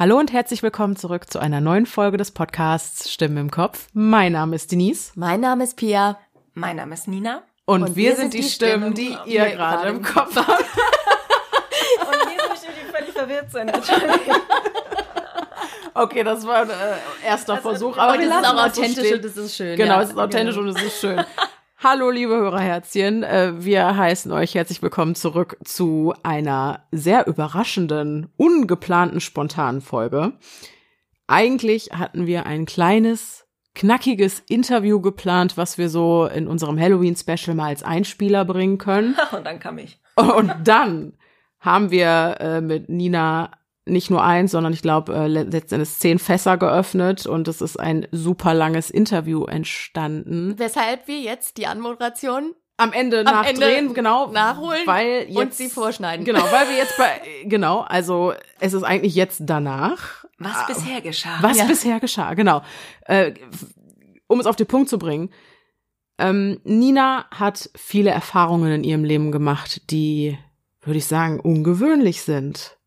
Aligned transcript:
Hallo 0.00 0.16
und 0.16 0.32
herzlich 0.32 0.62
willkommen 0.62 0.94
zurück 0.94 1.28
zu 1.28 1.40
einer 1.40 1.60
neuen 1.60 1.84
Folge 1.84 2.18
des 2.18 2.30
Podcasts 2.30 3.10
Stimmen 3.10 3.36
im 3.36 3.50
Kopf. 3.50 3.88
Mein 3.94 4.30
Name 4.30 4.54
ist 4.54 4.70
Denise. 4.70 5.10
Mein 5.16 5.40
Name 5.40 5.64
ist 5.64 5.76
Pia. 5.76 6.20
Mein 6.54 6.76
Name 6.76 6.94
ist 6.94 7.08
Nina. 7.08 7.42
Und, 7.64 7.82
und 7.82 7.96
wir, 7.96 8.10
wir, 8.10 8.16
sind 8.16 8.32
die, 8.32 8.42
die 8.42 8.48
Stimmen, 8.48 8.94
die 8.94 9.16
ihr 9.26 9.46
gerade 9.46 9.88
im 9.88 10.00
Kopf 10.04 10.36
habt. 10.36 10.48
und 10.50 12.12
wir 12.12 12.56
sind 12.56 12.74
die 12.80 12.92
völlig 12.92 13.12
verwirrt 13.12 13.50
sind. 13.50 13.72
Okay, 15.94 16.22
das 16.22 16.46
war 16.46 16.62
ein 16.62 16.70
äh, 16.70 17.26
erster 17.26 17.54
also, 17.54 17.70
Versuch. 17.70 17.98
Aber 17.98 18.16
wir 18.20 18.28
lassen 18.28 18.44
es 18.44 18.50
auch 18.50 18.66
authentisch 18.66 19.08
so 19.08 19.14
und 19.16 19.24
es 19.24 19.36
ist 19.36 19.56
schön. 19.56 19.76
Genau, 19.76 19.94
ja. 19.94 20.02
es 20.02 20.10
ist 20.10 20.16
authentisch 20.16 20.54
genau. 20.54 20.68
und 20.68 20.76
es 20.76 20.82
ist 20.84 21.00
schön. 21.00 21.24
Hallo, 21.80 22.10
liebe 22.10 22.34
Hörerherzchen. 22.34 23.22
Äh, 23.22 23.64
wir 23.64 23.96
heißen 23.96 24.32
euch 24.32 24.56
herzlich 24.56 24.82
willkommen 24.82 25.14
zurück 25.14 25.56
zu 25.62 26.12
einer 26.24 26.82
sehr 26.90 27.28
überraschenden, 27.28 28.32
ungeplanten, 28.36 29.20
spontanen 29.20 29.80
Folge. 29.80 30.32
Eigentlich 31.28 31.90
hatten 31.92 32.26
wir 32.26 32.46
ein 32.46 32.66
kleines, 32.66 33.46
knackiges 33.76 34.40
Interview 34.48 35.00
geplant, 35.00 35.56
was 35.56 35.78
wir 35.78 35.88
so 35.88 36.26
in 36.26 36.48
unserem 36.48 36.80
Halloween-Special 36.80 37.54
mal 37.54 37.68
als 37.68 37.84
Einspieler 37.84 38.44
bringen 38.44 38.78
können. 38.78 39.14
Und 39.30 39.46
dann 39.46 39.60
kam 39.60 39.78
ich. 39.78 40.00
Und 40.16 40.52
dann 40.64 41.12
haben 41.60 41.92
wir 41.92 42.38
äh, 42.40 42.60
mit 42.60 42.88
Nina 42.88 43.52
nicht 43.88 44.10
nur 44.10 44.22
eins, 44.22 44.52
sondern 44.52 44.72
ich 44.72 44.82
glaube 44.82 45.14
äh, 45.14 45.26
letztendlich 45.26 45.90
zehn 45.90 46.18
Fässer 46.18 46.56
geöffnet 46.56 47.26
und 47.26 47.48
es 47.48 47.60
ist 47.60 47.78
ein 47.78 48.06
super 48.12 48.54
langes 48.54 48.90
Interview 48.90 49.44
entstanden. 49.44 50.54
Weshalb 50.58 51.08
wir 51.08 51.20
jetzt 51.20 51.56
die 51.56 51.66
Anmoderation 51.66 52.54
am 52.76 52.92
Ende 52.92 53.20
am 53.20 53.24
nachdrehen, 53.24 53.78
Ende 53.78 53.94
genau, 53.94 54.30
nachholen 54.30 54.82
weil 54.86 55.26
jetzt, 55.28 55.36
und 55.36 55.54
sie 55.54 55.68
vorschneiden. 55.68 56.24
Genau, 56.24 56.44
weil 56.50 56.68
wir 56.68 56.76
jetzt 56.76 56.96
bei 56.96 57.20
genau, 57.44 57.80
also 57.80 58.32
es 58.60 58.72
ist 58.72 58.84
eigentlich 58.84 59.14
jetzt 59.14 59.42
danach. 59.44 60.24
Was 60.38 60.54
ah, 60.54 60.66
bisher 60.68 61.00
geschah. 61.00 61.38
Was 61.40 61.58
ja. 61.58 61.64
bisher 61.64 61.98
geschah, 61.98 62.34
genau. 62.34 62.62
Äh, 63.06 63.34
um 64.28 64.38
es 64.38 64.46
auf 64.46 64.56
den 64.56 64.68
Punkt 64.68 64.88
zu 64.88 64.98
bringen. 64.98 65.30
Ähm, 66.18 66.60
Nina 66.64 67.26
hat 67.30 67.70
viele 67.74 68.10
Erfahrungen 68.10 68.72
in 68.72 68.84
ihrem 68.84 69.04
Leben 69.04 69.32
gemacht, 69.32 69.90
die, 69.90 70.38
würde 70.82 70.98
ich 70.98 71.06
sagen, 71.06 71.40
ungewöhnlich 71.40 72.22
sind. 72.22 72.77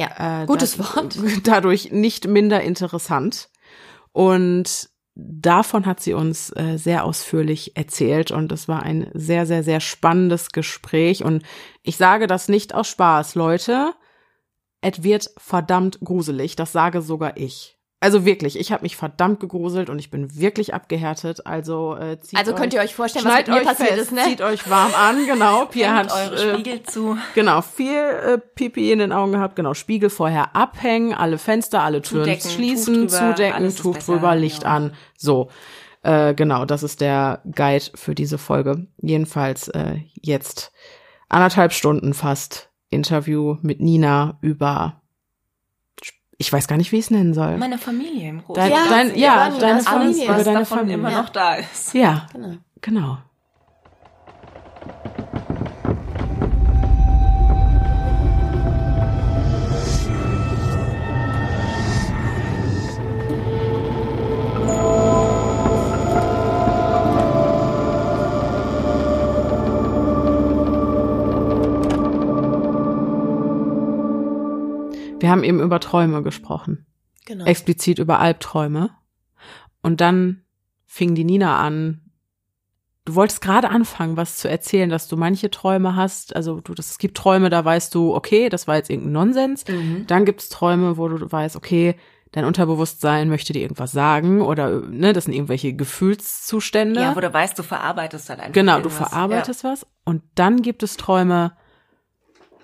Ja, 0.00 0.42
äh, 0.42 0.46
gutes 0.46 0.78
Wort. 0.96 1.18
Dadurch 1.44 1.92
nicht 1.92 2.26
minder 2.26 2.62
interessant. 2.62 3.50
Und 4.12 4.88
davon 5.14 5.84
hat 5.84 6.00
sie 6.00 6.14
uns 6.14 6.50
äh, 6.56 6.78
sehr 6.78 7.04
ausführlich 7.04 7.76
erzählt 7.76 8.30
und 8.30 8.50
es 8.50 8.66
war 8.66 8.82
ein 8.82 9.10
sehr, 9.12 9.44
sehr, 9.44 9.62
sehr 9.62 9.80
spannendes 9.80 10.52
Gespräch. 10.52 11.22
Und 11.22 11.42
ich 11.82 11.98
sage 11.98 12.26
das 12.26 12.48
nicht 12.48 12.74
aus 12.74 12.88
Spaß, 12.88 13.34
Leute. 13.34 13.92
Es 14.80 15.02
wird 15.02 15.30
verdammt 15.36 16.00
gruselig, 16.00 16.56
das 16.56 16.72
sage 16.72 17.02
sogar 17.02 17.36
ich. 17.36 17.78
Also 18.02 18.24
wirklich, 18.24 18.58
ich 18.58 18.72
habe 18.72 18.82
mich 18.82 18.96
verdammt 18.96 19.40
gegruselt 19.40 19.90
und 19.90 19.98
ich 19.98 20.10
bin 20.10 20.34
wirklich 20.34 20.72
abgehärtet. 20.72 21.46
Also 21.46 21.96
äh, 21.96 22.18
zieht 22.18 22.38
Also 22.38 22.54
könnt 22.54 22.72
euch, 22.72 22.80
ihr 22.80 22.84
euch 22.84 22.94
vorstellen, 22.94 23.26
was 23.26 23.36
mit 23.36 23.48
mir 23.48 23.60
passiert 23.60 23.90
fest, 23.90 24.00
ist, 24.00 24.12
ne? 24.12 24.22
Zieht 24.24 24.40
euch 24.40 24.70
warm 24.70 24.94
an, 24.94 25.26
genau. 25.26 25.66
Pia 25.70 25.94
hat 25.94 26.10
eure 26.10 26.34
äh, 26.34 26.54
Spiegel 26.54 26.82
zu. 26.82 27.18
Genau, 27.34 27.60
viel 27.60 27.92
äh, 27.92 28.38
Pipi 28.38 28.90
in 28.90 29.00
den 29.00 29.12
Augen 29.12 29.32
gehabt, 29.32 29.54
genau, 29.54 29.74
Spiegel 29.74 30.08
vorher 30.08 30.56
abhängen, 30.56 31.12
alle 31.12 31.36
Fenster, 31.36 31.82
alle 31.82 32.00
Türen 32.00 32.24
zudecken, 32.24 32.50
schließen, 32.50 32.94
Tuch 32.94 33.18
drüber, 33.18 33.36
zudecken, 33.36 33.76
Tuch 33.76 33.98
drüber, 33.98 34.34
Licht 34.34 34.62
ja. 34.62 34.70
an. 34.70 34.94
So. 35.18 35.50
Äh, 36.02 36.32
genau, 36.32 36.64
das 36.64 36.82
ist 36.82 37.02
der 37.02 37.42
Guide 37.54 37.84
für 37.94 38.14
diese 38.14 38.38
Folge. 38.38 38.86
Jedenfalls 39.02 39.68
äh, 39.68 39.98
jetzt 40.14 40.72
anderthalb 41.28 41.74
Stunden 41.74 42.14
fast 42.14 42.70
Interview 42.88 43.58
mit 43.60 43.80
Nina 43.80 44.38
über 44.40 44.99
ich 46.40 46.50
weiß 46.50 46.66
gar 46.68 46.78
nicht, 46.78 46.90
wie 46.90 46.96
ich 46.96 47.04
es 47.04 47.10
nennen 47.10 47.34
soll. 47.34 47.58
Meine 47.58 47.76
Familie 47.76 48.30
im 48.30 48.42
Großen. 48.42 48.62
Dein, 48.62 48.72
ja, 48.72 48.86
dein, 48.88 49.14
ja, 49.14 49.50
deine 49.50 49.82
Familie, 49.82 50.24
über 50.24 50.42
deine 50.42 50.64
Familie 50.64 50.94
immer 50.94 51.10
noch 51.10 51.28
da 51.28 51.56
ist. 51.56 51.92
Ja, 51.92 52.28
genau. 52.32 52.54
genau. 52.80 53.18
Wir 75.20 75.30
haben 75.30 75.44
eben 75.44 75.60
über 75.60 75.80
Träume 75.80 76.22
gesprochen. 76.22 76.86
Genau. 77.26 77.44
Explizit 77.44 77.98
über 77.98 78.18
Albträume. 78.18 78.90
Und 79.82 80.00
dann 80.00 80.42
fing 80.86 81.14
die 81.14 81.24
Nina 81.24 81.58
an. 81.58 82.00
Du 83.04 83.14
wolltest 83.14 83.40
gerade 83.40 83.70
anfangen, 83.70 84.16
was 84.16 84.36
zu 84.36 84.48
erzählen, 84.48 84.90
dass 84.90 85.08
du 85.08 85.16
manche 85.16 85.50
Träume 85.50 85.96
hast. 85.96 86.34
Also 86.36 86.60
du, 86.60 86.74
das, 86.74 86.90
es 86.90 86.98
gibt 86.98 87.16
Träume, 87.16 87.48
da 87.50 87.64
weißt 87.64 87.94
du, 87.94 88.14
okay, 88.14 88.48
das 88.48 88.68
war 88.68 88.76
jetzt 88.76 88.90
irgendein 88.90 89.12
Nonsens. 89.12 89.66
Mhm. 89.66 90.06
Dann 90.06 90.24
gibt 90.24 90.42
es 90.42 90.48
Träume, 90.48 90.96
wo 90.96 91.08
du 91.08 91.30
weißt, 91.30 91.56
okay, 91.56 91.96
dein 92.32 92.44
Unterbewusstsein 92.44 93.28
möchte 93.28 93.52
dir 93.52 93.62
irgendwas 93.62 93.92
sagen 93.92 94.40
oder 94.40 94.80
ne, 94.80 95.12
das 95.12 95.24
sind 95.24 95.34
irgendwelche 95.34 95.72
Gefühlszustände. 95.72 97.00
Ja, 97.00 97.16
wo 97.16 97.20
du 97.20 97.32
weißt, 97.32 97.58
du 97.58 97.62
verarbeitest 97.62 98.28
halt 98.28 98.40
einfach. 98.40 98.52
Genau, 98.52 98.76
irgendwas. 98.76 98.98
du 98.98 99.04
verarbeitest 99.04 99.62
ja. 99.64 99.70
was. 99.70 99.86
Und 100.04 100.22
dann 100.34 100.62
gibt 100.62 100.82
es 100.82 100.96
Träume, 100.96 101.52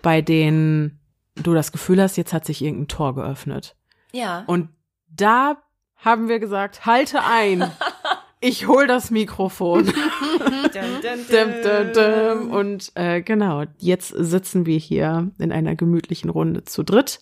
bei 0.03 0.23
denen 0.23 1.01
du 1.37 1.55
das 1.55 1.73
Gefühl 1.73 2.01
hast, 2.03 2.17
jetzt 2.17 2.33
hat 2.33 2.45
sich 2.45 2.63
irgendein 2.63 2.89
Tor 2.89 3.15
geöffnet. 3.15 3.77
Ja. 4.13 4.45
Und 4.47 4.71
da 5.09 5.57
haben 5.97 6.29
wir 6.29 6.39
gesagt, 6.39 6.87
halte 6.87 7.23
ein. 7.25 7.71
Ich 8.39 8.69
hol 8.69 8.87
das 8.87 9.11
Mikrofon. 9.11 9.87
dum, 9.93 11.63
dum, 11.63 11.93
dum, 11.95 12.51
Und 12.51 12.93
äh, 12.95 13.23
genau, 13.23 13.65
jetzt 13.79 14.11
sitzen 14.11 14.67
wir 14.67 14.77
hier 14.79 15.31
in 15.39 15.53
einer 15.53 15.75
gemütlichen 15.75 16.29
Runde 16.29 16.63
zu 16.65 16.83
dritt. 16.83 17.21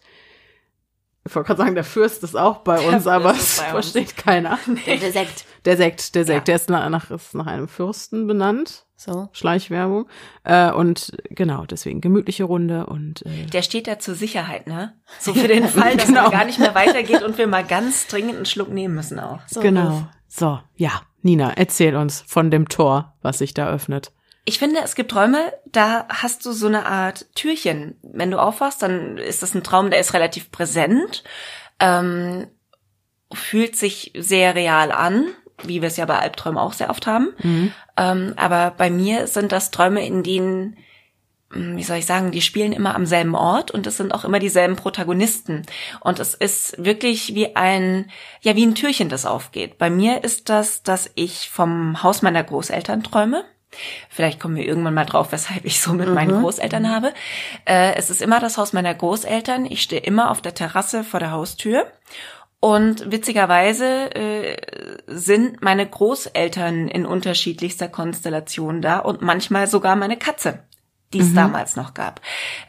Ich 1.27 1.35
wollte 1.35 1.47
gerade 1.47 1.59
sagen, 1.59 1.75
der 1.77 1.85
Fürst 1.85 2.25
ist 2.25 2.37
auch 2.37 2.59
bei 2.59 2.81
uns, 2.81 3.07
aber 3.07 3.31
es 3.31 3.61
versteht 3.61 4.09
uns. 4.09 4.17
keiner. 4.17 4.59
Der, 4.87 4.97
der 4.97 5.13
Sekt. 5.13 5.45
Der 5.65 5.77
Sekt, 5.77 6.15
der 6.15 6.25
Sekt, 6.25 6.39
ja. 6.41 6.45
der 6.45 6.57
ist 6.57 6.69
nach, 6.69 7.11
ist 7.11 7.35
nach 7.35 7.47
einem 7.47 7.69
Fürsten 7.69 8.27
benannt. 8.27 8.85
So. 8.97 9.29
Schleichwerbung. 9.33 10.07
Äh, 10.45 10.71
und 10.71 11.13
genau, 11.31 11.67
deswegen 11.67 12.01
gemütliche 12.01 12.45
Runde 12.45 12.87
und 12.87 13.27
äh, 13.27 13.47
Der 13.47 13.63
steht 13.63 13.87
da 13.87 13.99
zur 13.99 14.15
Sicherheit, 14.15 14.67
ne? 14.67 14.95
So 15.19 15.35
für 15.35 15.49
den 15.49 15.69
Fall, 15.69 15.97
dass 15.97 16.07
genau. 16.07 16.27
es 16.27 16.31
gar 16.31 16.45
nicht 16.45 16.59
mehr 16.59 16.75
weitergeht 16.75 17.23
und 17.23 17.37
wir 17.37 17.47
mal 17.47 17.65
ganz 17.65 18.07
dringend 18.07 18.37
einen 18.37 18.47
Schluck 18.47 18.71
nehmen 18.71 18.95
müssen 18.95 19.19
auch. 19.19 19.41
So 19.47 19.61
genau. 19.61 20.07
So, 20.29 20.61
ja. 20.77 21.03
Nina, 21.23 21.53
erzähl 21.57 21.97
uns 21.97 22.23
von 22.27 22.51
dem 22.51 22.69
Tor, 22.69 23.17
was 23.23 23.39
sich 23.39 23.55
da 23.55 23.69
öffnet. 23.69 24.13
Ich 24.45 24.59
finde, 24.59 24.81
es 24.85 24.95
gibt 24.95 25.11
Träume, 25.11 25.55
da 25.65 26.07
hast 26.11 26.45
du 26.45 26.53
so 26.53 26.67
eine 26.67 26.85
Art 26.85 27.35
Türchen. 27.35 27.97
Wenn 28.03 28.31
du 28.31 28.39
aufwachst, 28.39 28.83
dann 28.83 29.17
ist 29.17 29.43
das 29.43 29.55
ein 29.55 29.65
Traum, 29.65 29.91
der 29.91 30.01
ist 30.01 30.13
relativ 30.13 30.51
präsent, 30.51 31.25
ähm, 31.81 32.47
fühlt 33.33 33.75
sich 33.75 34.13
sehr 34.15 34.55
real 34.55 34.93
an, 34.93 35.29
wie 35.63 35.83
wir 35.83 35.89
es 35.89 35.97
ja 35.97 36.07
bei 36.07 36.19
Albträumen 36.19 36.59
auch 36.59 36.73
sehr 36.73 36.91
oft 36.91 37.07
haben. 37.07 37.35
Mhm. 37.43 37.73
Ähm, 37.97 38.35
aber 38.37 38.73
bei 38.77 38.91
mir 38.91 39.27
sind 39.27 39.53
das 39.53 39.71
Träume, 39.71 40.05
in 40.07 40.23
denen 40.23 40.77
hm, 41.55 41.77
wie 41.77 41.83
soll 41.83 41.99
ich 41.99 42.07
sagen, 42.07 42.33
die 42.33 42.43
spielen 42.43 42.73
immer 42.73 42.95
am 42.95 43.07
selben 43.07 43.35
Ort 43.35 43.71
und 43.71 43.87
es 43.87 43.97
sind 43.97 44.13
auch 44.13 44.25
immer 44.25 44.39
dieselben 44.39 44.77
Protagonisten. 44.77 45.63
Und 46.01 46.19
es 46.19 46.35
ist 46.35 46.85
wirklich 46.85 47.35
wie 47.35 47.57
ein, 47.57 48.11
ja, 48.41 48.57
wie 48.57 48.67
ein 48.67 48.75
Türchen, 48.75 49.09
das 49.09 49.27
aufgeht. 49.27 49.79
Bei 49.79 49.91
mir 49.91 50.25
ist 50.25 50.49
das, 50.49 50.83
dass 50.83 51.11
ich 51.15 51.49
vom 51.51 52.03
Haus 52.03 52.23
meiner 52.23 52.43
Großeltern 52.43 53.03
träume. 53.03 53.45
Vielleicht 54.09 54.39
kommen 54.39 54.57
wir 54.57 54.65
irgendwann 54.65 54.95
mal 54.95 55.05
drauf, 55.05 55.33
weshalb 55.33 55.65
ich 55.65 55.81
so 55.81 55.93
mit 55.93 56.09
mhm. 56.09 56.15
meinen 56.15 56.41
Großeltern 56.41 56.89
habe. 56.89 57.13
Äh, 57.65 57.95
es 57.95 58.11
ist 58.11 58.23
immer 58.23 58.41
das 58.41 58.57
Haus 58.57 58.73
meiner 58.73 58.95
Großeltern. 58.95 59.67
Ich 59.67 59.83
stehe 59.83 60.03
immer 60.03 60.31
auf 60.31 60.43
der 60.43 60.55
Terrasse 60.55 61.05
vor 61.05 61.21
der 61.21 61.33
Haustür. 61.33 61.87
Und 62.65 63.13
witzigerweise 63.13 64.15
äh, 64.15 64.57
sind 65.07 65.61
meine 65.61 65.87
Großeltern 65.87 66.89
in 66.89 67.05
unterschiedlichster 67.05 67.89
Konstellation 67.89 68.81
da 68.81 69.01
und 69.01 69.21
manchmal 69.21 69.67
sogar 69.67 69.97
meine 69.97 70.17
Katze, 70.17 70.61
die 71.13 71.19
es 71.19 71.29
mhm. 71.33 71.35
damals 71.35 71.77
noch 71.77 71.93
gab. 71.93 72.23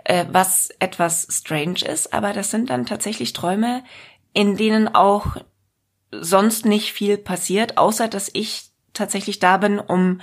Äh, 0.04 0.26
was 0.30 0.70
etwas 0.80 1.30
strange 1.32 1.80
ist, 1.90 2.14
aber 2.14 2.34
das 2.34 2.52
sind 2.52 2.72
dann 2.72 2.86
tatsächlich 2.86 3.32
Träume, 3.32 3.86
in 4.34 4.58
denen 4.58 4.94
auch 4.94 5.38
sonst 6.12 6.66
nicht 6.66 6.92
viel 6.92 7.18
passiert, 7.18 7.78
außer 7.78 8.10
dass 8.10 8.30
ich 8.34 8.72
tatsächlich 8.92 9.40
da 9.40 9.56
bin, 9.56 9.80
um 9.80 10.20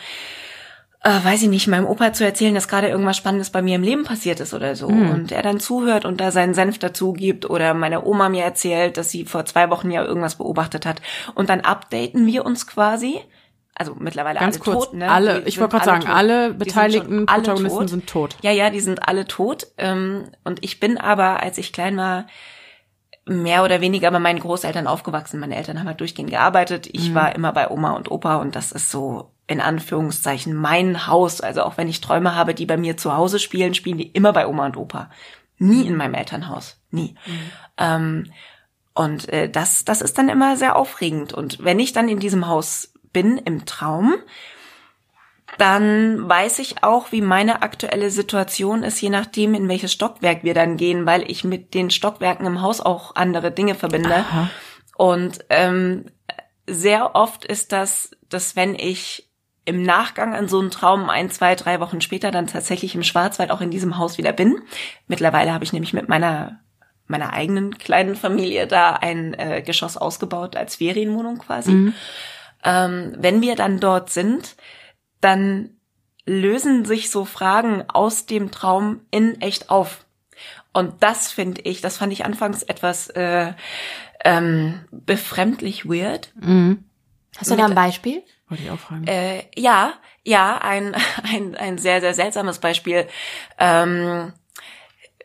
äh, 1.05 1.25
weiß 1.25 1.43
ich 1.43 1.49
nicht, 1.49 1.67
meinem 1.67 1.87
Opa 1.87 2.13
zu 2.13 2.25
erzählen, 2.25 2.55
dass 2.55 2.69
gerade 2.69 2.89
irgendwas 2.89 3.17
Spannendes 3.17 3.51
bei 3.51 3.61
mir 3.61 3.75
im 3.75 3.83
Leben 3.83 4.05
passiert 4.05 4.39
ist 4.39 4.55
oder 4.55 4.77
so. 4.77 4.89
Mhm. 4.89 5.11
Und 5.11 5.33
er 5.33 5.43
dann 5.43 5.59
zuhört 5.59 6.05
und 6.05 6.21
da 6.21 6.31
seinen 6.31 6.55
Senf 6.55 6.79
dazu 6.79 7.13
gibt 7.13 7.49
oder 7.51 7.75
meine 7.75 8.05
Oma 8.05 8.29
mir 8.29 8.45
erzählt, 8.45 8.97
dass 8.97 9.11
sie 9.11 9.25
vor 9.25 9.45
zwei 9.45 9.69
Wochen 9.71 9.91
ja 9.91 10.05
irgendwas 10.05 10.37
beobachtet 10.37 10.87
hat. 10.87 11.03
Und 11.35 11.49
dann 11.49 11.63
updaten 11.63 12.27
wir 12.27 12.47
uns 12.47 12.69
quasi. 12.69 13.21
Also 13.75 13.97
mittlerweile 13.99 14.39
Ganz 14.39 14.57
alle 14.57 14.65
kurz, 14.65 14.85
tot, 14.85 14.95
ne? 14.95 15.11
Alle, 15.11 15.43
ich 15.47 15.59
wollte 15.59 15.73
gerade 15.73 15.87
sagen, 15.87 16.03
tot. 16.03 16.15
alle 16.15 16.55
beteiligten 16.55 17.19
sind 17.19 17.27
Protagonisten 17.27 17.79
tot. 17.81 17.89
sind 17.89 18.07
tot. 18.07 18.37
Ja, 18.43 18.53
ja, 18.53 18.71
die 18.71 18.81
sind 18.81 19.09
alle 19.09 19.27
tot. 19.27 19.67
Ähm, 19.79 20.27
und 20.45 20.63
ich 20.63 20.79
bin 20.79 20.99
aber, 20.99 21.43
als 21.43 21.59
ich 21.59 21.73
klein 21.73 21.97
war, 21.97 22.27
mehr 23.25 23.65
oder 23.65 23.81
weniger 23.81 24.11
bei 24.11 24.19
meinen 24.21 24.39
Großeltern 24.39 24.87
aufgewachsen. 24.87 25.41
Meine 25.41 25.57
Eltern 25.57 25.81
haben 25.81 25.87
halt 25.89 26.01
durchgehend 26.01 26.31
gearbeitet. 26.31 26.89
Ich 26.93 27.11
mhm. 27.11 27.15
war 27.15 27.35
immer 27.35 27.53
bei 27.53 27.71
Oma 27.71 27.93
und 27.93 28.11
Opa 28.11 28.37
und 28.37 28.55
das 28.55 28.71
ist 28.71 28.91
so 28.91 29.32
in 29.47 29.61
Anführungszeichen 29.61 30.55
mein 30.55 31.07
Haus. 31.07 31.41
Also 31.41 31.63
auch 31.63 31.77
wenn 31.77 31.89
ich 31.89 32.01
Träume 32.01 32.35
habe, 32.35 32.55
die 32.55 32.67
bei 32.67 32.77
mir 32.77 32.97
zu 32.97 33.15
Hause 33.15 33.39
spielen, 33.39 33.75
spielen 33.75 33.99
die 33.99 34.09
immer 34.09 34.33
bei 34.33 34.47
Oma 34.47 34.67
und 34.67 34.77
Opa. 34.77 35.11
Nie 35.59 35.87
in 35.87 35.97
meinem 35.97 36.15
Elternhaus. 36.15 36.81
Nie. 36.91 37.15
Mhm. 37.27 37.51
Ähm, 37.79 38.33
und 38.95 39.29
äh, 39.29 39.49
das, 39.49 39.85
das 39.85 40.03
ist 40.03 40.19
dann 40.19 40.29
immer 40.29 40.57
sehr 40.57 40.77
aufregend. 40.77 41.33
Und 41.33 41.65
wenn 41.65 41.79
ich 41.79 41.93
dann 41.93 42.09
in 42.09 42.19
diesem 42.19 42.47
Haus 42.47 42.93
bin, 43.13 43.39
im 43.39 43.65
Traum, 43.65 44.15
dann 45.59 46.29
weiß 46.29 46.59
ich 46.61 46.83
auch, 46.83 47.13
wie 47.13 47.21
meine 47.21 47.63
aktuelle 47.63 48.11
Situation 48.11 48.83
ist, 48.83 49.01
je 49.01 49.11
nachdem, 49.11 49.55
in 49.55 49.69
welches 49.69 49.93
Stockwerk 49.93 50.45
wir 50.45 50.55
dann 50.55 50.77
gehen, 50.77 51.05
weil 51.05 51.31
ich 51.31 51.45
mit 51.45 51.75
den 51.75 51.91
Stockwerken 51.91 52.47
im 52.47 52.63
Haus 52.63 52.81
auch 52.81 53.17
andere 53.17 53.51
Dinge 53.53 53.75
verbinde. 53.75 54.15
Aha. 54.15 54.51
Und 54.97 55.45
ähm, 55.51 56.07
sehr 56.67 57.15
oft 57.15 57.45
ist 57.45 57.73
das, 57.73 58.11
dass 58.29 58.57
wenn 58.57 58.75
ich 58.75 59.31
im 59.65 59.83
Nachgang 59.83 60.35
an 60.35 60.49
so 60.49 60.59
einen 60.59 60.71
Traum 60.71 61.09
ein, 61.09 61.31
zwei, 61.31 61.55
drei 61.55 61.81
Wochen 61.81 62.01
später 62.01 62.31
dann 62.31 62.47
tatsächlich 62.47 62.95
im 62.95 63.03
Schwarzwald 63.03 63.51
auch 63.51 63.61
in 63.61 63.71
diesem 63.71 63.97
Haus 63.99 64.19
wieder 64.19 64.33
bin. 64.33 64.61
Mittlerweile 65.07 65.53
habe 65.53 65.65
ich 65.65 65.73
nämlich 65.73 65.93
mit 65.93 66.09
meiner 66.09 66.61
meiner 67.07 67.33
eigenen 67.33 67.77
kleinen 67.79 68.17
Familie 68.17 68.67
da 68.67 68.95
ein 68.95 69.35
äh, 69.35 69.63
Geschoss 69.63 69.97
ausgebaut 69.97 70.57
als 70.57 70.77
Ferienwohnung 70.77 71.39
quasi. 71.39 71.73
Mhm. 71.73 71.95
Ähm, 72.65 73.15
wenn 73.19 73.43
wir 73.43 73.55
dann 73.55 73.81
dort 73.81 74.11
sind, 74.11 74.57
dann 75.21 75.71
lösen 76.25 76.85
sich 76.85 77.11
so 77.11 77.25
Fragen 77.25 77.85
aus 77.89 78.27
dem 78.27 78.51
Traum 78.51 79.01
in 79.11 79.41
echt 79.41 79.71
auf. 79.71 80.07
Und 80.73 81.03
das 81.03 81.31
finde 81.31 81.61
ich, 81.63 81.81
das 81.81 81.99
fand 81.99 82.13
ich 82.13 82.25
anfangs 82.25 82.63
etwas 82.63 83.11
äh, 83.11 83.53
ähm, 84.25 84.81
befremdlich 84.91 85.85
weird. 85.85 86.33
Mhm. 86.35 86.85
Hast 87.37 87.51
du 87.51 87.57
da 87.57 87.67
ein 87.67 87.75
Beispiel? 87.75 88.23
Wollte 88.53 88.65
ich 88.65 88.71
auch 88.71 88.79
fragen. 88.79 89.07
Äh, 89.07 89.45
ja, 89.57 89.95
ja, 90.25 90.59
ein, 90.59 90.95
ein, 91.23 91.55
ein 91.55 91.79
sehr, 91.79 92.03
sehr 92.03 92.13
seltsames 92.13 92.59
Beispiel. 92.59 93.07
Ähm, 93.59 94.35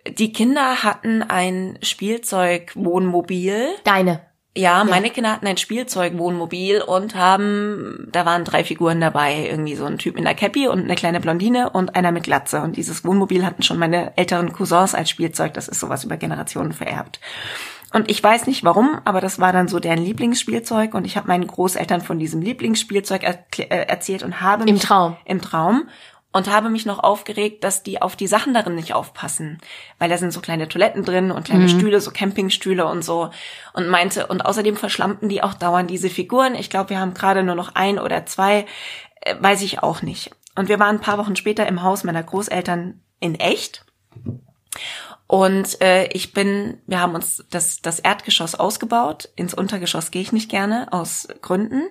die 0.07 0.31
Kinder 0.31 0.81
hatten 0.81 1.23
ein 1.23 1.77
Spielzeugwohnmobil. 1.81 3.67
Deine? 3.83 4.21
Ja, 4.55 4.85
meine 4.85 5.09
Kinder 5.09 5.33
hatten 5.33 5.45
ein 5.45 5.57
Spielzeugwohnmobil 5.57 6.81
und 6.81 7.15
haben, 7.15 8.07
da 8.13 8.25
waren 8.25 8.45
drei 8.45 8.63
Figuren 8.63 9.01
dabei, 9.01 9.45
irgendwie 9.49 9.75
so 9.75 9.83
ein 9.83 9.97
Typ 9.97 10.17
in 10.17 10.23
der 10.23 10.33
Cappy 10.33 10.69
und 10.69 10.85
eine 10.85 10.95
kleine 10.95 11.19
Blondine 11.19 11.71
und 11.71 11.97
einer 11.97 12.13
mit 12.13 12.23
Glatze. 12.23 12.61
Und 12.61 12.77
dieses 12.77 13.03
Wohnmobil 13.03 13.45
hatten 13.45 13.61
schon 13.61 13.77
meine 13.77 14.15
älteren 14.15 14.53
Cousins 14.53 14.95
als 14.95 15.09
Spielzeug. 15.09 15.53
Das 15.53 15.67
ist 15.67 15.81
sowas 15.81 16.05
über 16.05 16.15
Generationen 16.15 16.71
vererbt. 16.71 17.19
Und 17.97 18.11
ich 18.11 18.21
weiß 18.21 18.45
nicht 18.45 18.63
warum, 18.63 19.01
aber 19.05 19.21
das 19.21 19.39
war 19.39 19.51
dann 19.51 19.67
so 19.67 19.79
deren 19.79 19.97
Lieblingsspielzeug 19.97 20.93
und 20.93 21.05
ich 21.05 21.17
habe 21.17 21.29
meinen 21.29 21.47
Großeltern 21.47 22.01
von 22.01 22.19
diesem 22.19 22.43
Lieblingsspielzeug 22.43 23.23
er 23.23 23.43
äh, 23.57 23.87
erzählt 23.87 24.21
und 24.21 24.39
habe 24.39 24.65
im 24.65 24.79
Traum 24.79 25.17
im 25.25 25.41
Traum 25.41 25.89
und 26.31 26.47
habe 26.47 26.69
mich 26.69 26.85
noch 26.85 26.99
aufgeregt, 26.99 27.63
dass 27.63 27.81
die 27.81 27.99
auf 27.99 28.15
die 28.15 28.27
Sachen 28.27 28.53
darin 28.53 28.75
nicht 28.75 28.93
aufpassen, 28.93 29.57
weil 29.97 30.11
da 30.11 30.19
sind 30.19 30.31
so 30.31 30.41
kleine 30.41 30.67
Toiletten 30.67 31.05
drin 31.05 31.31
und 31.31 31.45
kleine 31.45 31.63
mhm. 31.63 31.69
Stühle, 31.69 31.99
so 31.99 32.11
Campingstühle 32.11 32.85
und 32.85 33.03
so 33.03 33.31
und 33.73 33.89
meinte 33.89 34.27
und 34.27 34.45
außerdem 34.45 34.75
verschlammten 34.75 35.27
die 35.27 35.41
auch 35.41 35.55
dauernd 35.55 35.89
diese 35.89 36.11
Figuren. 36.11 36.53
Ich 36.53 36.69
glaube, 36.69 36.91
wir 36.91 36.99
haben 36.99 37.15
gerade 37.15 37.41
nur 37.41 37.55
noch 37.55 37.73
ein 37.73 37.97
oder 37.97 38.27
zwei, 38.27 38.67
äh, 39.21 39.33
weiß 39.39 39.63
ich 39.63 39.81
auch 39.81 40.03
nicht. 40.03 40.29
Und 40.53 40.69
wir 40.69 40.77
waren 40.77 40.97
ein 40.97 41.01
paar 41.01 41.17
Wochen 41.17 41.35
später 41.35 41.65
im 41.65 41.81
Haus 41.81 42.03
meiner 42.03 42.21
Großeltern 42.21 43.01
in 43.19 43.33
echt 43.33 43.87
und 45.27 45.81
äh, 45.81 46.07
ich 46.13 46.31
bin, 46.31 46.77
wir 46.87 47.01
haben 47.01 47.13
uns 47.13 47.43
das, 47.49 47.81
das 47.81 47.99
Erdgeschoss 47.99 48.55
ausgebaut. 48.55 49.27
Ins 49.35 49.53
Untergeschoss 49.53 50.09
gehe 50.11 50.21
ich 50.21 50.31
nicht 50.31 50.49
gerne, 50.49 50.87
aus 50.91 51.27
Gründen. 51.41 51.83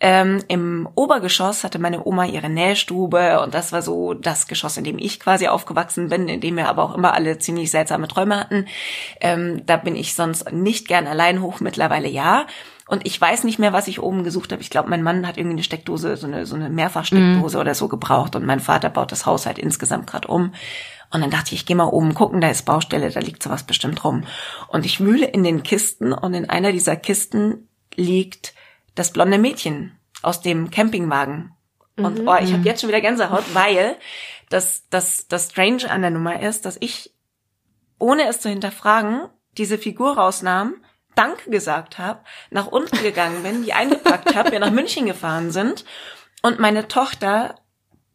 Ähm, 0.00 0.44
Im 0.48 0.86
Obergeschoss 0.94 1.64
hatte 1.64 1.78
meine 1.78 2.06
Oma 2.06 2.26
ihre 2.26 2.50
Nähstube 2.50 3.40
und 3.40 3.54
das 3.54 3.72
war 3.72 3.80
so 3.80 4.12
das 4.12 4.48
Geschoss, 4.48 4.76
in 4.76 4.84
dem 4.84 4.98
ich 4.98 5.18
quasi 5.18 5.48
aufgewachsen 5.48 6.10
bin, 6.10 6.28
in 6.28 6.42
dem 6.42 6.58
wir 6.58 6.68
aber 6.68 6.82
auch 6.82 6.94
immer 6.94 7.14
alle 7.14 7.38
ziemlich 7.38 7.70
seltsame 7.70 8.06
Träume 8.06 8.38
hatten. 8.38 8.66
Ähm, 9.18 9.64
da 9.64 9.78
bin 9.78 9.96
ich 9.96 10.14
sonst 10.14 10.52
nicht 10.52 10.86
gern 10.86 11.06
allein 11.06 11.40
hoch, 11.40 11.60
mittlerweile 11.60 12.08
ja. 12.08 12.46
Und 12.86 13.06
ich 13.06 13.18
weiß 13.18 13.44
nicht 13.44 13.58
mehr, 13.58 13.72
was 13.72 13.88
ich 13.88 14.02
oben 14.02 14.24
gesucht 14.24 14.52
habe. 14.52 14.60
Ich 14.60 14.68
glaube, 14.68 14.90
mein 14.90 15.02
Mann 15.02 15.26
hat 15.26 15.38
irgendwie 15.38 15.54
eine 15.54 15.62
Steckdose, 15.62 16.18
so 16.18 16.26
eine, 16.26 16.44
so 16.44 16.54
eine 16.54 16.68
Mehrfachsteckdose 16.68 17.56
mm. 17.56 17.60
oder 17.60 17.74
so 17.74 17.88
gebraucht. 17.88 18.36
Und 18.36 18.44
mein 18.44 18.60
Vater 18.60 18.90
baut 18.90 19.10
das 19.10 19.24
Haus 19.24 19.46
halt 19.46 19.58
insgesamt 19.58 20.06
gerade 20.06 20.28
um. 20.28 20.52
Und 21.14 21.20
dann 21.20 21.30
dachte 21.30 21.54
ich, 21.54 21.60
ich 21.60 21.66
gehe 21.66 21.76
mal 21.76 21.84
oben 21.84 22.12
gucken, 22.12 22.40
da 22.40 22.50
ist 22.50 22.64
Baustelle, 22.64 23.08
da 23.08 23.20
liegt 23.20 23.40
sowas 23.40 23.62
bestimmt 23.62 24.02
rum. 24.02 24.24
Und 24.66 24.84
ich 24.84 24.98
wühle 24.98 25.26
in 25.26 25.44
den 25.44 25.62
Kisten 25.62 26.12
und 26.12 26.34
in 26.34 26.50
einer 26.50 26.72
dieser 26.72 26.96
Kisten 26.96 27.68
liegt 27.94 28.52
das 28.96 29.12
blonde 29.12 29.38
Mädchen 29.38 29.96
aus 30.22 30.40
dem 30.40 30.72
Campingwagen. 30.72 31.52
Und 31.96 32.18
mhm. 32.18 32.28
oh, 32.28 32.34
ich 32.34 32.50
habe 32.50 32.58
mhm. 32.58 32.64
jetzt 32.64 32.80
schon 32.80 32.88
wieder 32.88 33.00
Gänsehaut, 33.00 33.44
weil 33.54 33.96
das, 34.48 34.88
das, 34.90 35.28
das 35.28 35.50
Strange 35.50 35.88
an 35.88 36.02
der 36.02 36.10
Nummer 36.10 36.42
ist, 36.42 36.64
dass 36.64 36.76
ich, 36.80 37.14
ohne 38.00 38.26
es 38.26 38.40
zu 38.40 38.48
hinterfragen, 38.48 39.28
diese 39.56 39.78
Figur 39.78 40.16
rausnahm, 40.16 40.74
Danke 41.14 41.48
gesagt 41.48 41.98
habe, 41.98 42.24
nach 42.50 42.66
unten 42.66 43.00
gegangen 43.04 43.44
bin, 43.44 43.62
die 43.62 43.72
eingepackt 43.74 44.34
habe, 44.34 44.50
wir 44.50 44.58
nach 44.58 44.72
München 44.72 45.06
gefahren 45.06 45.52
sind 45.52 45.84
und 46.42 46.58
meine 46.58 46.88
Tochter 46.88 47.54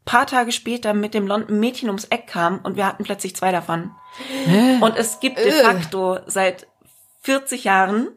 paar 0.10 0.26
Tage 0.26 0.52
später 0.52 0.96
mit 0.96 1.14
dem 1.14 1.26
blonden 1.26 1.60
Mädchen 1.60 1.88
ums 1.88 2.06
Eck 2.06 2.26
kam 2.26 2.60
und 2.64 2.76
wir 2.76 2.88
hatten 2.88 3.04
plötzlich 3.04 3.36
zwei 3.36 3.52
davon. 3.52 3.92
Hä? 4.46 4.78
Und 4.82 4.98
es 4.98 5.20
gibt 5.20 5.38
de 5.38 5.52
facto 5.52 6.18
seit 6.26 6.66
40 7.22 7.64
Jahren 7.64 8.08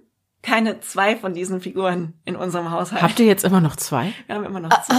keine 0.43 0.81
zwei 0.81 1.17
von 1.17 1.35
diesen 1.35 1.61
Figuren 1.61 2.15
in 2.25 2.35
unserem 2.35 2.71
Haushalt. 2.71 3.03
Habt 3.03 3.21
ihr 3.21 3.27
jetzt 3.27 3.45
immer 3.45 3.61
noch 3.61 3.77
zwei? 3.77 4.15
Wir 4.27 4.37
haben 4.37 4.45
immer 4.45 4.61
noch 4.61 4.83
zwei. 4.85 4.95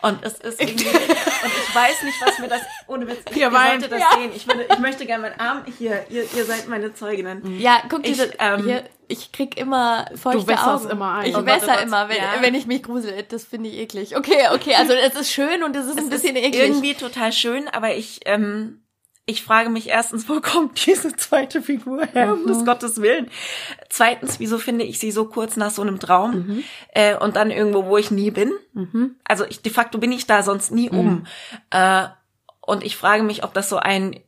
Und 0.00 0.24
es 0.24 0.34
ist 0.34 0.60
irgendwie, 0.60 0.86
und 0.86 1.52
ich 1.68 1.74
weiß 1.74 2.02
nicht, 2.04 2.20
was 2.24 2.38
mir 2.38 2.48
das, 2.48 2.60
ohne 2.86 3.08
Witz, 3.08 3.18
ich, 3.30 3.36
ihr 3.36 3.50
sollte 3.50 3.88
das 3.88 4.00
ja. 4.00 4.10
sehen. 4.16 4.30
Ich 4.34 4.46
würde, 4.46 4.66
ich 4.70 4.78
möchte 4.78 5.06
gerne 5.06 5.22
meinen 5.22 5.40
Arm, 5.40 5.64
hier, 5.76 6.06
ihr, 6.08 6.22
ihr 6.22 6.44
seid 6.44 6.68
meine 6.68 6.94
Zeuginnen. 6.94 7.58
Ja, 7.58 7.82
guck 7.88 8.04
dir 8.04 8.16
das, 8.16 8.30
ähm, 8.38 8.64
hier, 8.64 8.84
ich 9.08 9.32
krieg 9.32 9.56
immer 9.56 10.06
feuchte 10.14 10.42
du 10.42 10.46
wässerst 10.46 10.84
Augen. 10.84 10.90
immer 10.90 11.14
ein. 11.14 11.30
Ich 11.30 11.36
oh 11.36 11.44
wässer 11.44 11.82
immer, 11.82 12.08
wenn, 12.08 12.16
ja. 12.16 12.34
wenn 12.40 12.54
ich 12.54 12.66
mich 12.66 12.84
grusel. 12.84 13.24
Das 13.28 13.44
finde 13.44 13.70
ich 13.70 13.78
eklig. 13.78 14.16
Okay, 14.16 14.48
okay, 14.52 14.74
also 14.76 14.92
es 14.92 15.14
ist 15.14 15.32
schön 15.32 15.64
und 15.64 15.74
es 15.74 15.86
ist 15.86 15.98
es 15.98 16.04
ein 16.04 16.10
bisschen 16.10 16.36
ist 16.36 16.44
eklig. 16.44 16.62
irgendwie 16.62 16.94
total 16.94 17.32
schön, 17.32 17.66
aber 17.66 17.94
ich, 17.96 18.20
ähm, 18.26 18.82
ich 19.28 19.42
frage 19.42 19.68
mich 19.68 19.88
erstens, 19.88 20.26
wo 20.28 20.40
kommt 20.40 20.86
diese 20.86 21.14
zweite 21.14 21.60
Figur 21.60 22.06
her, 22.06 22.32
um 22.32 22.46
des 22.46 22.60
mhm. 22.60 22.64
Gottes 22.64 23.02
Willen? 23.02 23.28
Zweitens, 23.90 24.40
wieso 24.40 24.58
finde 24.58 24.86
ich 24.86 24.98
sie 24.98 25.10
so 25.10 25.26
kurz 25.26 25.56
nach 25.56 25.70
so 25.70 25.82
einem 25.82 26.00
Traum 26.00 26.30
mhm. 26.32 26.64
äh, 26.94 27.14
und 27.14 27.36
dann 27.36 27.50
irgendwo, 27.50 27.84
wo 27.84 27.98
ich 27.98 28.10
nie 28.10 28.30
bin? 28.30 28.52
Mhm. 28.72 29.16
Also 29.24 29.44
ich, 29.44 29.60
de 29.60 29.70
facto 29.70 29.98
bin 29.98 30.12
ich 30.12 30.26
da 30.26 30.42
sonst 30.42 30.72
nie 30.72 30.88
um. 30.88 31.06
Mhm. 31.06 31.26
Äh, 31.70 32.06
und 32.62 32.82
ich 32.82 32.96
frage 32.96 33.22
mich, 33.22 33.44
ob 33.44 33.52
das 33.52 33.68
so 33.68 33.76
ein 33.76 34.18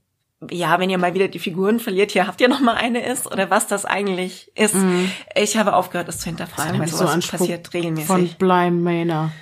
ja, 0.49 0.79
wenn 0.81 0.89
ihr 0.89 0.97
mal 0.97 1.13
wieder 1.13 1.29
die 1.29 1.39
Figuren 1.39 1.81
verliert, 1.81 2.13
hier 2.13 2.27
habt 2.27 2.41
ihr 2.41 2.49
noch 2.49 2.61
mal 2.61 2.75
eine 2.75 3.05
ist 3.05 3.27
oder 3.27 3.51
was 3.51 3.67
das 3.67 3.85
eigentlich 3.85 4.51
ist. 4.55 4.75
Mhm. 4.75 5.11
Ich 5.35 5.59
habe 5.59 5.75
aufgehört, 5.75 6.09
das 6.09 6.19
zu 6.19 6.27
hinterfragen, 6.27 6.81
weil 6.81 6.89
sowas 6.89 7.23
so 7.23 7.37
passiert 7.37 7.75
regelmäßig. 7.75 8.07
Von 8.07 8.29
Bly 8.39 8.71
Manor. 8.71 9.33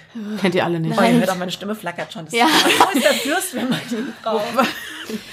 Kennt 0.40 0.56
ihr 0.56 0.64
alle 0.64 0.80
nicht. 0.80 0.96
Nein. 0.96 1.16
Oh, 1.16 1.18
hört 1.20 1.30
auch 1.30 1.36
meine 1.36 1.52
Stimme 1.52 1.76
flackert 1.76 2.12
schon. 2.12 2.24
Das 2.24 2.34
ja. 2.34 2.46
ist 2.46 3.04
der 3.04 3.12
Fürst, 3.12 3.54
wenn 3.54 3.68
man 3.68 3.78
ihn 3.90 4.12
braucht. 4.22 4.42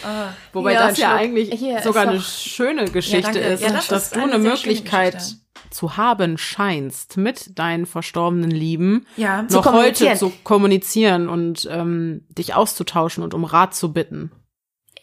Ah. 0.04 0.28
Wobei 0.54 0.74
ja, 0.74 0.88
das 0.88 1.00
ja 1.00 1.16
eigentlich 1.16 1.52
hier, 1.52 1.82
sogar 1.82 2.08
eine 2.08 2.22
schöne 2.22 2.86
Geschichte 2.86 3.40
ja, 3.40 3.48
ist, 3.48 3.64
ja, 3.64 3.72
das 3.72 3.88
dass 3.88 4.04
ist 4.04 4.16
du 4.16 4.22
eine, 4.22 4.34
eine 4.34 4.44
Möglichkeit 4.44 5.36
zu 5.72 5.98
haben 5.98 6.38
scheinst, 6.38 7.18
mit 7.18 7.58
deinen 7.58 7.88
verstorbenen 7.88 8.52
Lieben 8.52 9.08
ja, 9.18 9.42
noch 9.42 9.66
heute 9.74 10.14
zu 10.14 10.32
kommunizieren 10.44 11.28
und 11.28 11.68
ähm, 11.72 12.24
dich 12.30 12.54
auszutauschen 12.54 13.24
und 13.24 13.34
um 13.34 13.44
Rat 13.44 13.74
zu 13.74 13.92
bitten. 13.92 14.32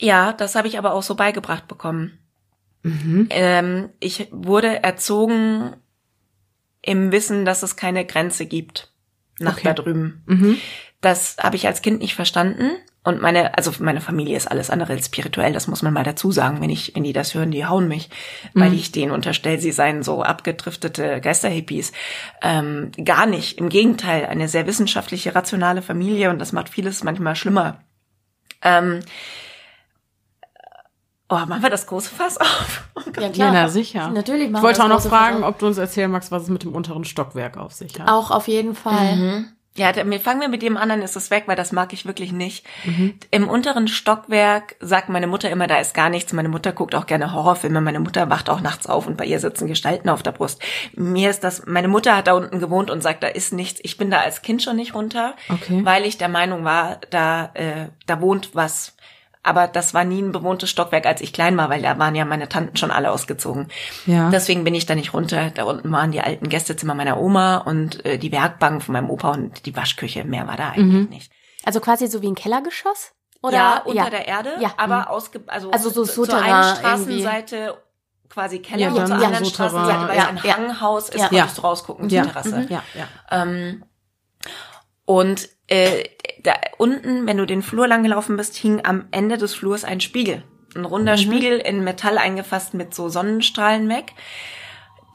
Ja, 0.03 0.33
das 0.33 0.57
habe 0.57 0.67
ich 0.67 0.79
aber 0.79 0.95
auch 0.95 1.05
so 1.05 1.15
beigebracht 1.15 1.69
bekommen. 1.69 2.19
Mhm. 2.83 3.29
Ähm, 3.31 3.91
ich 4.01 4.27
wurde 4.33 4.83
erzogen 4.83 5.77
im 6.83 7.13
Wissen, 7.13 7.45
dass 7.45 7.63
es 7.63 7.77
keine 7.77 8.05
Grenze 8.05 8.47
gibt 8.47 8.93
nach 9.39 9.59
okay. 9.59 9.69
da 9.69 9.75
drüben. 9.75 10.25
Mhm. 10.27 10.59
Das 11.01 11.37
habe 11.39 11.55
ich 11.55 11.69
als 11.69 11.83
Kind 11.83 12.01
nicht 12.01 12.17
verstanden. 12.17 12.73
Und 13.05 13.21
meine, 13.21 13.57
also 13.57 13.73
meine 13.79 14.01
Familie 14.01 14.37
ist 14.37 14.51
alles 14.51 14.71
andere 14.71 14.93
als 14.93 15.07
spirituell, 15.07 15.53
das 15.53 15.69
muss 15.69 15.83
man 15.83 15.93
mal 15.93 16.03
dazu 16.03 16.33
sagen. 16.33 16.61
Wenn 16.61 16.71
ich, 16.71 16.97
wenn 16.97 17.05
die 17.05 17.13
das 17.13 17.35
hören, 17.35 17.53
die 17.53 17.67
hauen 17.67 17.87
mich, 17.87 18.11
weil 18.55 18.71
mhm. 18.71 18.77
ich 18.77 18.91
denen 18.91 19.13
unterstelle, 19.13 19.61
sie 19.61 19.73
seien 19.73 20.03
so 20.03 20.25
abgedriftete 20.25 21.21
Geisterhippies. 21.21 21.93
Ähm, 22.43 22.91
gar 23.05 23.27
nicht. 23.27 23.59
Im 23.59 23.69
Gegenteil, 23.69 24.27
eine 24.27 24.49
sehr 24.49 24.67
wissenschaftliche, 24.67 25.37
rationale 25.37 25.83
Familie 25.83 26.31
und 26.31 26.41
das 26.41 26.51
macht 26.51 26.69
vieles 26.69 27.05
manchmal 27.05 27.37
schlimmer. 27.37 27.85
Ähm, 28.63 29.01
Oh, 31.33 31.47
machen 31.47 31.63
wir 31.63 31.71
das 31.71 31.87
große 31.87 32.11
Fass 32.15 32.37
auf? 32.39 32.85
Oh 32.95 33.21
ja, 33.21 33.29
klar. 33.31 33.49
Ja, 33.49 33.53
na, 33.53 33.69
sicher. 33.69 34.09
Natürlich 34.11 34.51
machen 34.51 34.61
Ich 34.61 34.67
wollte 34.67 34.85
auch 34.85 34.89
noch 34.89 35.01
fragen, 35.03 35.45
ob 35.45 35.59
du 35.59 35.67
uns 35.67 35.79
erzählen 35.79 36.11
magst, 36.11 36.31
was 36.31 36.43
es 36.45 36.49
mit 36.51 36.63
dem 36.63 36.75
unteren 36.75 37.05
Stockwerk 37.05 37.57
auf 37.57 37.73
sich 37.73 37.99
hat. 37.99 38.09
Auch 38.09 38.31
auf 38.31 38.49
jeden 38.49 38.75
Fall. 38.75 39.17
Mhm. 39.17 39.49
Ja, 39.75 39.95
wir 39.97 40.21
fangen 40.21 40.43
wir 40.43 40.49
mit 40.49 40.61
dem 40.61 40.77
anderen 40.77 41.01
ist 41.01 41.17
es 41.17 41.31
weg, 41.31 41.45
weil 41.47 41.57
das 41.57 41.73
mag 41.73 41.95
ich 41.95 42.05
wirklich 42.05 42.31
nicht. 42.33 42.67
Im 43.31 43.49
unteren 43.49 43.89
Stockwerk 43.89 44.77
sagt 44.81 45.09
meine 45.09 45.27
Mutter 45.27 45.49
immer, 45.49 45.67
da 45.67 45.79
ist 45.79 45.95
gar 45.95 46.11
nichts. 46.11 46.35
Meine 46.35 46.51
Mutter 46.51 46.73
guckt 46.73 46.95
auch 46.95 47.07
gerne 47.07 47.33
Horrorfilme. 47.33 47.81
Meine 47.81 48.01
Mutter 48.01 48.29
wacht 48.29 48.51
auch 48.51 48.61
nachts 48.61 48.87
auf 48.87 49.07
und 49.07 49.17
bei 49.17 49.25
ihr 49.25 49.41
sitzen 49.41 49.67
Gestalten 49.69 50.11
auf 50.11 50.23
der 50.23 50.33
Brust. 50.33 50.61
Mir 50.95 51.31
ist 51.31 51.43
das, 51.43 51.65
meine 51.67 51.89
Mutter 51.89 52.15
hat 52.15 52.27
da 52.27 52.35
unten 52.35 52.61
gewohnt 52.61 52.91
und 52.91 53.03
sagt, 53.03 53.23
da 53.23 53.29
ist 53.29 53.55
nichts. 53.55 53.81
Ich 53.83 53.97
bin 53.97 54.11
da 54.11 54.19
als 54.19 54.43
Kind 54.43 54.63
schon 54.63 54.77
nicht 54.77 54.95
runter, 54.95 55.35
Okay. 55.49 55.81
weil 55.85 56.05
ich 56.05 56.19
der 56.19 56.29
Meinung 56.29 56.65
war, 56.65 56.99
da, 57.09 57.51
äh, 57.55 57.89
da 58.07 58.21
wohnt 58.21 58.51
was. 58.55 58.95
Aber 59.45 59.67
das 59.67 59.93
war 59.93 60.05
nie 60.05 60.23
ein 60.23 60.31
bewohntes 60.31 60.71
Stockwerk, 60.71 61.05
als 61.05 61.21
ich 61.21 61.33
klein 61.33 61.57
war, 61.57 61.69
weil 61.69 61.83
da 61.83 61.99
waren 61.99 62.15
ja 62.15 62.25
meine 62.25 62.49
Tanten 62.49 62.77
schon 62.77 62.93
alle 62.93 63.11
ausgezogen. 63.11 63.69
Ja. 64.07 64.31
Deswegen 64.31 64.63
bin 64.63 64.75
ich 64.75 64.87
da 64.87 64.95
nicht 64.95 65.13
runter. 65.15 65.51
Da 65.51 65.65
unten 65.65 65.91
waren 65.91 66.13
die 66.13 66.21
alten 66.21 66.49
Gästezimmer 66.49 66.95
meiner 66.95 67.19
Oma 67.19 67.57
und 67.59 68.05
äh, 68.05 68.19
die 68.19 68.31
Werkbank 68.31 68.83
von 68.85 68.93
meinem 68.93 69.11
Opa 69.11 69.33
und 69.33 69.67
die 69.67 69.75
Waschküche. 69.75 70.25
Mehr 70.25 70.47
war 70.47 70.57
da 70.57 70.71
eigentlich 70.71 71.09
nicht. 71.11 71.33
Also 71.65 71.81
quasi 71.81 72.07
so 72.07 72.23
wie 72.23 72.29
ein 72.29 72.35
Kellergeschoss? 72.37 73.13
Oder? 73.43 73.57
ja, 73.57 73.83
unter 73.85 74.11
der 74.11 74.29
Erde, 74.29 74.51
Ja. 74.61 74.75
aber 74.77 75.11
ausge 75.11 75.41
also, 75.49 75.73
Also 75.73 75.91
so 75.91 76.05
zur 76.05 76.27
Souterrain 76.27 76.45
einen 76.53 76.77
irgendwie. 76.85 77.21
Straßenseite 77.23 77.75
quasi 78.29 78.61
Keller 78.61 78.81
Ja, 78.83 78.89
und 78.91 78.95
zur 78.95 79.05
dann 79.09 79.13
anderen 79.25 79.45
Souterrain. 79.45 79.71
Straßenseite, 79.71 80.09
weil 80.09 80.17
Ja, 80.17 80.23
es 80.23 80.29
ein 80.29 80.41
ja. 80.49 80.57
Hanghaus 80.57 81.09
ist, 81.09 81.19
Ja. 81.21 81.29
konntest 81.29 81.59
du 81.59 81.63
rausgucken 81.63 82.09
Ja. 82.09 82.23
zur 82.23 82.33
Terrasse. 82.33 82.67
Ja, 82.71 82.83
ja. 82.95 83.09
Ähm, 83.43 83.83
und 85.05 85.49
äh, 85.73 86.05
da 86.43 86.55
unten, 86.77 87.27
wenn 87.27 87.39
du 87.39 87.47
den 87.47 87.63
Flur 87.63 87.89
lang 87.89 88.03
gelaufen 88.03 88.37
bist, 88.37 88.57
hing 88.57 88.85
am 88.85 89.07
Ende 89.11 89.39
des 89.39 89.55
Flurs 89.55 89.85
ein 89.85 90.01
Spiegel. 90.01 90.43
Ein 90.75 90.85
runder 90.85 91.17
Spiegel 91.17 91.59
in 91.59 91.85
Metall 91.85 92.19
eingefasst 92.19 92.75
mit 92.75 92.95
so 92.95 93.09
Sonnenstrahlen 93.09 93.89
weg. 93.89 94.13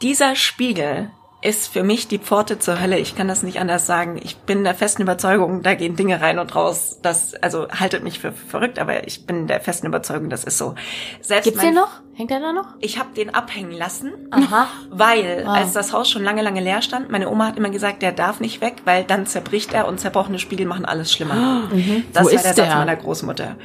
Dieser 0.02 0.36
Spiegel 0.36 1.12
ist 1.42 1.68
für 1.72 1.84
mich 1.84 2.08
die 2.08 2.18
Pforte 2.18 2.58
zur 2.58 2.82
Hölle. 2.82 2.98
Ich 2.98 3.16
kann 3.16 3.28
das 3.28 3.44
nicht 3.44 3.60
anders 3.60 3.86
sagen. 3.86 4.20
Ich 4.24 4.38
bin 4.38 4.64
der 4.64 4.74
festen 4.74 5.04
Überzeugung, 5.04 5.62
da 5.62 5.76
gehen 5.76 5.96
Dinge 5.96 6.20
rein 6.20 6.40
und 6.40 6.56
raus. 6.56 6.98
Das, 7.04 7.36
also 7.36 7.68
haltet 7.70 8.04
mich 8.04 8.20
für 8.20 8.32
verrückt, 8.32 8.80
aber 8.80 9.06
ich 9.08 9.28
bin 9.28 9.46
der 9.46 9.62
festen 9.62 9.86
Überzeugung, 9.86 10.30
das 10.32 10.44
ist 10.44 10.58
so. 10.58 10.74
Selbst 11.22 11.44
Gibt's 11.46 11.62
mein- 11.62 11.74
den 11.74 11.76
noch? 11.76 12.02
Hängt 12.16 12.32
der 12.32 12.40
da 12.40 12.52
noch? 12.52 12.70
Ich 12.80 12.98
habe 12.98 13.14
den 13.16 13.36
abhängen 13.36 13.72
lassen. 13.72 14.12
Aha. 14.32 14.68
Weil, 14.90 15.44
Wow. 15.46 15.56
als 15.56 15.74
das 15.74 15.94
Haus 15.94 16.10
schon 16.10 16.24
lange, 16.24 16.42
lange 16.42 16.62
leer 16.62 16.82
stand, 16.82 17.12
meine 17.12 17.30
Oma 17.30 17.46
hat 17.46 17.58
immer 17.58 17.70
gesagt, 17.70 18.02
der 18.02 18.12
darf 18.12 18.40
nicht 18.40 18.60
weg, 18.60 18.78
weil 18.86 19.04
dann 19.04 19.28
zerbricht 19.28 19.72
er 19.74 19.88
und 19.88 20.00
zerbrochene 20.00 20.40
Spiegel 20.40 20.66
machen 20.66 20.86
alles 20.86 21.12
schlimmer. 21.14 21.70
Das 22.14 22.24
Wo 22.24 22.28
war 22.30 22.34
ist 22.34 22.44
der 22.46 22.54
Satz 22.56 22.68
der? 22.68 22.76
meiner 22.78 22.96
Großmutter. 22.96 23.56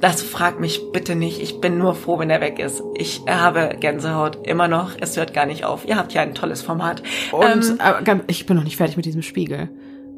Das 0.00 0.22
frag 0.22 0.60
mich 0.60 0.80
bitte 0.92 1.14
nicht. 1.14 1.40
Ich 1.42 1.60
bin 1.60 1.76
nur 1.76 1.94
froh, 1.94 2.18
wenn 2.18 2.30
er 2.30 2.40
weg 2.40 2.58
ist. 2.58 2.82
Ich 2.96 3.22
habe 3.28 3.76
Gänsehaut 3.80 4.46
immer 4.46 4.66
noch. 4.66 4.92
Es 4.98 5.16
hört 5.16 5.34
gar 5.34 5.44
nicht 5.46 5.64
auf. 5.64 5.86
Ihr 5.86 5.96
habt 5.96 6.12
ja 6.14 6.22
ein 6.22 6.34
tolles 6.34 6.62
Format. 6.62 7.02
Und 7.32 7.42
ähm, 7.66 7.76
aber, 7.80 8.02
ganz- 8.02 8.24
ich 8.26 8.46
bin 8.46 8.56
noch 8.56 8.64
nicht 8.64 8.76
fertig 8.78 8.96
mit 8.96 9.04
diesem 9.04 9.22
Spiegel. 9.22 9.68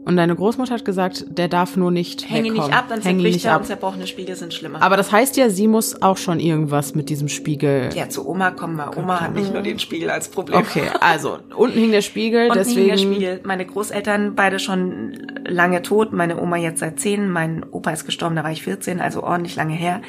Und 0.05 0.17
deine 0.17 0.35
Großmutter 0.35 0.75
hat 0.75 0.85
gesagt, 0.85 1.27
der 1.29 1.47
darf 1.47 1.77
nur 1.77 1.93
nicht 1.93 2.29
hänge 2.29 2.51
wegkommen. 2.51 2.67
nicht 2.71 2.77
ab, 2.77 2.87
dann 2.89 3.01
Hänge 3.03 3.23
zerbricht 3.23 3.45
er 3.45 3.55
ab. 3.55 3.61
und 3.61 3.67
zerbrochene 3.67 4.07
Spiegel 4.09 4.35
sind 4.35 4.53
schlimmer. 4.53 4.83
Aber 4.83 4.97
das 4.97 5.13
heißt 5.13 5.37
ja, 5.37 5.49
sie 5.49 5.69
muss 5.69 6.03
auch 6.03 6.17
schon 6.17 6.41
irgendwas 6.41 6.97
mit 6.97 7.09
diesem 7.09 7.29
Spiegel. 7.29 7.91
ja, 7.95 8.09
zu 8.09 8.27
Oma 8.29 8.51
kommen 8.51 8.77
wir. 8.77 8.97
Oma 8.97 9.21
hat 9.21 9.35
nicht 9.35 9.53
nur 9.53 9.63
den 9.63 9.79
Spiegel 9.79 10.11
als 10.11 10.29
Problem. 10.29 10.59
Okay, 10.59 10.91
also 11.01 11.39
unten 11.55 11.79
hing 11.79 11.93
der 11.93 12.03
Spiegel, 12.03 12.49
Und 12.49 12.57
deswegen. 12.57 12.89
der 12.89 12.97
Spiegel. 12.97 13.41
Meine 13.45 13.65
Großeltern 13.65 14.35
beide 14.35 14.59
schon 14.59 15.13
lange 15.47 15.83
tot, 15.83 16.13
meine 16.13 16.41
Oma 16.41 16.57
jetzt 16.57 16.81
seit 16.81 16.99
zehn, 16.99 17.31
mein 17.31 17.65
Opa 17.71 17.93
ist 17.93 18.05
gestorben, 18.05 18.35
da 18.35 18.43
war 18.43 18.51
ich 18.51 18.63
14, 18.65 19.01
also 19.01 19.23
ordentlich 19.23 19.55
lange 19.55 19.75
her. 19.75 20.03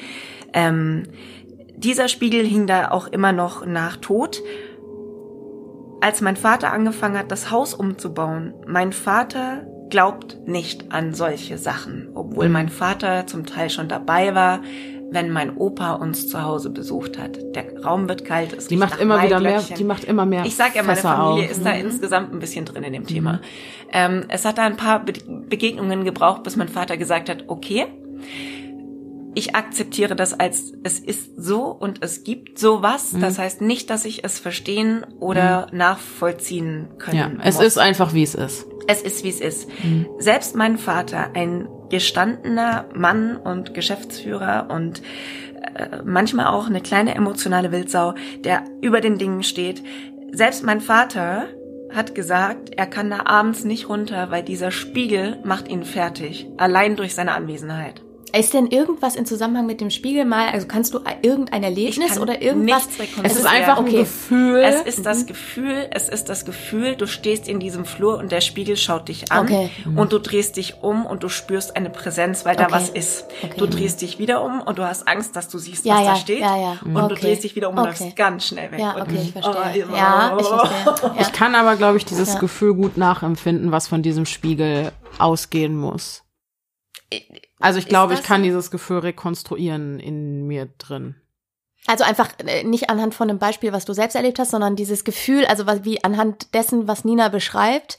Ähm, 0.53 1.03
dieser 1.77 2.07
Spiegel 2.07 2.45
hing 2.45 2.65
da 2.65 2.89
auch 2.89 3.07
immer 3.07 3.31
noch 3.31 3.65
nach 3.65 3.97
Tod. 3.97 4.41
Als 6.01 6.19
mein 6.21 6.35
Vater 6.35 6.73
angefangen 6.73 7.17
hat, 7.17 7.31
das 7.31 7.51
Haus 7.51 7.73
umzubauen, 7.73 8.53
mein 8.67 8.91
Vater 8.91 9.67
glaubt 9.93 10.47
nicht 10.47 10.91
an 10.91 11.13
solche 11.13 11.59
Sachen, 11.59 12.09
obwohl 12.15 12.49
mein 12.49 12.69
Vater 12.69 13.27
zum 13.27 13.45
Teil 13.45 13.69
schon 13.69 13.87
dabei 13.87 14.33
war, 14.33 14.61
wenn 15.11 15.29
mein 15.29 15.55
Opa 15.55 15.93
uns 15.93 16.27
zu 16.27 16.41
Hause 16.41 16.71
besucht 16.71 17.19
hat. 17.19 17.37
Der 17.55 17.79
Raum 17.83 18.09
wird 18.09 18.25
kalt, 18.25 18.53
es 18.53 18.65
Die 18.69 18.75
macht 18.75 18.99
immer 18.99 19.21
wieder 19.21 19.39
mehr, 19.39 19.61
die 19.61 19.83
macht 19.83 20.03
immer 20.05 20.25
mehr. 20.25 20.45
Ich 20.45 20.55
sag 20.55 20.73
ja, 20.73 20.81
meine 20.81 20.95
Fässer 20.95 21.15
Familie 21.15 21.45
auf. 21.45 21.51
ist 21.51 21.63
da 21.63 21.73
insgesamt 21.73 22.33
ein 22.33 22.39
bisschen 22.39 22.65
drin 22.65 22.81
in 22.81 22.93
dem 22.93 23.05
Thema. 23.05 23.39
Ähm, 23.91 24.25
es 24.29 24.45
hat 24.45 24.57
da 24.57 24.63
ein 24.63 24.77
paar 24.77 25.05
Be 25.05 25.13
Begegnungen 25.47 26.05
gebraucht, 26.05 26.41
bis 26.41 26.55
mein 26.55 26.69
Vater 26.69 26.97
gesagt 26.97 27.29
hat, 27.29 27.43
okay, 27.45 27.85
ich 29.35 29.55
akzeptiere 29.55 30.15
das 30.15 30.39
als 30.39 30.73
es 30.83 30.97
ist 30.99 31.31
so 31.37 31.65
und 31.65 32.03
es 32.03 32.23
gibt 32.23 32.57
sowas. 32.57 33.13
Das 33.19 33.37
heißt 33.37 33.61
nicht, 33.61 33.91
dass 33.91 34.05
ich 34.05 34.23
es 34.23 34.39
verstehen 34.39 35.05
oder 35.19 35.67
nachvollziehen 35.71 36.87
können 36.97 37.17
Ja, 37.17 37.31
es 37.43 37.57
muss. 37.57 37.65
ist 37.65 37.77
einfach, 37.77 38.15
wie 38.15 38.23
es 38.23 38.33
ist. 38.33 38.65
Es 38.87 39.01
ist, 39.01 39.23
wie 39.23 39.29
es 39.29 39.41
ist. 39.41 39.69
Selbst 40.19 40.55
mein 40.55 40.77
Vater, 40.77 41.31
ein 41.33 41.67
gestandener 41.89 42.85
Mann 42.93 43.37
und 43.37 43.73
Geschäftsführer 43.73 44.67
und 44.69 45.01
äh, 45.75 46.01
manchmal 46.03 46.47
auch 46.47 46.67
eine 46.67 46.81
kleine 46.81 47.15
emotionale 47.15 47.71
Wildsau, 47.71 48.15
der 48.43 48.63
über 48.81 49.01
den 49.01 49.17
Dingen 49.17 49.43
steht. 49.43 49.83
Selbst 50.31 50.63
mein 50.63 50.81
Vater 50.81 51.47
hat 51.93 52.15
gesagt, 52.15 52.71
er 52.75 52.87
kann 52.87 53.09
da 53.09 53.25
abends 53.25 53.63
nicht 53.63 53.87
runter, 53.87 54.31
weil 54.31 54.43
dieser 54.43 54.71
Spiegel 54.71 55.37
macht 55.43 55.67
ihn 55.67 55.83
fertig. 55.83 56.47
Allein 56.57 56.95
durch 56.95 57.13
seine 57.13 57.33
Anwesenheit. 57.33 58.01
Ist 58.35 58.53
denn 58.55 58.65
irgendwas 58.65 59.15
in 59.15 59.27
Zusammenhang 59.27 59.67
mit 59.67 59.79
dem 59.79 59.91
Spiegel 59.91 60.25
mal, 60.25 60.47
also 60.49 60.65
kannst 60.65 60.91
du 60.95 60.99
irgendein 61.21 61.61
Erlebnis 61.61 62.13
kann 62.13 62.21
oder 62.23 62.41
irgendwas? 62.41 62.87
Es 63.21 63.35
ist 63.35 63.45
einfach 63.45 63.77
ein 63.77 63.83
okay. 63.85 63.97
Gefühl. 63.99 64.57
Es 64.59 64.81
ist 64.81 65.05
das 65.05 65.27
Gefühl, 65.27 65.87
es 65.91 66.09
ist 66.09 66.29
das 66.29 66.43
Gefühl, 66.43 66.95
du 66.95 67.05
stehst 67.05 67.47
in 67.47 67.59
diesem 67.59 67.85
Flur 67.85 68.17
und 68.17 68.31
der 68.31 68.41
Spiegel 68.41 68.75
schaut 68.75 69.07
dich 69.07 69.31
an 69.31 69.45
Okay. 69.45 69.69
und 69.95 70.11
du 70.13 70.17
drehst 70.17 70.57
dich 70.57 70.81
um 70.81 71.05
und 71.05 71.21
du 71.21 71.29
spürst 71.29 71.75
eine 71.75 71.91
Präsenz, 71.91 72.43
weil 72.43 72.55
da 72.55 72.63
Okay. 72.63 72.73
was 72.73 72.89
ist. 72.89 73.25
Okay. 73.43 73.53
Du 73.57 73.67
drehst 73.67 74.01
dich 74.01 74.17
wieder 74.17 74.43
um 74.43 74.61
und 74.61 74.79
du 74.79 74.83
hast 74.83 75.07
Angst, 75.07 75.35
dass 75.35 75.47
du 75.49 75.59
siehst, 75.59 75.85
Ja, 75.85 75.97
was 75.97 76.03
ja, 76.03 76.09
da 76.09 76.15
steht. 76.15 76.39
ja, 76.39 76.57
ja. 76.57 76.77
Und 76.83 77.09
du 77.11 77.15
drehst 77.15 77.43
dich 77.43 77.55
wieder 77.55 77.69
um 77.69 77.75
und 77.77 77.81
Okay. 77.87 77.89
läufst 78.03 78.15
ganz 78.15 78.47
schnell 78.47 78.71
weg. 78.71 78.79
Ja, 78.79 78.93
Und- 78.95 79.01
okay, 79.03 79.19
ich 79.21 79.31
verstehe. 79.31 79.53
Oh, 79.55 79.95
ja, 79.95 80.37
ich 80.39 80.47
verstehe. 80.47 80.93
Ja. 81.03 81.15
Ich 81.19 81.31
kann 81.33 81.53
aber, 81.53 81.75
glaube 81.75 81.97
ich, 81.97 82.05
dieses 82.05 82.33
Ja. 82.33 82.39
Gefühl 82.39 82.73
gut 82.73 82.97
nachempfinden, 82.97 83.71
was 83.71 83.87
von 83.87 84.01
diesem 84.01 84.25
Spiegel 84.25 84.91
ausgehen 85.19 85.77
muss. 85.77 86.22
Also 87.59 87.79
ich 87.79 87.87
glaube, 87.87 88.13
ich 88.13 88.23
kann 88.23 88.43
dieses 88.43 88.71
Gefühl 88.71 88.99
rekonstruieren 88.99 89.99
in 89.99 90.45
mir 90.47 90.67
drin. 90.77 91.15
Also 91.87 92.03
einfach 92.05 92.29
äh, 92.45 92.63
nicht 92.63 92.89
anhand 92.89 93.13
von 93.13 93.29
einem 93.29 93.39
Beispiel, 93.39 93.73
was 93.73 93.85
du 93.85 93.93
selbst 93.93 94.15
erlebt 94.15 94.39
hast, 94.39 94.51
sondern 94.51 94.75
dieses 94.75 95.03
Gefühl, 95.03 95.45
also 95.45 95.65
was, 95.65 95.83
wie 95.83 96.03
anhand 96.03 96.53
dessen, 96.53 96.87
was 96.87 97.03
Nina 97.03 97.27
beschreibt, 97.27 97.97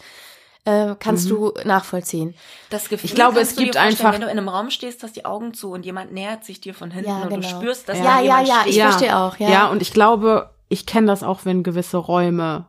äh, 0.64 0.94
kannst 0.98 1.28
du 1.28 1.52
nachvollziehen. 1.64 2.34
Das 2.70 2.88
Gefühl, 2.88 3.10
Ich 3.10 3.14
glaube, 3.14 3.40
es 3.40 3.54
gibt 3.56 3.76
einfach- 3.76 4.14
Wenn 4.14 4.22
du 4.22 4.26
in 4.28 4.38
einem 4.38 4.48
Raum 4.48 4.70
stehst, 4.70 5.02
hast 5.02 5.14
die 5.16 5.26
Augen 5.26 5.52
zu 5.52 5.70
und 5.72 5.84
jemand 5.84 6.12
nähert 6.12 6.44
sich 6.46 6.62
dir 6.62 6.72
von 6.72 6.90
hinten 6.90 7.10
Ja, 7.10 7.22
und 7.24 7.30
du 7.32 7.36
genau. 7.40 7.48
spürst, 7.48 7.86
dass 7.88 7.98
Ja. 7.98 8.04
da 8.04 8.20
Ja, 8.22 8.40
ja, 8.40 8.46
ja, 8.46 8.62
ich 8.66 8.80
verstehe 8.80 9.14
auch, 9.18 9.36
ja. 9.36 9.50
Ja, 9.50 9.66
und 9.68 9.82
ich 9.82 9.92
glaube, 9.92 10.50
ich 10.70 10.86
kenne 10.86 11.06
das 11.06 11.22
auch, 11.22 11.40
wenn 11.44 11.62
gewisse 11.62 11.98
Räume 11.98 12.66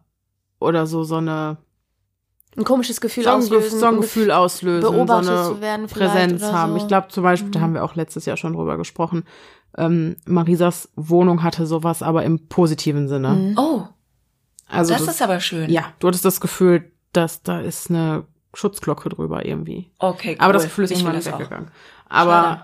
oder 0.59 0.85
so 0.87 1.05
so 1.05 1.15
eine 1.15 1.55
Ein 2.57 2.63
komisches 2.63 3.01
Gefühl 3.01 3.23
so 3.25 3.29
ein, 3.31 3.35
auslösen. 3.37 3.79
so 3.79 3.85
ein 3.85 3.97
Gefühl 4.01 4.31
auslösen, 4.31 4.81
beobachtet 4.91 5.25
so 5.25 5.31
eine 5.33 5.43
zu 5.55 5.61
werden 5.61 5.87
Präsenz 5.87 6.41
oder 6.43 6.53
haben. 6.53 6.71
so. 6.71 6.77
Ich 6.77 6.87
glaube 6.87 7.07
zum 7.09 7.23
Beispiel, 7.23 7.51
da 7.51 7.59
Mhm. 7.59 7.63
haben 7.63 7.73
wir 7.73 7.83
auch 7.83 7.95
letztes 7.95 8.25
Jahr 8.25 8.37
schon 8.37 8.53
drüber 8.53 8.77
gesprochen. 8.77 9.23
Ähm, 9.77 10.15
Marisas 10.25 10.89
Wohnung 10.95 11.43
hatte 11.43 11.65
sowas, 11.65 12.01
aber 12.01 12.23
im 12.23 12.47
positiven 12.47 13.07
Sinne. 13.09 13.29
Mhm. 13.33 13.57
Oh, 13.57 13.83
Also 14.67 14.93
das, 14.93 15.01
ist 15.07 15.21
aber 15.21 15.39
schön. 15.41 15.69
ja, 15.69 15.83
du 15.99 16.07
hattest 16.07 16.23
das 16.25 16.39
Gefühl, 16.39 16.91
dass 17.11 17.43
da 17.43 17.59
ist 17.59 17.89
eine 17.89 18.23
Schutzglocke 18.53 19.09
drüber 19.09 19.45
irgendwie. 19.45 19.91
Okay, 19.99 20.31
cool. 20.31 20.37
Aber 20.39 20.53
das 20.53 20.63
Gefühl 20.63 20.85
ist 20.85 20.91
Ich 20.91 20.99
irgendwann 20.99 21.15
das 21.17 21.27
auch. 21.27 21.39
weggegangen. 21.39 21.67
Aber 22.07 22.31
Schade. 22.31 22.63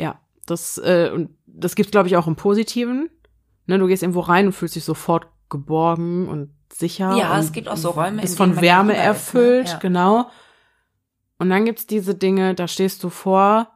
ja, 0.00 0.20
das 0.46 0.76
äh, 0.78 1.10
und 1.14 1.30
das 1.46 1.74
gibt 1.76 1.90
glaube 1.92 2.08
ich 2.08 2.16
auch 2.18 2.26
im 2.26 2.36
Positiven. 2.36 3.08
Ne, 3.66 3.78
du 3.78 3.86
gehst 3.86 4.02
irgendwo 4.02 4.20
rein 4.20 4.46
und 4.46 4.52
fühlst 4.52 4.76
dich 4.76 4.84
sofort 4.84 5.26
geborgen 5.48 6.28
und 6.28 6.50
sicher. 6.72 7.14
Ja, 7.16 7.38
es 7.38 7.52
gibt 7.52 7.68
auch 7.68 7.76
so 7.76 7.90
Räume, 7.90 8.20
bist 8.22 8.34
in 8.34 8.36
von 8.38 8.60
Wärme 8.60 8.92
gegenüber 8.92 8.92
ist, 8.92 9.34
ne? 9.34 9.40
erfüllt, 9.40 9.68
Ja. 9.68 9.78
genau. 9.78 10.30
Und 11.38 11.50
dann 11.50 11.64
gibt's 11.64 11.86
diese 11.86 12.14
Dinge, 12.14 12.54
da 12.54 12.68
stehst 12.68 13.02
du 13.02 13.08
vor. 13.08 13.68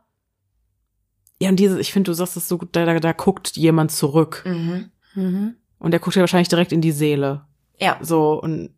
Ja, 1.40 1.48
und 1.48 1.56
diese, 1.56 1.80
ich 1.80 1.92
finde, 1.92 2.10
du 2.10 2.14
sagst 2.14 2.36
es 2.36 2.48
so 2.48 2.58
gut, 2.58 2.70
da, 2.76 2.84
da, 2.84 2.98
da 3.00 3.12
guckt 3.12 3.56
jemand 3.56 3.90
zurück. 3.90 4.42
Mhm. 4.46 4.90
Mhm. 5.14 5.56
Und 5.78 5.90
der 5.90 6.00
guckt 6.00 6.16
dir 6.16 6.20
wahrscheinlich 6.20 6.48
direkt 6.48 6.72
in 6.72 6.80
die 6.80 6.92
Seele. 6.92 7.46
Ja, 7.80 7.98
So, 8.00 8.40
und 8.40 8.70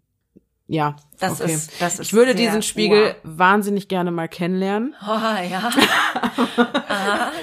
ja. 0.69 0.97
Das 1.21 1.41
okay. 1.41 1.53
ist, 1.55 1.71
das 1.81 1.95
ist 1.99 2.07
Ich 2.07 2.13
würde 2.13 2.33
sehr- 2.33 2.41
diesen 2.47 2.63
Spiegel 2.63 3.15
wahnsinnig 3.23 3.89
gerne 3.89 4.11
mal 4.11 4.29
kennenlernen. 4.29 4.95
Wow. 5.05 5.17
Oh, 5.27 5.51
ja. 5.51 5.71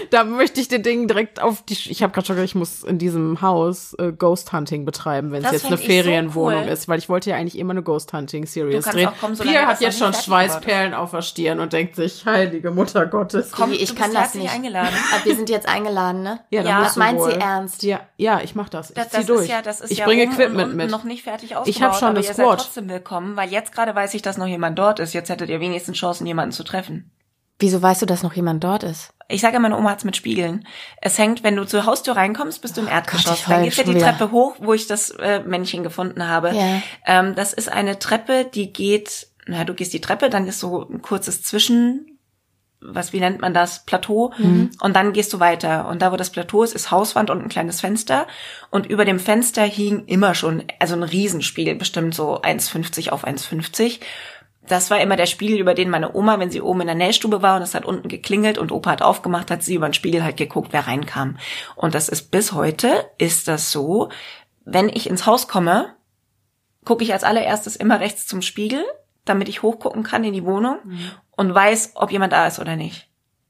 Da 0.09 0.23
möchte 0.23 0.59
ich 0.61 0.67
den 0.67 0.83
Ding 0.83 1.07
direkt 1.07 1.41
auf 1.41 1.63
die. 1.63 1.75
Sch- 1.75 1.89
Ich 1.89 2.03
habe 2.03 2.13
gerade 2.13 2.25
schon 2.27 2.35
gesagt, 2.35 2.49
ich 2.49 2.55
muss 2.55 2.83
in 2.83 2.97
diesem 2.99 3.41
Haus 3.41 3.93
äh, 3.95 4.11
Ghost 4.11 4.53
Hunting 4.53 4.85
betreiben, 4.85 5.31
wenn 5.31 5.43
es 5.43 5.51
jetzt 5.51 5.65
eine 5.65 5.75
ich 5.75 5.81
so 5.81 5.87
Ferienwohnung 5.87 6.63
cool. 6.63 6.69
ist, 6.69 6.87
weil 6.87 6.99
ich 6.99 7.09
wollte 7.09 7.31
ja 7.31 7.35
eigentlich 7.35 7.57
immer 7.57 7.71
eine 7.71 7.81
Ghost 7.83 8.13
Hunting 8.13 8.45
Series 8.45 8.85
drehen. 8.85 9.09
kommen, 9.19 9.37
hat 9.39 9.81
jetzt 9.81 9.97
schon 9.99 10.13
Schweißperlen 10.13 10.93
auf 10.93 11.11
der 11.11 11.21
Stirn 11.21 11.59
und 11.59 11.73
denkt 11.73 11.95
sich, 11.95 12.25
heilige 12.25 12.71
Mutter 12.71 13.05
Gottes. 13.05 13.51
Komm, 13.51 13.71
ich 13.71 13.89
du 13.89 13.95
kann 13.95 14.11
bist 14.11 14.21
das 14.23 14.33
nicht. 14.35 14.51
eingeladen. 14.53 14.93
Aber 15.15 15.25
wir 15.25 15.35
sind 15.35 15.49
jetzt 15.49 15.67
eingeladen, 15.67 16.23
ne? 16.23 16.39
Ja, 16.49 16.61
dann 16.63 16.71
Ja, 16.71 16.81
Das 16.83 16.95
meint 16.95 17.19
wohl. 17.19 17.31
sie 17.31 17.37
ernst. 17.39 17.83
Ja, 17.83 18.01
ja, 18.17 18.41
ich 18.43 18.55
mach 18.55 18.69
das. 18.69 18.89
Ich 18.89 18.95
Das, 18.95 19.09
zieh 19.09 19.17
das 19.17 19.25
durch. 19.25 19.41
ist 19.43 19.49
ja, 19.49 19.61
das 19.61 19.81
ist 19.81 19.91
ich 19.91 19.99
ja 19.99 20.05
bringe 20.05 20.23
Equipment 20.23 20.75
mit. 20.75 20.91
noch 20.91 21.03
nicht 21.03 21.23
fertig 21.23 21.55
ausgebaut, 21.55 21.67
Ich 21.75 21.81
hab 21.81 21.95
schon 21.97 22.15
das 22.15 22.27
Squad. 22.27 22.59
trotzdem 22.59 22.89
willkommen, 22.89 23.35
weil 23.35 23.49
jetzt 23.51 23.62
jetzt 23.63 23.73
gerade 23.73 23.95
weiß 23.95 24.13
ich, 24.13 24.21
dass 24.21 24.37
noch 24.37 24.47
jemand 24.47 24.77
dort 24.77 24.99
ist. 24.99 25.13
Jetzt 25.13 25.29
hättet 25.29 25.49
ihr 25.49 25.59
wenigstens 25.61 25.97
Chancen, 25.97 26.27
jemanden 26.27 26.51
zu 26.51 26.63
treffen. 26.63 27.11
Wieso 27.59 27.81
weißt 27.81 28.01
du, 28.01 28.05
dass 28.05 28.23
noch 28.23 28.33
jemand 28.33 28.63
dort 28.63 28.83
ist? 28.83 29.13
Ich 29.29 29.39
sage, 29.39 29.57
meine 29.59 29.77
Oma 29.77 29.91
hat's 29.91 30.03
mit 30.03 30.17
Spiegeln. 30.17 30.67
Es 31.01 31.17
hängt, 31.17 31.43
wenn 31.43 31.55
du 31.55 31.63
zur 31.63 31.85
Haustür 31.85 32.17
reinkommst, 32.17 32.61
bist 32.61 32.75
du 32.75 32.81
im 32.81 32.87
Erdgeschoss. 32.87 33.39
ich 33.39 33.45
Dann 33.45 33.63
geht's 33.63 33.77
ja 33.77 33.83
die. 33.83 33.97
Treppe 33.97 34.31
hoch, 34.31 34.57
wo 34.59 34.73
ich 34.73 34.85
das 34.87 35.11
äh, 35.11 35.39
Männchen 35.45 35.81
gefunden 35.81 36.27
habe. 36.27 36.53
Ja. 36.53 36.81
Ähm, 37.05 37.35
das 37.35 37.53
ist 37.53 37.71
eine 37.71 37.99
Treppe, 37.99 38.45
die 38.53 38.73
geht, 38.73 39.27
na, 39.45 39.63
du 39.63 39.73
gehst 39.73 39.93
die 39.93 40.01
Treppe, 40.01 40.29
dann 40.29 40.45
ist 40.47 40.59
so 40.59 40.89
ein 40.89 41.01
kurzes 41.01 41.41
Zwischen, 41.41 42.12
was, 42.85 43.13
wie 43.13 43.19
nennt 43.19 43.41
man 43.41 43.53
das? 43.53 43.85
Plateau. 43.85 44.33
Mhm. 44.37 44.71
Und 44.81 44.95
dann 44.95 45.13
gehst 45.13 45.33
du 45.33 45.39
weiter. 45.39 45.87
Und 45.87 46.01
da, 46.01 46.11
wo 46.11 46.17
das 46.17 46.31
Plateau 46.31 46.63
ist, 46.63 46.75
ist 46.75 46.91
Hauswand 46.91 47.29
und 47.29 47.41
ein 47.41 47.49
kleines 47.49 47.81
Fenster. 47.81 48.27
Und 48.69 48.85
über 48.85 49.05
dem 49.05 49.19
Fenster 49.19 49.63
hing 49.63 50.05
immer 50.05 50.35
schon, 50.35 50.63
also 50.79 50.95
ein 50.95 51.03
Riesenspiegel, 51.03 51.75
bestimmt 51.75 52.13
so 52.13 52.41
1,50 52.41 53.09
auf 53.09 53.25
1,50. 53.25 53.99
Das 54.67 54.89
war 54.89 55.01
immer 55.01 55.17
der 55.17 55.25
Spiegel, 55.25 55.59
über 55.59 55.73
den 55.73 55.89
meine 55.89 56.15
Oma, 56.15 56.39
wenn 56.39 56.51
sie 56.51 56.61
oben 56.61 56.81
in 56.81 56.87
der 56.87 56.95
Nähstube 56.95 57.41
war 57.41 57.57
und 57.57 57.63
es 57.63 57.75
hat 57.75 57.85
unten 57.85 58.07
geklingelt 58.07 58.57
und 58.57 58.71
Opa 58.71 58.91
hat 58.91 59.01
aufgemacht, 59.01 59.51
hat 59.51 59.61
sie 59.61 59.75
über 59.75 59.89
den 59.89 59.93
Spiegel 59.93 60.23
halt 60.23 60.37
geguckt, 60.37 60.69
wer 60.71 60.87
reinkam. 60.87 61.37
Und 61.75 61.95
das 61.95 62.07
ist 62.07 62.31
bis 62.31 62.53
heute, 62.53 63.05
ist 63.17 63.49
das 63.49 63.71
so, 63.71 64.09
wenn 64.63 64.87
ich 64.87 65.09
ins 65.09 65.25
Haus 65.25 65.49
komme, 65.49 65.93
gucke 66.85 67.03
ich 67.03 67.11
als 67.11 67.25
allererstes 67.25 67.75
immer 67.75 67.99
rechts 67.99 68.25
zum 68.25 68.41
Spiegel, 68.41 68.85
damit 69.25 69.49
ich 69.49 69.63
hochgucken 69.63 70.03
kann 70.03 70.23
in 70.23 70.33
die 70.33 70.45
Wohnung 70.45 70.77
und 71.37 71.53
weiß, 71.53 71.91
ob 71.95 72.11
jemand 72.11 72.33
da 72.33 72.47
ist 72.47 72.59
oder 72.59 72.75
nicht. 72.75 73.07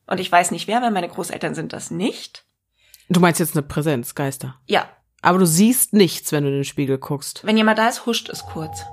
Und 0.07 0.19
ich 0.19 0.31
weiß 0.31 0.51
nicht 0.51 0.67
wer, 0.67 0.81
weil 0.81 0.91
meine 0.91 1.07
Großeltern 1.09 1.55
sind 1.55 1.73
das 1.73 1.91
nicht. 1.91 2.45
Du 3.09 3.19
meinst 3.19 3.39
jetzt 3.39 3.55
eine 3.55 3.63
Präsenz, 3.63 4.15
Geister. 4.15 4.55
Ja, 4.65 4.87
Aber 5.21 5.39
du 5.39 5.45
siehst 5.45 5.93
nichts, 5.93 6.31
wenn 6.31 6.43
du 6.43 6.49
in 6.49 6.55
den 6.55 6.63
Spiegel 6.65 6.97
guckst. 6.97 7.45
wenn 7.45 7.57
jemand 7.57 7.77
da 7.79 7.87
ist, 7.87 8.05
huscht 8.05 8.29
es 8.29 8.43
kurz. 8.45 8.83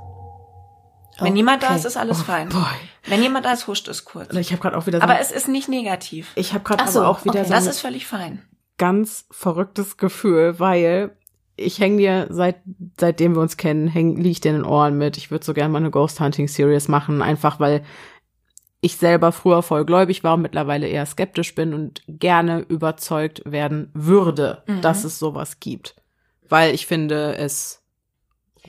Wenn 1.19 1.33
Oh, 1.33 1.35
niemand 1.35 1.63
da 1.63 1.75
ist, 1.75 1.85
ist 1.85 1.97
alles 1.99 2.23
fein. 2.23 2.49
boy. 2.49 2.63
Wenn 3.07 3.23
jemand 3.23 3.45
da 3.45 3.53
ist, 3.53 3.67
huscht 3.67 3.89
es 3.89 4.05
kurz. 4.07 4.33
Ich 4.35 4.53
habe 4.53 4.63
gerade 4.63 4.77
auch 4.79 4.87
wieder 4.87 4.99
so, 4.99 5.03
Aber 5.05 5.21
es 5.21 5.31
ist 5.33 5.49
nicht 5.49 5.69
negativ. 5.69 6.33
ich 6.35 6.55
habe 6.55 6.65
gerade 6.65 6.91
so, 6.91 7.01
aber 7.01 7.09
auch 7.11 7.25
wieder 7.25 7.41
okay. 7.41 7.49
so 7.49 7.55
Das 7.55 7.65
ein 7.65 7.71
ist 7.71 7.81
völlig 7.81 8.07
fein. 8.07 8.43
ganz 8.79 9.27
verrücktes 9.31 9.97
Gefühl, 9.99 10.59
weil 10.59 11.15
ich 11.57 11.79
hänge 11.79 11.99
dir 11.99 12.27
seit 12.31 12.63
seitdem 12.99 13.35
wir 13.35 13.43
uns 13.43 13.59
kennen, 13.59 13.87
häng, 13.89 14.17
liegt 14.17 14.45
dir 14.45 14.51
in 14.51 14.57
den 14.57 14.65
Ohren 14.65 14.97
mit. 14.97 15.19
Ich 15.19 15.31
würde 15.31 15.45
so 15.45 15.53
gerne 15.53 15.71
mal 15.71 15.79
eine 15.79 15.91
Ghost 15.91 16.21
Hunting 16.21 16.49
Series 16.49 16.89
machen, 16.89 17.21
einfach 17.21 17.61
weil 17.61 17.83
ich 18.81 18.97
selber 18.97 19.33
früher 19.33 19.63
voll 19.63 19.85
gläubig 19.85 20.25
war 20.25 20.35
und 20.35 20.43
mittlerweile 20.43 20.89
eher 20.89 21.05
skeptisch 21.07 21.55
bin 21.55 21.75
und 21.75 22.03
gerne 22.09 22.61
überzeugt 22.61 23.43
werden 23.45 23.91
würde, 23.95 24.63
Mhm. 24.67 24.81
dass 24.81 25.05
es 25.05 25.19
sowas 25.19 25.61
gibt. 25.61 25.97
Weil 26.49 26.75
ich 26.75 26.87
finde 26.87 27.37
es 27.37 27.80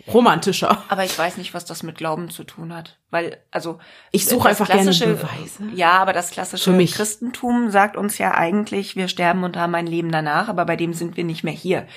romantischer. 0.08 0.84
Aber 0.90 1.04
ich 1.04 1.18
weiß 1.18 1.38
nicht, 1.38 1.54
was 1.54 1.66
das 1.66 1.84
mit 1.84 1.98
Glauben 1.98 2.30
zu 2.30 2.44
tun 2.44 2.74
hat. 2.74 2.98
Weil, 3.10 3.38
also. 3.52 3.80
Ich 4.12 4.26
suche 4.26 4.48
einfach 4.50 4.68
gerne 4.68 4.84
klassische- 4.84 5.08
Beweise. 5.16 5.64
Ja, 5.76 5.92
aber 5.94 6.14
das 6.14 6.32
klassische. 6.32 6.72
Christentum 6.86 7.70
sagt 7.70 7.98
uns 7.98 8.18
ja 8.18 8.34
eigentlich, 8.34 8.96
wir 8.96 9.10
sterben 9.10 9.44
und 9.44 9.58
haben 9.58 9.76
ein 9.76 9.86
Leben 9.86 10.12
danach, 10.12 10.48
aber 10.48 10.66
bei 10.66 10.78
dem 10.78 10.94
sind 10.94 11.18
wir 11.18 11.26
nicht 11.26 11.44
mehr 11.44 11.52
hier. 11.54 11.88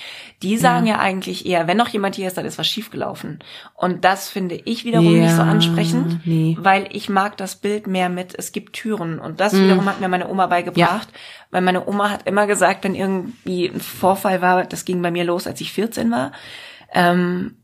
Die 0.43 0.57
sagen 0.57 0.87
ja, 0.87 0.99
eigentlich 0.99 1.47
eher, 1.47 1.69
wenn 1.69 1.77
noch 1.77 1.89
jemand 1.89 2.17
hier 2.17 2.27
ist, 2.27 2.37
dann 2.37 2.45
ist 2.47 2.59
was 2.59 2.67
schiefgelaufen. 2.67 3.39
Und 3.75 4.05
das 4.05 4.29
finde 4.29 4.57
ich 4.57 4.85
wiederum 4.85 5.21
nicht 5.21 5.31
so 5.35 5.43
Ja, 5.43 5.49
ansprechend, 5.49 6.27
nee. 6.27 6.57
weil 6.59 6.89
ich 6.91 7.09
mag 7.09 7.37
das 7.37 7.57
Bild 7.57 7.87
mehr 7.87 8.09
mit, 8.09 8.35
es 8.37 8.51
gibt 8.51 8.73
Türen. 8.73 9.21
Und 9.21 9.39
das 9.41 9.53
Mhm. 9.53 9.65
wiederum 9.65 9.85
hat 9.87 10.01
mir 10.01 10.09
meine 10.09 10.29
Oma 10.29 10.47
beigebracht, 10.49 11.09
weil 11.53 11.63
meine 11.63 11.87
Oma 11.87 12.11
hat 12.11 12.27
immer 12.27 12.49
gesagt, 12.49 12.83
wenn 12.83 12.97
irgendwie 12.97 13.67
ein 13.69 13.81
Vorfall 13.81 14.43
war, 14.43 14.65
das 14.65 14.85
ging 14.85 15.01
bei 15.01 15.13
mir 15.13 15.23
los, 15.25 15.47
als 15.47 15.61
ich 15.61 15.73
14 15.73 16.11
war, 16.11 16.33
ähm, 16.93 17.57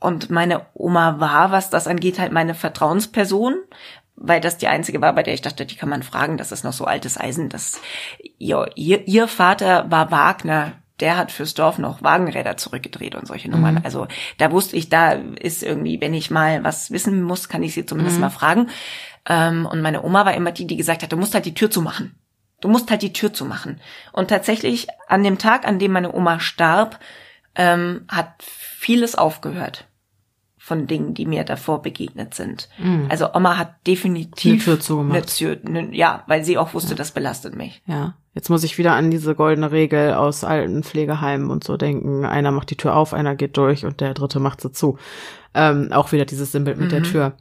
und 0.00 0.30
meine 0.30 0.62
Oma 0.72 1.20
war, 1.20 1.52
was 1.52 1.68
das 1.68 1.86
angeht, 1.86 2.18
halt 2.18 2.32
meine 2.32 2.54
Vertrauensperson, 2.54 3.54
weil 4.16 4.40
das 4.40 4.56
die 4.56 4.66
einzige 4.66 5.00
war, 5.00 5.14
bei 5.14 5.22
der 5.22 5.34
ich 5.34 5.42
dachte, 5.42 5.66
die 5.66 5.76
kann 5.76 5.90
man 5.90 6.02
fragen, 6.02 6.38
das 6.38 6.52
ist 6.52 6.64
noch 6.64 6.72
so 6.72 6.86
altes 6.86 7.20
Eisen. 7.20 7.50
Das, 7.50 7.80
ihr, 8.38 8.70
ihr, 8.74 9.06
ihr 9.06 9.28
Vater 9.28 9.90
war 9.90 10.10
Wagner, 10.10 10.72
der 11.00 11.16
hat 11.16 11.32
fürs 11.32 11.54
Dorf 11.54 11.78
noch 11.78 12.02
Wagenräder 12.02 12.56
zurückgedreht 12.56 13.14
und 13.14 13.26
solche 13.26 13.50
Nummern. 13.50 13.80
Also 13.84 14.08
da 14.38 14.50
wusste 14.50 14.76
ich, 14.76 14.88
da 14.88 15.12
ist 15.12 15.62
irgendwie, 15.62 16.00
wenn 16.00 16.14
ich 16.14 16.30
mal 16.30 16.64
was 16.64 16.90
wissen 16.90 17.22
muss, 17.22 17.48
kann 17.48 17.62
ich 17.62 17.74
sie 17.74 17.86
zumindest 17.86 18.20
mal 18.20 18.30
fragen. 18.30 18.68
Ähm, 19.28 19.66
und 19.66 19.82
meine 19.82 20.02
Oma 20.02 20.24
war 20.24 20.34
immer 20.34 20.52
die, 20.52 20.66
die 20.66 20.76
gesagt 20.76 21.02
hat, 21.02 21.12
du 21.12 21.16
musst 21.16 21.34
halt 21.34 21.46
die 21.46 21.54
Tür 21.54 21.70
zumachen. 21.70 22.14
Du 22.60 22.68
musst 22.68 22.90
halt 22.90 23.00
die 23.00 23.14
Tür 23.14 23.32
zumachen. 23.32 23.80
Und 24.12 24.28
tatsächlich 24.28 24.88
an 25.08 25.22
dem 25.24 25.38
Tag, 25.38 25.66
an 25.66 25.78
dem 25.78 25.92
meine 25.92 26.12
Oma 26.12 26.40
starb, 26.40 27.00
ähm, 27.54 28.04
hat 28.08 28.34
vieles 28.42 29.14
aufgehört 29.14 29.86
von 30.70 30.86
Dingen, 30.86 31.14
die 31.14 31.26
mir 31.26 31.42
davor 31.42 31.82
begegnet 31.82 32.32
sind. 32.34 32.68
Also 33.08 33.34
Oma 33.34 33.56
hat 33.58 33.84
definitiv 33.88 34.52
Eine 34.52 34.62
Tür 34.62 34.80
zugemacht. 34.80 35.16
eine 35.16 35.26
Tür, 35.26 35.58
ne, 35.68 35.88
ja, 35.90 36.22
weil 36.28 36.44
sie 36.44 36.58
auch 36.58 36.74
wusste, 36.74 36.94
das 36.94 37.10
belastet 37.10 37.56
mich. 37.56 37.82
Ja, 37.86 38.14
jetzt 38.34 38.50
muss 38.50 38.62
ich 38.62 38.78
wieder 38.78 38.92
an 38.94 39.10
diese 39.10 39.34
goldene 39.34 39.72
Regel 39.72 40.14
aus 40.14 40.44
alten 40.44 40.84
Pflegeheimen 40.84 41.50
und 41.50 41.64
so 41.64 41.76
denken. 41.76 42.24
Einer 42.24 42.52
macht 42.52 42.70
die 42.70 42.76
Tür 42.76 42.94
auf, 42.94 43.12
einer 43.12 43.34
geht 43.34 43.56
durch 43.56 43.84
und 43.84 44.00
der 44.00 44.14
dritte 44.14 44.38
macht 44.38 44.60
sie 44.60 44.70
zu. 44.70 44.96
Ähm, 45.54 45.88
auch 45.90 46.12
wieder 46.12 46.24
dieses 46.24 46.52
Sinnbild 46.52 46.78
mit 46.78 46.92
der 46.92 47.02
Tür. 47.02 47.32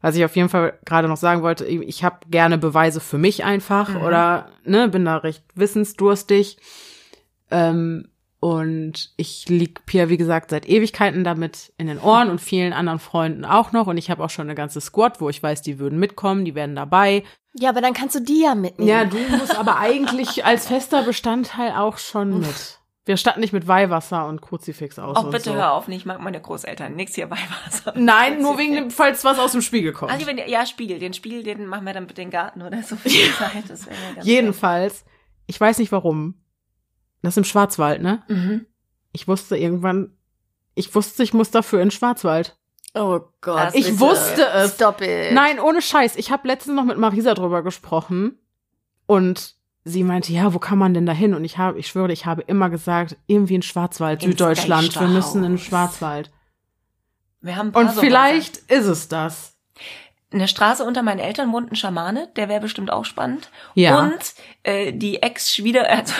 Was 0.00 0.16
ich 0.16 0.24
auf 0.24 0.34
jeden 0.34 0.48
Fall 0.48 0.78
gerade 0.86 1.08
noch 1.08 1.18
sagen 1.18 1.42
wollte, 1.42 1.66
ich 1.66 2.04
habe 2.04 2.20
gerne 2.30 2.56
Beweise 2.56 3.00
für 3.00 3.18
mich 3.18 3.44
einfach 3.44 4.00
oder 4.02 4.48
ne, 4.64 4.88
bin 4.88 5.04
da 5.04 5.18
recht 5.18 5.44
wissensdurstig. 5.54 6.56
Ähm, 7.50 8.08
und 8.40 9.10
ich 9.16 9.48
lieg 9.48 9.84
Pia, 9.84 10.08
wie 10.08 10.16
gesagt, 10.16 10.50
seit 10.50 10.68
Ewigkeiten 10.68 11.24
damit 11.24 11.72
in 11.76 11.88
den 11.88 11.98
Ohren 11.98 12.30
und 12.30 12.40
vielen 12.40 12.72
anderen 12.72 13.00
Freunden 13.00 13.44
auch 13.44 13.72
noch. 13.72 13.88
Und 13.88 13.96
ich 13.96 14.10
habe 14.10 14.22
auch 14.24 14.30
schon 14.30 14.46
eine 14.46 14.54
ganze 14.54 14.80
Squad, 14.80 15.20
wo 15.20 15.28
ich 15.28 15.42
weiß, 15.42 15.62
die 15.62 15.80
würden 15.80 15.98
mitkommen, 15.98 16.44
die 16.44 16.54
werden 16.54 16.76
dabei. 16.76 17.24
Ja, 17.54 17.70
aber 17.70 17.80
dann 17.80 17.94
kannst 17.94 18.14
du 18.14 18.20
die 18.20 18.42
ja 18.42 18.54
mitnehmen. 18.54 18.88
Ja, 18.88 19.04
du 19.04 19.18
musst 19.36 19.58
aber 19.58 19.78
eigentlich 19.78 20.44
als 20.44 20.68
fester 20.68 21.02
Bestandteil 21.02 21.72
auch 21.72 21.98
schon 21.98 22.38
mit. 22.38 22.78
Wir 23.06 23.16
standen 23.16 23.40
nicht 23.40 23.54
mit 23.54 23.66
Weihwasser 23.66 24.26
und 24.28 24.42
Kruzifix 24.42 24.98
aus. 24.98 25.16
Auch 25.16 25.24
und 25.24 25.30
bitte 25.30 25.50
so. 25.50 25.54
hör 25.54 25.72
auf, 25.72 25.88
nicht, 25.88 26.00
ich 26.00 26.06
mag 26.06 26.20
meine 26.20 26.40
Großeltern. 26.40 26.94
Nix 26.94 27.14
hier 27.14 27.26
bei 27.26 27.38
Wasser. 27.64 27.94
Nein, 27.96 28.40
nur 28.42 28.58
wegen 28.58 28.74
dem, 28.74 28.90
falls 28.90 29.24
was 29.24 29.38
aus 29.38 29.52
dem 29.52 29.62
Spiegel 29.62 29.92
kommt. 29.92 30.12
Also, 30.12 30.26
wenn, 30.26 30.36
ja, 30.36 30.66
Spiegel. 30.66 30.98
Den 30.98 31.14
Spiegel, 31.14 31.42
den 31.42 31.66
machen 31.66 31.86
wir 31.86 31.94
dann 31.94 32.06
bitte 32.06 32.20
in 32.20 32.28
den 32.28 32.32
Garten 32.32 32.62
oder 32.62 32.82
so 32.82 32.96
viel 32.96 33.32
Zeit. 33.32 33.64
Jedenfalls, 34.22 35.06
ich 35.46 35.58
weiß 35.58 35.78
nicht 35.78 35.90
warum. 35.90 36.34
Das 37.22 37.34
ist 37.34 37.38
im 37.38 37.44
Schwarzwald, 37.44 38.02
ne? 38.02 38.22
Mhm. 38.28 38.66
Ich 39.12 39.26
wusste 39.26 39.56
irgendwann, 39.56 40.12
ich 40.74 40.94
wusste, 40.94 41.22
ich 41.22 41.34
muss 41.34 41.50
dafür 41.50 41.80
in 41.80 41.86
den 41.86 41.90
Schwarzwald. 41.90 42.56
Oh 42.94 43.20
Gott. 43.40 43.70
Ich 43.74 43.86
bitte. 43.86 44.00
wusste 44.00 44.46
es. 44.46 44.74
Stop 44.74 45.00
it. 45.00 45.32
Nein, 45.32 45.60
ohne 45.60 45.82
Scheiß. 45.82 46.16
Ich 46.16 46.30
habe 46.30 46.48
letztens 46.48 46.76
noch 46.76 46.84
mit 46.84 46.98
Marisa 46.98 47.34
drüber 47.34 47.62
gesprochen 47.62 48.38
und 49.06 49.54
sie 49.84 50.04
meinte, 50.04 50.32
ja, 50.32 50.54
wo 50.54 50.58
kann 50.58 50.78
man 50.78 50.94
denn 50.94 51.06
da 51.06 51.12
hin? 51.12 51.34
Und 51.34 51.44
ich 51.44 51.58
habe, 51.58 51.78
ich 51.78 51.88
schwöre, 51.88 52.12
ich 52.12 52.26
habe 52.26 52.42
immer 52.42 52.70
gesagt, 52.70 53.16
irgendwie 53.26 53.56
in 53.56 53.62
Schwarzwald, 53.62 54.22
Ins 54.22 54.32
Süddeutschland. 54.32 54.98
Wir 55.00 55.08
müssen 55.08 55.44
in 55.44 55.52
den. 55.52 55.58
Schwarzwald. 55.58 56.30
Wir 57.40 57.56
haben 57.56 57.70
Und 57.70 57.90
vielleicht 57.92 58.58
ist 58.70 58.86
es 58.86 59.08
das. 59.08 59.57
In 60.30 60.40
der 60.40 60.46
Straße 60.46 60.84
unter 60.84 61.02
meinen 61.02 61.20
Eltern 61.20 61.52
wohnt 61.52 61.72
ein 61.72 61.76
Schamane, 61.76 62.28
der 62.36 62.50
wäre 62.50 62.60
bestimmt 62.60 62.92
auch 62.92 63.06
spannend. 63.06 63.50
Ja. 63.74 63.98
Und 63.98 64.34
äh, 64.62 64.92
die 64.92 65.22
Ex-Schwieger, 65.22 65.88
also 65.90 66.12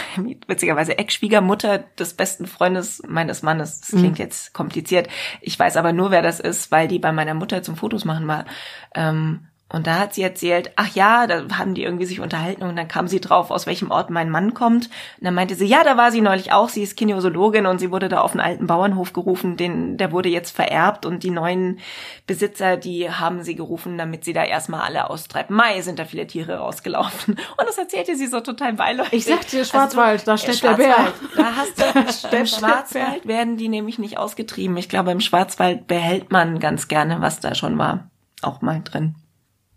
witzigerweise 0.47 0.97
Ex-Schwiegermutter 0.97 1.79
des 1.99 2.15
besten 2.15 2.47
Freundes 2.47 3.03
meines 3.07 3.43
Mannes. 3.43 3.81
Das 3.81 3.91
klingt 3.91 4.19
jetzt 4.19 4.55
kompliziert. 4.55 5.09
Ich 5.43 5.59
weiß 5.59 5.77
aber 5.77 5.93
nur, 5.93 6.11
wer 6.11 6.23
das 6.23 6.41
ist, 6.41 6.71
weil 6.71 6.89
die 6.89 6.99
bei 6.99 7.13
meiner 7.13 7.35
Mutter 7.35 7.63
zum 7.63 7.77
Fotos 7.77 8.07
machen 8.07 8.27
war. 8.27 8.47
Ähm, 8.95 9.49
und 9.71 9.87
da 9.87 9.99
hat 9.99 10.15
sie 10.15 10.23
erzählt, 10.23 10.73
ach 10.77 10.95
ja, 10.95 11.27
da 11.27 11.45
haben 11.59 11.75
die 11.75 11.83
irgendwie 11.83 12.07
sich 12.07 12.21
unterhalten 12.21 12.63
und 12.63 12.75
dann 12.77 12.89
kam 12.89 13.07
sie 13.07 13.21
drauf, 13.21 13.51
aus 13.51 13.67
welchem 13.67 13.91
Ort 13.91 14.09
mein 14.09 14.31
Mann 14.31 14.55
kommt. 14.55 14.87
Und 14.87 15.25
dann 15.25 15.35
meinte 15.35 15.57
sie, 15.57 15.67
ja, 15.67 15.85
da 15.85 15.99
war 15.99 16.11
sie 16.11 16.23
neulich 16.23 16.53
auch, 16.53 16.71
sie 16.71 16.83
ist 16.83 16.97
Kinesiologin 16.97 17.67
und 17.67 17.79
sie 17.79 17.91
wurde 17.91 18.09
da 18.09 18.23
auf 18.23 18.31
einen 18.31 18.41
alten 18.41 18.67
Bauernhof 18.67 19.13
gerufen, 19.13 19.59
den, 19.59 19.99
der 19.99 20.11
wurde 20.11 20.31
jetzt 20.31 20.57
vererbt 20.57 21.05
und 21.05 21.23
die 21.23 21.31
neuen 21.31 21.81
Besitzer, 22.27 22.79
die 22.79 23.11
haben 23.11 23.43
sie 23.43 23.57
gerufen, 23.57 23.99
damit 23.99 24.25
sie 24.25 24.33
da 24.33 24.43
erstmal 24.43 24.81
alle 24.81 25.11
austreiben. 25.11 25.55
Mai 25.55 25.83
sind 25.83 25.99
da 25.99 26.07
viele 26.07 26.27
Tiere 26.27 26.57
rausgelaufen. 26.57 27.35
Und 27.35 27.69
das 27.69 27.77
erzählte 27.77 28.17
sie 28.17 28.27
so 28.27 28.41
total 28.41 28.73
beiläufig. 28.73 29.13
Ich 29.13 29.25
sag 29.27 29.47
dir, 29.49 29.59
Also 29.59 29.71
Schwarzwald, 29.71 30.27
da 30.27 30.35
äh, 30.35 30.39
steht 30.39 30.63
der 30.63 30.75
Bär. 30.75 31.13
Da 31.37 31.57
hast 31.57 31.79
du, 31.79 32.37
im 32.37 32.47
Schwarzwald 32.47 33.27
werden 33.27 33.59
die 33.59 33.69
nämlich 33.69 33.99
nicht 33.99 34.17
ausgetrieben. 34.17 34.79
Ich 34.79 34.89
glaube, 34.89 35.11
im 35.11 35.21
Schwarzwald 35.21 35.87
behält 35.87 36.33
man 36.33 36.59
ganz 36.59 36.89
gerne, 36.89 37.21
was 37.21 37.41
da 37.41 37.55
schon 37.55 37.77
war, 37.77 38.09
auch 38.41 38.63
mal 38.63 38.81
drin. 38.83 39.15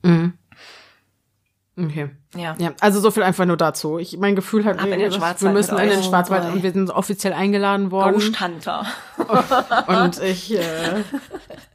Mhm. 0.04 0.34
Okay. 1.78 2.10
Ja. 2.36 2.56
Ja, 2.60 2.74
also 2.80 3.00
so 3.00 3.12
viel 3.12 3.24
einfach 3.24 3.46
nur 3.46 3.58
dazu. 3.58 3.98
Ich 3.98 4.18
mein 4.18 4.36
Gefühl 4.36 4.66
hat, 4.66 4.84
wir, 4.84 4.92
den 4.92 5.00
wir 5.00 5.12
Schwarzwald 5.12 5.54
müssen 5.54 5.78
in 5.78 5.90
den. 5.90 6.04
Schwarzwald 6.04 6.46
Oh 6.50 6.54
und 6.54 6.64
wir 6.64 6.72
sind 6.72 6.90
offiziell 6.90 7.34
eingeladen 7.34 7.92
worden. 7.92 8.14
Ghost 8.14 8.42
Hunter. 8.42 8.86
Und 9.88 10.22
ich 10.22 10.54
äh, 10.54 11.04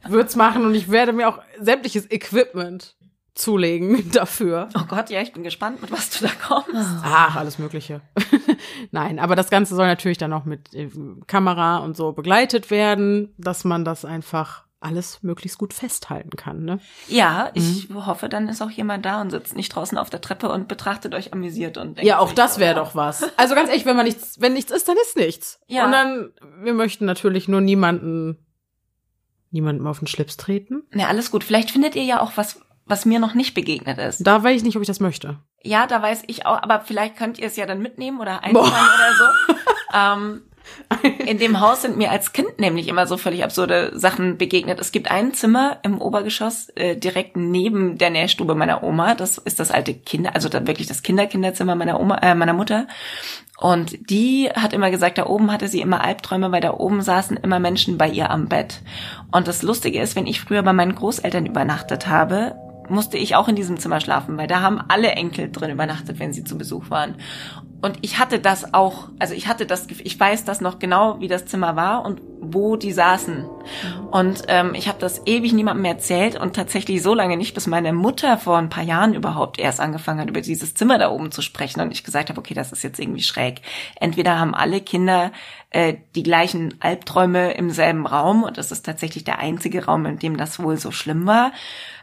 würde 0.07 0.27
es 0.27 0.35
machen 0.35 0.65
und 0.65 0.75
ich 0.75 0.89
werde 0.89 1.13
mir 1.13 1.27
auch 1.27 1.39
sämtliches 1.59 2.09
Equipment 2.11 2.95
zulegen 3.33 4.11
dafür. 4.11 4.69
Oh 4.77 4.83
Gott, 4.87 5.09
ja, 5.09 5.21
ich 5.21 5.33
bin 5.33 5.43
gespannt, 5.43 5.81
mit 5.81 5.91
was 5.91 6.09
du 6.11 6.25
da 6.25 6.31
kommst. 6.47 7.01
Ach, 7.03 7.35
alles 7.35 7.59
Mögliche. 7.59 8.01
Nein, 8.91 9.19
aber 9.19 9.35
das 9.35 9.49
Ganze 9.49 9.75
soll 9.75 9.87
natürlich 9.87 10.17
dann 10.17 10.33
auch 10.33 10.45
mit 10.45 10.73
äh, 10.73 10.89
Kamera 11.27 11.77
und 11.77 11.97
so 11.97 12.11
begleitet 12.13 12.71
werden, 12.71 13.33
dass 13.37 13.63
man 13.63 13.85
das 13.85 14.05
einfach 14.05 14.66
alles 14.79 15.23
möglichst 15.23 15.57
gut 15.57 15.73
festhalten 15.73 16.31
kann. 16.31 16.63
Ne? 16.63 16.79
Ja, 17.07 17.49
ich 17.53 17.89
mhm. 17.89 18.05
hoffe, 18.05 18.29
dann 18.29 18.47
ist 18.47 18.61
auch 18.61 18.69
jemand 18.69 19.05
da 19.05 19.21
und 19.21 19.31
sitzt 19.31 19.55
nicht 19.55 19.69
draußen 19.69 19.97
auf 19.97 20.09
der 20.09 20.21
Treppe 20.21 20.49
und 20.49 20.67
betrachtet 20.67 21.15
euch 21.15 21.33
amüsiert 21.33 21.77
und 21.77 21.97
denkt 21.97 22.03
Ja, 22.03 22.19
auch 22.19 22.31
das 22.31 22.59
wäre 22.59 22.75
doch 22.75 22.95
was. 22.95 23.23
Also 23.37 23.55
ganz 23.55 23.69
ehrlich, 23.69 23.85
wenn 23.85 23.95
man 23.95 24.05
nichts, 24.05 24.39
wenn 24.39 24.53
nichts 24.53 24.71
ist, 24.71 24.87
dann 24.87 24.97
ist 25.01 25.15
nichts. 25.15 25.59
Ja. 25.67 25.85
Und 25.85 25.91
dann, 25.91 26.31
wir 26.61 26.73
möchten 26.73 27.05
natürlich 27.05 27.47
nur 27.47 27.61
niemanden, 27.61 28.37
niemandem 29.51 29.87
auf 29.87 29.99
den 29.99 30.07
Schlips 30.07 30.37
treten. 30.37 30.83
Na, 30.91 31.07
alles 31.07 31.31
gut. 31.31 31.43
Vielleicht 31.43 31.71
findet 31.71 31.95
ihr 31.95 32.03
ja 32.03 32.21
auch 32.21 32.33
was, 32.35 32.59
was 32.85 33.05
mir 33.05 33.19
noch 33.19 33.33
nicht 33.33 33.53
begegnet 33.53 33.97
ist. 33.97 34.25
Da 34.25 34.43
weiß 34.43 34.57
ich 34.57 34.63
nicht, 34.63 34.75
ob 34.75 34.81
ich 34.81 34.87
das 34.87 34.99
möchte. 34.99 35.39
Ja, 35.63 35.87
da 35.87 36.01
weiß 36.01 36.23
ich 36.27 36.45
auch, 36.45 36.61
aber 36.61 36.81
vielleicht 36.81 37.17
könnt 37.17 37.39
ihr 37.39 37.47
es 37.47 37.55
ja 37.55 37.65
dann 37.65 37.81
mitnehmen 37.81 38.19
oder 38.19 38.43
einfangen 38.43 38.71
oder 38.71 39.13
so. 39.17 39.53
ähm, 39.93 40.41
in 41.25 41.37
dem 41.37 41.59
Haus 41.59 41.81
sind 41.81 41.97
mir 41.97 42.11
als 42.11 42.33
Kind 42.33 42.59
nämlich 42.59 42.87
immer 42.87 43.07
so 43.07 43.17
völlig 43.17 43.43
absurde 43.43 43.91
Sachen 43.93 44.37
begegnet. 44.37 44.79
Es 44.79 44.91
gibt 44.91 45.11
ein 45.11 45.33
Zimmer 45.33 45.77
im 45.83 45.99
Obergeschoss 46.01 46.69
äh, 46.75 46.95
direkt 46.95 47.35
neben 47.35 47.97
der 47.97 48.09
Nährstube 48.09 48.55
meiner 48.55 48.83
Oma. 48.83 49.15
Das 49.15 49.37
ist 49.37 49.59
das 49.59 49.71
alte 49.71 49.93
Kinder, 49.93 50.31
also 50.33 50.49
da 50.49 50.65
wirklich 50.65 50.87
das 50.87 51.03
Kinderkinderzimmer 51.03 51.75
meiner 51.75 51.99
Oma, 51.99 52.17
äh, 52.17 52.35
meiner 52.35 52.53
Mutter. 52.53 52.87
Und 53.59 54.09
die 54.09 54.49
hat 54.55 54.73
immer 54.73 54.91
gesagt, 54.91 55.17
da 55.17 55.25
oben 55.25 55.51
hatte 55.51 55.67
sie 55.67 55.81
immer 55.81 56.03
Albträume, 56.03 56.51
weil 56.51 56.61
da 56.61 56.73
oben 56.73 57.01
saßen 57.01 57.37
immer 57.37 57.59
Menschen 57.59 57.97
bei 57.97 58.07
ihr 58.07 58.29
am 58.29 58.47
Bett. 58.47 58.81
Und 59.31 59.47
das 59.47 59.63
Lustige 59.63 59.99
ist, 59.99 60.15
wenn 60.15 60.27
ich 60.27 60.41
früher 60.41 60.61
bei 60.61 60.73
meinen 60.73 60.93
Großeltern 60.93 61.47
übernachtet 61.47 62.07
habe, 62.07 62.55
musste 62.89 63.17
ich 63.17 63.35
auch 63.35 63.47
in 63.47 63.55
diesem 63.55 63.77
Zimmer 63.77 63.99
schlafen, 63.99 64.37
weil 64.37 64.47
da 64.47 64.61
haben 64.61 64.79
alle 64.87 65.11
Enkel 65.11 65.51
drin 65.51 65.71
übernachtet, 65.71 66.19
wenn 66.19 66.33
sie 66.33 66.43
zu 66.43 66.57
Besuch 66.57 66.89
waren. 66.89 67.15
Und 67.79 67.99
ich 68.01 68.17
hatte 68.17 68.39
das 68.39 68.73
auch, 68.73 69.09
also 69.19 69.35
ich 69.35 69.47
hatte 69.47 69.67
das, 69.67 69.87
ich 69.87 70.19
weiß 70.19 70.45
das 70.45 70.61
noch 70.61 70.79
genau, 70.79 71.19
wie 71.19 71.27
das 71.27 71.45
Zimmer 71.45 71.75
war 71.75 72.05
und 72.05 72.21
wo 72.41 72.75
die 72.75 72.91
saßen. 72.91 73.45
Und 74.09 74.43
ähm, 74.47 74.73
ich 74.73 74.87
habe 74.87 74.99
das 74.99 75.21
ewig 75.27 75.53
niemandem 75.53 75.85
erzählt 75.85 76.39
und 76.39 76.55
tatsächlich 76.55 77.03
so 77.03 77.13
lange 77.13 77.37
nicht, 77.37 77.53
bis 77.53 77.67
meine 77.67 77.93
Mutter 77.93 78.37
vor 78.37 78.57
ein 78.57 78.69
paar 78.69 78.83
Jahren 78.83 79.13
überhaupt 79.13 79.59
erst 79.59 79.79
angefangen 79.79 80.21
hat, 80.21 80.29
über 80.29 80.41
dieses 80.41 80.73
Zimmer 80.73 80.97
da 80.97 81.11
oben 81.11 81.31
zu 81.31 81.43
sprechen 81.43 81.81
und 81.81 81.91
ich 81.91 82.03
gesagt 82.03 82.29
habe, 82.29 82.39
okay, 82.39 82.55
das 82.55 82.71
ist 82.71 82.83
jetzt 82.83 82.99
irgendwie 82.99 83.21
schräg. 83.21 83.61
Entweder 83.99 84.39
haben 84.39 84.55
alle 84.55 84.81
Kinder 84.81 85.31
äh, 85.69 85.95
die 86.15 86.23
gleichen 86.23 86.75
Albträume 86.79 87.51
im 87.53 87.69
selben 87.69 88.07
Raum 88.07 88.43
und 88.43 88.57
das 88.57 88.71
ist 88.71 88.85
tatsächlich 88.85 89.23
der 89.23 89.37
einzige 89.37 89.85
Raum, 89.85 90.05
in 90.07 90.17
dem 90.17 90.37
das 90.37 90.59
wohl 90.59 90.77
so 90.77 90.89
schlimm 90.89 91.27
war 91.27 91.51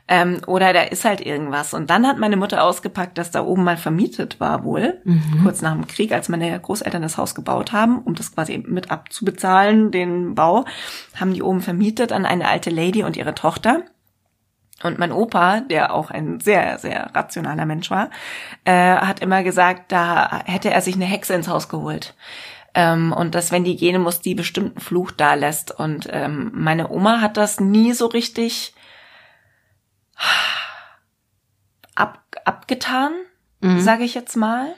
ähm, 0.07 0.41
oder 0.47 0.73
da 0.73 0.83
ist 0.83 1.05
halt 1.05 1.21
irgendwas. 1.21 1.73
Und 1.73 1.89
dann 1.89 2.07
hat 2.07 2.19
meine 2.19 2.37
Mutter 2.37 2.63
ausgepackt, 2.63 3.17
dass 3.17 3.31
da 3.31 3.43
oben 3.43 3.65
mal 3.65 3.79
vermietet 3.79 4.39
war 4.39 4.65
wohl, 4.65 5.01
mhm. 5.05 5.41
kurz 5.43 5.63
nach 5.63 5.73
dem 5.73 5.87
Krieg, 5.87 6.13
als 6.13 6.29
meine 6.29 6.59
Großeltern 6.61 7.03
das 7.03 7.17
Haus 7.17 7.35
gebaut 7.35 7.73
haben, 7.73 7.99
um 8.03 8.15
das 8.15 8.35
quasi 8.35 8.59
mit 8.59 8.91
abzubezahlen, 8.91 9.91
den 9.91 10.35
Bau, 10.35 10.67
haben 11.19 11.33
die 11.33 11.43
oben 11.43 11.63
vermietet 11.63 12.13
an 12.13 12.27
eine 12.27 12.49
alte 12.49 12.69
Lady 12.71 13.03
und 13.03 13.17
ihre 13.17 13.35
Tochter. 13.35 13.83
Und 14.83 14.99
mein 14.99 15.13
Opa, 15.13 15.61
der 15.61 15.95
auch 15.95 16.11
ein 16.11 16.41
sehr, 16.41 16.79
sehr 16.79 17.11
rationaler 17.15 17.65
Mensch 17.65 17.91
war, 17.91 18.11
äh, 18.65 18.97
hat 18.97 19.21
immer 19.21 19.43
gesagt, 19.43 19.91
da 19.91 20.43
hätte 20.45 20.71
er 20.71 20.83
sich 20.83 20.97
eine 20.97 21.07
Hexe 21.07 21.33
ins 21.33 21.49
Haus 21.49 21.71
geholt. 21.71 22.15
Ähm, 22.75 23.13
und 23.13 23.35
dass, 23.35 23.53
wenn 23.53 23.65
die 23.65 23.77
gehen 23.77 24.03
muss, 24.03 24.21
die 24.21 24.35
bestimmten 24.35 24.81
Fluch 24.81 25.13
da 25.13 25.33
lässt. 25.33 25.71
Und 25.71 26.09
ähm, 26.11 26.51
meine 26.53 26.91
Oma 26.91 27.23
hat 27.23 27.39
das 27.39 27.61
nie 27.61 27.93
so 27.93 28.07
richtig 28.07 28.74
ab, 31.95 32.21
abgetan, 32.45 33.13
mhm. 33.61 33.81
sage 33.81 34.05
ich 34.05 34.15
jetzt 34.15 34.37
mal. 34.37 34.75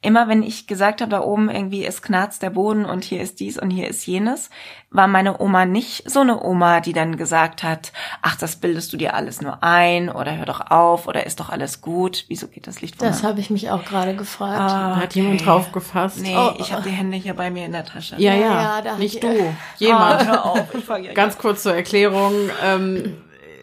Immer 0.00 0.28
wenn 0.28 0.44
ich 0.44 0.68
gesagt 0.68 1.00
habe, 1.00 1.10
da 1.10 1.22
oben 1.22 1.50
irgendwie 1.50 1.84
ist 1.84 2.02
knarzt 2.02 2.40
der 2.40 2.50
Boden 2.50 2.84
und 2.84 3.02
hier 3.02 3.20
ist 3.20 3.40
dies 3.40 3.58
und 3.58 3.70
hier 3.70 3.88
ist 3.88 4.06
jenes, 4.06 4.48
war 4.90 5.08
meine 5.08 5.40
Oma 5.40 5.66
nicht 5.66 6.08
so 6.08 6.20
eine 6.20 6.40
Oma, 6.40 6.78
die 6.78 6.92
dann 6.92 7.16
gesagt 7.16 7.64
hat, 7.64 7.92
ach, 8.22 8.36
das 8.36 8.54
bildest 8.54 8.92
du 8.92 8.96
dir 8.96 9.14
alles 9.14 9.42
nur 9.42 9.64
ein 9.64 10.08
oder 10.08 10.36
hör 10.36 10.46
doch 10.46 10.70
auf 10.70 11.08
oder 11.08 11.26
ist 11.26 11.40
doch 11.40 11.48
alles 11.48 11.80
gut. 11.80 12.26
Wieso 12.28 12.46
geht 12.46 12.68
das 12.68 12.80
Licht 12.80 12.94
von 12.94 13.08
Das 13.08 13.24
habe 13.24 13.40
ich 13.40 13.50
mich 13.50 13.70
auch 13.70 13.84
gerade 13.84 14.14
gefragt. 14.14 14.60
Ah, 14.60 14.92
okay. 14.92 15.00
Hat 15.02 15.14
jemand 15.16 15.44
drauf 15.44 15.72
gefasst? 15.72 16.20
Nee, 16.20 16.36
oh, 16.36 16.52
ich 16.60 16.72
habe 16.72 16.82
die 16.82 16.90
Hände 16.90 17.16
hier 17.16 17.34
bei 17.34 17.50
mir 17.50 17.66
in 17.66 17.72
der 17.72 17.84
Tasche. 17.84 18.14
Ja, 18.18 18.34
ja, 18.34 18.80
ja 18.80 18.96
nicht 18.98 19.20
du. 19.20 19.28
Jemand. 19.78 20.22
Oh, 20.22 20.26
hör 20.26 20.46
auf. 20.46 20.74
Ich 20.76 21.14
Ganz 21.14 21.36
kurz 21.38 21.64
zur 21.64 21.74
Erklärung. 21.74 22.34
Ähm, 22.64 23.16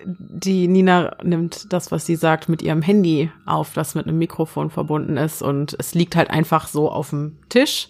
die 0.06 0.68
Nina 0.68 1.16
nimmt 1.24 1.72
das, 1.74 1.92
was 1.92 2.06
sie 2.06 2.16
sagt, 2.16 2.50
mit 2.50 2.62
ihrem 2.62 2.82
Handy 2.82 3.32
auf, 3.46 3.74
das 3.74 3.96
mit 3.96 4.08
einem 4.08 4.18
Mikrofon 4.18 4.70
verbunden 4.70 5.18
ist 5.18 5.42
und 5.42 5.76
es 5.80 5.94
liegt 5.96 6.16
halt 6.16 6.30
einfach 6.30 6.68
so 6.68 6.92
auf 6.92 7.10
dem 7.10 7.38
Tisch. 7.50 7.90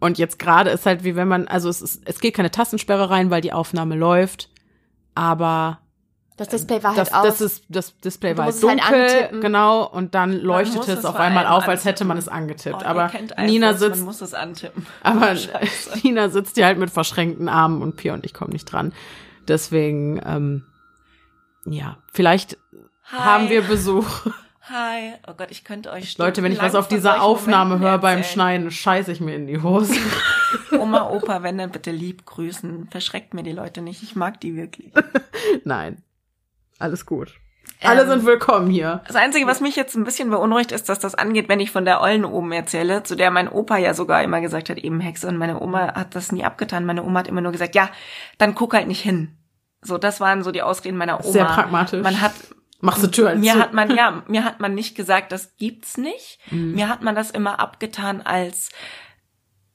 Und 0.00 0.18
jetzt 0.18 0.38
gerade 0.38 0.70
ist 0.70 0.86
halt 0.86 1.04
wie 1.04 1.16
wenn 1.16 1.28
man, 1.28 1.48
also 1.48 1.68
es 1.68 1.80
ist, 1.80 2.02
es 2.04 2.20
geht 2.20 2.34
keine 2.34 2.50
Tastensperre 2.50 3.10
rein, 3.10 3.30
weil 3.30 3.40
die 3.40 3.52
Aufnahme 3.52 3.94
läuft, 3.94 4.50
aber 5.14 5.78
das 6.36 6.48
Display 6.48 6.82
war 6.82 6.96
das, 6.96 7.12
halt 7.12 7.24
auf. 7.24 7.26
Das, 7.26 7.40
ist, 7.40 7.64
das 7.68 7.96
Display 7.98 8.36
war 8.36 8.46
halt 8.46 8.60
dunkel, 8.60 8.80
halt 8.82 9.40
genau, 9.40 9.86
und 9.86 10.16
dann 10.16 10.32
leuchtet 10.32 10.88
es 10.88 11.04
auf 11.04 11.14
einmal 11.14 11.46
auf, 11.46 11.68
als 11.68 11.84
hätte 11.84 12.04
man 12.04 12.18
es 12.18 12.26
angetippt. 12.26 12.82
Oh, 12.82 12.84
aber 12.84 13.12
Nina 13.38 13.74
sitzt, 13.74 13.98
man 13.98 14.06
muss 14.06 14.20
es 14.20 14.34
antippen. 14.34 14.84
Aber 15.02 15.36
Nina 16.02 16.28
sitzt 16.30 16.56
hier 16.56 16.66
halt 16.66 16.78
mit 16.78 16.90
verschränkten 16.90 17.48
Armen 17.48 17.82
und 17.82 17.96
Pia 17.96 18.14
und 18.14 18.26
ich 18.26 18.34
komme 18.34 18.52
nicht 18.52 18.64
dran. 18.64 18.92
Deswegen, 19.46 20.20
ähm, 20.26 20.64
ja, 21.66 21.98
vielleicht 22.12 22.58
Hi. 23.10 23.18
haben 23.18 23.48
wir 23.48 23.62
Besuch. 23.62 24.26
Hi. 24.68 25.12
Oh 25.28 25.34
Gott, 25.36 25.50
ich 25.50 25.62
könnte 25.62 25.90
euch 25.90 26.16
Leute, 26.16 26.42
wenn 26.42 26.52
ich 26.52 26.58
was 26.58 26.74
auf 26.74 26.88
dieser 26.88 27.22
Aufnahme 27.22 27.80
höre 27.80 27.98
beim 27.98 28.22
Schneiden, 28.22 28.70
scheiße 28.70 29.12
ich 29.12 29.20
mir 29.20 29.34
in 29.34 29.46
die 29.46 29.62
Hose. 29.62 29.94
Oma, 30.78 31.10
Opa, 31.10 31.42
wenn 31.42 31.58
dann 31.58 31.70
bitte 31.70 31.90
lieb 31.90 32.24
grüßen. 32.24 32.88
Verschreckt 32.90 33.34
mir 33.34 33.42
die 33.42 33.52
Leute 33.52 33.82
nicht. 33.82 34.02
Ich 34.02 34.16
mag 34.16 34.40
die 34.40 34.56
wirklich. 34.56 34.92
Nein. 35.64 36.02
Alles 36.78 37.04
gut. 37.04 37.34
Alle 37.82 38.02
ähm, 38.02 38.08
sind 38.08 38.26
willkommen 38.26 38.70
hier. 38.70 39.02
Das 39.06 39.16
Einzige, 39.16 39.46
was 39.46 39.60
mich 39.60 39.76
jetzt 39.76 39.94
ein 39.96 40.04
bisschen 40.04 40.30
beunruhigt, 40.30 40.72
ist, 40.72 40.88
dass 40.88 40.98
das 40.98 41.14
angeht, 41.14 41.50
wenn 41.50 41.60
ich 41.60 41.70
von 41.70 41.84
der 41.84 42.00
Ollen 42.00 42.24
oben 42.24 42.52
erzähle, 42.52 43.02
zu 43.02 43.16
der 43.16 43.30
mein 43.30 43.50
Opa 43.50 43.76
ja 43.76 43.92
sogar 43.92 44.22
immer 44.22 44.40
gesagt 44.40 44.70
hat, 44.70 44.78
eben 44.78 45.00
Hexe, 45.00 45.28
und 45.28 45.36
meine 45.36 45.60
Oma 45.60 45.94
hat 45.94 46.14
das 46.14 46.32
nie 46.32 46.44
abgetan. 46.44 46.86
Meine 46.86 47.04
Oma 47.04 47.20
hat 47.20 47.28
immer 47.28 47.42
nur 47.42 47.52
gesagt, 47.52 47.74
ja, 47.74 47.90
dann 48.38 48.54
guck 48.54 48.72
halt 48.72 48.88
nicht 48.88 49.02
hin. 49.02 49.36
So, 49.84 49.98
das 49.98 50.20
waren 50.20 50.42
so 50.42 50.50
die 50.50 50.62
Ausreden 50.62 50.96
meiner 50.96 51.20
Oma. 51.20 51.32
Sehr 51.32 51.44
pragmatisch. 51.44 52.02
Man 52.02 52.20
hat 52.20 52.32
Machst 52.80 53.02
du 53.02 53.06
Tür 53.10 53.34
Mir 53.34 53.54
zu. 53.54 53.60
hat 53.60 53.72
man 53.72 53.96
ja, 53.96 54.22
mir 54.28 54.44
hat 54.44 54.60
man 54.60 54.74
nicht 54.74 54.94
gesagt, 54.94 55.32
das 55.32 55.56
gibt's 55.56 55.96
nicht. 55.96 56.38
Mhm. 56.50 56.72
Mir 56.72 56.88
hat 56.88 57.02
man 57.02 57.14
das 57.14 57.30
immer 57.30 57.58
abgetan 57.58 58.20
als 58.20 58.70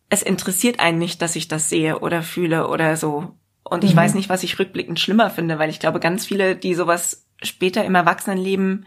es 0.10 0.22
interessiert 0.22 0.80
einen 0.80 0.98
nicht, 0.98 1.22
dass 1.22 1.36
ich 1.36 1.48
das 1.48 1.70
sehe 1.70 2.00
oder 2.00 2.24
fühle 2.24 2.68
oder 2.68 2.98
so. 2.98 3.36
Und 3.64 3.84
ich 3.84 3.94
mhm. 3.94 3.98
weiß 3.98 4.16
nicht, 4.16 4.30
was 4.30 4.44
ich 4.44 4.58
rückblickend 4.58 5.00
schlimmer 5.00 5.30
finde, 5.30 5.60
weil 5.60 5.70
ich 5.70 5.80
glaube, 5.80 6.00
ganz 6.00 6.26
viele, 6.26 6.56
die 6.56 6.74
sowas 6.74 7.28
später 7.42 7.84
im 7.84 7.96
Erwachsenenleben 7.96 8.86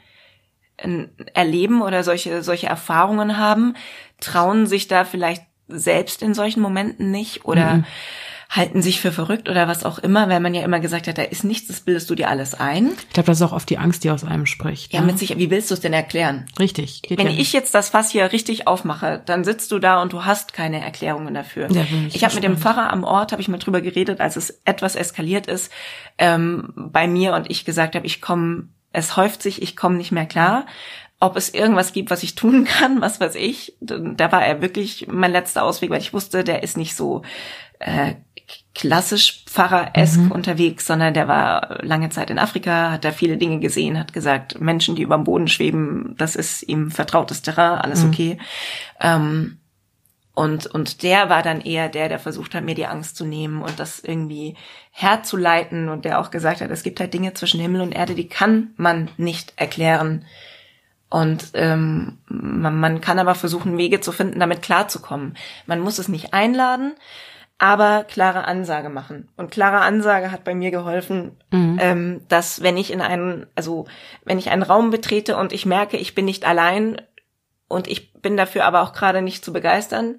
erleben 1.35 1.83
oder 1.83 2.03
solche, 2.03 2.43
solche 2.43 2.67
Erfahrungen 2.67 3.39
haben, 3.39 3.75
trauen 4.21 4.67
sich 4.67 4.89
da 4.89 5.05
vielleicht 5.05 5.45
selbst 5.69 6.23
in 6.23 6.35
solchen 6.35 6.61
Momenten 6.61 7.11
nicht 7.11 7.45
oder 7.45 7.75
mhm 7.75 7.85
halten 8.55 8.83
sich 8.83 9.01
für 9.01 9.13
verrückt 9.13 9.49
oder 9.49 9.67
was 9.67 9.83
auch 9.83 9.99
immer, 9.99 10.29
weil 10.29 10.39
man 10.39 10.53
ja 10.53 10.63
immer 10.63 10.79
gesagt 10.79 11.09
hat, 11.09 11.17
da 11.17 11.23
ist 11.23 11.43
nichts, 11.43 11.69
das 11.69 11.81
bildest 11.81 12.11
du 12.11 12.15
dir 12.15 12.29
alles 12.29 12.53
ein. 12.53 12.91
Ich 13.09 13.15
glaube, 13.15 13.29
das 13.29 13.41
ist 13.41 13.43
auch 13.43 13.53
oft 13.53 13.69
die 13.71 13.79
Angst, 13.79 14.05
die 14.05 14.11
aus 14.11 14.25
einem 14.25 14.45
spricht. 14.45 14.93
Ja, 14.93 15.01
ne? 15.01 15.07
mit 15.07 15.19
sich, 15.19 15.39
wie 15.39 15.51
willst 15.51 15.71
du 15.71 15.75
es 15.75 15.81
denn 15.81 15.95
erklären? 15.95 16.45
Richtig. 16.59 17.01
Wenn 17.09 17.29
ja 17.29 17.33
ich 17.33 17.55
jetzt 17.55 17.75
das 17.75 17.89
Fass 17.89 18.11
hier 18.11 18.31
richtig 18.31 18.67
aufmache, 18.69 19.23
dann 19.25 19.45
sitzt 19.45 19.73
du 19.73 19.79
da 19.79 20.03
und 20.03 20.13
du 20.13 20.27
hast 20.27 20.53
keine 20.53 20.83
Erklärungen 20.83 21.33
dafür. 21.33 21.73
Ja, 21.73 21.87
ich 22.09 22.17
ich 22.17 22.25
habe 22.25 22.35
mit 22.35 22.45
dem 22.45 22.59
Pfarrer 22.59 22.93
am 22.93 23.05
Ort, 23.05 23.33
habe 23.33 23.41
ich 23.41 23.49
mal 23.49 23.57
drüber 23.57 23.81
geredet, 23.81 24.21
als 24.21 24.37
es 24.37 24.61
etwas 24.67 24.97
eskaliert 24.97 25.47
ist, 25.47 25.73
ähm, 26.19 26.75
bei 26.77 27.09
mir 27.09 27.33
und 27.33 27.51
ich 27.51 27.65
gesagt 27.65 27.95
habe, 27.95 28.05
ich 28.05 28.21
komme, 28.21 28.69
es 28.93 29.17
häuft 29.17 29.43
sich, 29.43 29.63
ich 29.63 29.77
komme 29.77 29.97
nicht 29.97 30.13
mehr 30.13 30.27
klar 30.27 30.67
ob 31.21 31.37
es 31.37 31.55
irgendwas 31.55 31.93
gibt, 31.93 32.11
was 32.11 32.25
ich 32.25 32.35
tun 32.35 32.65
kann, 32.65 33.01
was 33.01 33.21
weiß 33.21 33.37
ich. 33.37 33.77
Da 33.81 34.33
war 34.33 34.45
er 34.45 34.61
wirklich 34.61 35.07
mein 35.09 35.31
letzter 35.31 35.63
Ausweg, 35.63 35.91
weil 35.91 36.01
ich 36.01 36.13
wusste, 36.13 36.43
der 36.43 36.65
ist 36.65 36.77
nicht 36.77 36.97
so 36.97 37.23
äh, 37.79 38.15
klassisch 38.75 39.45
Pfarrer-esk 39.47 40.19
mhm. 40.19 40.31
unterwegs, 40.31 40.87
sondern 40.87 41.13
der 41.13 41.29
war 41.29 41.79
lange 41.83 42.09
Zeit 42.09 42.31
in 42.31 42.39
Afrika, 42.39 42.91
hat 42.91 43.05
da 43.05 43.13
viele 43.13 43.37
Dinge 43.37 43.61
gesehen, 43.61 43.99
hat 43.99 44.13
gesagt, 44.13 44.61
Menschen, 44.61 44.97
die 44.97 45.03
über 45.03 45.17
dem 45.17 45.25
Boden 45.25 45.49
schweben, 45.49 46.15
das 46.17 46.37
ist 46.37 46.63
ihm 46.63 46.91
vertrautes 46.91 47.43
Terrain, 47.43 47.79
alles 47.79 48.03
mhm. 48.03 48.11
okay. 48.11 48.39
Ähm, 49.01 49.59
und, 50.35 50.67
und 50.67 51.03
der 51.03 51.29
war 51.29 51.43
dann 51.43 51.61
eher 51.61 51.91
der, 51.91 52.09
der 52.09 52.19
versucht 52.19 52.55
hat, 52.55 52.65
mir 52.65 52.75
die 52.75 52.87
Angst 52.87 53.17
zu 53.17 53.27
nehmen 53.27 53.61
und 53.61 53.79
das 53.79 54.01
irgendwie 54.01 54.57
herzuleiten 54.91 55.91
und 55.91 56.07
der 56.07 56.19
auch 56.19 56.31
gesagt 56.31 56.63
hat, 56.63 56.71
es 56.71 56.83
gibt 56.83 57.01
halt 57.01 57.13
Dinge 57.13 57.35
zwischen 57.35 57.61
Himmel 57.61 57.83
und 57.83 57.93
Erde, 57.93 58.15
die 58.15 58.29
kann 58.29 58.71
man 58.77 59.11
nicht 59.19 59.53
erklären. 59.57 60.25
Und 61.11 61.51
ähm, 61.53 62.17
man, 62.29 62.81
man 62.81 63.03
kann 63.03 63.19
aber 63.19 63.35
versuchen, 63.35 63.77
Wege 63.77 64.01
zu 64.01 64.13
finden, 64.13 64.41
damit 64.41 64.63
klarzukommen. 64.63 65.37
Man 65.67 65.81
muss 65.81 65.99
es 65.99 66.09
nicht 66.09 66.33
einladen, 66.33 66.95
aber 67.63 68.03
klare 68.03 68.45
Ansage 68.45 68.89
machen. 68.89 69.29
Und 69.37 69.53
klare 69.53 69.83
Ansage 69.83 70.33
hat 70.33 70.43
bei 70.43 70.53
mir 70.53 70.73
geholfen, 70.73 71.37
mhm. 71.53 71.79
ähm, 71.81 72.21
dass 72.27 72.61
wenn 72.61 72.77
ich 72.77 72.93
in 72.93 73.01
einen, 73.01 73.47
also 73.55 73.87
wenn 74.25 74.39
ich 74.41 74.51
einen 74.51 74.65
Raum 74.65 74.91
betrete 74.91 75.37
und 75.37 75.53
ich 75.53 75.65
merke, 75.65 75.97
ich 75.97 76.17
bin 76.17 76.25
nicht 76.25 76.45
allein 76.45 77.01
und 77.69 77.87
ich 77.87 78.13
bin 78.15 78.37
dafür 78.37 78.65
aber 78.65 78.83
auch 78.83 78.93
gerade 78.93 79.23
nicht 79.23 79.45
zu 79.45 79.53
begeistern, 79.53 80.19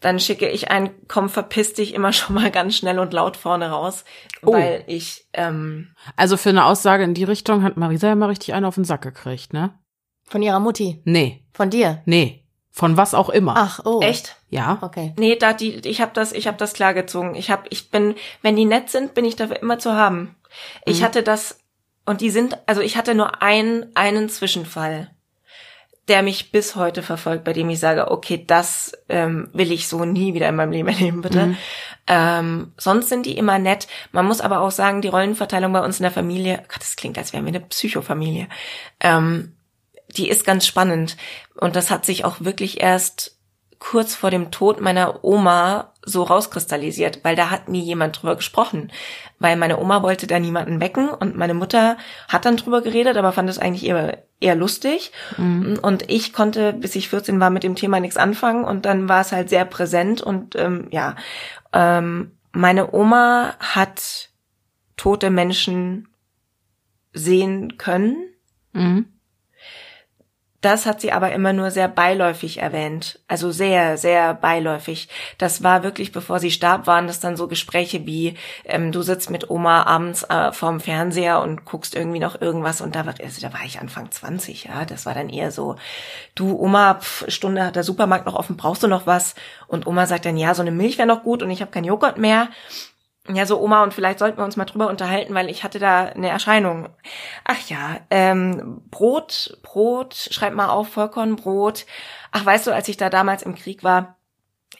dann 0.00 0.18
schicke 0.18 0.48
ich 0.48 0.72
ein 0.72 0.90
Komm, 1.06 1.28
verpiss 1.28 1.74
dich 1.74 1.94
immer 1.94 2.12
schon 2.12 2.34
mal 2.34 2.50
ganz 2.50 2.74
schnell 2.74 2.98
und 2.98 3.12
laut 3.12 3.36
vorne 3.36 3.70
raus, 3.70 4.04
Oh. 4.42 4.52
weil 4.54 4.82
ich 4.88 5.28
ähm, 5.32 5.94
Also 6.16 6.36
für 6.36 6.48
eine 6.48 6.64
Aussage 6.64 7.04
in 7.04 7.14
die 7.14 7.24
Richtung 7.24 7.62
hat 7.62 7.76
Marisa 7.76 8.08
ja 8.08 8.16
mal 8.16 8.26
richtig 8.30 8.52
einen 8.52 8.64
auf 8.64 8.74
den 8.74 8.84
Sack 8.84 9.02
gekriegt, 9.02 9.52
ne? 9.52 9.78
Von 10.26 10.42
ihrer 10.42 10.58
Mutti. 10.58 11.00
Nee, 11.04 11.44
Von 11.52 11.70
dir. 11.70 12.02
nee. 12.04 12.39
Von 12.72 12.96
was 12.96 13.14
auch 13.14 13.28
immer. 13.28 13.54
Ach, 13.56 13.80
oh. 13.84 14.00
echt 14.00 14.36
Ja. 14.48 14.78
Okay. 14.80 15.12
Nee, 15.18 15.36
da 15.36 15.52
die 15.52 15.76
ich 15.88 16.00
habe 16.00 16.12
das 16.14 16.32
ich 16.32 16.46
habe 16.46 16.56
das 16.56 16.72
klar 16.72 16.94
gezogen. 16.94 17.34
Ich 17.34 17.50
habe 17.50 17.64
ich 17.70 17.90
bin 17.90 18.14
wenn 18.42 18.56
die 18.56 18.64
nett 18.64 18.90
sind, 18.90 19.14
bin 19.14 19.24
ich 19.24 19.36
dafür 19.36 19.60
immer 19.60 19.78
zu 19.78 19.94
haben. 19.94 20.36
Ich 20.84 21.02
hatte 21.02 21.22
das 21.22 21.60
und 22.06 22.20
die 22.20 22.30
sind 22.30 22.58
also 22.66 22.80
ich 22.80 22.96
hatte 22.96 23.14
nur 23.14 23.42
einen 23.42 23.94
einen 23.94 24.28
Zwischenfall, 24.28 25.10
der 26.08 26.22
mich 26.22 26.52
bis 26.52 26.76
heute 26.76 27.02
verfolgt, 27.02 27.44
bei 27.44 27.52
dem 27.52 27.70
ich 27.70 27.80
sage, 27.80 28.10
okay, 28.10 28.44
das 28.44 28.92
ähm, 29.08 29.48
will 29.52 29.70
ich 29.70 29.86
so 29.86 30.04
nie 30.04 30.34
wieder 30.34 30.48
in 30.48 30.56
meinem 30.56 30.72
Leben 30.72 30.88
erleben, 30.88 31.22
bitte. 31.22 31.56
Ähm, 32.06 32.72
sonst 32.76 33.08
sind 33.08 33.26
die 33.26 33.38
immer 33.38 33.60
nett. 33.60 33.86
Man 34.10 34.26
muss 34.26 34.40
aber 34.40 34.60
auch 34.60 34.72
sagen, 34.72 35.02
die 35.02 35.08
Rollenverteilung 35.08 35.72
bei 35.72 35.84
uns 35.84 36.00
in 36.00 36.02
der 36.02 36.10
Familie, 36.10 36.64
Gott, 36.68 36.80
das 36.80 36.96
klingt, 36.96 37.16
als 37.16 37.32
wären 37.32 37.44
wir 37.44 37.50
eine 37.50 37.60
Psychofamilie. 37.60 38.48
Ähm, 38.98 39.54
die 40.16 40.28
ist 40.28 40.44
ganz 40.44 40.66
spannend. 40.66 41.16
Und 41.60 41.76
das 41.76 41.90
hat 41.90 42.04
sich 42.04 42.24
auch 42.24 42.40
wirklich 42.40 42.80
erst 42.80 43.36
kurz 43.78 44.14
vor 44.14 44.30
dem 44.30 44.50
Tod 44.50 44.80
meiner 44.80 45.24
Oma 45.24 45.94
so 46.04 46.22
rauskristallisiert, 46.22 47.20
weil 47.22 47.34
da 47.34 47.50
hat 47.50 47.68
nie 47.68 47.82
jemand 47.82 48.20
drüber 48.20 48.36
gesprochen. 48.36 48.92
Weil 49.38 49.56
meine 49.56 49.78
Oma 49.78 50.02
wollte 50.02 50.26
da 50.26 50.38
niemanden 50.38 50.80
wecken 50.80 51.08
und 51.08 51.36
meine 51.36 51.54
Mutter 51.54 51.96
hat 52.28 52.44
dann 52.44 52.56
drüber 52.56 52.82
geredet, 52.82 53.16
aber 53.16 53.32
fand 53.32 53.48
es 53.48 53.58
eigentlich 53.58 53.86
eher, 53.86 54.22
eher 54.38 54.54
lustig. 54.54 55.12
Und 55.82 56.10
ich 56.10 56.32
konnte, 56.32 56.72
bis 56.72 56.94
ich 56.94 57.08
14 57.08 57.40
war, 57.40 57.50
mit 57.50 57.62
dem 57.62 57.74
Thema 57.74 58.00
nichts 58.00 58.16
anfangen 58.16 58.64
und 58.64 58.84
dann 58.84 59.08
war 59.08 59.22
es 59.22 59.32
halt 59.32 59.48
sehr 59.48 59.64
präsent 59.64 60.20
und 60.20 60.56
ähm, 60.56 60.88
ja, 60.90 61.16
ähm, 61.72 62.32
meine 62.52 62.92
Oma 62.92 63.54
hat 63.58 64.30
tote 64.96 65.30
Menschen 65.30 66.08
sehen 67.12 67.78
können. 67.78 68.16
Mhm. 68.72 69.06
Das 70.60 70.84
hat 70.84 71.00
sie 71.00 71.10
aber 71.10 71.32
immer 71.32 71.54
nur 71.54 71.70
sehr 71.70 71.88
beiläufig 71.88 72.58
erwähnt. 72.58 73.18
Also 73.28 73.50
sehr, 73.50 73.96
sehr 73.96 74.34
beiläufig. 74.34 75.08
Das 75.38 75.62
war 75.62 75.82
wirklich, 75.82 76.12
bevor 76.12 76.38
sie 76.38 76.50
starb, 76.50 76.86
waren 76.86 77.06
das 77.06 77.18
dann 77.18 77.36
so 77.36 77.48
Gespräche 77.48 78.04
wie, 78.04 78.36
ähm, 78.64 78.92
du 78.92 79.00
sitzt 79.00 79.30
mit 79.30 79.48
Oma 79.48 79.84
abends 79.84 80.22
äh, 80.24 80.52
vorm 80.52 80.80
Fernseher 80.80 81.40
und 81.40 81.64
guckst 81.64 81.94
irgendwie 81.94 82.18
noch 82.18 82.40
irgendwas 82.40 82.82
und 82.82 82.94
da 82.94 83.06
war, 83.06 83.14
also 83.22 83.40
da 83.40 83.54
war 83.54 83.64
ich 83.64 83.80
Anfang 83.80 84.10
20, 84.10 84.64
ja. 84.64 84.84
Das 84.84 85.06
war 85.06 85.14
dann 85.14 85.30
eher 85.30 85.50
so, 85.50 85.76
du 86.34 86.58
Oma, 86.58 86.96
pf, 86.96 87.24
Stunde 87.28 87.64
hat 87.64 87.76
der 87.76 87.84
Supermarkt 87.84 88.26
noch 88.26 88.34
offen, 88.34 88.56
brauchst 88.58 88.82
du 88.82 88.86
noch 88.86 89.06
was? 89.06 89.34
Und 89.66 89.86
Oma 89.86 90.06
sagt 90.06 90.26
dann, 90.26 90.36
ja, 90.36 90.54
so 90.54 90.60
eine 90.60 90.72
Milch 90.72 90.98
wäre 90.98 91.08
noch 91.08 91.22
gut 91.22 91.42
und 91.42 91.50
ich 91.50 91.62
habe 91.62 91.70
keinen 91.70 91.84
Joghurt 91.84 92.18
mehr. 92.18 92.48
Ja, 93.28 93.44
so 93.46 93.60
Oma, 93.60 93.82
und 93.82 93.92
vielleicht 93.94 94.18
sollten 94.18 94.38
wir 94.38 94.44
uns 94.44 94.56
mal 94.56 94.64
drüber 94.64 94.88
unterhalten, 94.88 95.34
weil 95.34 95.50
ich 95.50 95.62
hatte 95.62 95.78
da 95.78 96.06
eine 96.06 96.30
Erscheinung. 96.30 96.88
Ach 97.44 97.68
ja, 97.68 98.00
ähm, 98.10 98.82
Brot, 98.90 99.58
Brot, 99.62 100.14
schreib 100.14 100.54
mal 100.54 100.68
auf, 100.70 100.88
Vollkornbrot. 100.88 101.86
Ach, 102.32 102.44
weißt 102.44 102.66
du, 102.66 102.74
als 102.74 102.88
ich 102.88 102.96
da 102.96 103.10
damals 103.10 103.42
im 103.42 103.54
Krieg 103.54 103.84
war, 103.84 104.16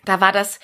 da 0.05 0.21
war 0.21 0.33
das, 0.33 0.59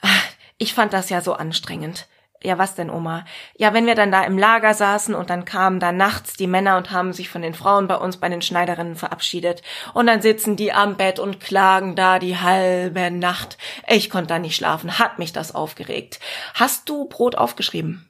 ach, 0.00 0.24
ich 0.56 0.74
fand 0.74 0.92
das 0.92 1.10
ja 1.10 1.20
so 1.20 1.34
anstrengend. 1.34 2.08
Ja, 2.42 2.56
was 2.56 2.76
denn, 2.76 2.88
Oma? 2.88 3.24
Ja, 3.56 3.74
wenn 3.74 3.86
wir 3.86 3.96
dann 3.96 4.12
da 4.12 4.22
im 4.22 4.38
Lager 4.38 4.72
saßen 4.72 5.14
und 5.14 5.28
dann 5.28 5.44
kamen 5.44 5.80
da 5.80 5.90
nachts 5.90 6.34
die 6.34 6.46
Männer 6.46 6.76
und 6.76 6.92
haben 6.92 7.12
sich 7.12 7.28
von 7.28 7.42
den 7.42 7.54
Frauen 7.54 7.88
bei 7.88 7.96
uns 7.96 8.18
bei 8.18 8.28
den 8.28 8.42
Schneiderinnen 8.42 8.94
verabschiedet. 8.94 9.62
Und 9.92 10.06
dann 10.06 10.22
sitzen 10.22 10.54
die 10.54 10.72
am 10.72 10.96
Bett 10.96 11.18
und 11.18 11.40
klagen 11.40 11.96
da 11.96 12.20
die 12.20 12.38
halbe 12.38 13.10
Nacht. 13.10 13.58
Ich 13.88 14.08
konnte 14.08 14.28
da 14.28 14.38
nicht 14.38 14.54
schlafen, 14.54 15.00
hat 15.00 15.18
mich 15.18 15.32
das 15.32 15.54
aufgeregt. 15.54 16.20
Hast 16.54 16.88
du 16.88 17.08
Brot 17.08 17.34
aufgeschrieben? 17.34 18.08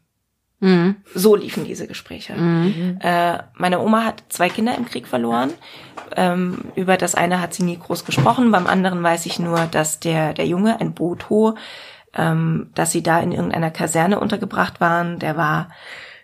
Mhm. 0.61 0.97
So 1.15 1.37
liefen 1.37 1.65
diese 1.65 1.87
Gespräche. 1.87 2.35
Äh, 3.01 3.39
meine 3.55 3.81
Oma 3.81 4.05
hat 4.05 4.25
zwei 4.29 4.49
Kinder 4.49 4.77
im 4.77 4.87
Krieg 4.87 5.07
verloren. 5.07 5.53
Ähm, 6.17 6.73
über 6.75 6.97
das 6.97 7.15
eine 7.15 7.41
hat 7.41 7.55
sie 7.55 7.63
nie 7.63 7.79
groß 7.79 8.05
gesprochen. 8.05 8.51
Beim 8.51 8.67
anderen 8.67 9.03
weiß 9.03 9.27
ich 9.27 9.39
nur, 9.39 9.67
dass 9.71 10.01
der, 10.01 10.35
der 10.35 10.47
Junge, 10.47 10.81
ein 10.81 10.95
Boto, 10.95 11.55
ähm, 12.19 12.71
dass 12.75 12.91
sie 12.91 13.03
da 13.03 13.21
in 13.21 13.33
irgendeiner 13.33 13.71
Kaserne 13.71 14.21
untergebracht 14.21 14.81
waren. 14.81 15.19
Der 15.19 15.37
war 15.37 15.69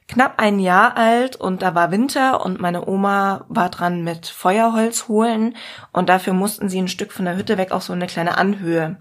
knapp 0.07 0.35
ein 0.37 0.59
Jahr 0.59 0.99
alt 0.99 1.37
und 1.37 1.63
da 1.63 1.75
war 1.75 1.91
Winter 1.91 2.45
und 2.45 2.61
meine 2.61 2.87
Oma 2.87 3.47
war 3.49 3.71
dran 3.71 4.05
mit 4.05 4.27
Feuerholz 4.27 5.09
holen 5.09 5.57
und 5.93 6.11
dafür 6.11 6.35
mussten 6.35 6.69
sie 6.69 6.79
ein 6.79 6.89
Stück 6.89 7.11
von 7.11 7.25
der 7.25 7.37
Hütte 7.37 7.57
weg 7.57 7.73
auf 7.73 7.85
so 7.85 7.95
eine 7.95 8.07
kleine 8.07 8.37
Anhöhe. 8.37 8.97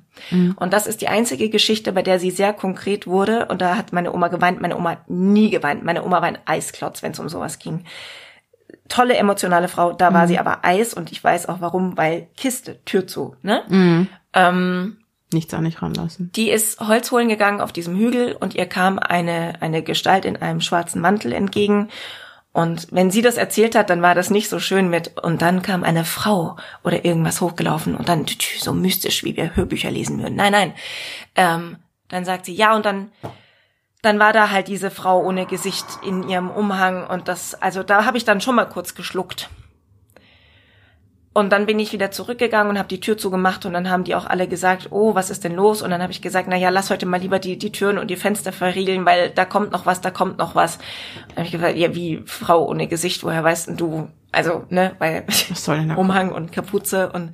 Und 0.55 0.71
das 0.71 0.87
ist 0.87 1.01
die 1.01 1.09
einzige 1.09 1.49
Geschichte, 1.49 1.91
bei 1.91 2.03
der 2.03 2.19
sie 2.19 2.31
sehr 2.31 2.53
konkret 2.53 3.05
wurde 3.05 3.47
und 3.47 3.61
da 3.61 3.75
hat 3.75 3.91
meine 3.91 4.13
Oma 4.13 4.29
geweint. 4.29 4.61
Meine 4.61 4.77
Oma 4.77 4.91
hat 4.91 5.09
nie 5.09 5.49
geweint. 5.49 5.83
Meine 5.83 6.05
Oma 6.05 6.21
war 6.21 6.29
ein 6.29 6.37
Eisklotz, 6.45 7.03
wenn 7.03 7.11
es 7.11 7.19
um 7.19 7.27
sowas 7.27 7.59
ging. 7.59 7.83
Tolle 8.87 9.17
emotionale 9.17 9.67
Frau, 9.67 9.91
da 9.91 10.13
war 10.13 10.27
sie 10.27 10.39
aber 10.39 10.63
Eis 10.63 10.93
und 10.93 11.11
ich 11.11 11.21
weiß 11.21 11.49
auch 11.49 11.59
warum, 11.61 11.97
weil 11.97 12.27
Kiste, 12.37 12.79
Tür 12.85 13.07
zu, 13.07 13.35
ne? 13.41 13.63
Ähm, 14.33 14.97
Nichts 15.33 15.53
an 15.53 15.63
nicht 15.63 15.81
ranlassen. 15.81 16.31
die 16.35 16.49
ist 16.49 16.79
Holz 16.79 17.11
holen 17.11 17.29
gegangen 17.29 17.61
auf 17.61 17.71
diesem 17.71 17.95
Hügel 17.97 18.35
und 18.39 18.55
ihr 18.55 18.65
kam 18.65 18.99
eine, 18.99 19.61
eine 19.61 19.83
Gestalt 19.83 20.25
in 20.25 20.37
einem 20.37 20.61
schwarzen 20.61 21.01
Mantel 21.01 21.33
entgegen. 21.33 21.89
Und 22.53 22.87
wenn 22.91 23.09
sie 23.09 23.23
das 23.23 23.37
erzählt 23.37 23.73
hat, 23.75 23.89
dann 23.89 24.03
war 24.03 24.13
das 24.13 24.29
nicht 24.29 24.47
so 24.47 24.59
schön 24.59 24.87
mit, 24.87 25.17
und 25.19 25.41
dann 25.41 25.63
kam 25.63 25.83
eine 25.83 26.05
Frau 26.05 26.55
oder 26.83 27.03
irgendwas 27.03 27.41
hochgelaufen 27.41 27.95
und 27.95 28.07
dann 28.07 28.25
so 28.59 28.73
mystisch, 28.73 29.23
wie 29.23 29.35
wir 29.35 29.55
Hörbücher 29.55 29.89
lesen 29.89 30.19
würden. 30.21 30.35
Nein, 30.35 30.51
nein. 30.51 30.73
Ähm, 31.35 31.77
dann 32.09 32.25
sagt 32.25 32.45
sie, 32.45 32.53
ja, 32.53 32.75
und 32.75 32.85
dann, 32.85 33.11
dann 34.03 34.19
war 34.19 34.33
da 34.33 34.51
halt 34.51 34.67
diese 34.67 34.91
Frau 34.91 35.23
ohne 35.23 35.47
Gesicht 35.47 35.85
in 36.05 36.29
ihrem 36.29 36.51
Umhang 36.51 37.07
und 37.07 37.27
das, 37.27 37.55
also 37.55 37.81
da 37.81 38.05
habe 38.05 38.17
ich 38.17 38.23
dann 38.23 38.39
schon 38.39 38.55
mal 38.55 38.65
kurz 38.65 38.93
geschluckt. 38.93 39.49
Und 41.35 41.51
dann 41.51 41.65
bin 41.65 41.79
ich 41.79 41.91
wieder 41.93 42.11
zurückgegangen 42.11 42.69
und 42.69 42.77
habe 42.77 42.87
die 42.87 42.99
Tür 42.99 43.17
zugemacht 43.17 43.65
und 43.65 43.73
dann 43.73 43.89
haben 43.89 44.03
die 44.03 44.13
auch 44.13 44.27
alle 44.27 44.47
gesagt, 44.47 44.89
oh, 44.91 45.15
was 45.15 45.31
ist 45.31 45.43
denn 45.43 45.55
los? 45.55 45.81
Und 45.81 45.89
dann 45.89 46.03
habe 46.03 46.11
ich 46.11 46.21
gesagt, 46.21 46.47
na 46.47 46.55
ja, 46.55 46.69
lass 46.69 46.91
heute 46.91 47.07
mal 47.07 47.19
lieber 47.19 47.39
die, 47.39 47.57
die 47.57 47.71
Türen 47.71 47.97
und 47.97 48.11
die 48.11 48.15
Fenster 48.15 48.51
verriegeln, 48.51 49.03
weil 49.03 49.31
da 49.31 49.43
kommt 49.43 49.71
noch 49.71 49.87
was, 49.87 49.99
da 49.99 50.11
kommt 50.11 50.37
noch 50.37 50.53
was. 50.53 50.77
Dann 51.29 51.37
habe 51.37 51.45
ich 51.47 51.51
gesagt, 51.51 51.75
ja, 51.75 51.95
wie 51.95 52.21
Frau 52.25 52.67
ohne 52.67 52.87
Gesicht, 52.87 53.23
woher 53.23 53.43
weißt 53.43 53.67
denn 53.67 53.77
du? 53.77 54.09
Also, 54.31 54.65
ne, 54.69 54.95
weil 54.99 55.25
Umhang 55.95 56.31
und 56.31 56.51
Kapuze 56.51 57.11
und 57.11 57.33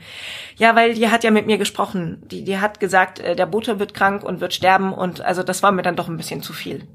ja, 0.58 0.76
weil 0.76 0.94
die 0.94 1.10
hat 1.10 1.26
ja 1.26 1.32
mit 1.32 1.46
mir 1.46 1.58
gesprochen. 1.58 2.24
Die, 2.32 2.46
die 2.46 2.58
hat 2.58 2.80
gesagt, 2.80 3.20
äh, 3.20 3.36
der 3.36 3.46
Bote 3.48 3.80
wird 3.80 3.94
krank 3.94 4.24
und 4.24 4.40
wird 4.40 4.54
sterben 4.54 4.94
und 4.94 5.20
also 5.22 5.44
das 5.44 5.62
war 5.62 5.74
mir 5.74 5.82
dann 5.82 5.98
doch 5.98 6.08
ein 6.08 6.18
bisschen 6.18 6.42
zu 6.42 6.54
viel. 6.54 6.88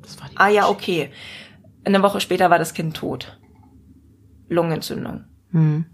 Das 0.00 0.18
war 0.20 0.28
die 0.30 0.36
Ah 0.36 0.48
ja, 0.48 0.68
okay. 0.68 1.10
Eine 1.84 2.02
Woche 2.02 2.20
später 2.20 2.48
war 2.48 2.58
das 2.58 2.74
Kind 2.74 2.96
tot. 2.96 3.38
Lungenentzündung. 4.48 5.24
Mhm. 5.52 5.86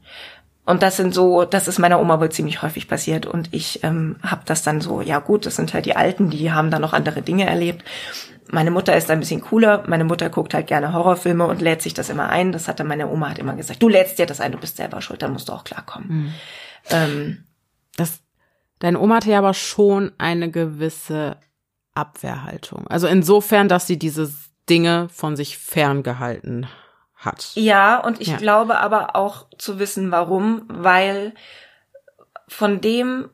Und 0.64 0.83
das 0.83 0.99
sind 0.99 1.14
so, 1.14 1.44
das 1.44 1.66
ist 1.66 1.79
meiner 1.79 1.99
Oma 1.99 2.21
wohl 2.21 2.31
ziemlich 2.31 2.61
häufig 2.61 2.88
passiert. 2.88 3.25
Und 3.25 3.55
ich 3.55 3.83
ähm, 3.85 4.16
habe 4.23 4.42
das 4.44 4.62
dann 4.62 4.83
so, 4.83 5.01
ja 5.01 5.18
gut, 5.18 5.47
das 5.47 5.57
sind 5.57 5.73
halt 5.73 5.87
die 5.87 5.97
Alten, 5.97 6.29
die 6.29 6.53
haben 6.53 6.71
da 6.71 6.79
noch 6.79 6.92
andere 6.92 7.23
Dinge 7.23 7.47
erlebt. 7.47 7.83
Meine 8.51 8.71
Mutter 8.71 8.94
ist 8.94 9.11
ein 9.11 9.21
bisschen 9.21 9.40
cooler. 9.40 9.85
Meine 9.87 10.05
Mutter 10.05 10.29
guckt 10.29 10.53
halt 10.53 10.66
gerne 10.66 10.92
Horrorfilme 10.92 11.47
und 11.47 11.62
lädt 11.62 11.81
sich 11.81 11.94
das 11.94 12.11
immer 12.11 12.29
ein. 12.29 12.53
Das 12.53 12.68
hatte 12.68 12.85
meine 12.85 13.09
Oma 13.09 13.31
hat 13.31 13.38
immer 13.38 13.57
gesagt, 13.57 13.83
du 13.83 13.88
lädst 13.88 14.18
dir 14.18 14.27
das 14.27 14.40
ein, 14.40 14.53
du 14.53 14.59
bist 14.59 14.77
selber 14.77 15.01
schuld, 15.01 15.23
dann 15.23 15.33
musst 15.33 15.49
du 15.49 15.55
auch 15.55 15.64
klarkommen. 15.64 16.35
Ähm, 16.90 17.44
Das, 17.97 18.21
deine 18.79 19.01
Oma 19.01 19.16
hatte 19.16 19.31
ja 19.31 19.38
aber 19.38 19.55
schon 19.55 20.12
eine 20.18 20.51
gewisse 20.51 21.38
Abwehrhaltung. 21.94 22.87
Also 22.88 23.07
insofern, 23.07 23.68
dass 23.68 23.87
sie 23.87 23.99
diese 23.99 24.31
Dinge 24.68 25.09
von 25.11 25.35
sich 25.35 25.59
ferngehalten 25.59 26.66
hat. 27.19 27.51
Ja, 27.55 27.99
und 27.99 28.21
ich 28.21 28.29
Ja. 28.29 28.37
glaube 28.37 28.79
aber 28.79 29.15
auch 29.17 29.47
zu 29.59 29.79
wissen, 29.79 30.11
warum, 30.11 30.63
weil 30.69 31.35
von 32.49 32.81
dem, 32.81 33.29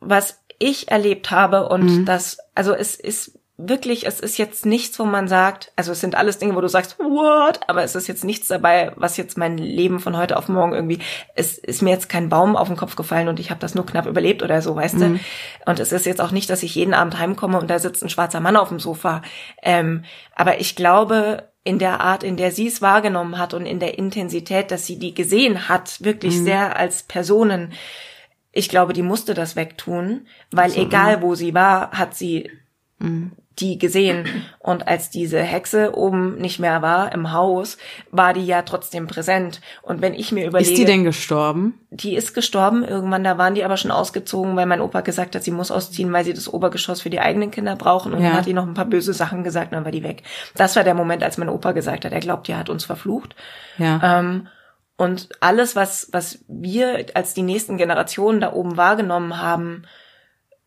was 0.00 0.42
ich 0.58 0.90
erlebt 0.90 1.30
habe 1.30 1.68
und 1.68 1.84
Mhm. 1.84 2.04
das, 2.06 2.38
also 2.54 2.72
es 2.72 2.94
ist 2.94 3.38
wirklich, 3.58 4.06
es 4.06 4.20
ist 4.20 4.36
jetzt 4.36 4.66
nichts, 4.66 4.98
wo 4.98 5.04
man 5.04 5.28
sagt, 5.28 5.72
also 5.76 5.92
es 5.92 6.00
sind 6.00 6.14
alles 6.14 6.38
Dinge, 6.38 6.54
wo 6.54 6.60
du 6.60 6.68
sagst, 6.68 6.98
what? 6.98 7.60
Aber 7.68 7.82
es 7.82 7.94
ist 7.94 8.06
jetzt 8.06 8.22
nichts 8.22 8.48
dabei, 8.48 8.92
was 8.96 9.16
jetzt 9.16 9.38
mein 9.38 9.56
Leben 9.56 9.98
von 9.98 10.14
heute 10.16 10.36
auf 10.36 10.48
morgen 10.48 10.74
irgendwie, 10.74 10.98
es 11.34 11.56
ist 11.56 11.80
mir 11.80 11.90
jetzt 11.90 12.10
kein 12.10 12.28
Baum 12.28 12.54
auf 12.54 12.68
den 12.68 12.76
Kopf 12.76 12.96
gefallen 12.96 13.28
und 13.28 13.40
ich 13.40 13.50
habe 13.50 13.60
das 13.60 13.74
nur 13.74 13.86
knapp 13.86 14.04
überlebt 14.06 14.42
oder 14.42 14.60
so, 14.60 14.76
weißt 14.76 15.00
du? 15.00 15.06
Und 15.64 15.80
es 15.80 15.90
ist 15.92 16.04
jetzt 16.04 16.20
auch 16.20 16.32
nicht, 16.32 16.50
dass 16.50 16.62
ich 16.62 16.74
jeden 16.74 16.92
Abend 16.92 17.18
heimkomme 17.18 17.58
und 17.58 17.68
da 17.70 17.78
sitzt 17.78 18.02
ein 18.02 18.10
schwarzer 18.10 18.40
Mann 18.40 18.56
auf 18.58 18.68
dem 18.68 18.78
Sofa. 18.78 19.22
Ähm, 19.62 20.04
aber 20.34 20.60
ich 20.60 20.76
glaube, 20.76 21.48
in 21.66 21.80
der 21.80 22.00
Art, 22.00 22.22
in 22.22 22.36
der 22.36 22.52
sie 22.52 22.68
es 22.68 22.80
wahrgenommen 22.80 23.38
hat 23.38 23.52
und 23.52 23.66
in 23.66 23.80
der 23.80 23.98
Intensität, 23.98 24.70
dass 24.70 24.86
sie 24.86 25.00
die 25.00 25.14
gesehen 25.14 25.68
hat, 25.68 26.04
wirklich 26.04 26.38
sehr 26.38 26.76
als 26.76 27.02
Personen, 27.02 27.72
ich 28.52 28.68
glaube, 28.68 28.92
die 28.92 29.02
musste 29.02 29.34
das 29.34 29.56
wegtun, 29.56 30.26
weil 30.50 30.74
egal 30.76 31.22
wo 31.22 31.34
sie 31.34 31.54
war, 31.54 31.90
hat 31.90 32.14
sie 32.14 32.50
die 33.58 33.78
gesehen. 33.78 34.26
Und 34.58 34.86
als 34.86 35.08
diese 35.10 35.40
Hexe 35.40 35.96
oben 35.96 36.36
nicht 36.36 36.58
mehr 36.58 36.82
war 36.82 37.12
im 37.12 37.32
Haus, 37.32 37.78
war 38.10 38.34
die 38.34 38.44
ja 38.44 38.62
trotzdem 38.62 39.06
präsent. 39.06 39.60
Und 39.82 40.02
wenn 40.02 40.12
ich 40.12 40.30
mir 40.32 40.46
überlege. 40.46 40.70
Ist 40.70 40.78
die 40.78 40.84
denn 40.84 41.04
gestorben? 41.04 41.74
Die 41.90 42.14
ist 42.14 42.34
gestorben 42.34 42.84
irgendwann, 42.84 43.24
da 43.24 43.38
waren 43.38 43.54
die 43.54 43.64
aber 43.64 43.78
schon 43.78 43.90
ausgezogen, 43.90 44.56
weil 44.56 44.66
mein 44.66 44.82
Opa 44.82 45.00
gesagt 45.00 45.34
hat, 45.34 45.42
sie 45.42 45.50
muss 45.50 45.70
ausziehen, 45.70 46.12
weil 46.12 46.24
sie 46.24 46.34
das 46.34 46.52
Obergeschoss 46.52 47.00
für 47.00 47.10
die 47.10 47.20
eigenen 47.20 47.50
Kinder 47.50 47.76
brauchen. 47.76 48.12
Und 48.12 48.20
Ja. 48.22 48.28
dann 48.28 48.38
hat 48.38 48.46
die 48.46 48.52
noch 48.52 48.66
ein 48.66 48.74
paar 48.74 48.84
böse 48.84 49.14
Sachen 49.14 49.42
gesagt, 49.42 49.72
und 49.72 49.76
dann 49.76 49.84
war 49.84 49.92
die 49.92 50.02
weg. 50.02 50.22
Das 50.54 50.76
war 50.76 50.84
der 50.84 50.94
Moment, 50.94 51.22
als 51.22 51.38
mein 51.38 51.48
Opa 51.48 51.72
gesagt 51.72 52.04
hat, 52.04 52.12
er 52.12 52.20
glaubt, 52.20 52.48
die 52.48 52.54
hat 52.54 52.68
uns 52.68 52.84
verflucht. 52.84 53.34
Ja. 53.78 54.18
Ähm, 54.20 54.48
und 54.98 55.28
alles, 55.40 55.76
was, 55.76 56.08
was 56.12 56.44
wir 56.48 57.06
als 57.14 57.34
die 57.34 57.42
nächsten 57.42 57.76
Generationen 57.76 58.40
da 58.40 58.52
oben 58.52 58.76
wahrgenommen 58.76 59.40
haben, 59.40 59.82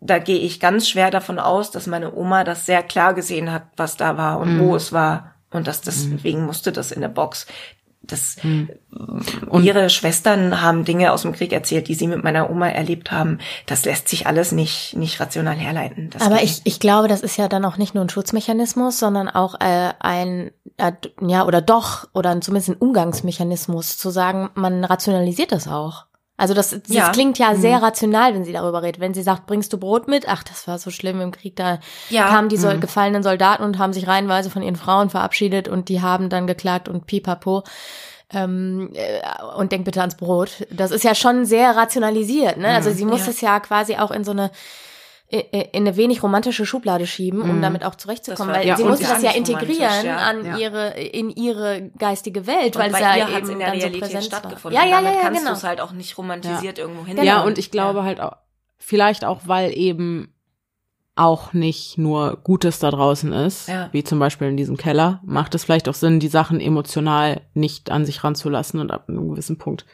da 0.01 0.19
gehe 0.19 0.39
ich 0.39 0.59
ganz 0.59 0.87
schwer 0.87 1.11
davon 1.11 1.39
aus, 1.39 1.71
dass 1.71 1.87
meine 1.87 2.13
Oma 2.13 2.43
das 2.43 2.65
sehr 2.65 2.83
klar 2.83 3.13
gesehen 3.13 3.51
hat, 3.51 3.63
was 3.75 3.97
da 3.97 4.17
war 4.17 4.39
und 4.39 4.59
wo 4.59 4.75
es 4.75 4.93
war. 4.93 5.35
Und 5.51 5.67
dass 5.67 5.81
deswegen 5.81 6.45
musste 6.45 6.71
das 6.71 6.91
in 6.91 7.01
der 7.01 7.09
Box. 7.09 7.47
Das, 8.01 8.37
ihre 9.61 9.89
Schwestern 9.89 10.61
haben 10.61 10.85
Dinge 10.85 11.11
aus 11.11 11.23
dem 11.23 11.33
Krieg 11.33 11.51
erzählt, 11.51 11.87
die 11.87 11.95
sie 11.95 12.07
mit 12.07 12.23
meiner 12.23 12.49
Oma 12.49 12.69
erlebt 12.69 13.11
haben. 13.11 13.39
Das 13.65 13.85
lässt 13.85 14.07
sich 14.07 14.25
alles 14.25 14.51
nicht, 14.51 14.95
nicht 14.95 15.19
rational 15.19 15.55
herleiten. 15.55 16.09
Das 16.09 16.23
Aber 16.23 16.41
ich, 16.41 16.61
ich 16.63 16.79
glaube, 16.79 17.07
das 17.07 17.21
ist 17.21 17.37
ja 17.37 17.47
dann 17.47 17.65
auch 17.65 17.77
nicht 17.77 17.93
nur 17.93 18.03
ein 18.03 18.09
Schutzmechanismus, 18.09 18.97
sondern 18.97 19.27
auch 19.27 19.59
äh, 19.59 19.91
ein, 19.99 20.51
äh, 20.77 20.93
ja, 21.21 21.45
oder 21.45 21.61
doch, 21.61 22.07
oder 22.13 22.39
zumindest 22.41 22.69
ein 22.69 22.77
Umgangsmechanismus, 22.77 23.97
zu 23.97 24.09
sagen, 24.09 24.49
man 24.55 24.83
rationalisiert 24.85 25.51
das 25.51 25.67
auch. 25.67 26.05
Also 26.39 26.53
das, 26.53 26.69
das 26.69 26.79
Ja. 26.87 27.11
klingt 27.11 27.37
ja 27.37 27.53
sehr 27.55 27.81
rational, 27.81 28.33
wenn 28.33 28.45
sie 28.45 28.53
darüber 28.53 28.81
redet. 28.81 29.01
Wenn 29.01 29.13
sie 29.13 29.21
sagt, 29.23 29.45
bringst 29.45 29.73
du 29.73 29.77
Brot 29.77 30.07
mit? 30.07 30.27
Ach, 30.29 30.41
das 30.43 30.67
war 30.67 30.79
so 30.79 30.89
schlimm 30.89 31.19
im 31.21 31.31
Krieg, 31.31 31.55
da 31.57 31.79
Ja. 32.09 32.29
kamen 32.29 32.47
die 32.49 32.57
Sol 32.57 32.79
gefallenen 32.79 33.23
Soldaten 33.23 33.63
und 33.63 33.77
haben 33.77 33.91
sich 33.93 34.07
reihenweise 34.07 34.49
von 34.49 34.61
ihren 34.61 34.77
Frauen 34.77 35.09
verabschiedet 35.09 35.67
und 35.67 35.89
die 35.89 36.01
haben 36.01 36.29
dann 36.29 36.47
geklagt 36.47 36.87
und 36.87 37.05
pipapo. 37.07 37.63
Ähm, 38.31 38.91
äh, 38.93 39.19
und 39.57 39.71
denk 39.71 39.85
bitte 39.85 40.01
ans 40.01 40.15
Brot. 40.15 40.65
Das 40.71 40.91
ist 40.91 41.03
ja 41.03 41.15
schon 41.15 41.45
sehr 41.45 41.75
rationalisiert, 41.75 42.57
ne? 42.57 42.67
Also 42.69 42.91
sie 42.91 43.03
muss 43.05 43.25
Ja. 43.25 43.31
es 43.31 43.41
ja 43.41 43.59
quasi 43.59 43.95
auch 43.97 44.11
in 44.11 44.23
so 44.23 44.31
eine 44.31 44.51
in 45.29 45.41
in 45.41 45.87
eine 45.87 45.95
wenig 45.95 46.23
romantische 46.23 46.65
Schublade 46.65 47.05
schieben, 47.05 47.41
um 47.41 47.61
damit 47.61 47.85
auch 47.85 47.95
zurechtzukommen, 47.95 48.53
weil 48.53 48.65
ja, 48.67 48.75
sie 48.75 48.83
gar 48.83 48.97
das 48.97 49.21
ja 49.21 49.31
integrieren 49.31 50.05
ja. 50.05 50.17
an 50.17 50.43
Ja. 50.45 50.57
ihre 50.57 50.89
in 50.99 51.29
ihre 51.29 51.91
geistige 51.99 52.47
Welt, 52.47 52.75
Und 52.75 52.81
weil 52.81 52.91
es 52.93 52.99
ja 52.99 53.15
ihr 53.15 53.37
eben 53.37 53.49
in 53.49 53.59
der 53.59 53.67
dann 53.69 53.79
so 53.79 53.85
Realität 53.85 54.01
präsent 54.01 54.23
stattgefunden. 54.25 54.77
war. 54.79 54.85
Ja, 54.85 54.89
ja, 54.89 54.95
Damit 54.97 55.11
ja, 55.11 55.17
ja, 55.17 55.21
kannst 55.23 55.39
genau. 55.41 55.51
du 55.51 55.57
es 55.57 55.63
halt 55.63 55.81
auch 55.81 55.91
nicht 55.91 56.17
romantisiert 56.17 56.79
irgendwo 56.79 57.05
hin. 57.05 57.21
Ja, 57.23 57.41
und 57.43 57.57
ich 57.59 57.69
glaube 57.69 58.03
halt 58.03 58.19
auch, 58.21 58.37
vielleicht 58.77 59.23
auch, 59.23 59.41
weil 59.45 59.71
eben 59.77 60.33
auch 61.15 61.51
nicht 61.53 61.97
nur 61.97 62.37
Gutes 62.43 62.79
da 62.79 62.89
draußen 62.91 63.31
ist, 63.33 63.67
Ja. 63.67 63.89
wie 63.91 64.03
zum 64.03 64.19
Beispiel 64.19 64.47
in 64.47 64.57
diesem 64.57 64.77
Keller, 64.77 65.19
macht 65.25 65.53
es 65.53 65.65
vielleicht 65.65 65.89
auch 65.89 65.93
Sinn, 65.93 66.19
die 66.21 66.29
Sachen 66.29 66.61
emotional 66.61 67.41
nicht 67.53 67.91
an 67.91 68.05
sich 68.05 68.23
ranzulassen 68.23 68.79
und 68.79 68.89
ab 68.91 69.09
einem 69.09 69.29
gewissen 69.29 69.57
Punkt 69.57 69.85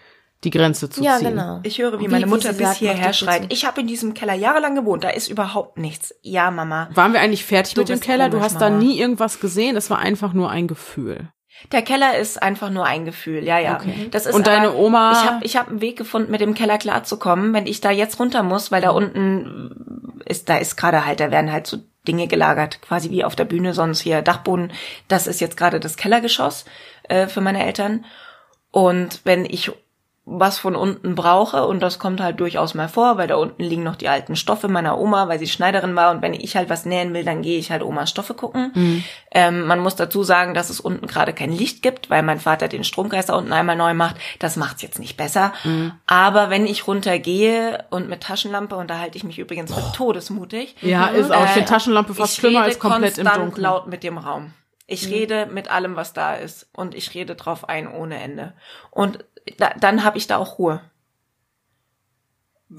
die 0.45 0.51
Grenze 0.51 0.89
zu 0.89 1.03
Ja, 1.03 1.17
ziehen. 1.17 1.31
genau. 1.31 1.59
Ich 1.63 1.79
höre, 1.79 1.99
wie, 1.99 2.03
Wie- 2.05 2.07
meine 2.07 2.25
wie 2.25 2.29
Mutter 2.29 2.53
sie 2.53 2.63
bis 2.63 2.73
hierher 2.75 3.11
schreit. 3.13 3.51
Ich 3.51 3.65
habe 3.65 3.81
in 3.81 3.87
diesem 3.87 4.13
Keller 4.13 4.33
jahrelang 4.35 4.75
gewohnt, 4.75 5.03
da 5.03 5.09
ist 5.09 5.27
überhaupt 5.27 5.77
nichts. 5.77 6.15
Ja, 6.21 6.51
Mama. 6.51 6.89
Waren 6.93 7.11
wir 7.13 7.19
eigentlich 7.19 7.43
fertig 7.45 7.73
Du 7.73 7.81
mit 7.81 7.89
dem 7.89 7.99
Keller? 7.99 8.29
Du 8.29 8.37
komisch, 8.37 8.45
hast 8.53 8.61
da 8.61 8.69
Mama. 8.69 8.81
nie 8.83 8.97
irgendwas 8.99 9.39
gesehen, 9.39 9.75
es 9.75 9.89
war 9.89 9.99
einfach 9.99 10.31
nur 10.33 10.49
ein 10.49 10.67
Gefühl. 10.67 11.29
Der 11.71 11.81
Keller 11.81 12.17
ist 12.17 12.41
einfach 12.43 12.69
nur 12.69 12.85
ein 12.85 13.05
Gefühl, 13.05 13.43
ja, 13.43 13.57
ja. 13.59 13.75
Okay. 13.75 14.07
Das 14.11 14.25
ist 14.25 14.35
Und 14.35 14.45
deine 14.45 14.67
aber, 14.69 14.77
Oma- 14.77 15.11
Ich 15.13 15.29
habe 15.29 15.45
ich 15.45 15.57
hab 15.57 15.69
einen 15.69 15.81
Weg 15.81 15.97
gefunden, 15.97 16.29
mit 16.29 16.41
dem 16.41 16.53
Keller 16.53 16.77
klarzukommen, 16.77 17.53
wenn 17.53 17.65
ich 17.65 17.79
da 17.81 17.91
jetzt 17.91 18.19
runter 18.19 18.43
muss, 18.43 18.71
weil 18.71 18.81
da 18.81 18.89
unten 18.91 20.21
ist, 20.25 20.49
da 20.49 20.57
ist 20.57 20.75
gerade 20.75 21.05
halt, 21.05 21.19
da 21.21 21.31
werden 21.31 21.51
halt 21.51 21.65
so 21.65 21.77
Dinge 22.07 22.27
gelagert, 22.27 22.81
quasi 22.81 23.09
wie 23.09 23.23
auf 23.23 23.35
der 23.35 23.45
Bühne, 23.45 23.73
sonst 23.73 24.01
hier 24.01 24.21
Dachboden. 24.21 24.71
Das 25.07 25.27
ist 25.27 25.39
jetzt 25.41 25.57
gerade 25.57 25.79
das 25.79 25.95
Kellergeschoss 25.97 26.65
äh, 27.03 27.27
für 27.27 27.41
meine 27.41 27.65
Eltern. 27.65 28.05
Und 28.71 29.21
wenn 29.23 29.45
ich 29.45 29.71
was 30.27 30.57
von 30.57 30.75
unten 30.75 31.13
brauche 31.13 31.67
und 31.67 31.81
das 31.81 31.99
kommt 31.99 32.19
halt 32.19 32.39
durchaus 32.39 32.73
mal 32.73 32.89
vor, 32.89 33.17
weil 33.17 33.27
da 33.27 33.35
unten 33.35 33.61
liegen 33.61 33.83
noch 33.83 33.95
die 33.95 34.09
alten 34.09 34.35
Stoffe 34.35 34.67
meiner 34.67 34.97
Oma, 34.97 35.27
weil 35.27 35.37
sie 35.37 35.47
Schneiderin 35.47 35.95
war 35.95 36.09
und 36.09 36.23
wenn 36.23 36.33
ich 36.33 36.55
halt 36.55 36.67
was 36.67 36.85
nähen 36.85 37.13
will, 37.13 37.23
dann 37.23 37.43
gehe 37.43 37.59
ich 37.59 37.69
halt 37.69 37.83
Omas 37.83 38.09
Stoffe 38.09 38.33
gucken. 38.33 39.03
Ähm, 39.31 39.67
man 39.67 39.79
muss 39.79 39.95
dazu 39.95 40.23
sagen, 40.23 40.55
dass 40.55 40.71
es 40.71 40.79
unten 40.79 41.05
gerade 41.05 41.31
kein 41.31 41.51
Licht 41.51 41.83
gibt, 41.83 42.09
weil 42.09 42.23
mein 42.23 42.39
Vater 42.39 42.67
den 42.67 42.83
Stromkreis 42.83 43.27
da 43.27 43.35
unten 43.35 43.53
einmal 43.53 43.75
neu 43.75 43.93
macht. 43.93 44.15
Das 44.39 44.55
macht's 44.55 44.81
jetzt 44.81 44.97
nicht 44.97 45.15
besser. 45.15 45.53
Aber 46.07 46.49
wenn 46.49 46.65
ich 46.65 46.87
runtergehe 46.87 47.85
und 47.91 48.09
mit 48.09 48.21
Taschenlampe, 48.21 48.75
und 48.75 48.89
da 48.89 48.99
halte 48.99 49.17
ich 49.17 49.23
mich 49.23 49.37
übrigens 49.37 49.73
für 49.73 49.91
todesmutig. 49.93 50.75
Ja, 50.81 51.07
ist 51.07 51.31
auch. 51.31 51.45
Ich 51.45 51.51
finde 51.51 51.69
Taschenlampe 51.69 52.15
fast 52.15 52.37
schlimmer 52.37 52.63
als 52.63 52.79
komplett 52.79 53.17
im 53.17 53.25
Dunkeln. 53.25 53.61
laut 53.61 53.87
mit 53.87 54.03
dem 54.03 54.17
Raum. 54.17 54.43
Mhm. 54.43 54.53
Ich 54.87 55.07
rede 55.09 55.47
mit 55.47 55.69
allem, 55.71 55.95
was 55.95 56.13
da 56.13 56.35
ist. 56.35 56.67
Und 56.73 56.95
ich 56.95 57.13
rede 57.13 57.35
drauf 57.35 57.67
ein 57.69 57.91
ohne 57.91 58.21
Ende. 58.21 58.53
Und 58.91 59.25
dann 59.79 60.03
habe 60.03 60.17
ich 60.17 60.27
da 60.27 60.37
auch 60.37 60.59
Ruhe. 60.59 60.81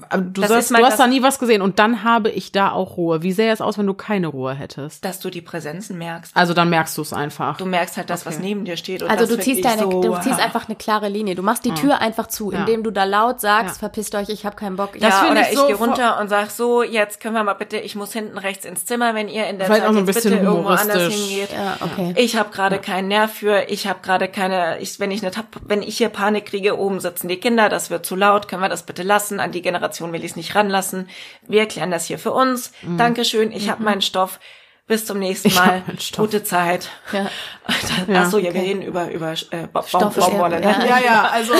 Aber 0.09 0.21
du, 0.21 0.41
Das 0.41 0.49
sagst, 0.49 0.65
ist 0.65 0.71
mal 0.71 0.79
du 0.79 0.85
hast 0.85 0.91
das- 0.93 0.99
da 0.99 1.07
nie 1.07 1.23
was 1.23 1.39
gesehen 1.39 1.61
und 1.61 1.79
dann 1.79 2.03
habe 2.03 2.29
ich 2.29 2.51
da 2.51 2.71
auch 2.71 2.97
Ruhe. 2.97 3.23
Wie 3.23 3.31
sähe 3.31 3.51
es 3.51 3.61
aus, 3.61 3.77
wenn 3.77 3.87
du 3.87 3.93
keine 3.93 4.27
Ruhe 4.27 4.53
hättest? 4.53 5.03
Dass 5.03 5.19
du 5.19 5.29
die 5.29 5.41
Präsenzen 5.41 5.97
merkst. 5.97 6.31
Also 6.35 6.53
dann 6.53 6.69
merkst 6.69 6.97
du 6.97 7.01
es 7.01 7.13
einfach. 7.13 7.57
Du 7.57 7.65
merkst 7.65 7.97
halt 7.97 8.09
das, 8.09 8.25
was 8.25 8.35
Okay. 8.35 8.45
neben 8.45 8.65
dir 8.65 8.77
steht. 8.77 9.03
Und 9.03 9.09
Also 9.09 9.25
das 9.25 9.35
du 9.37 9.41
ziehst 9.41 9.65
deine, 9.65 9.83
so, 9.83 10.01
du 10.01 10.15
ziehst 10.21 10.39
einfach 10.39 10.67
eine 10.67 10.75
klare 10.75 11.09
Linie. 11.09 11.35
Du 11.35 11.41
machst 11.41 11.65
die 11.65 11.73
Tür 11.73 11.99
einfach 12.01 12.27
zu, 12.27 12.51
indem 12.51 12.83
du 12.83 12.91
da 12.91 13.03
laut 13.05 13.41
sagst, 13.41 13.75
Ja. 13.75 13.79
verpisst 13.79 14.13
euch, 14.15 14.29
ich 14.29 14.45
habe 14.45 14.55
keinen 14.55 14.75
Bock. 14.75 14.93
Das 14.93 15.01
ja, 15.01 15.09
finde 15.19 15.31
oder 15.31 15.41
ich 15.41 15.49
ich, 15.53 15.57
so 15.57 15.65
gehe 15.67 15.75
runter 15.75 16.19
und 16.19 16.29
sag 16.29 16.51
so, 16.51 16.83
jetzt 16.83 17.19
können 17.19 17.33
wir 17.35 17.43
mal 17.43 17.53
bitte, 17.53 17.77
ich 17.77 17.95
muss 17.95 18.13
hinten 18.13 18.37
rechts 18.37 18.65
ins 18.65 18.85
Zimmer, 18.85 19.15
wenn 19.15 19.27
ihr 19.27 19.47
in 19.47 19.57
der 19.57 19.67
Vielleicht 19.67 19.81
Zeit 19.81 19.89
auch 19.89 19.93
so 19.93 19.99
ein 19.99 20.05
jetzt 20.05 20.15
bisschen 20.15 20.31
bitte 20.33 20.43
irgendwo 20.45 20.69
anders 20.69 21.13
hingeht. 21.13 21.49
ja, 21.53 21.77
okay. 21.81 22.13
Ich 22.17 22.35
habe 22.37 22.49
gerade 22.51 22.79
keinen 22.79 23.07
Nerv 23.07 23.31
für, 23.33 23.63
ich 23.69 23.87
habe 23.87 23.99
gerade 24.03 24.27
keine, 24.27 24.79
ich, 24.79 24.99
wenn 24.99 25.11
ich 25.11 25.25
eine, 25.25 25.31
wenn 25.65 25.81
ich 25.81 25.97
hier 25.97 26.09
Panik 26.09 26.45
kriege, 26.45 26.77
oben 26.77 26.99
sitzen 26.99 27.27
die 27.27 27.37
Kinder, 27.37 27.69
das 27.69 27.89
wird 27.89 28.05
zu 28.05 28.15
laut, 28.15 28.47
können 28.47 28.61
wir 28.61 28.69
das 28.69 28.83
bitte 28.83 29.03
lassen, 29.03 29.39
an 29.39 29.51
die 29.51 29.61
Generation 29.61 29.86
will 30.13 30.23
ich 30.23 30.31
es 30.31 30.35
nicht 30.35 30.55
ranlassen. 30.55 31.09
Wir 31.47 31.65
klären 31.67 31.91
das 31.91 32.05
hier 32.05 32.19
für 32.19 32.31
uns. 32.31 32.71
Dankeschön, 32.97 33.51
ich 33.51 33.69
habe 33.69 33.83
meinen 33.83 34.01
Stoff. 34.01 34.39
Bis 34.87 35.05
zum 35.05 35.19
nächsten 35.19 35.49
Mhm. 35.49 35.55
Mal. 35.55 35.83
Stoff. 35.99 36.25
Gute 36.27 36.43
Zeit. 36.43 36.89
Ja. 37.11 37.29
Ach 37.65 38.29
so, 38.31 38.37
ja, 38.37 38.43
wir 38.45 38.49
okay. 38.51 38.59
reden 38.59 38.81
über, 38.81 39.11
über 39.11 39.33
äh, 39.51 39.67
ba 39.71 39.83
Stoffe, 39.83 40.19
Baumwolle. 40.21 40.61
ja. 40.63 40.77
ne? 40.77 40.87
ja, 40.87 40.99
ja, 40.99 41.23
also 41.31 41.53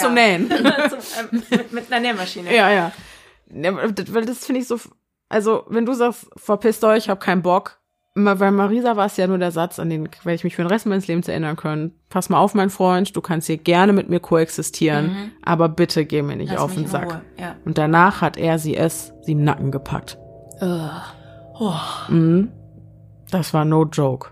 zum 0.00 0.14
Nähen. 0.14 0.48
Zum, 0.50 0.58
ähm, 1.30 1.42
mit, 1.50 1.72
mit 1.72 1.92
einer 1.92 2.00
Nähmaschine. 2.00 2.52
Ja, 2.54 2.68
ja. 2.70 2.90
ja 3.52 3.72
das- 3.88 4.12
weil 4.12 4.24
das 4.24 4.44
finde 4.44 4.60
ich 4.62 4.66
so, 4.66 4.80
also 5.28 5.64
wenn 5.68 5.86
du 5.86 5.92
sagst, 5.94 6.26
verpisst 6.36 6.82
euch, 6.84 7.04
ich 7.04 7.08
habe 7.08 7.20
keinen 7.20 7.42
Bock. 7.42 7.78
Bei 8.18 8.50
Marisa 8.50 8.96
war 8.96 9.06
es 9.06 9.18
ja 9.18 9.26
nur 9.26 9.36
der 9.36 9.50
Satz, 9.50 9.78
an 9.78 9.90
den 9.90 10.08
werde 10.22 10.36
ich 10.36 10.44
mich 10.44 10.56
für 10.56 10.62
den 10.62 10.70
Rest 10.70 10.86
meines 10.86 11.06
Lebens 11.06 11.28
erinnern 11.28 11.56
können. 11.56 11.92
Pass 12.08 12.30
mal 12.30 12.38
auf, 12.38 12.54
mein 12.54 12.70
Freund, 12.70 13.14
du 13.14 13.20
kannst 13.20 13.46
hier 13.46 13.58
gerne 13.58 13.92
mit 13.92 14.08
mir 14.08 14.20
koexistieren, 14.20 15.32
aber 15.42 15.68
bitte 15.68 16.06
geh 16.06 16.22
mir 16.22 16.36
nicht 16.36 16.52
Lass 16.52 16.62
auf 16.62 16.74
den 16.74 16.86
Sack. 16.86 17.20
Ja. 17.38 17.56
Und 17.66 17.76
danach 17.76 18.22
hat 18.22 18.38
er 18.38 18.58
sie 18.58 18.74
es, 18.74 19.12
sie 19.20 19.32
im 19.32 19.44
Nacken 19.44 19.70
gepackt. 19.70 20.16
Ugh. 20.62 22.08
Mhm. 22.08 22.52
Das 23.30 23.52
war 23.52 23.66
no 23.66 23.84
joke. 23.84 24.30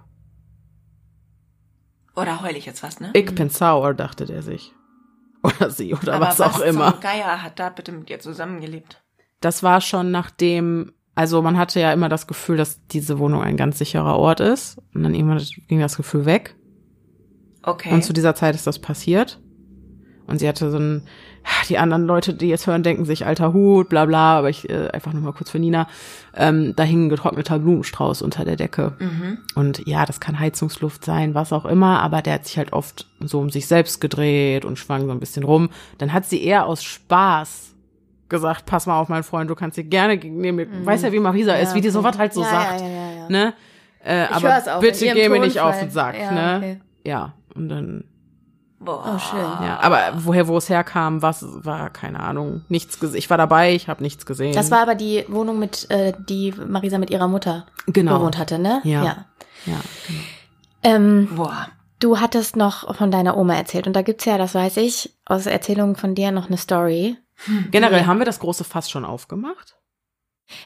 Oder 2.17 2.41
heul 2.41 2.57
ich 2.57 2.65
jetzt 2.65 2.83
was, 2.83 3.01
ne? 3.01 3.11
Ich 3.13 3.35
bin 3.35 3.51
sauer, 3.51 3.93
dachte 3.93 4.25
der 4.25 4.41
sich. 4.41 4.73
Oder 5.43 5.69
sie, 5.69 5.93
oder 5.93 6.15
Aber 6.15 6.29
was 6.29 6.41
auch 6.41 6.61
immer. 6.61 6.93
Geier 7.03 7.43
hat 7.43 7.59
da 7.59 7.69
bitte 7.69 7.93
mit 7.93 8.09
dir 8.09 8.19
zusammengelebt. 8.19 9.03
Das 9.41 9.63
war 9.63 9.83
schon 9.83 10.11
nachdem, 10.11 10.94
also 11.15 11.43
man 11.43 11.57
hatte 11.57 11.81
ja 11.81 11.93
immer 11.93 12.09
das 12.09 12.27
Gefühl, 12.27 12.57
dass 12.57 12.87
diese 12.89 13.19
Wohnung 13.19 13.43
ein 13.43 13.57
ganz 13.57 13.79
sicherer 13.79 14.19
Ort 14.19 14.41
ist. 14.41 14.79
Und 14.95 15.05
dann 15.05 15.15
irgendwann 15.15 15.43
ging 15.69 15.81
das 15.81 15.97
Gefühl 15.97 16.27
weg. 16.27 16.57
Okay. 17.63 17.93
Und 17.93 18.03
zu 18.03 18.13
dieser 18.13 18.35
Zeit 18.35 18.55
ist 18.55 18.67
das 18.67 18.79
passiert. 18.79 19.41
Und 20.27 20.39
sie 20.39 20.49
hatte 20.49 20.71
so 20.71 20.79
ein, 20.79 21.03
die 21.69 21.79
anderen 21.79 22.07
Leute, 22.07 22.35
die 22.35 22.49
jetzt 22.49 22.67
hören, 22.67 22.83
denken 22.83 23.05
sich 23.05 23.27
alter 23.27 23.53
Hut, 23.53 23.91
bla 23.91 24.07
bla, 24.07 24.39
aber 24.39 24.49
ich 24.49 24.69
äh, 24.71 24.89
einfach 24.89 25.13
nur 25.13 25.23
mal 25.23 25.33
kurz 25.33 25.51
für 25.51 25.59
Nina. 25.59 25.87
Ähm, 26.35 26.75
da 26.77 26.83
hing 26.83 27.07
ein 27.07 27.09
getrockneter 27.11 27.59
Blumenstrauß 27.59 28.23
unter 28.23 28.45
der 28.45 28.57
Decke. 28.57 28.97
Mhm. 28.99 29.39
Und 29.55 29.87
ja, 29.87 30.07
das 30.07 30.21
kann 30.21 30.41
Heizungsluft 30.41 31.05
sein, 31.05 31.35
was 31.35 31.53
auch 31.53 31.67
immer, 31.67 32.01
aber 32.01 32.23
der 32.23 32.35
hat 32.35 32.47
sich 32.47 32.59
halt 32.59 32.73
oft 32.73 33.07
so 33.21 33.39
um 33.39 33.51
sich 33.51 33.67
selbst 33.67 34.01
gedreht 34.01 34.65
und 34.65 34.79
schwang 34.79 35.07
so 35.07 35.13
ein 35.13 35.21
bisschen 35.21 35.45
rum. 35.45 35.69
Dann 35.99 36.13
hat 36.13 36.25
sie 36.25 36.43
eher 36.43 36.67
aus 36.67 36.83
Spaß 36.83 37.74
gesagt, 38.35 38.67
pass 38.67 38.87
mal 38.87 38.99
auf, 39.01 39.09
mein 39.09 39.23
Freund, 39.23 39.49
du 39.49 39.55
kannst 39.55 39.77
hier 39.77 39.85
gerne 39.85 40.19
gegen 40.19 40.39
neben 40.39 40.57
mir, 40.57 40.67
weiß 40.87 41.03
ja, 41.03 41.13
wie 41.13 41.21
Marisa 41.21 41.55
ist, 41.55 41.75
wie 41.75 41.81
die 41.81 41.91
sowas 41.91 42.19
halt 42.19 42.35
so 42.35 42.43
Ja, 42.43 42.49
sagt, 42.51 42.81
ja, 42.81 42.87
ja, 42.89 43.11
ja. 43.13 43.29
ne? 43.29 43.55
Äh, 44.05 44.25
Ich 44.25 44.31
aber 44.33 44.77
auch 44.77 44.81
bitte 44.81 45.07
geh 45.07 45.29
mir 45.29 45.41
nicht 45.41 45.61
auf 45.61 45.79
den 45.79 45.91
Sack, 45.91 46.17
Ja, 46.21 46.31
ne? 46.33 46.57
okay. 46.59 46.81
Ja, 47.07 47.35
und 47.55 47.69
dann 47.69 48.05
Boah. 48.81 49.15
Oh, 49.15 49.19
schön. 49.19 49.39
ja, 49.67 49.79
aber 49.81 49.99
woher, 50.17 50.47
wo 50.47 50.59
es 50.59 50.69
herkam, 50.69 51.23
was 51.23 51.43
war, 51.65 51.89
keine 51.89 52.21
Ahnung, 52.21 52.63
nichts 52.69 53.01
gesehen. 53.01 53.17
Ich 53.19 53.31
war 53.31 53.39
dabei, 53.39 53.73
ich 53.75 53.89
habe 53.89 54.03
nichts 54.03 54.27
gesehen. 54.27 54.53
Das 54.55 54.71
war 54.71 54.81
aber 54.83 54.95
die 54.95 55.25
Wohnung 55.29 55.59
mit, 55.59 55.91
äh, 55.91 56.13
die 56.29 56.53
Marisa 56.69 56.99
mit 56.99 57.09
ihrer 57.11 57.29
Mutter 57.29 57.65
Genau. 57.87 58.19
gewohnt 58.19 58.37
hatte, 58.37 58.59
ne? 58.59 58.81
Ja. 58.85 59.03
ja. 59.05 59.17
ja, 59.65 59.81
Ähm, 60.83 61.29
Boah. 61.35 61.69
du 62.01 62.21
hattest 62.21 62.57
noch 62.57 62.95
von 62.95 63.11
deiner 63.11 63.37
Oma 63.39 63.55
erzählt 63.55 63.87
und 63.87 63.95
da 63.95 64.03
gibt's 64.03 64.27
ja, 64.27 64.37
das 64.37 64.55
weiß 64.55 64.77
ich, 64.79 65.15
aus 65.25 65.47
Erzählungen 65.47 65.97
von 65.97 66.15
dir 66.15 66.31
noch 66.31 66.49
eine 66.49 66.59
Story. 66.59 67.17
Generell 67.71 68.07
haben 68.07 68.19
wir 68.19 68.27
das 68.27 68.39
große 68.39 68.65
Fass 68.65 68.91
schon 68.91 69.05
aufgemacht. 69.05 69.77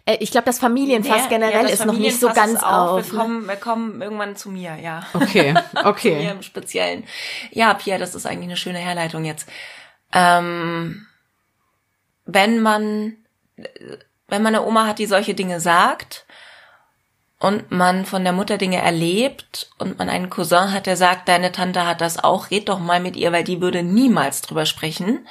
Äh, 0.05 0.17
ich 0.21 0.31
glaube, 0.31 0.47
das 0.47 0.59
Familienfass 0.59 1.23
Ja, 1.25 1.29
generell 1.29 1.55
ja, 1.55 1.63
das 1.63 1.73
ist 1.73 1.87
noch 1.87 1.95
nicht 1.95 2.19
so 2.19 2.29
ganz 2.29 2.63
auf. 2.63 2.91
auf. 2.91 3.13
Wir 3.13 3.19
kommen, 3.19 3.49
wir 3.49 3.57
kommen 3.57 4.03
irgendwann 4.03 4.37
zu 4.37 4.51
mir, 4.51 4.77
ja. 4.77 5.07
Okay, 5.15 5.55
zu 5.75 5.77
mir 5.77 5.87
okay. 5.87 6.31
im 6.31 6.43
Speziellen. 6.43 7.05
Ja, 7.51 7.75
Pia, 7.75 7.99
das 7.99 8.15
ist 8.15 8.27
eigentlich 8.27 8.49
eine 8.49 8.57
schöne 8.57 8.79
Herleitung 8.79 9.25
jetzt. 9.25 9.49
Ähm, 10.13 11.07
wenn 12.25 12.61
man, 12.61 13.17
wenn 14.29 14.43
man 14.43 14.55
eine 14.55 14.65
Oma 14.65 14.87
hat, 14.87 14.99
die 14.99 15.07
solche 15.07 15.35
Dinge 15.35 15.61
sagt 15.61 16.27
und 17.39 17.71
man 17.71 18.05
von 18.05 18.25
der 18.25 18.33
Mutter 18.33 18.59
Dinge 18.59 18.79
erlebt 18.79 19.71
und 19.79 19.99
man 19.99 20.09
einen 20.09 20.29
Cousin 20.29 20.73
hat, 20.73 20.87
der 20.87 20.97
sagt, 20.97 21.29
deine 21.29 21.53
Tante 21.53 21.87
hat 21.87 22.01
das 22.01 22.23
auch, 22.23 22.51
red 22.51 22.69
doch 22.69 22.81
mal 22.81 23.01
mit 23.01 23.17
ihr, 23.17 23.33
weil 23.33 23.45
die 23.45 23.61
würde 23.61 23.83
niemals 23.83 24.43
drüber 24.43 24.67
sprechen. 24.67 25.27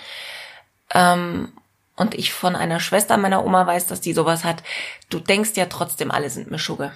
Ähm, 0.93 1.49
und 1.95 2.13
ich 2.15 2.31
von 2.33 2.55
einer 2.55 2.79
Schwester 2.79 3.17
meiner 3.17 3.43
Oma 3.45 3.65
weiß, 3.65 3.87
dass 3.87 4.01
die 4.01 4.13
sowas 4.13 4.43
hat. 4.43 4.61
Du 5.09 5.19
denkst 5.19 5.51
ja 5.55 5.65
trotzdem, 5.65 6.11
alle 6.11 6.29
sind 6.29 6.51
Mischugge. 6.51 6.91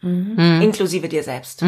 Inklusive 0.00 1.08
dir 1.08 1.22
selbst. 1.24 1.62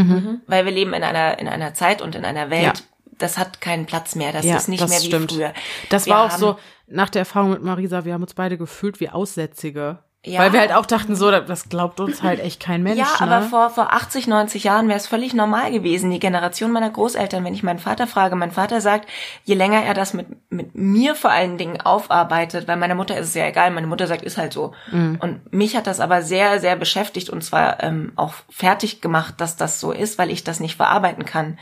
Weil 0.47 0.65
wir 0.65 0.73
leben 0.73 0.95
in 0.95 1.03
einer, 1.03 1.39
in 1.39 1.49
einer 1.49 1.75
Zeit 1.75 2.01
und 2.01 2.15
in 2.15 2.25
einer 2.25 2.49
Welt, 2.49 2.63
Ja. 2.63 2.73
das 3.19 3.39
hat 3.39 3.61
keinen 3.61 3.87
Platz 3.87 4.15
mehr. 4.15 4.33
Das 4.33 4.45
ja, 4.45 4.57
ist 4.57 4.69
nicht 4.69 4.83
das 4.83 4.91
mehr 4.91 5.01
wie 5.01 5.07
stimmt. 5.07 5.33
früher. 5.33 5.53
Das 5.91 6.07
Wir 6.07 6.15
war 6.15 6.27
auch 6.27 6.31
so, 6.39 6.57
nach 6.87 7.11
der 7.11 7.21
Erfahrung 7.21 7.51
mit 7.51 7.63
Marisa, 7.63 8.05
wir 8.05 8.15
haben 8.15 8.23
uns 8.23 8.35
beide 8.35 8.57
gefühlt 8.57 9.01
wie 9.01 9.09
Aussätzige. 9.11 9.99
Ja. 10.27 10.41
Weil 10.41 10.53
wir 10.53 10.61
halt 10.61 10.75
auch 10.75 10.85
dachten, 10.85 11.17
so, 11.17 11.31
das 11.31 11.71
glaubt 11.71 11.99
uns 11.99 12.23
halt 12.23 12.41
echt 12.41 12.61
kein 12.61 12.83
Mensch. 12.83 12.99
Ja, 12.99 13.25
ne? 13.25 13.33
aber 13.37 13.47
vor, 13.47 13.71
vor 13.71 13.95
80, 13.95 14.27
90 14.27 14.65
Jahren 14.65 14.87
wäre 14.89 14.99
es 14.99 15.07
völlig 15.07 15.33
normal 15.33 15.73
gewesen. 15.73 16.11
Die 16.11 16.19
Generation 16.19 16.73
meiner 16.73 16.91
Großeltern, 16.91 17.43
wenn 17.43 17.55
ich 17.55 17.63
meinen 17.63 17.79
Vater 17.79 18.07
frage, 18.07 18.37
mein 18.37 18.51
Vater 18.51 18.83
sagt, 18.83 19.09
je 19.45 19.55
länger 19.55 19.83
er 19.83 19.95
das 19.95 20.13
mit, 20.13 20.27
mit 20.51 20.75
mir 20.75 21.15
vor 21.15 21.31
allen 21.31 21.57
Dingen 21.57 21.81
aufarbeitet, 21.81 22.69
weil 22.69 22.77
meiner 22.77 22.95
Mutter 22.95 23.17
ist 23.17 23.29
es 23.29 23.35
ja 23.35 23.47
egal, 23.47 23.71
meine 23.71 23.87
Mutter 23.87 24.07
sagt, 24.07 24.21
ist 24.21 24.37
halt 24.37 24.53
so. 24.53 24.75
Mhm. 24.93 25.17
Und 25.23 25.55
mich 25.55 25.75
hat 25.75 25.87
das 25.87 26.01
aber 26.01 26.21
sehr, 26.21 26.61
sehr 26.61 26.77
beschäftigt 26.77 27.31
und 27.31 27.43
zwar 27.43 27.83
ähm, 27.83 28.13
auch 28.17 28.35
fertig 28.51 29.01
gemacht, 29.01 29.37
dass 29.39 29.57
das 29.57 29.81
so 29.81 29.91
ist, 29.91 30.19
weil 30.19 30.31
ich 30.31 30.45
das 30.45 30.61
nicht 30.61 30.77
verarbeiten 30.77 31.25
kann. 31.25 31.59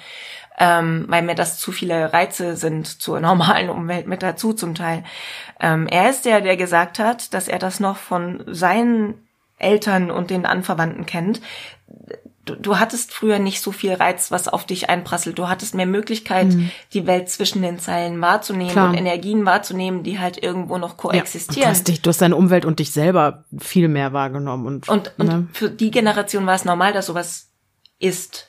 Ähm, 0.60 1.04
weil 1.08 1.22
mir 1.22 1.36
das 1.36 1.58
zu 1.58 1.70
viele 1.70 2.12
Reize 2.12 2.56
sind 2.56 2.86
zur 3.00 3.20
normalen 3.20 3.70
Umwelt 3.70 4.08
mit 4.08 4.22
dazu 4.24 4.52
zum 4.52 4.74
Teil. 4.74 5.04
Ähm, 5.60 5.86
er 5.86 6.10
ist 6.10 6.24
der, 6.24 6.40
der 6.40 6.56
gesagt 6.56 6.98
hat, 6.98 7.32
dass 7.32 7.46
er 7.46 7.58
das 7.60 7.78
noch 7.78 7.96
von 7.96 8.42
seinen 8.46 9.14
Eltern 9.58 10.10
und 10.10 10.30
den 10.30 10.46
Anverwandten 10.46 11.06
kennt. 11.06 11.40
Du, 12.44 12.54
du 12.56 12.78
hattest 12.78 13.12
früher 13.12 13.38
nicht 13.38 13.60
so 13.60 13.72
viel 13.72 13.92
Reiz, 13.92 14.30
was 14.30 14.48
auf 14.48 14.64
dich 14.64 14.88
einprasselt. 14.88 15.38
Du 15.38 15.48
hattest 15.48 15.74
mehr 15.74 15.86
Möglichkeit, 15.86 16.48
die 16.94 17.06
Welt 17.06 17.28
zwischen 17.28 17.60
den 17.62 17.78
Zeilen 17.78 18.20
wahrzunehmen 18.20 18.68
Mhm. 18.70 18.72
Klar. 18.72 18.88
und 18.88 18.94
Energien 18.96 19.44
wahrzunehmen, 19.46 20.02
die 20.02 20.18
halt 20.18 20.42
irgendwo 20.42 20.78
noch 20.78 20.88
ja, 20.90 20.94
und 20.94 20.96
koexistieren. 21.12 21.62
du, 21.64 21.68
hast 21.68 21.88
dich, 21.88 22.02
du 22.02 22.08
hast 22.08 22.22
deine 22.22 22.36
Umwelt 22.36 22.64
und 22.64 22.78
dich 22.78 22.90
selber 22.92 23.44
viel 23.58 23.88
mehr 23.88 24.12
wahrgenommen. 24.12 24.66
Und, 24.66 24.88
Und, 24.88 25.12
und 25.18 25.26
ne? 25.28 25.46
für 25.52 25.68
die 25.70 25.90
Generation 25.90 26.46
war 26.46 26.54
es 26.54 26.64
normal, 26.64 26.92
dass 26.92 27.06
sowas 27.06 27.48
ist. 27.98 28.48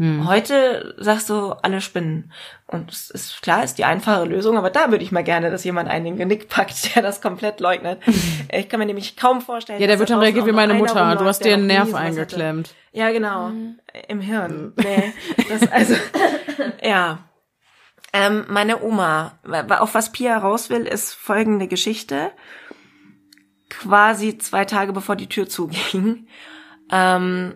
Hm. 0.00 0.26
Heute 0.26 0.94
sagst 0.96 1.28
du, 1.28 1.52
alle 1.52 1.82
spinnen. 1.82 2.32
Und 2.66 2.90
es 2.90 3.10
ist 3.10 3.42
klar, 3.42 3.62
ist 3.62 3.76
die 3.76 3.84
einfache 3.84 4.24
Lösung, 4.24 4.56
aber 4.56 4.70
da 4.70 4.90
würde 4.90 5.04
ich 5.04 5.12
mal 5.12 5.22
gerne, 5.22 5.50
dass 5.50 5.62
jemand 5.62 5.90
einen 5.90 6.06
in 6.06 6.16
den 6.16 6.18
Genick 6.20 6.48
packt, 6.48 6.94
der 6.96 7.02
das 7.02 7.20
komplett 7.20 7.60
leugnet. 7.60 8.00
Ich 8.52 8.68
kann 8.68 8.80
mir 8.80 8.86
nämlich 8.86 9.16
kaum 9.16 9.42
vorstellen. 9.42 9.80
ja, 9.80 9.86
der 9.86 9.98
wird 9.98 10.10
da 10.10 10.14
dann 10.14 10.22
reagieren 10.22 10.46
wie 10.46 10.52
meine 10.52 10.74
Mutter. 10.74 10.94
Du 10.94 11.00
rumläuft, 11.00 11.24
hast 11.24 11.44
der 11.44 11.52
dir 11.52 11.54
einen 11.58 11.66
Nerv 11.66 11.94
eingeklemmt. 11.94 12.74
Ja, 12.92 13.12
genau. 13.12 13.52
Im 14.08 14.20
Hirn. 14.20 14.72
Nee. 14.76 15.12
Das 15.48 15.70
also, 15.72 15.94
ja. 16.82 17.18
Ähm, 18.12 18.46
meine 18.48 18.82
Oma, 18.82 19.38
auf 19.78 19.94
was 19.94 20.10
Pia 20.10 20.36
raus 20.38 20.68
will, 20.70 20.84
ist 20.86 21.12
folgende 21.12 21.68
Geschichte. 21.68 22.32
Quasi 23.68 24.38
zwei 24.38 24.64
Tage 24.64 24.92
bevor 24.92 25.14
die 25.14 25.28
Tür 25.28 25.48
zuging. 25.48 26.26
Ähm, 26.90 27.54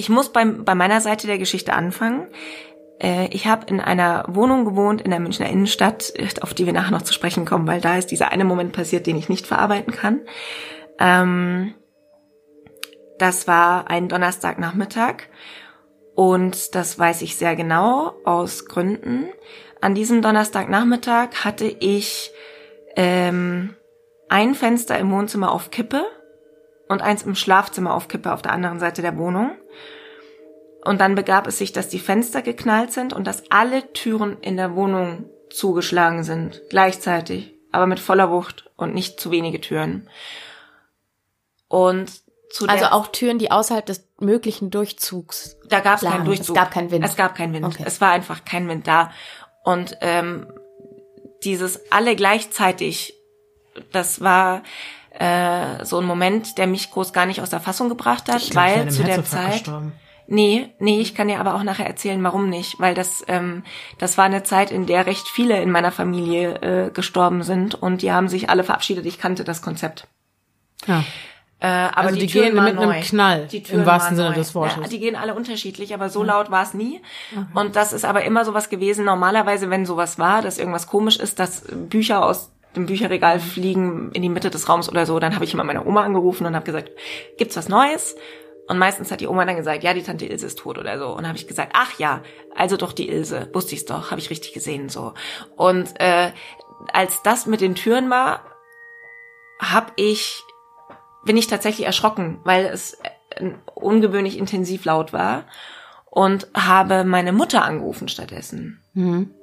ich 0.00 0.08
muss 0.08 0.32
beim, 0.32 0.64
bei 0.64 0.74
meiner 0.74 1.02
Seite 1.02 1.26
der 1.26 1.36
Geschichte 1.36 1.74
anfangen. 1.74 2.28
Äh, 2.98 3.28
ich 3.32 3.46
habe 3.46 3.66
in 3.66 3.80
einer 3.80 4.24
Wohnung 4.28 4.64
gewohnt 4.64 5.02
in 5.02 5.10
der 5.10 5.20
Münchner 5.20 5.50
Innenstadt, 5.50 6.14
auf 6.40 6.54
die 6.54 6.64
wir 6.64 6.72
nachher 6.72 6.92
noch 6.92 7.02
zu 7.02 7.12
sprechen 7.12 7.44
kommen, 7.44 7.68
weil 7.68 7.82
da 7.82 7.98
ist 7.98 8.10
dieser 8.10 8.32
eine 8.32 8.46
Moment 8.46 8.72
passiert, 8.72 9.06
den 9.06 9.16
ich 9.16 9.28
nicht 9.28 9.46
verarbeiten 9.46 9.92
kann. 9.92 10.22
Ähm, 10.98 11.74
das 13.18 13.46
war 13.46 13.90
ein 13.90 14.08
Donnerstagnachmittag 14.08 15.24
und 16.14 16.74
das 16.74 16.98
weiß 16.98 17.20
ich 17.20 17.36
sehr 17.36 17.54
genau 17.56 18.14
aus 18.24 18.64
Gründen. 18.64 19.28
An 19.82 19.94
diesem 19.94 20.22
Donnerstagnachmittag 20.22 21.44
hatte 21.44 21.66
ich 21.66 22.32
ähm, 22.96 23.76
ein 24.30 24.54
Fenster 24.54 24.98
im 24.98 25.10
Wohnzimmer 25.10 25.52
auf 25.52 25.70
Kippe 25.70 26.06
und 26.90 27.02
eins 27.02 27.22
im 27.22 27.36
Schlafzimmer 27.36 27.94
auf 27.94 28.08
Kippe 28.08 28.32
auf 28.32 28.42
der 28.42 28.52
anderen 28.52 28.80
Seite 28.80 29.00
der 29.00 29.16
Wohnung. 29.16 29.52
Und 30.84 31.00
dann 31.00 31.14
begab 31.14 31.46
es 31.46 31.56
sich, 31.58 31.72
dass 31.72 31.88
die 31.88 32.00
Fenster 32.00 32.42
geknallt 32.42 32.92
sind 32.92 33.12
und 33.12 33.28
dass 33.28 33.48
alle 33.48 33.92
Türen 33.92 34.38
in 34.40 34.56
der 34.56 34.74
Wohnung 34.74 35.30
zugeschlagen 35.50 36.24
sind, 36.24 36.62
gleichzeitig, 36.68 37.54
aber 37.70 37.86
mit 37.86 38.00
voller 38.00 38.30
Wucht 38.32 38.70
und 38.76 38.92
nicht 38.92 39.20
zu 39.20 39.30
wenige 39.30 39.60
Türen. 39.60 40.10
Und 41.68 42.10
zu 42.50 42.66
Also 42.66 42.86
auch 42.86 43.06
Türen, 43.06 43.38
die 43.38 43.52
außerhalb 43.52 43.86
des 43.86 44.08
möglichen 44.18 44.70
Durchzugs. 44.70 45.58
da 45.68 45.78
gab 45.78 46.02
es 46.02 46.08
keinen 46.08 46.24
Durchzug. 46.24 46.56
Es 46.56 46.60
gab 46.60 46.72
keinen 46.72 46.90
Wind. 46.90 47.04
Es 47.04 47.14
gab 47.14 47.36
keinen 47.36 47.52
Wind. 47.52 47.66
Okay. 47.66 47.84
Es 47.86 48.00
war 48.00 48.10
einfach 48.10 48.44
kein 48.44 48.68
Wind 48.68 48.88
da. 48.88 49.12
Und 49.62 49.96
ähm, 50.00 50.52
dieses 51.44 51.92
alle 51.92 52.16
gleichzeitig, 52.16 53.14
das 53.92 54.20
war 54.20 54.64
äh, 55.20 55.84
so 55.84 55.98
ein 55.98 56.04
Moment, 56.06 56.56
der 56.58 56.66
mich 56.66 56.90
groß 56.90 57.12
gar 57.12 57.26
nicht 57.26 57.40
aus 57.42 57.50
der 57.50 57.60
Fassung 57.60 57.88
gebracht 57.88 58.28
hat, 58.32 58.40
Ich 58.42 58.54
weil 58.54 58.90
zu 58.90 59.04
der 59.04 59.24
Zeit. 59.24 59.52
gestorben. 59.52 59.92
Nee, 60.32 60.68
nee, 60.78 61.00
ich 61.00 61.14
kann 61.16 61.26
dir 61.28 61.40
aber 61.40 61.54
auch 61.56 61.62
nachher 61.64 61.86
erzählen, 61.86 62.22
warum 62.22 62.48
nicht. 62.48 62.78
Weil 62.78 62.94
das, 62.94 63.24
ähm, 63.26 63.64
das 63.98 64.16
war 64.16 64.24
eine 64.26 64.44
Zeit, 64.44 64.70
in 64.70 64.86
der 64.86 65.04
recht 65.06 65.26
viele 65.28 65.60
in 65.60 65.70
meiner 65.72 65.90
Familie 65.90 66.54
äh, 66.62 66.90
gestorben 66.90 67.42
sind 67.42 67.74
und 67.74 68.02
die 68.02 68.12
haben 68.12 68.28
sich 68.28 68.48
alle 68.48 68.62
verabschiedet. 68.62 69.04
Ich 69.06 69.18
kannte 69.18 69.42
das 69.44 69.60
Konzept. 69.60 70.06
Ja. 70.86 71.04
Äh, 71.58 71.66
aber 71.66 71.98
Also 72.08 72.16
die 72.20 72.26
Türen 72.28 72.54
gehen 72.54 72.64
mit 72.64 72.78
einem 72.78 72.88
neu. 72.90 73.00
Knall, 73.02 73.46
Die 73.48 73.58
im 73.70 73.84
wahrsten 73.84 74.16
Sinne 74.16 74.30
neu. 74.30 74.34
des 74.36 74.54
Wortes. 74.54 74.76
Ja, 74.80 74.88
die 74.88 75.00
gehen 75.00 75.16
alle 75.16 75.34
unterschiedlich, 75.34 75.92
aber 75.92 76.08
so 76.08 76.22
laut 76.22 76.50
war 76.50 76.62
es 76.62 76.72
nie. 76.74 77.02
Und 77.52 77.76
das 77.76 77.92
ist 77.92 78.04
aber 78.06 78.22
immer 78.24 78.44
sowas 78.46 78.68
gewesen. 78.70 79.04
Normalerweise, 79.04 79.68
wenn 79.68 79.84
sowas 79.84 80.18
war, 80.18 80.40
dass 80.42 80.58
irgendwas 80.58 80.86
komisch 80.86 81.16
ist, 81.18 81.38
dass 81.40 81.64
Bücher 81.90 82.24
aus 82.24 82.50
dem 82.76 82.86
Bücherregal 82.86 83.40
fliegen 83.40 84.10
in 84.12 84.22
die 84.22 84.28
Mitte 84.28 84.50
des 84.50 84.68
Raums 84.68 84.88
oder 84.88 85.06
so, 85.06 85.18
dann 85.18 85.34
habe 85.34 85.44
ich 85.44 85.54
immer 85.54 85.64
meine 85.64 85.84
Oma 85.84 86.04
angerufen 86.04 86.46
und 86.46 86.54
habe 86.54 86.64
gesagt, 86.64 86.90
gibt's 87.36 87.56
was 87.56 87.68
Neues? 87.68 88.16
Und 88.68 88.78
meistens 88.78 89.10
hat 89.10 89.20
die 89.20 89.26
Oma 89.26 89.44
dann 89.44 89.56
gesagt, 89.56 89.82
ja, 89.82 89.94
die 89.94 90.02
Tante 90.02 90.26
Ilse 90.26 90.46
ist 90.46 90.60
tot 90.60 90.78
oder 90.78 90.96
so. 90.96 91.08
Und 91.08 91.26
habe 91.26 91.36
ich 91.36 91.48
gesagt, 91.48 91.72
ach 91.74 91.98
ja, 91.98 92.22
also 92.54 92.76
doch 92.76 92.92
die 92.92 93.08
Ilse. 93.08 93.48
Wusste 93.52 93.74
ich's 93.74 93.84
doch, 93.84 94.12
habe 94.12 94.20
ich 94.20 94.30
richtig 94.30 94.52
gesehen 94.52 94.88
so. 94.88 95.14
Und 95.56 96.00
äh, 96.00 96.30
als 96.92 97.22
das 97.22 97.46
mit 97.46 97.60
den 97.60 97.74
Türen 97.74 98.10
war, 98.10 98.44
habe 99.60 99.92
ich 99.96 100.44
bin 101.24 101.36
ich 101.36 101.46
tatsächlich 101.46 101.86
erschrocken, 101.86 102.38
weil 102.44 102.66
es 102.66 102.98
äh, 103.30 103.50
ungewöhnlich 103.74 104.38
intensiv 104.38 104.84
laut 104.84 105.12
war 105.12 105.44
und 106.06 106.48
habe 106.54 107.04
meine 107.04 107.32
Mutter 107.32 107.64
angerufen 107.64 108.08
stattdessen. 108.08 108.82
Mhm. 108.94 109.34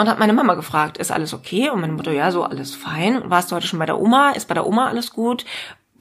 Und 0.00 0.08
habe 0.08 0.20
meine 0.20 0.32
Mama 0.32 0.54
gefragt, 0.54 0.96
ist 0.96 1.12
alles 1.12 1.34
okay? 1.34 1.68
Und 1.68 1.82
meine 1.82 1.92
Mutter, 1.92 2.10
ja, 2.10 2.30
so 2.30 2.42
alles 2.42 2.74
fein. 2.74 3.20
Warst 3.28 3.50
du 3.50 3.56
heute 3.56 3.66
schon 3.66 3.78
bei 3.78 3.84
der 3.84 4.00
Oma? 4.00 4.30
Ist 4.30 4.48
bei 4.48 4.54
der 4.54 4.66
Oma 4.66 4.88
alles 4.88 5.12
gut? 5.12 5.44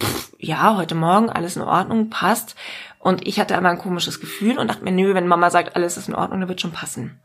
Pff, 0.02 0.32
ja, 0.38 0.78
heute 0.78 0.96
Morgen 0.96 1.30
alles 1.30 1.58
in 1.58 1.64
Ordnung, 1.64 2.10
passt. 2.10 2.56
Und 3.00 3.28
ich 3.28 3.42
hatte 3.42 3.58
aber 3.58 3.68
ein 3.68 3.78
komisches 3.78 4.22
Gefühl 4.22 4.58
und 4.58 4.70
dachte 4.70 4.86
mir, 4.86 4.94
nö, 4.94 5.14
wenn 5.16 5.28
Mama 5.28 5.50
sagt, 5.50 5.76
alles 5.76 5.98
ist 5.98 6.08
in 6.08 6.16
Ordnung, 6.16 6.40
dann 6.40 6.48
wird 6.48 6.62
schon 6.62 6.72
passen. 6.72 7.20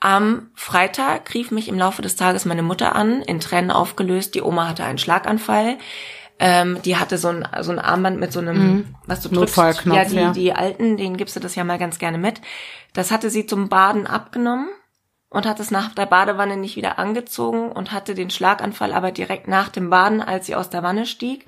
Am 0.00 0.50
Freitag 0.56 1.32
rief 1.32 1.52
mich 1.52 1.68
im 1.68 1.78
Laufe 1.78 2.02
des 2.02 2.16
Tages 2.16 2.44
meine 2.44 2.64
Mutter 2.64 2.96
an, 2.96 3.22
in 3.22 3.38
Tränen 3.38 3.70
aufgelöst. 3.70 4.34
Die 4.34 4.42
Oma 4.42 4.66
hatte 4.66 4.82
einen 4.82 4.98
Schlaganfall. 4.98 5.78
Ähm, 6.40 6.82
die 6.82 6.96
hatte 6.96 7.18
so 7.18 7.28
ein, 7.28 7.46
so 7.60 7.70
ein 7.70 7.78
Armband 7.78 8.18
mit 8.18 8.32
so 8.32 8.40
einem, 8.40 8.96
was 9.06 9.20
du 9.20 9.28
drückst. 9.28 9.56
Ja, 9.84 10.04
die, 10.04 10.16
ja. 10.16 10.32
die 10.32 10.52
alten, 10.52 10.96
denen 10.96 11.16
gibst 11.16 11.36
du 11.36 11.40
das 11.40 11.54
ja 11.54 11.62
mal 11.62 11.78
ganz 11.78 12.00
gerne 12.00 12.18
mit. 12.18 12.40
Das 12.94 13.12
hatte 13.12 13.30
sie 13.30 13.46
zum 13.46 13.68
Baden 13.68 14.08
abgenommen 14.08 14.68
und 15.34 15.46
hat 15.46 15.60
es 15.60 15.70
nach 15.70 15.92
der 15.94 16.06
Badewanne 16.06 16.56
nicht 16.56 16.76
wieder 16.76 16.98
angezogen 16.98 17.72
und 17.72 17.92
hatte 17.92 18.14
den 18.14 18.30
Schlaganfall 18.30 18.92
aber 18.92 19.10
direkt 19.10 19.48
nach 19.48 19.68
dem 19.68 19.90
Baden, 19.90 20.22
als 20.22 20.46
sie 20.46 20.54
aus 20.54 20.70
der 20.70 20.82
Wanne 20.82 21.06
stieg. 21.06 21.44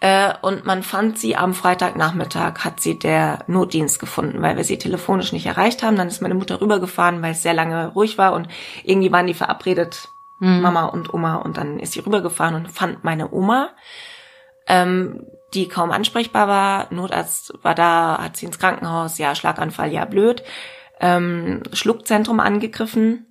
Äh, 0.00 0.32
und 0.42 0.64
man 0.64 0.82
fand 0.82 1.18
sie 1.18 1.34
am 1.34 1.54
Freitagnachmittag, 1.54 2.64
hat 2.64 2.80
sie 2.80 2.98
der 2.98 3.40
Notdienst 3.46 4.00
gefunden, 4.00 4.42
weil 4.42 4.56
wir 4.56 4.64
sie 4.64 4.78
telefonisch 4.78 5.32
nicht 5.32 5.46
erreicht 5.46 5.82
haben. 5.82 5.96
Dann 5.96 6.08
ist 6.08 6.20
meine 6.20 6.34
Mutter 6.34 6.60
rübergefahren, 6.60 7.22
weil 7.22 7.32
es 7.32 7.42
sehr 7.42 7.54
lange 7.54 7.88
ruhig 7.88 8.18
war 8.18 8.34
und 8.34 8.48
irgendwie 8.84 9.12
waren 9.12 9.26
die 9.26 9.34
verabredet, 9.34 10.08
Mama 10.38 10.86
und 10.86 11.12
Oma. 11.12 11.36
Und 11.36 11.58
dann 11.58 11.78
ist 11.78 11.92
sie 11.92 12.00
rübergefahren 12.00 12.54
und 12.54 12.70
fand 12.70 13.04
meine 13.04 13.30
Oma, 13.32 13.70
ähm, 14.68 15.26
die 15.52 15.68
kaum 15.68 15.90
ansprechbar 15.90 16.48
war. 16.48 16.86
Notarzt 16.90 17.52
war 17.62 17.74
da, 17.74 18.18
hat 18.22 18.36
sie 18.36 18.46
ins 18.46 18.58
Krankenhaus, 18.58 19.18
ja, 19.18 19.34
Schlaganfall, 19.34 19.92
ja, 19.92 20.04
blöd. 20.06 20.42
Ähm, 21.00 21.62
Schluckzentrum 21.72 22.40
angegriffen. 22.40 23.26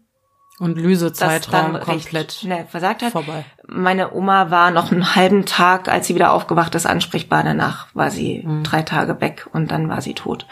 Und 0.59 0.78
Lysezeitraum 0.78 1.80
komplett 1.80 2.34
schnell 2.34 2.65
versagt 2.65 3.01
hat. 3.01 3.13
vorbei. 3.13 3.45
Meine 3.65 4.13
Oma 4.13 4.51
war 4.51 4.72
noch 4.72 4.91
einen 4.91 5.15
halben 5.15 5.45
Tag, 5.45 5.88
als 5.88 6.07
sie 6.07 6.15
wieder 6.15 6.34
aufgewacht 6.34 6.76
ist, 6.76 6.86
ansprechbar. 6.86 7.43
Danach 7.43 7.88
war 7.95 8.11
sie 8.11 8.43
Mhm. 8.45 8.63
drei 8.63 8.82
Tage 8.82 9.22
weg 9.22 9.47
und 9.53 9.72
dann 9.72 9.88
war 9.88 10.01
sie 10.01 10.15
tot. 10.15 10.47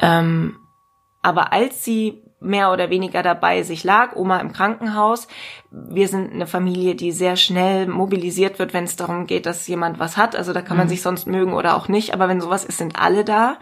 Ähm, 0.00 0.56
aber 1.22 1.52
als 1.54 1.84
sie 1.84 2.22
mehr 2.42 2.70
oder 2.72 2.90
weniger 2.90 3.22
dabei 3.22 3.62
sich 3.62 3.84
lag, 3.84 4.16
Oma 4.16 4.38
im 4.38 4.52
Krankenhaus, 4.52 5.26
wir 5.70 6.08
sind 6.08 6.32
eine 6.32 6.46
Familie, 6.46 6.94
die 6.94 7.12
sehr 7.12 7.36
schnell 7.36 7.86
mobilisiert 7.86 8.58
wird, 8.58 8.74
wenn 8.74 8.84
es 8.84 8.96
darum 8.96 9.26
geht, 9.26 9.46
dass 9.46 9.66
jemand 9.68 9.98
was 9.98 10.16
hat. 10.18 10.34
Also 10.36 10.52
da 10.52 10.60
kann 10.62 10.76
man 10.78 10.88
sich 10.88 11.00
sonst 11.02 11.26
mögen 11.26 11.52
oder 11.54 11.76
auch 11.76 11.88
nicht, 11.88 12.12
aber 12.12 12.28
wenn 12.28 12.40
sowas 12.42 12.64
ist, 12.64 12.78
sind 12.78 12.98
alle 12.98 13.24
da. 13.24 13.58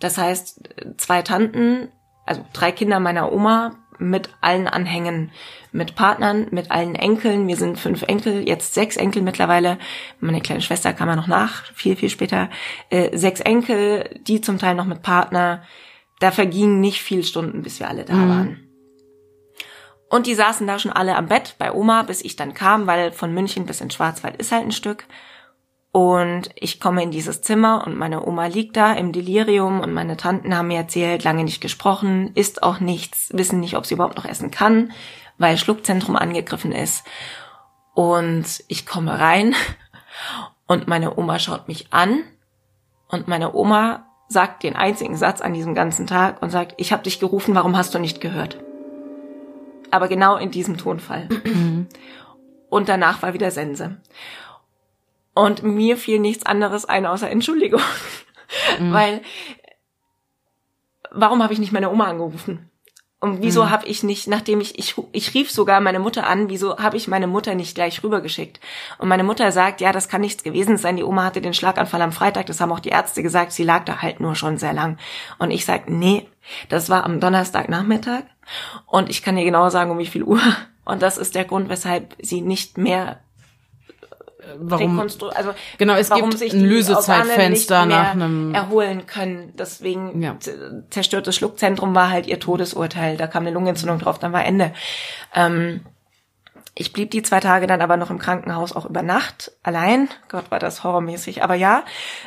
Das 0.00 0.16
heißt, 0.18 0.60
zwei 0.98 1.20
Tanten, 1.22 1.88
also 2.26 2.44
drei 2.52 2.72
Kinder 2.72 3.00
meiner 3.00 3.32
Oma 3.32 3.76
mit 3.98 4.30
allen 4.40 4.66
Anhängen, 4.68 5.30
mit 5.70 5.94
Partnern, 5.94 6.48
mit 6.50 6.70
allen 6.70 6.94
Enkeln. 6.94 7.46
Wir 7.46 7.56
sind 7.56 7.78
fünf 7.78 8.02
Enkel, 8.02 8.46
jetzt 8.46 8.74
sechs 8.74 8.96
Enkel 8.96 9.22
mittlerweile. 9.22 9.78
Meine 10.20 10.40
kleine 10.40 10.60
Schwester 10.60 10.92
kam 10.92 11.08
ja 11.08 11.16
noch 11.16 11.28
nach, 11.28 11.64
viel, 11.72 11.96
viel 11.96 12.10
später. 12.10 12.50
Äh, 12.90 13.16
sechs 13.16 13.40
Enkel, 13.40 14.20
die 14.26 14.40
zum 14.40 14.58
Teil 14.58 14.74
noch 14.74 14.86
mit 14.86 15.02
Partner. 15.02 15.62
Da 16.18 16.30
vergingen 16.30 16.80
nicht 16.80 17.00
viel 17.00 17.24
Stunden, 17.24 17.62
bis 17.62 17.80
wir 17.80 17.88
alle 17.88 18.04
da 18.04 18.14
waren. 18.14 18.68
Und 20.08 20.26
die 20.26 20.34
saßen 20.34 20.66
da 20.66 20.78
schon 20.78 20.92
alle 20.92 21.16
am 21.16 21.26
Bett 21.26 21.54
bei 21.58 21.72
Oma, 21.72 22.02
bis 22.02 22.22
ich 22.22 22.36
dann 22.36 22.54
kam, 22.54 22.86
weil 22.86 23.12
von 23.12 23.32
München 23.32 23.64
bis 23.64 23.80
in 23.80 23.90
Schwarzwald 23.90 24.36
ist 24.36 24.52
halt 24.52 24.64
ein 24.64 24.72
Stück. 24.72 25.06
Und 25.92 26.48
ich 26.54 26.80
komme 26.80 27.02
in 27.02 27.10
dieses 27.10 27.42
Zimmer 27.42 27.84
und 27.86 27.98
meine 27.98 28.26
Oma 28.26 28.46
liegt 28.46 28.78
da 28.78 28.94
im 28.94 29.12
Delirium 29.12 29.80
und 29.80 29.92
meine 29.92 30.16
Tanten 30.16 30.56
haben 30.56 30.68
mir 30.68 30.78
erzählt, 30.78 31.22
lange 31.22 31.44
nicht 31.44 31.60
gesprochen, 31.60 32.32
isst 32.34 32.62
auch 32.62 32.80
nichts, 32.80 33.28
wissen 33.34 33.60
nicht, 33.60 33.76
ob 33.76 33.84
sie 33.84 33.94
überhaupt 33.94 34.16
noch 34.16 34.24
essen 34.24 34.50
kann, 34.50 34.92
weil 35.36 35.58
Schluckzentrum 35.58 36.16
angegriffen 36.16 36.72
ist. 36.72 37.04
Und 37.92 38.64
ich 38.68 38.86
komme 38.86 39.20
rein 39.20 39.54
und 40.66 40.88
meine 40.88 41.18
Oma 41.18 41.38
schaut 41.38 41.68
mich 41.68 41.92
an 41.92 42.24
und 43.08 43.28
meine 43.28 43.54
Oma 43.54 44.06
sagt 44.28 44.62
den 44.62 44.76
einzigen 44.76 45.16
Satz 45.16 45.42
an 45.42 45.52
diesem 45.52 45.74
ganzen 45.74 46.06
Tag 46.06 46.40
und 46.40 46.48
sagt, 46.48 46.72
ich 46.78 46.94
habe 46.94 47.02
dich 47.02 47.20
gerufen, 47.20 47.54
warum 47.54 47.76
hast 47.76 47.94
du 47.94 47.98
nicht 47.98 48.22
gehört? 48.22 48.56
Aber 49.90 50.08
genau 50.08 50.38
in 50.38 50.50
diesem 50.50 50.78
Tonfall. 50.78 51.28
Und 52.70 52.88
danach 52.88 53.20
war 53.20 53.34
wieder 53.34 53.50
Sense. 53.50 53.98
Und 55.34 55.62
mir 55.62 55.96
fiel 55.96 56.18
nichts 56.18 56.44
anderes 56.44 56.84
ein 56.84 57.06
außer 57.06 57.30
Entschuldigung. 57.30 57.80
Weil, 58.80 59.22
warum 61.10 61.42
habe 61.42 61.52
ich 61.52 61.58
nicht 61.58 61.72
meine 61.72 61.90
Oma 61.90 62.06
angerufen? 62.06 62.70
Und 63.22 63.40
wieso 63.40 63.70
habe 63.70 63.86
ich 63.86 64.02
nicht, 64.02 64.26
nachdem 64.26 64.60
ich, 64.60 64.80
ich, 64.80 64.96
ich 65.12 65.32
rief 65.32 65.48
sogar 65.48 65.80
meine 65.80 66.00
Mutter 66.00 66.26
an, 66.26 66.48
wieso 66.48 66.78
habe 66.78 66.96
ich 66.96 67.06
meine 67.06 67.28
Mutter 67.28 67.54
nicht 67.54 67.76
gleich 67.76 68.02
rübergeschickt? 68.02 68.58
Und 68.98 69.08
meine 69.08 69.22
Mutter 69.22 69.52
sagt, 69.52 69.80
ja, 69.80 69.92
das 69.92 70.08
kann 70.08 70.22
nichts 70.22 70.42
gewesen 70.42 70.76
sein. 70.76 70.96
Die 70.96 71.04
Oma 71.04 71.22
hatte 71.22 71.40
den 71.40 71.54
Schlaganfall 71.54 72.02
am 72.02 72.10
Freitag, 72.10 72.46
das 72.46 72.60
haben 72.60 72.72
auch 72.72 72.80
die 72.80 72.88
Ärzte 72.88 73.22
gesagt, 73.22 73.52
sie 73.52 73.62
lag 73.62 73.84
da 73.84 74.02
halt 74.02 74.18
nur 74.18 74.34
schon 74.34 74.58
sehr 74.58 74.72
lang. 74.72 74.98
Und 75.38 75.52
ich 75.52 75.64
sag, 75.64 75.88
nee, 75.88 76.26
das 76.68 76.90
war 76.90 77.04
am 77.04 77.20
Donnerstagnachmittag. 77.20 78.24
Und 78.86 79.08
ich 79.08 79.22
kann 79.22 79.36
dir 79.36 79.44
genau 79.44 79.70
sagen, 79.70 79.92
um 79.92 79.98
wie 79.98 80.06
viel 80.06 80.24
Uhr. 80.24 80.42
Und 80.84 81.00
das 81.00 81.16
ist 81.16 81.36
der 81.36 81.44
Grund, 81.44 81.68
weshalb 81.68 82.16
sie 82.20 82.40
nicht 82.40 82.76
mehr 82.76 83.20
Warum? 84.58 84.98
also 85.00 85.54
Genau, 85.78 85.94
es 85.94 86.10
gibt 86.10 86.38
sich 86.38 86.52
ein 86.52 86.64
Lösezeitfenster 86.64 87.86
nach 87.86 88.12
einem- 88.12 88.54
erholen 88.54 89.06
können. 89.06 89.52
Deswegen 89.56 90.20
Ja. 90.22 90.36
zerstörtes 90.90 91.36
Schluckzentrum 91.36 91.94
war 91.94 92.10
halt 92.10 92.26
ihr 92.26 92.40
Todesurteil. 92.40 93.16
Da 93.16 93.26
kam 93.26 93.42
eine 93.44 93.52
Lungenentzündung 93.52 93.98
drauf, 93.98 94.18
dann 94.18 94.32
war 94.32 94.44
Ende. 94.44 94.72
Ähm, 95.34 95.84
ich 96.74 96.92
blieb 96.92 97.10
die 97.10 97.22
zwei 97.22 97.40
Tage 97.40 97.66
dann 97.66 97.82
aber 97.82 97.96
noch 97.96 98.10
im 98.10 98.18
Krankenhaus 98.18 98.74
auch 98.74 98.86
über 98.86 99.02
Nacht 99.02 99.52
allein. 99.62 100.08
Gott, 100.28 100.50
war 100.50 100.58
das 100.58 100.84
horrormäßig. 100.84 101.42
Aber 101.44 101.54
ja, 101.54 101.84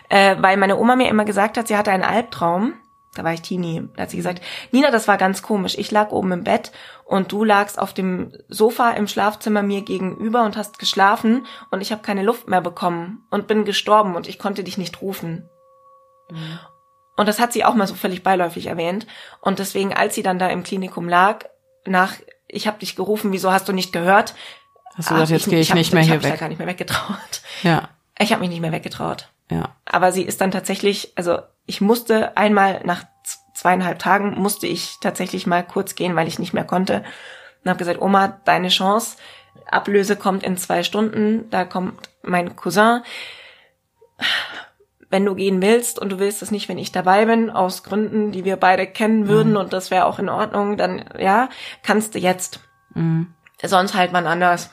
äh, 0.09 0.35
weil 0.39 0.57
meine 0.57 0.77
Oma 0.77 0.95
mir 0.95 1.09
immer 1.09 1.25
gesagt 1.25 1.57
hat, 1.57 1.67
sie 1.67 1.75
hatte 1.77 1.91
einen 1.91 2.03
Albtraum. 2.03 2.73
Da 3.15 3.23
war 3.23 3.33
ich 3.33 3.41
Teenie. 3.41 3.87
Da 3.95 4.03
hat 4.03 4.11
sie 4.11 4.17
gesagt, 4.17 4.41
Nina, 4.71 4.91
das 4.91 5.07
war 5.07 5.17
ganz 5.17 5.41
komisch. 5.41 5.77
Ich 5.77 5.89
lag 5.89 6.11
oben 6.11 6.31
im 6.33 6.43
Bett 6.43 6.71
und 7.05 7.31
du 7.31 7.43
lagst 7.43 7.79
auf 7.79 7.93
dem 7.93 8.33
Sofa 8.49 8.91
im 8.91 9.07
Schlafzimmer 9.07 9.63
mir 9.63 9.81
gegenüber 9.81 10.43
und 10.43 10.57
hast 10.57 10.77
geschlafen 10.79 11.45
und 11.71 11.81
ich 11.81 11.91
habe 11.91 12.01
keine 12.01 12.23
Luft 12.23 12.47
mehr 12.47 12.61
bekommen 12.61 13.25
und 13.31 13.47
bin 13.47 13.65
gestorben 13.65 14.15
und 14.15 14.27
ich 14.27 14.37
konnte 14.37 14.63
dich 14.63 14.77
nicht 14.77 15.01
rufen. 15.01 15.49
Und 17.17 17.27
das 17.27 17.39
hat 17.39 17.53
sie 17.53 17.63
auch 17.63 17.73
mal 17.75 17.87
so 17.87 17.95
völlig 17.95 18.23
beiläufig 18.23 18.67
erwähnt. 18.67 19.07
Und 19.41 19.59
deswegen, 19.59 19.93
als 19.93 20.15
sie 20.15 20.23
dann 20.23 20.39
da 20.39 20.47
im 20.47 20.63
Klinikum 20.63 21.07
lag, 21.07 21.45
nach, 21.85 22.13
ich 22.47 22.67
habe 22.67 22.79
dich 22.79 22.95
gerufen, 22.95 23.31
wieso 23.31 23.51
hast 23.51 23.67
du 23.69 23.73
nicht 23.73 23.93
gehört? 23.93 24.35
Hast 24.95 25.09
du 25.09 25.13
gesagt, 25.13 25.29
jetzt 25.31 25.49
gehe 25.49 25.59
ich, 25.59 25.69
hab 25.71 25.77
nicht 25.77 25.93
mich- 25.93 25.93
mehr 25.93 26.01
ich 26.01 26.07
hier 26.07 26.15
hab 26.15 26.21
mich 26.21 26.27
da 26.29 26.33
weg. 26.33 26.39
gar 26.39 26.49
nicht 26.49 26.57
mehr 26.57 26.67
weggetraut. 26.67 27.41
Ja, 27.63 27.89
Ich 28.19 28.31
habe 28.31 28.41
mich 28.41 28.49
nicht 28.49 28.61
mehr 28.61 28.71
weggetraut. 28.71 29.29
ja. 29.49 29.75
Aber 29.85 30.11
sie 30.11 30.23
ist 30.23 30.41
dann 30.41 30.51
tatsächlich, 30.51 31.13
also 31.15 31.39
ich 31.65 31.81
musste 31.81 32.37
einmal 32.37 32.81
nach 32.83 33.03
zweieinhalb 33.55 33.99
Tagen 33.99 34.39
musste 34.39 34.67
ich 34.67 34.97
tatsächlich 34.99 35.47
mal 35.47 35.63
kurz 35.63 35.95
gehen, 35.95 36.15
weil 36.15 36.27
ich 36.27 36.39
nicht 36.39 36.53
mehr 36.53 36.65
konnte. 36.65 37.03
Und 37.63 37.69
habe 37.69 37.79
gesagt, 37.79 38.01
Oma, 38.01 38.39
deine 38.45 38.67
Chance. 38.67 39.17
Ablöse 39.65 40.15
kommt 40.15 40.43
in 40.43 40.57
zwei 40.57 40.83
Stunden. 40.83 41.49
Da 41.49 41.65
kommt 41.65 42.09
mein 42.21 42.55
Cousin. 42.55 43.01
Wenn 45.09 45.25
du 45.25 45.33
gehen 45.33 45.61
willst 45.61 45.97
und 45.97 46.11
du 46.11 46.19
willst 46.19 46.41
es 46.41 46.51
nicht, 46.51 46.67
wenn 46.67 46.77
ich 46.77 46.91
dabei 46.91 47.25
bin, 47.25 47.49
aus 47.49 47.83
Gründen, 47.83 48.31
die 48.31 48.43
wir 48.43 48.57
beide 48.57 48.85
kennen 48.85 49.27
würden 49.27 49.55
und 49.55 49.71
das 49.71 49.89
wäre 49.89 50.05
auch 50.05 50.19
in 50.19 50.29
Ordnung, 50.29 50.77
dann 50.77 51.05
ja, 51.17 51.49
kannst 51.83 52.15
du 52.15 52.19
jetzt. 52.19 52.59
Mhm. 52.93 53.33
Sonst 53.63 53.93
halt 53.93 54.11
man 54.11 54.27
anders. 54.27 54.71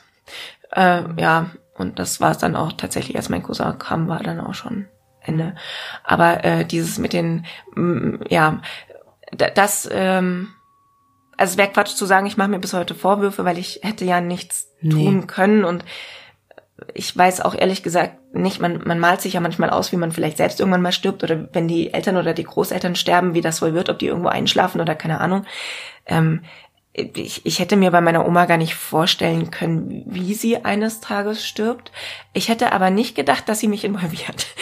Äh, 0.71 1.03
ja, 1.17 1.51
und 1.75 1.97
das 1.97 2.19
war 2.19 2.31
es 2.31 2.39
dann 2.39 2.55
auch 2.55 2.73
tatsächlich, 2.73 3.15
als 3.15 3.29
mein 3.29 3.43
Cousin 3.43 3.79
kam, 3.79 4.07
war 4.07 4.21
dann 4.21 4.41
auch 4.41 4.53
schon 4.53 4.87
Ende. 5.23 5.55
Aber 6.03 6.43
äh, 6.43 6.65
dieses 6.65 6.97
mit 6.97 7.13
den, 7.13 7.45
mm, 7.75 8.23
ja, 8.29 8.61
das, 9.55 9.89
ähm, 9.91 10.49
also 11.37 11.51
es 11.51 11.57
wäre 11.57 11.69
Quatsch 11.69 11.95
zu 11.95 12.05
sagen, 12.05 12.25
ich 12.27 12.37
mache 12.37 12.49
mir 12.49 12.59
bis 12.59 12.73
heute 12.73 12.95
Vorwürfe, 12.95 13.45
weil 13.45 13.57
ich 13.57 13.79
hätte 13.83 14.05
ja 14.05 14.21
nichts 14.21 14.69
Nee. 14.81 15.05
tun 15.05 15.27
können 15.27 15.63
und 15.63 15.85
ich 16.93 17.15
weiß 17.15 17.41
auch 17.41 17.55
ehrlich 17.55 17.83
gesagt 17.83 18.35
nicht, 18.35 18.59
man, 18.59 18.81
man 18.83 18.99
malt 18.99 19.21
sich 19.21 19.33
ja 19.33 19.39
manchmal 19.39 19.69
aus, 19.69 19.91
wie 19.91 19.97
man 19.97 20.11
vielleicht 20.11 20.37
selbst 20.37 20.59
irgendwann 20.59 20.81
mal 20.81 20.91
stirbt 20.91 21.23
oder 21.23 21.47
wenn 21.53 21.67
die 21.67 21.93
Eltern 21.93 22.17
oder 22.17 22.33
die 22.33 22.43
Großeltern 22.43 22.95
sterben, 22.95 23.33
wie 23.33 23.41
das 23.41 23.61
wohl 23.61 23.73
wird, 23.73 23.89
ob 23.89 23.99
die 23.99 24.07
irgendwo 24.07 24.29
einschlafen 24.29 24.81
oder 24.81 24.95
keine 24.95 25.21
Ahnung. 25.21 25.45
Ähm, 26.05 26.43
ich, 26.93 27.43
ich 27.45 27.59
hätte 27.59 27.75
mir 27.75 27.89
bei 27.89 28.01
meiner 28.01 28.27
Oma 28.27 28.45
gar 28.45 28.57
nicht 28.57 28.75
vorstellen 28.75 29.49
können, 29.49 30.03
wie 30.05 30.35
sie 30.35 30.63
eines 30.63 31.01
Tages 31.01 31.45
stirbt. 31.45 31.91
Ich 32.33 32.49
hätte 32.49 32.71
aber 32.71 32.91
nicht 32.91 33.15
gedacht, 33.15 33.49
dass 33.49 33.59
sie 33.59 33.67
mich 33.67 33.83
involviert. 33.83 34.47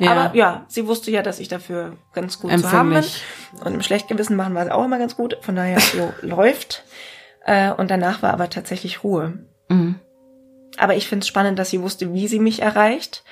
Ja. 0.00 0.12
Aber 0.12 0.36
ja, 0.36 0.66
sie 0.68 0.86
wusste 0.86 1.10
ja, 1.10 1.22
dass 1.22 1.40
ich 1.40 1.48
dafür 1.48 1.96
ganz 2.12 2.38
gut 2.38 2.56
zu 2.60 2.70
haben 2.70 2.90
bin. 2.90 3.04
Und 3.64 3.72
im 3.72 3.80
Schlechtgewissen 3.80 4.36
machen 4.36 4.52
wir 4.52 4.62
es 4.62 4.70
auch 4.70 4.84
immer 4.84 4.98
ganz 4.98 5.16
gut. 5.16 5.38
Von 5.40 5.56
daher, 5.56 5.78
jo, 5.96 6.12
läuft. 6.20 6.84
Äh, 7.46 7.72
und 7.72 7.90
danach 7.90 8.20
war 8.20 8.34
aber 8.34 8.50
tatsächlich 8.50 9.02
Ruhe. 9.02 9.46
Mhm. 9.70 9.98
Aber 10.76 10.94
ich 10.94 11.08
finde 11.08 11.22
es 11.22 11.28
spannend, 11.28 11.58
dass 11.58 11.70
sie 11.70 11.80
wusste, 11.80 12.12
wie 12.12 12.28
sie 12.28 12.38
mich 12.38 12.60
erreicht, 12.60 13.24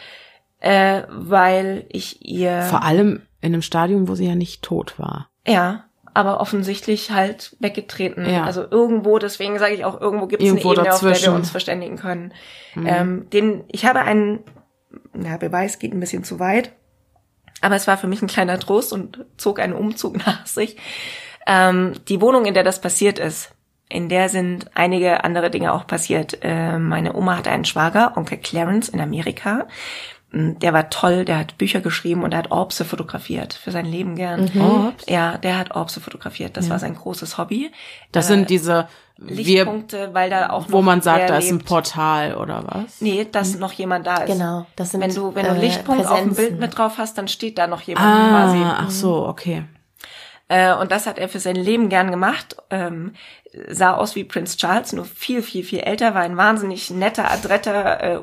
äh, 0.61 1.03
weil 1.11 1.85
ich 1.91 2.25
ihr 2.25 2.63
Vor 2.63 2.83
allem 2.83 3.21
in 3.43 3.53
einem 3.53 3.63
Stadium, 3.63 4.09
wo 4.09 4.15
sie 4.15 4.27
ja 4.27 4.35
nicht 4.35 4.63
tot 4.63 4.99
war. 4.99 5.29
ja, 5.47 5.85
aber 6.17 6.41
offensichtlich 6.41 7.11
halt 7.11 7.55
weggetreten. 7.61 8.29
Ja. 8.29 8.45
Also 8.45 8.65
irgendwo, 8.69 9.19
deswegen 9.19 9.59
sage 9.59 9.75
ich 9.75 9.85
auch, 9.85 10.01
irgendwo 10.01 10.27
gibt 10.27 10.43
es 10.43 10.49
eine 10.49 10.59
Ebene, 10.59 10.71
auf 10.71 10.75
der 10.75 10.85
dazwischen. 10.85 11.33
wir 11.33 11.35
uns 11.35 11.51
verständigen 11.51 11.97
können. 11.97 12.33
Ähm, 12.75 13.29
den, 13.31 13.65
ich 13.69 13.85
habe 13.85 14.01
einen, 14.01 14.41
na, 15.13 15.37
Beweis 15.37 15.79
geht 15.79 15.93
ein 15.93 16.01
bisschen 16.01 16.25
zu 16.25 16.41
weit, 16.41 16.73
aber 17.61 17.77
es 17.77 17.87
war 17.87 17.99
für 17.99 18.07
mich 18.07 18.23
ein 18.23 18.29
kleiner 18.29 18.59
Trost 18.59 18.95
und 18.95 19.27
zog 19.37 19.61
einen 19.61 19.75
Umzug 19.75 20.17
nach 20.27 20.47
sich. 20.47 20.79
Ähm, 21.47 21.93
die 22.09 22.21
Wohnung, 22.23 22.47
in 22.47 22.55
der 22.55 22.65
das 22.65 22.81
passiert 22.81 23.19
ist, 23.19 23.53
in 23.89 24.09
der 24.09 24.31
sind 24.31 24.71
einige 24.75 25.23
andere 25.23 25.51
Dinge 25.51 25.73
auch 25.73 25.87
passiert. 25.87 26.39
Äh, 26.43 26.79
meine 26.79 27.15
Oma 27.15 27.37
hatte 27.37 27.51
einen 27.51 27.67
Schwager, 27.67 28.17
Onkel 28.17 28.39
Clarence 28.39 28.89
in 28.89 29.01
Amerika. 29.01 29.69
Mm, 30.33 30.59
Der 30.59 30.73
war 30.73 30.91
toll, 30.91 31.25
der 31.25 31.39
hat 31.39 31.59
Bücher 31.59 31.81
geschrieben 31.81 32.23
und 32.25 32.33
er 32.33 32.39
hat 32.41 32.51
Orbse 32.51 32.85
fotografiert 32.85 33.55
für 33.55 33.71
sein 33.71 33.87
Leben 33.87 34.17
gern. 34.17 34.51
Orbs? 34.59 35.05
Ja, 35.09 35.39
der 35.39 35.59
hat 35.59 35.75
Orbse 35.75 36.01
fotografiert. 36.01 36.57
Das 36.57 36.69
war 36.71 36.79
sein 36.79 36.95
großes 36.95 37.39
Hobby. 37.39 37.71
Das 38.13 38.27
Äh, 38.27 38.29
sind 38.29 38.51
diese, 38.51 38.89
wir, 39.19 39.37
Lichtpunkte, 39.37 40.11
weil 40.13 40.29
da 40.29 40.51
auch 40.51 40.67
wo 40.69 40.79
noch 40.79 40.83
man 40.83 41.01
sagt, 41.01 41.31
da 41.31 41.39
ist 41.39 41.51
ein. 41.51 41.61
Portal 41.61 42.35
oder 42.35 42.63
was? 42.67 43.01
Nee, 43.01 43.27
dass 43.31 43.57
noch 43.59 43.73
jemand 43.73 44.07
da 44.07 44.17
ist. 44.19 44.33
Genau, 44.33 44.67
das 44.77 44.91
sind 44.91 45.01
Wenn 45.01 45.15
du, 45.15 45.35
wenn 45.35 45.45
du 45.45 45.51
einen 45.53 45.61
äh, 45.61 45.65
Lichtpunkt 45.65 46.07
auf 46.07 46.19
dem 46.19 46.25
Bild 46.27 46.37
Präsenzen. 46.37 46.59
mit 46.59 46.77
drauf 46.77 46.99
hast, 46.99 47.17
dann 47.17 47.29
steht 47.29 47.57
da 47.57 47.67
noch 47.67 47.81
jemand 47.83 48.05
quasi. 48.07 48.59
Ah, 48.59 48.77
ach 48.81 48.91
so, 48.91 49.27
okay. 49.27 49.65
Äh, 50.49 50.75
und 50.75 50.93
das 50.93 51.07
hat 51.07 51.19
er 51.19 51.29
für 51.29 51.41
sein 51.41 51.57
Leben 51.57 51.89
gern 51.89 52.11
gemacht. 52.11 52.57
Ähm, 52.71 53.15
sah 53.69 53.95
aus 53.95 54.15
wie 54.17 54.25
Prince 54.25 54.57
Charles, 54.59 54.93
nur 54.93 55.05
viel, 55.07 55.41
viel, 55.43 55.65
viel 55.65 55.81
älter, 55.81 56.15
war 56.15 56.21
ein 56.23 56.37
wahnsinnig 56.37 56.91
netter, 56.91 57.31
adretter 57.31 58.03
äh, 58.03 58.21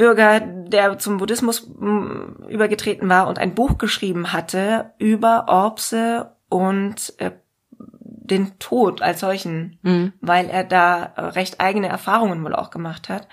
USA-Bürger, 0.00 0.40
der 0.40 0.98
zum 0.98 1.18
Buddhismus 1.18 1.68
mh, 1.78 2.48
übergetreten 2.48 3.08
war 3.08 3.28
und 3.28 3.38
ein 3.38 3.54
Buch 3.54 3.78
geschrieben 3.78 4.32
hatte 4.32 4.92
über 4.98 5.46
Orbse 5.48 6.36
und 6.48 7.14
äh, 7.18 7.32
den 7.70 8.58
Tod 8.58 9.02
als 9.02 9.20
solchen, 9.20 9.78
Mhm. 9.82 10.12
weil 10.20 10.48
er 10.48 10.64
da 10.64 11.12
äh, 11.16 11.20
recht 11.22 11.60
eigene 11.60 11.88
Erfahrungen 11.88 12.44
wohl 12.44 12.54
auch 12.54 12.70
gemacht 12.70 13.08
hat. 13.08 13.28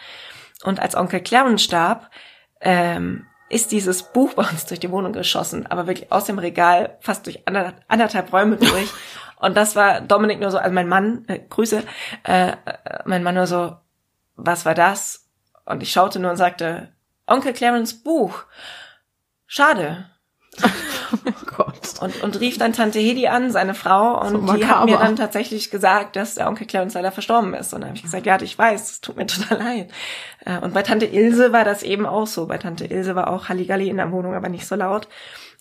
Und 0.63 0.79
als 0.79 0.95
Onkel 0.95 1.19
Clarence 1.21 1.63
starb, 1.63 2.09
ähm, 2.61 3.25
ist 3.49 3.71
dieses 3.71 4.03
Buch 4.03 4.33
bei 4.33 4.43
uns 4.43 4.65
durch 4.65 4.79
die 4.79 4.91
Wohnung 4.91 5.13
geschossen, 5.13 5.67
aber 5.67 5.87
wirklich 5.87 6.11
aus 6.11 6.25
dem 6.25 6.39
Regal 6.39 6.97
fast 6.99 7.25
durch 7.27 7.47
ander, 7.47 7.73
anderthalb 7.87 8.33
Räume 8.33 8.57
durch. 8.57 8.91
Und 9.39 9.55
das 9.55 9.75
war 9.75 10.01
Dominik 10.01 10.39
nur 10.41 10.49
so, 10.49 10.57
also 10.57 10.73
mein 10.73 10.87
Mann, 10.89 11.23
äh, 11.27 11.39
Grüße, 11.47 11.83
äh, 12.23 12.47
äh, 12.49 12.53
mein 13.05 13.21
Mann 13.23 13.35
nur 13.35 13.45
so, 13.45 13.77
was 14.35 14.65
war 14.65 14.73
das? 14.73 15.26
Und 15.67 15.83
ich 15.83 15.91
schaute 15.91 16.19
nur 16.19 16.31
und 16.31 16.37
sagte, 16.37 16.89
Onkel 17.27 17.53
Clarence 17.53 17.93
Buch. 17.93 18.43
Schade. 19.45 20.05
Oh 21.09 21.45
Gott. 21.55 22.01
Und, 22.01 22.21
und 22.21 22.39
rief 22.41 22.57
dann 22.57 22.73
Tante 22.73 22.99
Hedi 22.99 23.27
an, 23.27 23.49
seine 23.49 23.73
Frau, 23.73 24.19
und 24.19 24.45
So 24.45 24.53
die 24.53 24.65
hat 24.65 24.83
mir 24.83 24.97
dann 24.97 25.15
tatsächlich 25.15 25.71
gesagt, 25.71 26.17
dass 26.17 26.35
der 26.35 26.49
Onkel 26.49 26.67
Clarence 26.67 26.95
leider 26.95 27.13
verstorben 27.13 27.53
ist. 27.53 27.73
Und 27.73 27.79
dann 27.79 27.91
habe 27.91 27.97
ich 27.97 28.03
gesagt, 28.03 28.25
ja, 28.25 28.41
ich 28.41 28.57
weiß, 28.57 28.91
es 28.91 29.01
tut 29.01 29.15
mir 29.15 29.25
total 29.27 29.57
leid. 29.57 29.91
Äh, 30.43 30.59
Und 30.59 30.73
bei 30.73 30.83
Tante 30.83 31.05
Ilse 31.05 31.53
war 31.53 31.63
das 31.63 31.81
eben 31.81 32.05
auch 32.05 32.27
so. 32.27 32.45
Bei 32.47 32.57
Tante 32.57 32.85
Ilse 32.85 33.15
war 33.15 33.29
auch 33.29 33.47
Halligalli 33.47 33.87
in 33.87 33.95
der 33.95 34.11
Wohnung, 34.11 34.33
aber 34.33 34.49
nicht 34.49 34.67
so 34.67 34.75
laut. 34.75 35.07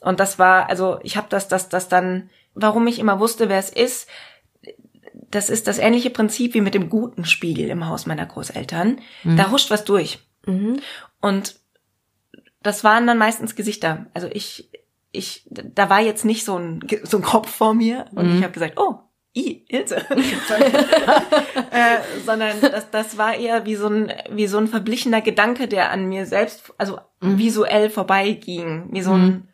Und 0.01 0.19
das 0.19 0.41
war, 0.41 0.69
also 0.69 0.99
ich 1.05 1.17
habe 1.17 1.29
das, 1.31 1.47
das, 1.47 1.69
das 1.69 1.89
dann, 1.89 2.29
warum 2.55 2.89
ich 2.89 2.99
immer 2.99 3.21
wusste, 3.21 3.49
wer 3.49 3.59
es 3.59 3.71
ist, 3.71 4.09
das 5.31 5.51
ist 5.51 5.67
das 5.67 5.79
ähnliche 5.79 6.11
Prinzip 6.11 6.55
wie 6.55 6.61
mit 6.61 6.75
dem 6.75 6.89
guten 6.89 7.25
Spiegel 7.25 7.69
im 7.69 7.87
Haus 7.89 8.07
meiner 8.07 8.27
Großeltern. 8.27 9.01
Da 9.25 9.51
huscht 9.51 9.71
was 9.71 9.85
durch. 9.85 10.19
Mhm. 10.47 10.81
Und 11.21 11.57
das 12.63 12.85
waren 12.85 13.07
dann 13.07 13.19
meistens 13.19 13.55
Gesichter. 13.57 14.07
Also 14.15 14.29
ich, 14.33 14.71
ich, 15.13 15.47
da 15.51 15.89
war 15.91 16.01
jetzt 16.01 16.25
nicht 16.25 16.45
so 16.45 16.59
ein, 16.59 16.81
so 17.03 17.17
ein 17.19 17.23
Kopf 17.23 17.51
vor 17.51 17.75
mir 17.75 18.07
und 18.15 18.27
Mhm. 18.31 18.37
ich 18.39 18.43
habe 18.43 18.53
gesagt, 18.53 18.79
oh, 18.79 18.97
i, 19.37 19.65
Ilse. 19.69 19.97
äh, 21.71 21.99
sondern 22.25 22.61
das, 22.61 22.91
das 22.91 23.19
war 23.19 23.35
eher 23.35 23.67
wie 23.67 23.75
so 23.77 23.89
ein, 23.89 24.13
wie 24.31 24.47
so 24.47 24.59
ein 24.59 24.67
verblichener 24.69 25.21
Gedanke, 25.21 25.69
der 25.69 25.91
an 25.91 26.07
mir 26.09 26.27
selbst, 26.27 26.73
also 26.79 26.99
Mhm. 27.21 27.39
visuell 27.39 27.89
vorbeiging. 27.91 28.89
Wie 28.93 29.03
so 29.03 29.13
ein, 29.13 29.49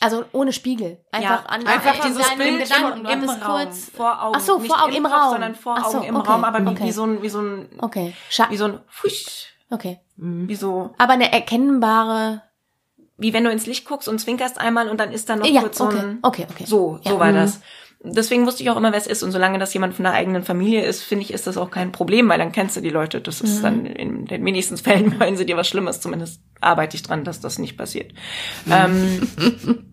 Also 0.00 0.24
ohne 0.32 0.52
Spiegel. 0.52 0.98
Einfach 1.10 1.44
Ja, 1.44 1.48
an 1.48 1.66
einfach 1.66 2.00
an 2.00 2.08
dieses 2.12 2.28
Bild 2.34 2.62
Gedanken. 2.62 3.00
im 3.00 3.06
hattest 3.30 3.44
Raum, 3.48 3.64
kurz. 3.64 3.90
vor 3.96 4.22
Augen. 4.22 4.34
Ach 4.36 4.40
so, 4.40 4.58
vor 4.60 4.82
Augen, 4.82 4.90
im 4.92 4.96
im 4.98 5.02
Kopf, 5.04 5.14
Raum. 5.14 5.30
sondern 5.30 5.54
vor 5.54 5.76
Ach 5.78 5.84
so, 5.88 5.98
Augen 5.98 6.06
im 6.06 6.16
okay. 6.16 6.30
Raum, 6.30 6.44
aber 6.44 6.62
wie, 6.64 6.68
Okay. 6.68 6.84
wie 6.84 6.92
so 6.92 7.04
ein, 7.06 7.22
wie 7.22 7.28
so 7.30 7.40
ein, 7.40 7.68
Okay. 7.80 8.14
Scha 8.28 8.46
wie 8.50 8.56
so 8.58 8.66
ein, 8.66 8.80
Fusch, 8.88 9.46
okay. 9.70 10.00
wie 10.16 10.54
so, 10.54 10.94
Aber 10.98 11.14
eine 11.14 11.32
erkennbare. 11.32 12.42
wie 13.18 13.32
wenn 13.32 13.44
du 13.44 13.50
ins 13.50 13.64
Licht 13.66 13.86
guckst 13.86 14.08
und 14.08 14.18
zwinkerst 14.18 14.60
einmal 14.60 14.90
und 14.90 15.00
dann 15.00 15.10
ist 15.12 15.30
da 15.30 15.36
noch 15.36 15.46
Ja, 15.46 15.62
kurz 15.62 15.78
so 15.78 15.84
okay. 15.86 15.98
ein, 16.00 16.18
Okay, 16.22 16.46
okay. 16.50 16.64
So, 16.66 16.98
Ja. 17.02 17.12
so 17.12 17.18
war 17.18 17.30
Mhm. 17.32 17.36
das. 17.36 17.60
Deswegen 18.02 18.46
wusste 18.46 18.62
ich 18.62 18.70
auch 18.70 18.76
immer, 18.76 18.92
wer 18.92 18.98
es 18.98 19.06
ist. 19.06 19.22
Und 19.22 19.32
solange 19.32 19.58
das 19.58 19.74
jemand 19.74 19.94
von 19.94 20.04
der 20.04 20.12
eigenen 20.12 20.42
Familie 20.44 20.84
ist, 20.84 21.02
finde 21.02 21.24
ich, 21.24 21.32
ist 21.32 21.46
das 21.46 21.56
auch 21.56 21.70
kein 21.70 21.90
Problem, 21.92 22.28
weil 22.28 22.38
dann 22.38 22.52
kennst 22.52 22.76
du 22.76 22.80
die 22.80 22.90
Leute. 22.90 23.20
Das 23.20 23.42
Mhm. 23.42 23.48
ist 23.48 23.62
dann 23.64 23.86
in 23.86 24.26
den 24.26 24.44
wenigsten 24.44 24.76
Fällen, 24.76 25.14
wenn 25.18 25.36
sie 25.36 25.46
dir 25.46 25.56
was 25.56 25.66
Schlimmes, 25.68 26.00
zumindest 26.00 26.40
arbeite 26.60 26.96
ich 26.96 27.02
dran, 27.02 27.24
dass 27.24 27.40
das 27.40 27.58
nicht 27.58 27.76
passiert. 27.76 28.12
Mhm. 28.66 28.72
Ähm, 28.72 29.28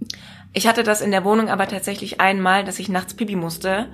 ich 0.53 0.67
hatte 0.67 0.83
das 0.83 1.01
in 1.01 1.11
der 1.11 1.23
Wohnung 1.23 1.49
aber 1.49 1.67
tatsächlich 1.67 2.21
einmal, 2.21 2.63
dass 2.63 2.77
ich 2.79 2.89
nachts 2.89 3.15
pipi 3.15 3.35
musste 3.35 3.87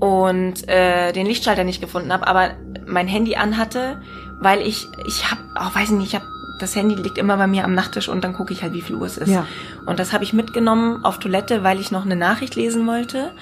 und 0.00 0.66
äh, 0.68 1.12
den 1.12 1.26
Lichtschalter 1.26 1.64
nicht 1.64 1.80
gefunden 1.80 2.12
habe, 2.12 2.26
aber 2.26 2.56
mein 2.86 3.08
Handy 3.08 3.36
anhatte, 3.36 4.00
weil 4.40 4.60
ich, 4.62 4.86
ich 5.06 5.30
habe, 5.30 5.40
auch 5.56 5.74
weiß 5.74 5.90
ich 5.90 5.96
nicht, 5.96 6.08
ich 6.08 6.14
habe 6.14 6.26
das 6.60 6.76
Handy 6.76 6.94
liegt 6.94 7.18
immer 7.18 7.36
bei 7.36 7.46
mir 7.46 7.64
am 7.64 7.74
Nachttisch 7.74 8.08
und 8.08 8.22
dann 8.24 8.32
gucke 8.32 8.52
ich 8.52 8.62
halt, 8.62 8.72
wie 8.74 8.80
viel 8.82 8.96
Uhr 8.96 9.06
es 9.06 9.18
ist. 9.18 9.28
Ja. 9.30 9.46
Und 9.86 9.98
das 9.98 10.12
habe 10.12 10.24
ich 10.24 10.32
mitgenommen 10.32 11.04
auf 11.04 11.18
Toilette, 11.18 11.62
weil 11.64 11.80
ich 11.80 11.90
noch 11.90 12.04
eine 12.04 12.16
Nachricht 12.16 12.54
lesen 12.54 12.86
wollte. 12.86 13.32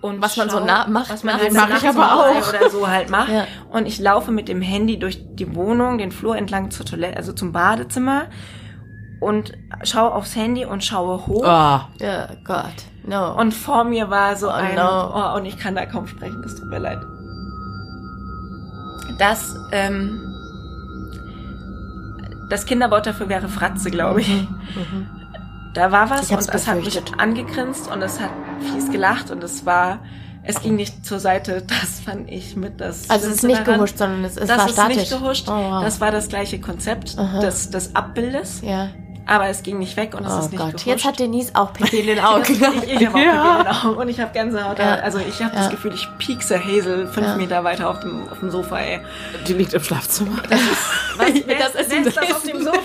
Und 0.00 0.22
Was 0.22 0.36
man 0.36 0.48
so 0.48 0.60
na- 0.64 0.86
macht 0.86 1.10
was 1.10 1.24
man 1.24 1.34
halt 1.36 1.52
Mach 1.52 1.68
ich 1.76 1.88
aber 1.88 2.14
auch. 2.14 2.48
oder 2.48 2.70
so 2.70 2.86
halt 2.88 3.10
macht. 3.10 3.30
Ja. 3.30 3.46
Und 3.70 3.86
ich 3.86 3.98
laufe 3.98 4.30
mit 4.30 4.48
dem 4.48 4.62
Handy 4.62 4.96
durch 4.98 5.20
die 5.34 5.54
Wohnung, 5.56 5.98
den 5.98 6.12
Flur 6.12 6.36
entlang 6.36 6.70
zur 6.70 6.86
Toilette, 6.86 7.16
also 7.16 7.32
zum 7.32 7.50
Badezimmer 7.52 8.26
und 9.20 9.52
schaue 9.82 10.12
aufs 10.14 10.36
Handy 10.36 10.64
und 10.64 10.84
schaue 10.84 11.26
hoch. 11.26 11.44
Ah. 11.44 11.88
Oh 12.00 12.34
Gott. 12.44 12.74
No. 13.04 13.34
Und 13.40 13.52
vor 13.52 13.82
mir 13.84 14.08
war 14.08 14.36
so 14.36 14.46
Oh, 14.48 14.52
ein, 14.52 14.76
no. 14.76 15.12
oh, 15.14 15.36
und 15.36 15.46
ich 15.46 15.58
kann 15.58 15.74
da 15.74 15.84
kaum 15.84 16.06
sprechen, 16.06 16.40
das 16.42 16.54
tut 16.54 16.68
mir 16.68 16.78
leid. 16.78 17.00
Das, 19.18 19.56
ähm, 19.72 20.27
das 22.48 22.66
Kinderwort 22.66 23.06
dafür 23.06 23.28
wäre 23.28 23.48
Fratze, 23.48 23.90
glaube 23.90 24.20
ich. 24.22 24.46
Da 25.74 25.92
war 25.92 26.10
was 26.10 26.30
und 26.30 26.38
es 26.38 26.66
hat 26.66 26.76
mich 26.82 27.00
angegrinst 27.18 27.90
und 27.90 28.02
es 28.02 28.20
hat 28.20 28.30
fies 28.60 28.90
gelacht 28.90 29.30
und 29.30 29.44
es 29.44 29.64
war, 29.66 30.00
es 30.42 30.60
ging 30.60 30.76
nicht 30.76 31.04
zur 31.04 31.20
Seite, 31.20 31.62
das 31.66 32.00
fand 32.00 32.30
ich 32.30 32.56
mit 32.56 32.80
das. 32.80 33.08
also 33.10 33.28
es 33.28 33.36
ist 33.36 33.42
nicht 33.44 33.60
daran. 33.60 33.74
gehuscht, 33.74 33.98
sondern 33.98 34.24
es, 34.24 34.36
es 34.36 34.48
das 34.48 34.58
war 34.58 34.66
ist 34.66 34.72
statisch. 34.72 34.96
nicht 34.96 35.10
gehuscht. 35.10 35.48
Oh, 35.48 35.52
wow. 35.52 35.82
Das 35.84 36.00
war 36.00 36.10
das 36.10 36.28
gleiche 36.28 36.60
Konzept 36.60 37.16
Aha. 37.18 37.40
des, 37.40 37.70
des 37.70 37.94
Abbildes, 37.94 38.62
ja. 38.62 38.88
Aber 39.28 39.46
es 39.48 39.62
ging 39.62 39.78
nicht 39.78 39.96
weg 39.96 40.14
und 40.16 40.24
es 40.26 40.32
Oh 40.32 40.38
ist 40.40 40.50
nicht 40.50 40.58
Gott. 40.58 40.70
gehuscht. 40.72 40.86
Jetzt 40.86 41.04
hat 41.04 41.18
Denise 41.20 41.52
auch 41.54 41.72
Pipi 41.72 41.98
in 42.00 42.06
den 42.08 42.18
Augen. 42.18 42.42
Ich, 42.84 42.92
ich 43.00 43.06
habe 43.06 43.16
auch 43.16 43.22
Ja. 43.22 43.32
Pipi 43.32 43.58
in 43.60 43.64
den 43.64 43.74
Augen 43.84 43.96
und 43.98 44.08
ich 44.08 44.18
habe 44.20 44.32
Gänsehaut. 44.32 44.78
Ja. 44.78 44.94
Also 44.96 45.18
ich 45.18 45.40
habe 45.42 45.54
Ja. 45.54 45.60
das 45.62 45.70
Gefühl, 45.70 45.92
ich 45.94 46.08
piekse 46.18 46.58
Hazel 46.58 47.06
fünf 47.06 47.26
Ja. 47.26 47.36
Meter 47.36 47.62
weiter 47.62 47.88
auf 47.90 48.00
dem, 48.00 48.28
auf 48.28 48.40
dem 48.40 48.50
Sofa, 48.50 48.78
ey. 48.78 49.00
Die 49.46 49.52
liegt 49.52 49.74
im 49.74 49.82
Schlafzimmer. 49.82 50.36
Was, 51.16 51.28
wer, 51.46 51.58
Das 51.58 51.74
ist 51.74 51.90
wer 51.90 51.98
ein 51.98 52.04
ist 52.06 52.16
das 52.16 52.32
auf 52.32 52.42
dem 52.42 52.62
Sofa? 52.64 52.80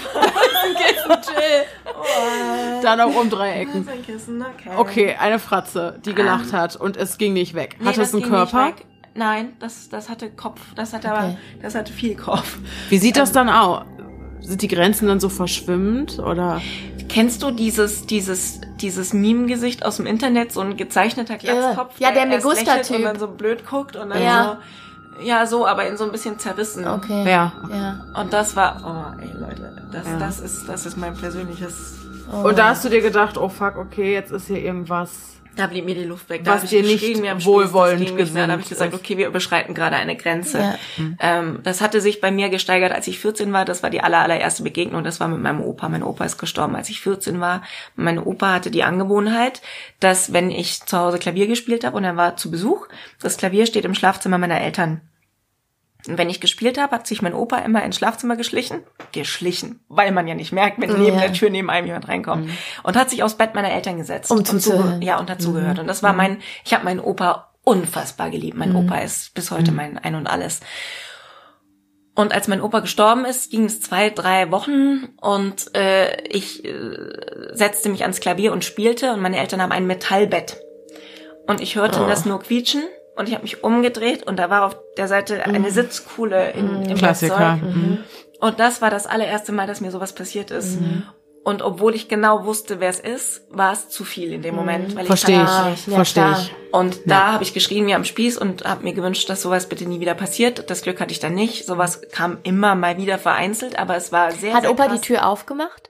Oh, 1.86 2.82
Da 2.82 2.96
noch 2.96 3.16
um 3.16 3.30
drei 3.30 3.62
Ecken. 3.62 3.86
das 3.86 3.94
ist 3.96 4.00
ein 4.00 4.06
Kissen, 4.06 4.42
okay. 4.42 4.70
Okay, 4.78 5.16
eine 5.20 5.40
Fratze, 5.40 6.00
die 6.06 6.14
gelacht 6.14 6.54
hat 6.54 6.76
und 6.76 6.98
es 6.98 7.18
ging 7.18 7.34
nicht 7.34 7.54
weg. 7.54 7.78
Nee, 7.80 7.86
Hat 7.88 7.94
es 7.94 8.12
das 8.12 8.14
einen 8.14 8.24
ging 8.24 8.32
nicht 8.32 8.52
Körper? 8.52 8.68
weg. 8.68 8.86
Nein, 9.16 9.54
das, 9.60 9.90
das 9.90 10.10
hatte 10.10 10.30
Kopf. 10.32 10.60
Das 10.76 10.92
hatte 10.94 11.12
aber, 11.12 11.28
Okay. 11.28 11.38
das 11.62 11.76
hatte 11.76 11.94
viel 11.94 12.16
Kopf. 12.16 12.58
Wie 12.90 12.98
sieht 12.98 13.16
das 13.18 13.32
dann 13.32 13.48
aus? 13.48 13.84
Sind 14.44 14.62
die 14.62 14.68
Grenzen 14.68 15.08
dann 15.08 15.20
so 15.20 15.30
verschwimmend 15.30 16.20
oder? 16.20 16.62
Kennst 17.10 17.42
du 17.44 17.52
dieses, 17.52 18.06
dieses, 18.06 18.60
dieses 18.82 19.14
Meme-Gesicht 19.14 19.86
aus 19.86 19.98
dem 19.98 20.06
Internet, 20.06 20.52
so 20.52 20.62
ein 20.62 20.78
gezeichneter 20.78 21.38
Glatzkopf? 21.38 22.00
Ja, 22.00 22.12
der 22.12 22.26
Megusta-Typ. 22.26 22.98
Und 22.98 23.04
dann 23.04 23.20
so 23.20 23.28
blöd 23.28 23.66
guckt 23.66 23.96
und 23.96 24.10
dann 24.10 24.22
Ja. 24.22 24.60
so, 25.18 25.24
ja, 25.24 25.46
so, 25.46 25.66
aber 25.68 25.88
in 25.88 25.96
so 25.98 26.06
ein 26.06 26.12
bisschen 26.12 26.40
zerrissen. 26.40 26.88
Okay. 26.88 27.30
Ja. 27.30 27.54
Ja. 27.72 28.06
Und 28.20 28.34
das 28.34 28.56
war, 28.56 29.16
oh, 29.18 29.22
ey, 29.22 29.30
Leute, 29.40 29.88
das, 29.92 30.08
Ja. 30.08 30.18
das 30.18 30.40
ist, 30.40 30.68
das 30.68 30.86
ist 30.86 30.98
mein 30.98 31.14
persönliches, 31.16 32.00
Oh. 32.32 32.48
Und 32.48 32.58
da 32.58 32.70
hast 32.70 32.84
du 32.86 32.90
dir 32.90 33.02
gedacht, 33.02 33.38
oh 33.38 33.50
fuck, 33.50 33.76
okay, 33.78 34.14
jetzt 34.14 34.32
ist 34.32 34.48
hier 34.48 34.60
irgendwas. 34.60 35.10
Da 35.56 35.68
blieb 35.68 35.86
mir 35.86 35.96
die 35.96 36.04
Luft 36.04 36.30
weg. 36.30 36.42
Was 36.46 36.62
da 36.62 36.64
ich 36.66 36.70
dir 36.72 36.84
nicht 36.84 37.46
wohlwollend 37.46 38.02
Spieß, 38.02 38.14
nicht 38.16 38.34
mehr. 38.34 38.48
Da 38.48 38.54
habe 38.54 38.62
ich 38.62 38.70
gesagt, 38.70 38.94
okay, 38.94 39.18
wir 39.18 39.28
überschreiten 39.28 39.76
gerade 39.76 39.96
eine 39.96 40.16
Grenze. 40.16 40.60
Ja. 40.60 40.76
Ähm, 41.20 41.60
das 41.64 41.82
hatte 41.82 42.02
sich 42.02 42.22
bei 42.22 42.32
mir 42.32 42.50
gesteigert, 42.50 42.92
als 42.92 43.08
ich 43.08 43.20
14 43.20 43.54
war. 43.54 43.66
Das 43.66 43.84
war 43.84 43.90
die 43.90 44.02
aller, 44.02 44.20
allererste 44.20 44.64
Begegnung. 44.64 45.04
Das 45.04 45.20
war 45.20 45.28
mit 45.28 45.42
meinem 45.42 45.62
Opa. 45.62 45.90
Mein 45.90 46.04
Opa 46.04 46.26
ist 46.26 46.38
gestorben, 46.38 46.76
als 46.76 46.90
ich 46.90 47.02
14 47.02 47.40
war. 47.40 47.62
Mein 47.96 48.20
Opa 48.20 48.54
hatte 48.54 48.72
die 48.72 48.84
Angewohnheit, 48.84 49.62
dass 50.00 50.34
wenn 50.34 50.50
ich 50.50 50.84
zu 50.84 50.98
Hause 50.98 51.20
Klavier 51.20 51.48
gespielt 51.48 51.84
habe 51.84 51.98
und 51.98 52.04
er 52.04 52.18
war 52.18 52.36
zu 52.36 52.50
Besuch, 52.50 52.88
das 53.22 53.38
Klavier 53.38 53.66
steht 53.66 53.86
im 53.86 53.96
Schlafzimmer 53.96 54.38
meiner 54.38 54.60
Eltern. 54.60 55.02
Und 56.08 56.18
wenn 56.18 56.30
ich 56.30 56.42
gespielt 56.42 56.78
habe, 56.78 56.94
hat 56.96 57.08
sich 57.08 57.22
mein 57.22 57.34
Opa 57.34 57.60
immer 57.60 57.84
ins 57.84 57.96
Schlafzimmer 57.96 58.36
geschlichen. 58.36 58.82
Geschlichen, 59.14 59.80
weil 59.88 60.12
man 60.12 60.28
ja 60.28 60.36
nicht 60.36 60.52
merkt, 60.52 60.82
wenn 60.82 60.92
neben 61.00 61.16
Ja. 61.16 61.22
der 61.22 61.34
Tür 61.34 61.50
neben 61.50 61.70
einem 61.70 61.88
jemand 61.88 62.08
reinkommt. 62.10 62.50
Und 62.84 62.98
hat 62.98 63.10
sich 63.10 63.24
aufs 63.24 63.36
Bett 63.36 63.56
meiner 63.56 63.72
Eltern 63.72 63.98
gesetzt. 63.98 64.30
Um 64.32 64.40
und 64.40 64.48
zuzuhören. 64.48 64.96
zuge- 64.96 65.06
Ja, 65.06 65.18
und 65.20 65.30
dazugehört. 65.30 65.80
Und 65.80 65.88
das 65.88 66.04
war 66.04 66.12
mein, 66.14 66.42
ich 66.66 66.74
habe 66.74 66.84
meinen 66.84 67.00
Opa 67.00 67.54
unfassbar 67.64 68.30
geliebt. 68.30 68.58
Mein 68.58 68.76
Opa 68.76 68.98
ist 68.98 69.34
bis 69.34 69.50
heute 69.50 69.72
mein 69.72 69.98
Ein 69.98 70.16
und 70.16 70.28
Alles. 70.28 70.60
Und 72.16 72.32
als 72.34 72.48
mein 72.48 72.62
Opa 72.62 72.82
gestorben 72.82 73.26
ist, 73.26 73.50
ging 73.50 73.66
es 73.66 73.82
zwei, 73.82 74.10
drei 74.12 74.52
Wochen 74.52 75.10
und 75.20 75.74
äh, 75.76 76.22
ich 76.28 76.64
äh, 76.64 76.98
setzte 77.54 77.90
mich 77.90 78.04
ans 78.04 78.20
Klavier 78.20 78.52
und 78.52 78.64
spielte 78.64 79.14
und 79.14 79.22
meine 79.22 79.40
Eltern 79.40 79.62
haben 79.62 79.72
ein 79.72 79.88
Metallbett. 79.88 80.60
Und 81.48 81.60
ich 81.60 81.76
hörte 81.76 82.06
das 82.08 82.26
nur 82.26 82.40
quietschen 82.42 82.84
und 83.16 83.28
ich 83.28 83.34
habe 83.34 83.44
mich 83.44 83.64
umgedreht 83.64 84.24
und 84.26 84.38
da 84.38 84.50
war 84.50 84.66
auf 84.66 84.78
der 84.98 85.08
Seite 85.08 85.44
eine 85.46 85.72
Sitzkuhle 85.72 86.52
in, 86.52 86.84
im 86.84 86.98
Klassiker. 86.98 87.60
Bettzeug. 87.62 87.76
Mhm. 87.76 87.98
Und 88.40 88.60
das 88.60 88.82
war 88.82 88.90
das 88.90 89.08
allererste 89.08 89.52
Mal, 89.52 89.68
dass 89.68 89.80
mir 89.82 89.92
sowas 89.92 90.14
passiert 90.14 90.52
ist. 90.52 90.78
Und 91.44 91.62
obwohl 91.62 91.94
ich 91.94 92.08
genau 92.08 92.46
wusste, 92.46 92.80
wer 92.80 92.90
es 92.90 93.00
ist, 93.00 93.44
war 93.50 93.74
es 93.74 93.90
zu 93.90 94.06
viel 94.06 94.32
in 94.32 94.42
dem 94.42 94.56
Moment. 94.56 94.96
Weil 94.96 95.06
Verstehe 95.06 95.44
ich. 95.44 95.88
Ja, 95.88 95.96
Verstehe 95.96 96.24
klar. 96.24 96.40
ich. 96.42 96.54
Und 96.72 97.02
da 97.06 97.34
habe 97.34 97.44
ich 97.44 97.54
geschrien 97.54 97.86
wie 97.86 97.94
am 97.94 98.06
Spieß 98.06 98.38
und 98.38 98.64
habe 98.64 98.84
mir 98.84 98.94
gewünscht, 98.94 99.30
dass 99.30 99.42
sowas 99.42 99.68
bitte 99.68 99.86
nie 99.86 100.00
wieder 100.00 100.14
passiert. 100.14 100.70
Das 100.70 100.82
Glück 100.82 101.00
hatte 101.02 101.12
ich 101.12 101.20
dann 101.20 101.36
nicht. 101.36 101.66
Sowas 101.66 102.02
kam 102.12 102.38
immer 102.44 102.76
mal 102.76 102.98
wieder 102.98 103.18
vereinzelt, 103.20 103.78
aber 103.78 103.96
es 103.96 104.12
war 104.12 104.32
sehr, 104.32 104.54
Hat 104.54 104.64
sehr 104.64 104.72
Opa 104.72 104.88
krass. 104.88 105.02
die 105.02 105.08
Tür 105.08 105.28
aufgemacht? 105.28 105.90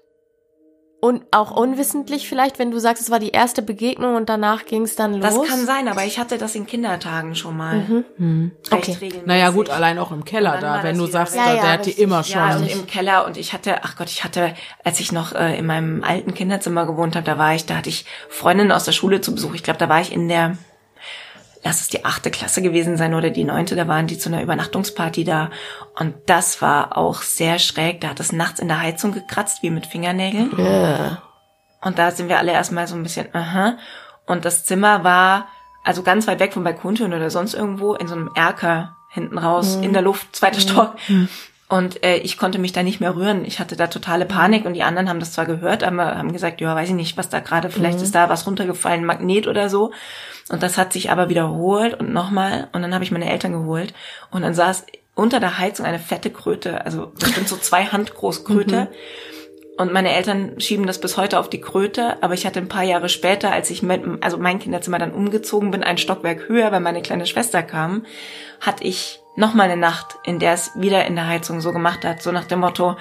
Und 1.04 1.24
auch 1.32 1.52
unwissentlich 1.52 2.30
vielleicht, 2.30 2.60
wenn 2.60 2.72
du 2.72 2.80
sagst, 2.80 3.04
es 3.04 3.12
war 3.12 3.20
die 3.20 3.32
erste 3.32 3.62
Begegnung 3.62 4.16
und 4.16 4.30
danach 4.30 4.64
ging 4.64 4.84
es 4.84 4.96
dann 4.96 5.16
los? 5.16 5.36
Das 5.36 5.50
kann 5.50 5.66
sein, 5.66 5.90
aber 5.90 6.06
ich 6.06 6.18
hatte 6.18 6.38
das 6.38 6.56
in 6.56 6.66
Kindertagen 6.66 7.36
schon 7.36 7.58
mal. 7.58 7.76
Recht 7.76 8.72
Okay. 8.72 8.92
regelmäßig. 8.94 9.26
Naja 9.26 9.50
gut, 9.50 9.70
allein 9.70 10.00
auch 10.00 10.14
im 10.14 10.24
Keller 10.24 10.60
da, 10.62 10.82
wenn 10.82 10.98
du 10.98 11.06
sagst, 11.06 11.34
weg. 11.36 11.42
da, 11.44 11.50
Ja, 11.50 11.56
ja, 11.56 11.62
der 11.62 11.72
hat 11.74 11.86
die 11.88 11.92
immer 11.92 12.24
schon. 12.24 12.38
Ja, 12.40 12.56
und 12.56 12.72
im 12.72 12.88
Keller 12.88 13.26
und 13.26 13.36
ich 13.36 13.52
hatte, 13.52 13.84
ach 13.84 13.98
Gott, 13.98 14.08
ich 14.08 14.24
hatte, 14.24 14.54
als 14.86 15.02
ich 15.02 15.12
noch 15.12 15.34
äh, 15.34 15.58
in 15.58 15.66
meinem 15.66 16.06
alten 16.06 16.34
Kinderzimmer 16.34 16.86
gewohnt 16.86 17.18
habe, 17.18 17.26
da 17.26 17.38
war 17.38 17.54
ich, 17.54 17.66
da 17.66 17.76
hatte 17.76 17.90
ich 17.90 18.06
Freundinnen 18.30 18.72
aus 18.72 18.86
der 18.86 18.94
Schule 18.94 19.20
zu 19.20 19.36
Besuch. 19.36 19.56
Ich 19.56 19.64
glaube, 19.64 19.80
da 19.80 19.90
war 19.90 20.00
ich 20.00 20.14
in 20.14 20.30
der 20.30 20.56
lass 21.64 21.82
es 21.82 21.88
die 21.88 22.06
achte 22.06 22.30
Klasse 22.30 22.62
gewesen 22.62 22.98
sein 22.98 23.14
oder 23.14 23.30
die 23.30 23.44
neunte, 23.44 23.76
da 23.76 23.88
waren 23.88 24.08
die 24.08 24.18
zu 24.18 24.30
einer 24.30 24.44
Übernachtungsparty 24.44 25.24
da. 25.24 25.50
Und 25.98 26.16
das 26.26 26.62
war 26.62 26.98
auch 26.98 27.22
sehr 27.22 27.58
schräg. 27.60 28.02
Da 28.02 28.10
hat 28.10 28.20
es 28.20 28.32
nachts 28.32 28.60
in 28.60 28.68
der 28.68 28.82
Heizung 28.82 29.14
gekratzt, 29.14 29.64
wie 29.64 29.70
mit 29.70 29.86
Fingernägeln. 29.86 30.52
Ja. 30.58 31.24
Und 31.82 32.00
da 32.00 32.12
sind 32.12 32.30
wir 32.30 32.38
alle 32.38 32.52
erstmal 32.52 32.88
so 32.88 32.96
ein 32.96 33.04
bisschen, 33.04 33.34
aha. 33.34 33.78
Und 34.26 34.46
das 34.46 34.66
Zimmer 34.66 35.04
war 35.04 35.48
also 35.84 36.02
ganz 36.04 36.28
weit 36.28 36.40
weg 36.40 36.54
vom 36.54 36.64
Balkontüren 36.64 37.14
oder 37.14 37.30
sonst 37.30 37.54
irgendwo 37.54 37.94
in 37.96 38.08
so 38.08 38.16
einem 38.16 38.32
Erker 38.36 38.96
hinten 39.10 39.38
raus, 39.38 39.76
in 39.76 39.94
der 39.94 40.02
Luft, 40.02 40.36
zweiter 40.36 40.60
Stock. 40.60 40.96
Und 41.74 42.04
äh, 42.04 42.18
ich 42.18 42.38
konnte 42.38 42.60
mich 42.60 42.72
da 42.72 42.84
nicht 42.84 43.00
mehr 43.00 43.16
rühren. 43.16 43.46
Ich 43.46 43.60
hatte 43.60 43.76
da 43.76 43.88
totale 43.88 44.28
Panik 44.28 44.64
und 44.66 44.76
die 44.76 44.84
anderen 44.84 45.10
haben 45.10 45.20
das 45.20 45.32
zwar 45.32 45.48
gehört, 45.48 45.84
aber 45.84 46.16
haben 46.16 46.32
gesagt, 46.32 46.62
ja, 46.62 46.76
weiß 46.76 46.90
ich 46.90 46.94
nicht, 46.94 47.18
was 47.18 47.30
da 47.30 47.40
gerade, 47.40 47.72
vielleicht 47.72 48.00
ist 48.00 48.14
da 48.14 48.30
was 48.30 48.46
runtergefallen, 48.46 49.04
Magnet 49.04 49.48
oder 49.48 49.70
so. 49.70 49.92
Und 50.50 50.62
das 50.62 50.78
hat 50.78 50.94
sich 50.94 51.10
aber 51.10 51.30
wiederholt 51.30 52.00
und 52.00 52.14
nochmal. 52.14 52.70
Und 52.74 52.84
dann 52.84 52.94
habe 52.94 53.04
ich 53.04 53.10
meine 53.10 53.28
Eltern 53.28 53.54
geholt 53.54 53.96
und 54.30 54.44
dann 54.44 54.54
saß 54.54 54.86
unter 55.16 55.40
der 55.40 55.58
Heizung 55.58 55.88
eine 55.88 55.98
fette 55.98 56.30
Kröte, 56.30 56.86
also 56.86 57.12
bestimmt 57.20 57.48
so 57.48 57.58
zwei 57.58 57.86
Hand 57.86 58.14
groß 58.14 58.46
Kröte. 58.46 58.92
Und 59.76 59.92
meine 59.92 60.14
Eltern 60.14 60.60
schieben 60.60 60.86
das 60.86 61.02
bis 61.02 61.18
heute 61.18 61.40
auf 61.40 61.50
die 61.50 61.60
Kröte, 61.60 62.22
aber 62.22 62.36
ich 62.36 62.46
hatte 62.46 62.60
ein 62.60 62.70
paar 62.70 62.84
Jahre 62.84 63.10
später, 63.10 63.52
als 63.52 63.72
ich 63.72 63.82
mit, 63.82 64.04
also 64.22 64.38
mein 64.38 64.60
Kinderzimmer 64.60 65.00
dann 65.00 65.12
umgezogen 65.12 65.72
bin, 65.72 65.82
ein 65.82 65.98
Stockwerk 65.98 66.48
höher, 66.48 66.72
weil 66.72 66.82
meine 66.82 67.02
kleine 67.02 67.26
Schwester 67.26 67.64
kam, 67.64 68.06
hatte 68.62 68.84
ich 68.84 69.23
noch 69.36 69.54
mal 69.54 69.64
eine 69.64 69.78
Nacht, 69.78 70.18
in 70.24 70.40
der 70.40 70.54
es 70.54 70.72
wieder 70.76 71.06
in 71.06 71.16
der 71.16 71.28
Heizung 71.28 71.62
so 71.62 71.72
gemacht 71.74 72.06
hat, 72.06 72.22
so 72.22 72.32
nach 72.32 72.46
dem 72.46 72.60
Motto 72.60 72.98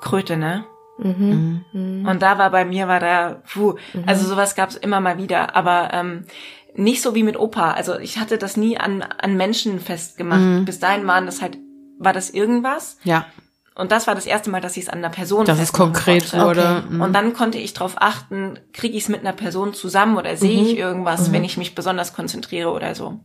Kröte, 0.00 0.36
ne? 0.36 0.64
Und 1.02 2.18
da 2.20 2.36
war 2.38 2.50
bei 2.50 2.64
mir 2.64 2.86
war 2.88 3.00
da, 3.00 3.42
puh, 3.50 3.76
also 4.06 4.26
sowas 4.26 4.54
gab 4.54 4.68
es 4.70 4.76
immer 4.76 5.00
mal 5.00 5.16
wieder, 5.16 5.56
aber 5.56 5.90
ähm, 5.92 6.26
nicht 6.74 7.00
so 7.00 7.14
wie 7.14 7.22
mit 7.22 7.38
Opa. 7.38 7.72
Also 7.72 7.98
ich 7.98 8.18
hatte 8.18 8.36
das 8.38 8.56
nie 8.56 8.76
an 8.78 9.02
an 9.02 9.36
Menschen 9.36 9.80
festgemacht. 9.80 10.66
Bis 10.66 10.78
dahin 10.78 11.06
waren 11.06 11.26
das 11.26 11.40
halt 11.40 11.58
war 11.98 12.12
das 12.12 12.30
irgendwas. 12.30 12.98
Ja. 13.04 13.26
Und 13.74 13.92
das 13.92 14.06
war 14.06 14.14
das 14.14 14.26
erste 14.26 14.50
Mal, 14.50 14.60
dass 14.60 14.76
ich 14.76 14.84
es 14.84 14.88
an 14.88 14.98
einer 14.98 15.08
Person 15.08 15.46
Dass 15.46 15.58
es 15.60 15.72
konkret 15.72 16.30
konnte. 16.30 16.44
wurde. 16.46 16.84
Mhm. 16.90 17.00
Und 17.00 17.12
dann 17.14 17.32
konnte 17.32 17.56
ich 17.58 17.72
darauf 17.72 17.94
achten, 17.96 18.58
kriege 18.72 18.96
ich 18.96 19.04
es 19.04 19.08
mit 19.08 19.20
einer 19.20 19.32
Person 19.32 19.72
zusammen 19.72 20.18
oder 20.18 20.36
sehe 20.36 20.60
ich 20.60 20.76
irgendwas, 20.76 21.32
wenn 21.32 21.44
ich 21.44 21.56
mich 21.56 21.74
besonders 21.74 22.12
konzentriere 22.12 22.70
oder 22.70 22.94
so. 22.94 23.20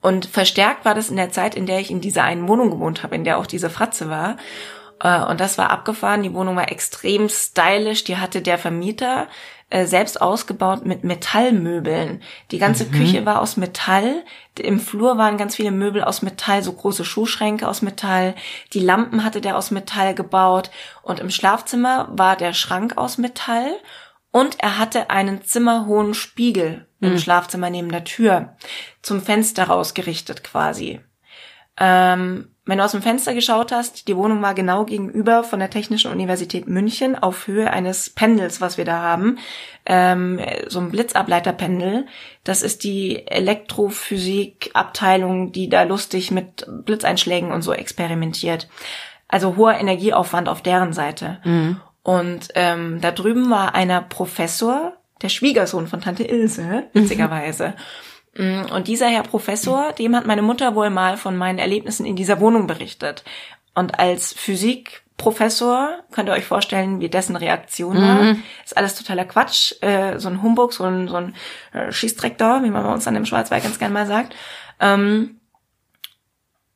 Und 0.00 0.26
verstärkt 0.26 0.84
war 0.84 0.94
das 0.94 1.10
in 1.10 1.16
der 1.16 1.30
Zeit, 1.30 1.54
in 1.54 1.66
der 1.66 1.80
ich 1.80 1.90
in 1.90 2.00
dieser 2.00 2.24
einen 2.24 2.48
Wohnung 2.48 2.70
gewohnt 2.70 3.02
habe, 3.02 3.14
in 3.14 3.24
der 3.24 3.38
auch 3.38 3.46
diese 3.46 3.70
Fratze 3.70 4.08
war. 4.08 4.36
Äh, 5.02 5.20
Und 5.22 5.40
das 5.40 5.58
war 5.58 5.70
abgefahren. 5.70 6.22
Die 6.22 6.34
Wohnung 6.34 6.56
war 6.56 6.70
extrem 6.70 7.28
stylisch. 7.28 8.04
Die 8.04 8.16
hatte 8.16 8.40
der 8.40 8.58
Vermieter 8.58 9.28
äh, 9.68 9.84
selbst 9.84 10.20
ausgebaut 10.20 10.86
mit 10.86 11.04
Metallmöbeln. 11.04 12.22
Die 12.50 12.58
ganze 12.58 12.86
Küche 12.86 13.26
war 13.26 13.40
aus 13.40 13.56
Metall. 13.56 14.24
Im 14.58 14.80
Flur 14.80 15.18
waren 15.18 15.36
ganz 15.36 15.56
viele 15.56 15.70
Möbel 15.70 16.02
aus 16.02 16.22
Metall, 16.22 16.62
so 16.62 16.72
große 16.72 17.04
Schuhschränke 17.04 17.68
aus 17.68 17.82
Metall. 17.82 18.34
Die 18.72 18.80
Lampen 18.80 19.22
hatte 19.22 19.40
der 19.40 19.56
aus 19.56 19.70
Metall 19.70 20.14
gebaut. 20.14 20.70
Und 21.02 21.20
im 21.20 21.30
Schlafzimmer 21.30 22.08
war 22.12 22.36
der 22.36 22.52
Schrank 22.54 22.96
aus 22.96 23.18
Metall. 23.18 23.70
Und 24.32 24.60
er 24.60 24.78
hatte 24.78 25.10
einen 25.10 25.42
zimmerhohen 25.44 26.14
Spiegel 26.14 26.86
im 27.00 27.18
Schlafzimmer 27.18 27.70
neben 27.70 27.90
der 27.90 28.04
Tür, 28.04 28.54
zum 29.02 29.20
Fenster 29.22 29.64
rausgerichtet 29.64 30.44
quasi. 30.44 31.00
Ähm, 31.78 32.48
wenn 32.66 32.76
du 32.78 32.84
aus 32.84 32.92
dem 32.92 33.02
Fenster 33.02 33.34
geschaut 33.34 33.72
hast, 33.72 34.06
die 34.06 34.16
Wohnung 34.16 34.42
war 34.42 34.54
genau 34.54 34.84
gegenüber 34.84 35.42
von 35.42 35.58
der 35.58 35.70
Technischen 35.70 36.12
Universität 36.12 36.68
München 36.68 37.16
auf 37.16 37.46
Höhe 37.46 37.70
eines 37.70 38.10
Pendels, 38.10 38.60
was 38.60 38.76
wir 38.76 38.84
da 38.84 39.00
haben. 39.00 39.38
Ähm, 39.86 40.38
so 40.68 40.78
ein 40.78 40.90
Blitzableiterpendel. 40.90 42.04
Das 42.44 42.60
ist 42.62 42.84
die 42.84 43.26
Elektrophysikabteilung, 43.26 45.52
die 45.52 45.70
da 45.70 45.84
lustig 45.84 46.30
mit 46.30 46.66
Blitzeinschlägen 46.84 47.50
und 47.50 47.62
so 47.62 47.72
experimentiert. 47.72 48.68
Also 49.26 49.56
hoher 49.56 49.74
Energieaufwand 49.74 50.48
auf 50.48 50.62
deren 50.62 50.92
Seite. 50.92 51.40
Und 52.02 52.48
ähm, 52.54 53.00
da 53.00 53.10
drüben 53.10 53.50
war 53.50 53.74
einer 53.74 54.02
Professor, 54.02 54.99
der 55.22 55.28
Schwiegersohn 55.28 55.86
von 55.86 56.00
Tante 56.00 56.24
Ilse, 56.24 56.84
witzigerweise. 56.92 57.74
Mm, 58.36 58.62
Und 58.72 58.88
dieser 58.88 59.08
Herr 59.08 59.22
Professor, 59.22 59.92
dem 59.92 60.14
hat 60.16 60.26
meine 60.26 60.42
Mutter 60.42 60.74
wohl 60.74 60.90
mal 60.90 61.16
von 61.16 61.36
meinen 61.36 61.58
Erlebnissen 61.58 62.06
in 62.06 62.16
dieser 62.16 62.40
Wohnung 62.40 62.66
berichtet. 62.66 63.24
Und 63.74 63.98
als 63.98 64.32
Physikprofessor 64.32 65.98
könnt 66.12 66.28
ihr 66.28 66.32
euch 66.32 66.44
vorstellen, 66.44 67.00
wie 67.00 67.08
dessen 67.08 67.36
Reaktion 67.36 67.96
war. 67.96 68.36
Ist 68.64 68.76
alles 68.76 68.94
totaler 68.94 69.24
Quatsch, 69.24 69.74
äh, 69.82 70.18
so 70.18 70.28
ein 70.28 70.42
Humbug, 70.42 70.72
so 70.72 70.84
ein, 70.84 71.08
so 71.08 71.16
ein 71.16 71.34
äh, 71.72 71.90
wie 71.92 72.70
man 72.70 72.82
bei 72.82 72.92
uns 72.92 73.06
an 73.06 73.14
dem 73.14 73.26
Schwarzwald 73.26 73.62
ganz 73.62 73.78
gern 73.78 73.92
mal 73.92 74.06
sagt. 74.06 74.34
Ähm, 74.80 75.40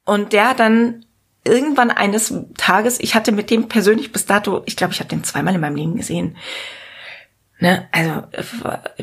und 0.05 0.33
der 0.33 0.51
hat 0.51 0.61
dann 0.61 1.05
irgendwann 1.45 1.91
eines 1.91 2.35
Tages, 2.57 3.01
ich 3.01 3.15
hatte 3.15 3.33
mit 3.33 3.51
dem 3.51 3.69
persönlich 3.69 4.13
bis 4.13 4.27
dato, 4.27 4.63
ich 4.67 4.77
glaube, 4.77 4.93
ich 4.93 5.01
habe 5.01 5.11
den 5.11 5.25
zweimal 5.25 5.55
in 5.55 5.61
meinem 5.61 5.77
Leben 5.77 5.97
gesehen. 5.97 6.37
Ne, 7.61 7.89
also 7.93 8.25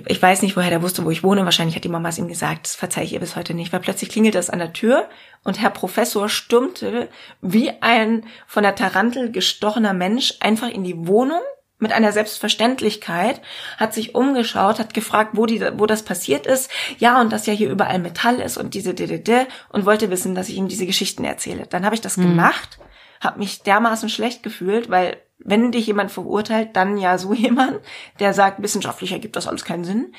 ich 0.07 0.21
weiß 0.21 0.41
nicht, 0.41 0.57
woher 0.57 0.69
der 0.69 0.81
wusste, 0.81 1.05
wo 1.05 1.09
ich 1.09 1.23
wohne. 1.23 1.45
Wahrscheinlich 1.45 1.75
hat 1.75 1.83
die 1.83 1.89
Mama 1.89 2.09
es 2.09 2.17
ihm 2.17 2.27
gesagt. 2.27 2.65
Das 2.65 2.75
verzeihe 2.75 3.05
ich 3.05 3.13
ihr 3.13 3.19
bis 3.19 3.35
heute 3.35 3.53
nicht. 3.53 3.71
Weil 3.71 3.79
plötzlich 3.79 4.09
klingelt 4.09 4.35
es 4.35 4.49
an 4.49 4.59
der 4.59 4.73
Tür 4.73 5.07
und 5.43 5.61
Herr 5.61 5.69
Professor 5.69 6.27
stürmte 6.27 7.07
wie 7.41 7.71
ein 7.81 8.25
von 8.47 8.63
der 8.63 8.75
Tarantel 8.75 9.31
gestochener 9.31 9.93
Mensch 9.93 10.35
einfach 10.41 10.69
in 10.69 10.83
die 10.83 11.07
Wohnung 11.07 11.41
mit 11.81 11.91
einer 11.91 12.11
Selbstverständlichkeit, 12.11 13.41
hat 13.77 13.93
sich 13.93 14.13
umgeschaut, 14.13 14.79
hat 14.79 14.93
gefragt, 14.93 15.31
wo, 15.33 15.47
die, 15.47 15.61
wo 15.77 15.87
das 15.87 16.03
passiert 16.03 16.45
ist. 16.45 16.69
Ja, 16.99 17.19
und 17.19 17.33
dass 17.33 17.47
ja 17.47 17.53
hier 17.53 17.71
überall 17.71 17.99
Metall 17.99 18.39
ist 18.39 18.57
und 18.57 18.75
diese 18.75 18.93
DDD 18.93 19.47
und 19.69 19.85
wollte 19.85 20.11
wissen, 20.11 20.35
dass 20.35 20.47
ich 20.47 20.57
ihm 20.57 20.67
diese 20.67 20.85
Geschichten 20.85 21.23
erzähle. 21.23 21.65
Dann 21.67 21.83
habe 21.83 21.95
ich 21.95 22.01
das 22.01 22.15
gemacht, 22.15 22.77
habe 23.19 23.39
mich 23.39 23.63
dermaßen 23.63 24.09
schlecht 24.09 24.43
gefühlt, 24.43 24.91
weil 24.91 25.17
wenn 25.43 25.71
dich 25.71 25.87
jemand 25.87 26.11
verurteilt, 26.11 26.75
dann 26.75 26.97
ja 26.97 27.17
so 27.17 27.33
jemand, 27.33 27.79
der 28.19 28.33
sagt, 28.33 28.61
wissenschaftlich 28.61 29.11
ergibt 29.11 29.35
das 29.35 29.47
alles 29.47 29.65
keinen 29.65 29.83
Sinn. 29.83 30.13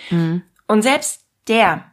Und 0.66 0.82
selbst 0.82 1.26
der, 1.48 1.92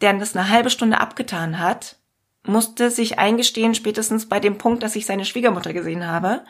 der 0.00 0.14
das 0.14 0.36
eine 0.36 0.48
halbe 0.48 0.70
Stunde 0.70 1.00
abgetan 1.00 1.58
hat, 1.58 1.96
musste 2.44 2.90
sich 2.90 3.18
eingestehen, 3.18 3.74
spätestens 3.74 4.28
bei 4.28 4.40
dem 4.40 4.56
Punkt, 4.56 4.82
dass 4.82 4.96
ich 4.96 5.06
seine 5.06 5.24
Schwiegermutter 5.24 5.72
gesehen 5.72 6.06
habe, 6.06 6.44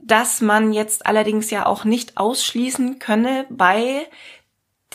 dass 0.00 0.40
man 0.40 0.72
jetzt 0.72 1.06
allerdings 1.06 1.50
ja 1.50 1.66
auch 1.66 1.84
nicht 1.84 2.16
ausschließen 2.16 2.98
könne 2.98 3.46
bei 3.50 4.06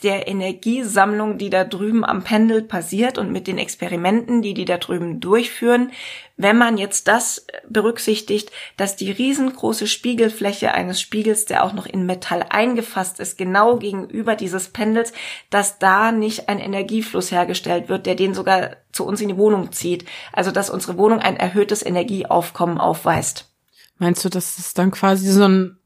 der 0.03 0.27
Energiesammlung, 0.27 1.37
die 1.37 1.49
da 1.49 1.63
drüben 1.63 2.03
am 2.03 2.23
Pendel 2.23 2.61
passiert 2.61 3.17
und 3.17 3.31
mit 3.31 3.47
den 3.47 3.57
Experimenten, 3.57 4.41
die 4.41 4.53
die 4.53 4.65
da 4.65 4.77
drüben 4.77 5.19
durchführen, 5.19 5.91
wenn 6.37 6.57
man 6.57 6.77
jetzt 6.77 7.07
das 7.07 7.45
berücksichtigt, 7.69 8.51
dass 8.75 8.95
die 8.95 9.11
riesengroße 9.11 9.85
Spiegelfläche 9.85 10.73
eines 10.73 10.99
Spiegels, 10.99 11.45
der 11.45 11.63
auch 11.63 11.73
noch 11.73 11.85
in 11.85 12.05
Metall 12.05 12.45
eingefasst 12.49 13.19
ist, 13.19 13.37
genau 13.37 13.77
gegenüber 13.77 14.35
dieses 14.35 14.69
Pendels, 14.69 15.13
dass 15.51 15.77
da 15.77 16.11
nicht 16.11 16.49
ein 16.49 16.59
Energiefluss 16.59 17.31
hergestellt 17.31 17.89
wird, 17.89 18.07
der 18.07 18.15
den 18.15 18.33
sogar 18.33 18.77
zu 18.91 19.05
uns 19.05 19.21
in 19.21 19.27
die 19.27 19.37
Wohnung 19.37 19.71
zieht. 19.71 20.05
Also 20.33 20.51
dass 20.51 20.71
unsere 20.71 20.97
Wohnung 20.97 21.19
ein 21.19 21.37
erhöhtes 21.37 21.85
Energieaufkommen 21.85 22.79
aufweist. 22.79 23.47
Meinst 23.99 24.25
du, 24.25 24.29
dass 24.29 24.55
das 24.55 24.73
dann 24.73 24.89
quasi 24.89 25.27
so 25.27 25.43
ein 25.43 25.77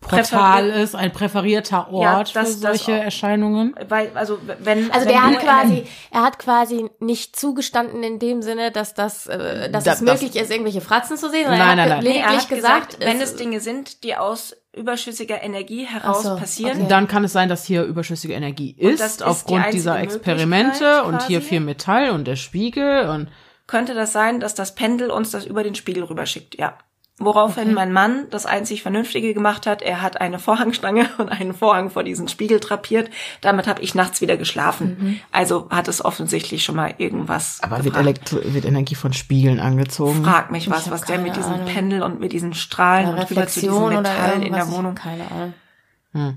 Portal 0.00 0.68
ist, 0.70 0.94
ein 0.94 1.12
präferierter 1.12 1.88
Ja, 1.92 2.18
Ort 2.18 2.34
das- 2.34 2.56
für 2.56 2.60
das 2.62 2.78
solche. 2.84 2.92
Erscheinungen? 2.92 3.74
Weil, 3.88 4.10
also 4.14 4.38
wenn 4.60 4.90
Also 4.90 5.06
wenn 5.06 5.14
der 5.14 5.22
hat 5.24 5.38
quasi, 5.40 5.84
er 6.10 6.22
hat 6.22 6.38
quasi 6.38 6.90
nicht 7.00 7.36
zugestanden 7.36 8.02
in 8.02 8.18
dem 8.18 8.42
Sinne, 8.42 8.70
dass 8.70 8.94
das, 8.94 9.26
äh, 9.26 9.70
dass 9.70 9.84
Da- 9.84 9.92
es 9.94 10.00
möglich 10.00 10.36
ist, 10.36 10.50
irgendwelche 10.50 10.80
Fratzen 10.80 11.16
zu 11.16 11.30
sehen, 11.30 11.44
sondern 11.44 11.58
Nein, 11.66 11.78
er 11.78 11.86
nein, 11.86 11.96
hat 11.98 12.04
nein. 12.04 12.12
Nee, 12.12 12.18
er 12.20 12.26
hat 12.36 12.48
gesagt, 12.48 12.90
gesagt, 12.90 12.96
wenn 13.00 13.20
es- 13.20 13.30
es 13.32 13.36
Dinge 13.36 13.60
sind, 13.60 14.02
die 14.04 14.16
aus 14.16 14.56
überschüssiger 14.72 15.42
Energie 15.42 15.84
heraus 15.86 16.22
so, 16.22 16.36
passieren, 16.36 16.78
okay. 16.80 16.86
Dann 16.88 17.08
kann 17.08 17.24
es 17.24 17.32
sein, 17.32 17.48
dass 17.48 17.64
hier 17.64 17.82
überschüssige 17.84 18.34
Energie 18.34 18.76
das 18.78 18.92
ist, 18.92 19.00
ist 19.00 19.22
aufgrund 19.22 19.66
die 19.68 19.70
dieser 19.72 19.98
Experimente 20.00 21.02
und 21.04 21.22
hier 21.22 21.40
viel 21.40 21.60
Metall 21.60 22.10
und 22.10 22.26
der 22.26 22.36
Spiegel 22.36 23.08
und 23.08 23.28
könnte 23.66 23.94
das 23.94 24.12
sein, 24.12 24.38
dass 24.38 24.54
das 24.54 24.74
Pendel 24.74 25.10
uns 25.10 25.30
das 25.30 25.46
über 25.46 25.64
den 25.64 25.74
Spiegel 25.74 26.04
rüberschickt, 26.04 26.56
ja. 26.58 26.76
Woraufhin 27.18 27.72
mein 27.72 27.92
Mann 27.92 28.26
das 28.30 28.44
einzig 28.44 28.82
Vernünftige 28.82 29.32
gemacht 29.32 29.66
hat, 29.66 29.80
er 29.80 30.02
hat 30.02 30.20
eine 30.20 30.38
Vorhangstange 30.38 31.08
und 31.18 31.30
einen 31.30 31.54
Vorhang 31.54 31.88
vor 31.88 32.02
diesen 32.04 32.28
Spiegel 32.28 32.60
drapiert. 32.60 33.08
Damit 33.40 33.66
habe 33.66 33.80
ich 33.80 33.94
nachts 33.94 34.20
wieder 34.20 34.36
geschlafen. 34.36 35.20
Also 35.32 35.68
hat 35.70 35.88
es 35.88 36.04
offensichtlich 36.04 36.62
schon 36.62 36.76
mal 36.76 36.94
irgendwas 36.98 37.62
aber 37.62 37.84
wird. 37.84 37.96
Elektro 37.96 38.38
wird 38.42 38.66
Energie 38.66 38.94
von 38.94 39.14
Spiegeln 39.14 39.60
angezogen? 39.60 40.24
Frag 40.24 40.50
mich 40.50 40.68
was, 40.70 40.90
was 40.90 41.02
der 41.02 41.18
mit 41.18 41.36
diesem 41.36 41.54
Ahnung. 41.54 41.66
Pendel 41.66 42.02
und 42.02 42.20
mit 42.20 42.32
diesen 42.32 42.52
Strahlen 42.52 43.08
und 43.08 43.30
rüber 43.30 43.46
zu 43.46 43.60
diesem 43.60 43.88
Metall 43.88 43.96
in 43.96 44.04
der 44.04 44.42
irgendwas, 44.42 44.70
Wohnung. 44.70 44.94
keine 44.94 45.30
Ahnung. 45.30 45.54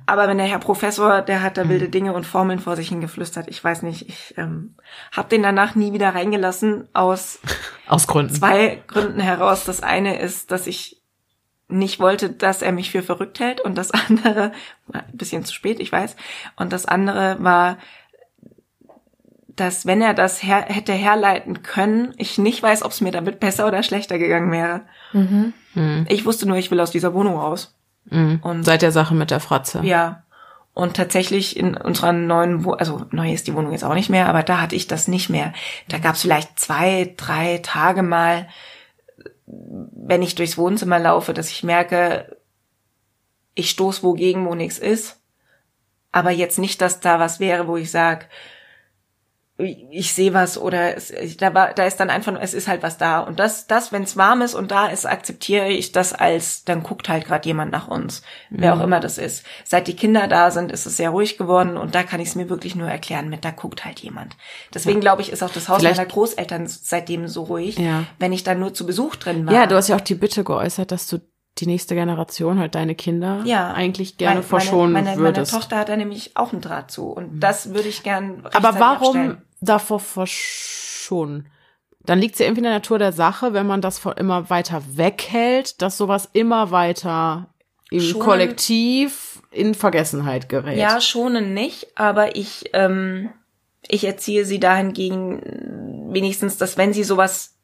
Aber 0.05 0.27
wenn 0.27 0.37
der 0.37 0.47
Herr 0.47 0.59
Professor, 0.59 1.21
der 1.21 1.41
hat 1.41 1.57
da 1.57 1.69
wilde 1.69 1.89
Dinge 1.89 2.13
und 2.13 2.25
Formeln 2.25 2.59
vor 2.59 2.75
sich 2.75 2.89
hingeflüstert, 2.89 3.47
ich 3.47 3.63
weiß 3.63 3.83
nicht, 3.83 4.09
ich 4.09 4.33
ähm, 4.37 4.75
habe 5.11 5.29
den 5.29 5.43
danach 5.43 5.75
nie 5.75 5.93
wieder 5.93 6.13
reingelassen 6.13 6.87
aus 6.93 7.39
Aus 7.87 8.07
Gründen. 8.07 8.33
zwei 8.33 8.83
Gründen 8.87 9.19
heraus. 9.19 9.63
Das 9.65 9.81
eine 9.81 10.19
ist, 10.19 10.51
dass 10.51 10.67
ich 10.67 11.01
nicht 11.67 11.99
wollte, 11.99 12.29
dass 12.31 12.61
er 12.61 12.71
mich 12.71 12.91
für 12.91 13.03
verrückt 13.03 13.39
hält 13.39 13.61
und 13.61 13.77
das 13.77 13.91
andere, 14.09 14.51
ein 14.91 15.03
bisschen 15.13 15.45
zu 15.45 15.53
spät, 15.53 15.79
ich 15.79 15.91
weiß, 15.91 16.15
und 16.55 16.73
das 16.73 16.85
andere 16.85 17.37
war, 17.39 17.77
dass 19.55 19.85
wenn 19.85 20.01
er 20.01 20.13
das 20.13 20.41
her 20.41 20.65
hätte 20.67 20.93
herleiten 20.93 21.63
können, 21.63 22.13
ich 22.17 22.37
nicht 22.37 22.63
weiß, 22.63 22.81
ob 22.83 22.91
es 22.91 23.01
mir 23.01 23.11
damit 23.11 23.39
besser 23.39 23.67
oder 23.67 23.83
schlechter 23.83 24.17
gegangen 24.17 24.51
wäre. 24.51 24.81
Mhm. 25.11 25.53
Ich 26.07 26.25
wusste 26.25 26.47
nur, 26.47 26.57
ich 26.57 26.71
will 26.71 26.79
aus 26.79 26.91
dieser 26.91 27.13
Wohnung 27.13 27.37
raus. 27.37 27.75
Mhm. 28.09 28.39
Und 28.41 28.63
Seit 28.63 28.81
der 28.81 28.91
Sache 28.91 29.15
mit 29.15 29.31
der 29.31 29.39
Fratze. 29.39 29.81
ja. 29.83 30.23
Und 30.75 30.95
tatsächlich 30.95 31.57
in 31.57 31.75
unserer 31.75 32.13
neuen, 32.13 32.63
Wo 32.63 32.71
also 32.71 33.05
neu 33.11 33.33
ist 33.33 33.47
die 33.47 33.53
Wohnung 33.53 33.73
jetzt 33.73 33.83
auch 33.83 33.95
nicht 33.95 34.09
mehr, 34.09 34.29
aber 34.29 34.43
da 34.43 34.61
hatte 34.61 34.77
ich 34.77 34.87
das 34.87 35.09
nicht 35.09 35.29
mehr. 35.29 35.51
Da 35.89 35.97
gab 35.97 36.15
es 36.15 36.21
vielleicht 36.21 36.57
zwei, 36.57 37.13
drei 37.17 37.57
Tage 37.57 38.01
mal, 38.01 38.47
wenn 39.45 40.21
ich 40.21 40.35
durchs 40.35 40.57
Wohnzimmer 40.57 40.99
laufe, 40.99 41.33
dass 41.33 41.49
ich 41.49 41.63
merke, 41.63 42.37
ich 43.55 43.71
stoß 43.71 44.03
wogegen, 44.03 44.45
wo 44.45 44.55
nichts 44.55 44.77
ist. 44.77 45.19
Aber 46.13 46.31
jetzt 46.31 46.59
nicht, 46.59 46.81
dass 46.81 47.01
da 47.01 47.19
was 47.19 47.41
wäre, 47.41 47.67
wo 47.67 47.75
ich 47.75 47.91
sag, 47.91 48.29
ich 49.61 50.13
sehe 50.13 50.33
was 50.33 50.57
oder 50.57 50.95
es, 50.95 51.13
da, 51.37 51.53
war, 51.53 51.73
da 51.73 51.83
ist 51.83 51.99
dann 51.99 52.09
einfach, 52.09 52.33
es 52.39 52.53
ist 52.53 52.67
halt 52.69 52.81
was 52.81 52.97
da. 52.97 53.19
Und 53.19 53.39
das, 53.39 53.67
das 53.67 53.91
wenn 53.91 54.03
es 54.03 54.15
warm 54.15 54.41
ist 54.41 54.55
und 54.55 54.71
da 54.71 54.87
ist, 54.87 55.05
akzeptiere 55.05 55.67
ich 55.67 55.91
das 55.91 56.13
als, 56.13 56.63
dann 56.63 56.81
guckt 56.81 57.09
halt 57.09 57.25
gerade 57.25 57.45
jemand 57.47 57.71
nach 57.71 57.87
uns, 57.89 58.21
wer 58.49 58.73
auch 58.73 58.79
immer 58.81 58.99
das 59.01 59.17
ist. 59.17 59.45
Seit 59.65 59.87
die 59.87 59.95
Kinder 59.95 60.27
da 60.27 60.49
sind, 60.51 60.71
ist 60.71 60.85
es 60.85 60.95
sehr 60.97 61.09
ruhig 61.09 61.37
geworden 61.37 61.75
und 61.77 61.93
da 61.93 62.03
kann 62.03 62.21
ich 62.21 62.29
es 62.29 62.35
mir 62.35 62.49
wirklich 62.49 62.75
nur 62.75 62.87
erklären 62.87 63.29
mit, 63.29 63.43
da 63.43 63.51
guckt 63.51 63.83
halt 63.83 63.99
jemand. 63.99 64.37
Deswegen 64.73 65.01
glaube 65.01 65.21
ich, 65.21 65.31
ist 65.31 65.43
auch 65.43 65.51
das 65.51 65.67
Haus 65.67 65.79
Vielleicht- 65.79 65.97
meiner 65.97 66.09
Großeltern 66.09 66.67
seitdem 66.67 67.27
so 67.27 67.43
ruhig, 67.43 67.77
Ja. 67.77 68.05
wenn 68.17 68.31
ich 68.31 68.43
da 68.43 68.55
nur 68.55 68.73
zu 68.73 68.85
Besuch 68.85 69.17
drin 69.17 69.45
war. 69.45 69.53
Ja, 69.53 69.65
du 69.67 69.75
hast 69.75 69.89
ja 69.89 69.95
auch 69.97 70.01
die 70.01 70.15
Bitte 70.15 70.43
geäußert, 70.43 70.91
dass 70.91 71.07
du 71.07 71.19
die 71.57 71.65
nächste 71.65 71.93
Generation, 71.93 72.57
halt 72.59 72.75
deine 72.75 72.95
Kinder, 72.95 73.41
Ja. 73.43 73.73
eigentlich 73.73 74.17
gerne 74.17 74.35
Meine- 74.35 74.43
verschonen 74.47 74.93
meine, 74.93 75.09
meine, 75.09 75.19
würdest. 75.21 75.51
Meine 75.51 75.61
Tochter 75.61 75.77
hat 75.77 75.89
da 75.89 75.97
nämlich 75.97 76.37
auch 76.37 76.53
einen 76.53 76.61
Draht 76.61 76.89
zu 76.89 77.07
und 77.09 77.41
das 77.41 77.73
würde 77.73 77.89
ich 77.89 78.03
gern 78.03 78.43
Aber 78.53 78.79
warum 78.79 79.07
abstellen. 79.17 79.41
Davor 79.61 79.99
verschonen? 79.99 81.47
Dann 82.01 82.19
liegt 82.19 82.35
es 82.35 82.39
ja 82.39 82.45
irgendwie 82.45 82.61
in 82.61 82.63
der 82.63 82.73
Natur 82.73 82.97
der 82.97 83.11
Sache, 83.11 83.53
wenn 83.53 83.67
man 83.67 83.81
das 83.81 83.99
von 83.99 84.13
immer 84.13 84.49
weiter 84.49 84.81
weghält, 84.93 85.81
dass 85.81 85.97
sowas 85.97 86.29
immer 86.33 86.71
weiter 86.71 87.53
im 87.91 87.99
Schonen- 87.99 88.25
Kollektiv 88.25 89.41
in 89.51 89.75
Vergessenheit 89.75 90.49
gerät. 90.49 90.77
Ja, 90.77 91.01
schonen 91.01 91.53
nicht, 91.53 91.87
aber 91.95 92.35
ich, 92.35 92.69
ähm, 92.73 93.29
ich 93.87 94.05
erziehe 94.05 94.45
sie 94.45 94.59
dahingegen 94.59 96.13
wenigstens, 96.13 96.57
dass 96.57 96.77
wenn 96.77 96.93
sie 96.93 97.03
sowas 97.03 97.57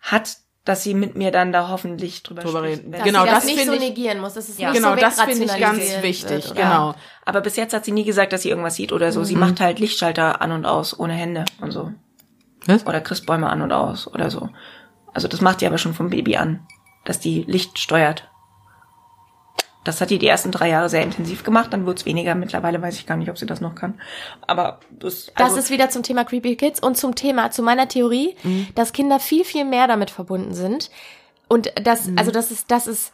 hat, 0.00 0.36
dass 0.66 0.82
sie 0.82 0.92
mit 0.94 1.16
mir 1.16 1.30
dann 1.30 1.52
da 1.52 1.68
hoffentlich 1.70 2.22
drüber, 2.22 2.42
Drüber 2.42 2.62
reden. 2.64 2.92
Dass 2.92 3.02
Genau, 3.02 3.20
sie 3.22 3.26
das, 3.28 3.34
das 3.36 3.44
nicht 3.46 3.58
finde 3.60 3.72
so 3.78 3.82
ich- 3.82 3.88
negieren 3.88 4.20
muss. 4.20 4.34
Das 4.34 4.48
ist 4.50 4.58
Ja. 4.60 4.68
nicht 4.70 4.76
genau, 4.82 4.94
so 4.94 5.00
das 5.00 5.20
finde 5.22 5.44
ich 5.44 5.58
ganz 5.58 5.78
wichtig. 6.02 6.44
wird? 6.48 6.56
Genau. 6.56 6.94
Aber 7.24 7.40
bis 7.40 7.56
jetzt 7.56 7.72
hat 7.72 7.84
sie 7.86 7.92
nie 7.92 8.04
gesagt, 8.04 8.32
dass 8.34 8.42
sie 8.42 8.50
irgendwas 8.50 8.74
sieht 8.74 8.92
oder 8.92 9.10
so. 9.12 9.24
Sie 9.24 9.36
macht 9.36 9.60
halt 9.60 9.78
Lichtschalter 9.78 10.42
an 10.42 10.52
und 10.52 10.66
aus, 10.66 10.98
ohne 10.98 11.14
Hände 11.14 11.44
und 11.62 11.70
so. 11.70 11.92
Was? 12.66 12.84
Oder 12.86 13.00
Christbäume 13.00 13.48
an 13.48 13.62
und 13.62 13.72
aus 13.72 14.06
oder 14.12 14.28
so. 14.28 14.50
Also 15.14 15.28
das 15.28 15.40
macht 15.40 15.60
die 15.62 15.66
aber 15.66 15.78
schon 15.78 15.94
vom 15.94 16.10
Baby 16.10 16.36
an, 16.36 16.66
dass 17.04 17.20
die 17.20 17.44
Licht 17.44 17.78
steuert. 17.78 18.28
Das 19.86 20.00
hat 20.00 20.10
die 20.10 20.18
die 20.18 20.26
ersten 20.26 20.50
drei 20.50 20.68
Jahre 20.68 20.88
sehr 20.88 21.02
intensiv 21.02 21.44
gemacht, 21.44 21.72
dann 21.72 21.86
wurde 21.86 21.98
es 21.98 22.06
weniger. 22.06 22.34
Mittlerweile 22.34 22.80
weiß 22.82 22.96
ich 22.96 23.06
gar 23.06 23.16
nicht, 23.16 23.30
ob 23.30 23.38
sie 23.38 23.46
das 23.46 23.60
noch 23.60 23.74
kann. 23.74 23.94
Aber 24.46 24.80
das, 24.90 25.26
Das 25.36 25.46
also, 25.46 25.58
ist 25.58 25.70
wieder 25.70 25.90
zum 25.90 26.02
Thema 26.02 26.24
Creepy 26.24 26.56
Kids 26.56 26.80
und 26.80 26.96
zum 26.96 27.14
Thema, 27.14 27.50
zu 27.50 27.62
meiner 27.62 27.88
Theorie, 27.88 28.36
dass 28.74 28.92
Kinder 28.92 29.20
viel, 29.20 29.44
viel 29.44 29.64
mehr 29.64 29.86
damit 29.86 30.10
verbunden 30.10 30.54
sind. 30.54 30.90
Und 31.48 31.72
das, 31.82 32.10
also 32.16 32.30
das 32.30 32.50
ist, 32.50 32.70
das 32.70 32.86
ist, 32.86 33.12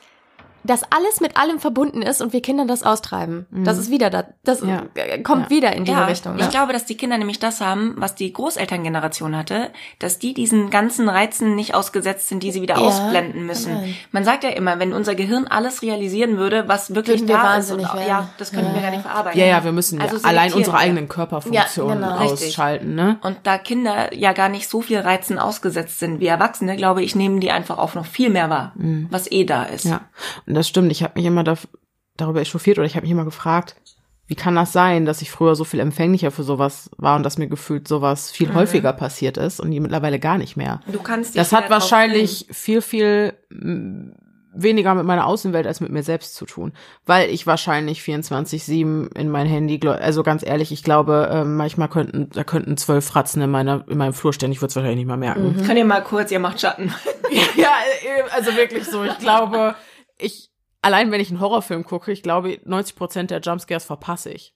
dass 0.65 0.83
alles 0.93 1.21
mit 1.21 1.37
allem 1.37 1.59
verbunden 1.59 2.03
ist 2.03 2.23
und 2.23 2.33
wir 2.33 2.43
Kindern 2.43 2.69
das 2.69 2.83
austreiben. 2.83 3.47
Das 3.51 3.79
ist 3.79 3.91
wieder 3.91 4.11
da, 4.11 4.25
das 4.45 4.61
Ja. 4.61 4.83
kommt 5.23 5.45
Ja. 5.45 5.51
wieder 5.51 5.73
in 5.75 5.85
diese 5.85 5.99
ja, 5.99 6.05
Richtung. 6.07 6.37
ich 6.39 6.45
Ne? 6.45 6.49
glaube, 6.51 6.73
dass 6.73 6.85
die 6.85 6.97
Kinder 6.97 7.19
nämlich 7.19 7.39
das 7.39 7.61
haben, 7.61 7.95
was 7.97 8.15
die 8.15 8.33
Großelterngeneration 8.33 9.37
hatte, 9.37 9.71
dass 9.99 10.19
die 10.19 10.35
diesen 10.35 10.71
ganzen 10.71 11.09
Reizen 11.09 11.55
nicht 11.55 11.75
ausgesetzt 11.75 12.29
sind, 12.29 12.43
die 12.43 12.53
sie 12.53 12.63
wieder 12.63 12.75
Ja, 12.77 12.81
ausblenden 12.81 13.47
müssen. 13.47 13.73
kann 13.73 13.81
sein. 13.83 13.95
Man 14.13 14.25
sagt 14.25 14.45
ja 14.45 14.51
immer, 14.51 14.79
wenn 14.79 14.93
unser 14.93 15.15
Gehirn 15.15 15.47
alles 15.47 15.83
realisieren 15.83 16.39
würde, 16.39 16.69
was 16.69 16.95
wirklich 16.95 17.21
Würden 17.21 17.29
wir 17.29 17.37
da 17.37 17.43
wahnsinnig 17.45 17.87
ist, 17.87 17.93
und, 17.95 18.07
ja, 18.07 18.29
das 18.39 18.53
könnten 18.53 18.75
wir 18.75 18.83
gar 18.83 18.91
nicht 18.91 19.03
verarbeiten. 19.03 19.39
Ja, 19.41 19.47
ja, 19.47 19.65
wir 19.65 19.73
müssen 19.73 20.01
ja 20.01 20.07
Also 20.07 20.27
allein 20.27 20.53
unsere 20.53 20.77
wir. 20.77 20.81
eigenen 20.81 21.09
Körperfunktionen 21.09 22.01
Ja, 22.03 22.09
genau. 22.19 22.33
Ausschalten, 22.33 22.95
ne? 22.95 23.19
Und 23.23 23.39
da 23.45 23.59
Kinder 23.59 24.15
ja 24.15 24.33
gar 24.33 24.49
nicht 24.49 24.69
so 24.69 24.81
viel 24.81 24.99
Reizen 25.01 25.39
ausgesetzt 25.39 25.99
sind 25.99 26.21
wie 26.21 26.27
Erwachsene, 26.27 26.77
glaube 26.77 27.03
ich, 27.03 27.15
nehmen 27.15 27.41
die 27.41 27.51
einfach 27.51 27.79
auch 27.79 27.95
noch 27.95 28.07
viel 28.07 28.31
mehr 28.31 28.49
wahr, 28.51 28.73
was 29.11 29.31
eh 29.31 29.45
da 29.45 29.65
ist. 29.65 29.85
Mhm. 29.87 29.91
Ja, 29.91 30.01
und 30.47 30.52
das 30.55 30.69
stimmt. 30.69 30.91
Ich 30.93 31.03
habe 31.03 31.15
mich 31.17 31.25
immer 31.27 31.45
darf, 31.45 31.69
darüber 32.17 32.41
echauffiert 32.41 32.79
oder 32.79 32.87
ich 32.87 32.95
habe 32.97 33.05
mich 33.05 33.11
immer 33.13 33.25
gefragt, 33.25 33.77
wie 34.27 34.35
kann 34.37 34.55
das 34.55 34.73
sein, 34.73 35.05
dass 35.05 35.21
ich 35.21 35.31
früher 35.31 35.57
so 35.57 35.65
viel 35.65 35.81
empfänglicher 35.81 36.31
für 36.31 36.43
sowas 36.45 36.91
war 36.97 37.17
und 37.17 37.23
dass 37.25 37.39
mir 37.39 37.49
gefühlt 37.49 37.87
sowas 37.89 38.31
viel 38.31 38.49
Mhm. 38.49 38.55
häufiger 38.55 38.93
passiert 38.93 39.37
ist 39.37 39.61
und 39.61 39.71
die 39.73 39.81
mittlerweile 39.81 40.19
gar 40.19 40.39
nicht 40.39 40.57
mehr. 40.57 40.81
Du 40.91 41.01
kannst 41.03 41.37
Das 41.37 41.53
hat 41.53 41.69
wahrscheinlich 41.71 42.47
viel, 42.51 42.81
viel 42.81 43.35
weniger 44.55 44.95
mit 44.95 45.07
meiner 45.07 45.27
Außenwelt 45.27 45.67
als 45.67 45.81
mit 45.81 45.91
mir 45.91 46.03
selbst 46.03 46.35
zu 46.35 46.45
tun, 46.45 46.73
weil 47.07 47.31
ich 47.31 47.47
wahrscheinlich 47.47 48.03
24/7 48.03 49.09
in 49.17 49.31
mein 49.31 49.47
Handy, 49.47 49.81
also 49.87 50.23
ganz 50.23 50.45
ehrlich, 50.47 50.73
ich 50.73 50.83
glaube, 50.85 51.29
äh, 51.33 51.45
manchmal 51.45 51.89
könnten, 51.89 52.29
da 52.31 52.45
könnten 52.45 52.77
zwölf 52.77 53.05
Fratzen 53.07 53.41
in 53.43 53.51
meiner, 53.51 53.85
in 53.89 53.97
meinem 53.97 54.13
Flur 54.13 54.33
stehen, 54.35 54.53
ich 54.53 54.59
würde 54.61 54.69
es 54.69 54.77
wahrscheinlich 54.77 54.99
nicht 54.99 55.09
mal 55.09 55.17
merken. 55.17 55.55
trennen. 55.55 55.67
Könnt 55.67 55.79
ihr 55.79 55.85
mal 55.87 56.03
kurz, 56.03 56.31
ihr 56.31 56.39
macht 56.39 56.61
Schatten. 56.61 56.93
Ja, 57.57 57.69
äh, 58.05 58.31
also 58.37 58.55
wirklich 58.57 58.85
so. 58.85 59.05
Ich 59.05 59.19
glaube, 59.19 59.75
ich, 60.23 60.52
allein 60.83 61.11
wenn 61.13 61.21
ich 61.21 61.31
einen 61.31 61.41
Horrorfilm 61.41 61.85
gucke, 61.85 62.13
ich 62.13 62.23
glaube, 62.23 62.59
90 62.65 62.97
Prozent 62.97 63.31
der 63.31 63.41
Jumpscares 63.41 63.85
verpasse 63.85 64.31
ich. 64.33 64.53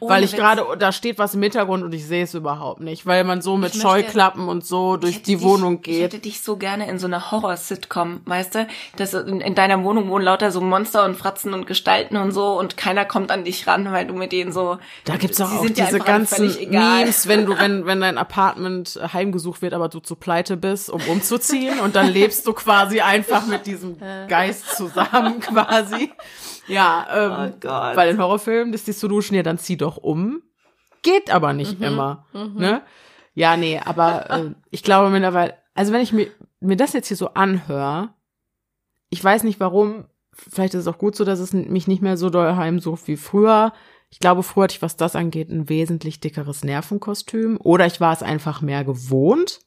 Weil 0.00 0.24
ich 0.24 0.36
gerade, 0.36 0.62
da 0.78 0.92
steht 0.92 1.18
was 1.18 1.34
im 1.34 1.42
Hintergrund 1.42 1.82
und 1.82 1.92
ich 1.94 2.06
sehe 2.06 2.22
es 2.24 2.34
überhaupt 2.34 2.80
nicht, 2.80 3.06
weil 3.06 3.24
man 3.24 3.40
so 3.42 3.56
mit 3.56 3.70
Ich 3.74 3.82
möchte- 3.82 3.88
Scheuklappen 3.88 4.48
und 4.48 4.64
so 4.64 4.94
Ich 4.96 5.00
durch 5.00 5.22
die 5.22 5.36
dich, 5.36 5.42
Wohnung 5.44 5.76
Ich 5.76 5.82
geht. 5.82 6.02
hätte 6.02 6.18
dich 6.18 6.42
so 6.42 6.56
gerne 6.56 6.86
in 6.88 6.98
so 6.98 7.06
einer 7.06 7.30
Horror-Sitcom, 7.30 8.20
weißt 8.26 8.54
du? 8.54 8.66
Dass 8.96 9.14
in, 9.14 9.40
in 9.40 9.54
deiner 9.54 9.82
Wohnung 9.82 10.08
wohnen 10.10 10.24
lauter 10.24 10.50
so 10.52 10.60
Monster 10.60 11.04
und 11.04 11.16
Fratzen 11.16 11.54
und 11.54 11.66
Gestalten 11.66 12.16
und 12.16 12.32
so 12.32 12.58
und 12.58 12.76
keiner 12.76 13.04
kommt 13.04 13.30
an 13.30 13.44
dich 13.44 13.66
ran, 13.66 13.90
weil 13.90 14.06
du 14.06 14.14
mit 14.14 14.32
denen 14.32 14.52
so. 14.52 14.78
Da 15.04 15.16
gibt's 15.16 15.40
auch, 15.40 15.50
auch 15.50 15.66
diese 15.66 15.98
ganzen. 15.98 16.46
Memes, 16.70 17.26
wenn 17.28 17.46
du, 17.46 17.56
wenn, 17.58 17.86
wenn 17.86 18.00
dein 18.00 18.18
Apartment 18.18 19.00
heimgesucht 19.12 19.62
wird, 19.62 19.72
aber 19.74 19.88
du 19.88 20.00
zu 20.00 20.14
pleite 20.16 20.56
bist, 20.56 20.90
um 20.90 21.00
umzuziehen 21.08 21.80
und 21.80 21.96
dann 21.96 22.08
lebst 22.08 22.46
du 22.46 22.52
quasi 22.52 23.00
einfach 23.00 23.46
mit 23.46 23.66
diesem 23.66 23.96
Geist 24.28 24.76
zusammen 24.76 25.40
quasi. 25.40 25.69
Ja, 26.66 27.06
ähm, 27.12 27.52
Oh 27.52 27.56
Gott. 27.60 27.96
bei 27.96 28.06
den 28.06 28.18
Horrorfilmen 28.18 28.74
ist 28.74 28.86
die 28.86 28.92
Solution 28.92 29.36
ja 29.36 29.42
dann 29.42 29.58
zieh 29.58 29.76
doch 29.76 29.96
um. 29.96 30.42
Geht 31.02 31.30
aber 31.30 31.52
nicht 31.52 31.80
immer, 31.80 32.26
ne? 32.32 32.82
Ja, 33.34 33.56
nee, 33.56 33.80
aber 33.82 34.30
äh, 34.30 34.50
ich 34.70 34.82
glaube 34.82 35.08
mittlerweile, 35.10 35.54
also 35.74 35.92
wenn 35.92 36.02
ich 36.02 36.12
mir, 36.12 36.26
mir 36.60 36.76
das 36.76 36.92
jetzt 36.92 37.08
hier 37.08 37.16
so 37.16 37.28
anhöre, 37.34 38.10
ich 39.08 39.22
weiß 39.24 39.44
nicht 39.44 39.60
warum, 39.60 40.04
vielleicht 40.32 40.74
ist 40.74 40.80
es 40.82 40.86
auch 40.88 40.98
gut 40.98 41.16
so, 41.16 41.24
dass 41.24 41.38
es 41.38 41.52
mich 41.52 41.86
nicht 41.88 42.02
mehr 42.02 42.16
so 42.16 42.28
doll 42.30 42.56
heimsucht 42.56 43.06
wie 43.08 43.16
früher. 43.16 43.72
Ich 44.10 44.18
glaube, 44.18 44.42
früher 44.42 44.64
hatte 44.64 44.74
ich, 44.74 44.82
was 44.82 44.96
das 44.96 45.16
angeht, 45.16 45.48
ein 45.50 45.68
wesentlich 45.68 46.20
dickeres 46.20 46.64
Nervenkostüm. 46.64 47.58
Oder 47.62 47.86
ich 47.86 48.00
war 48.00 48.12
es 48.12 48.22
einfach 48.22 48.60
mehr 48.60 48.84
gewohnt. 48.84 49.60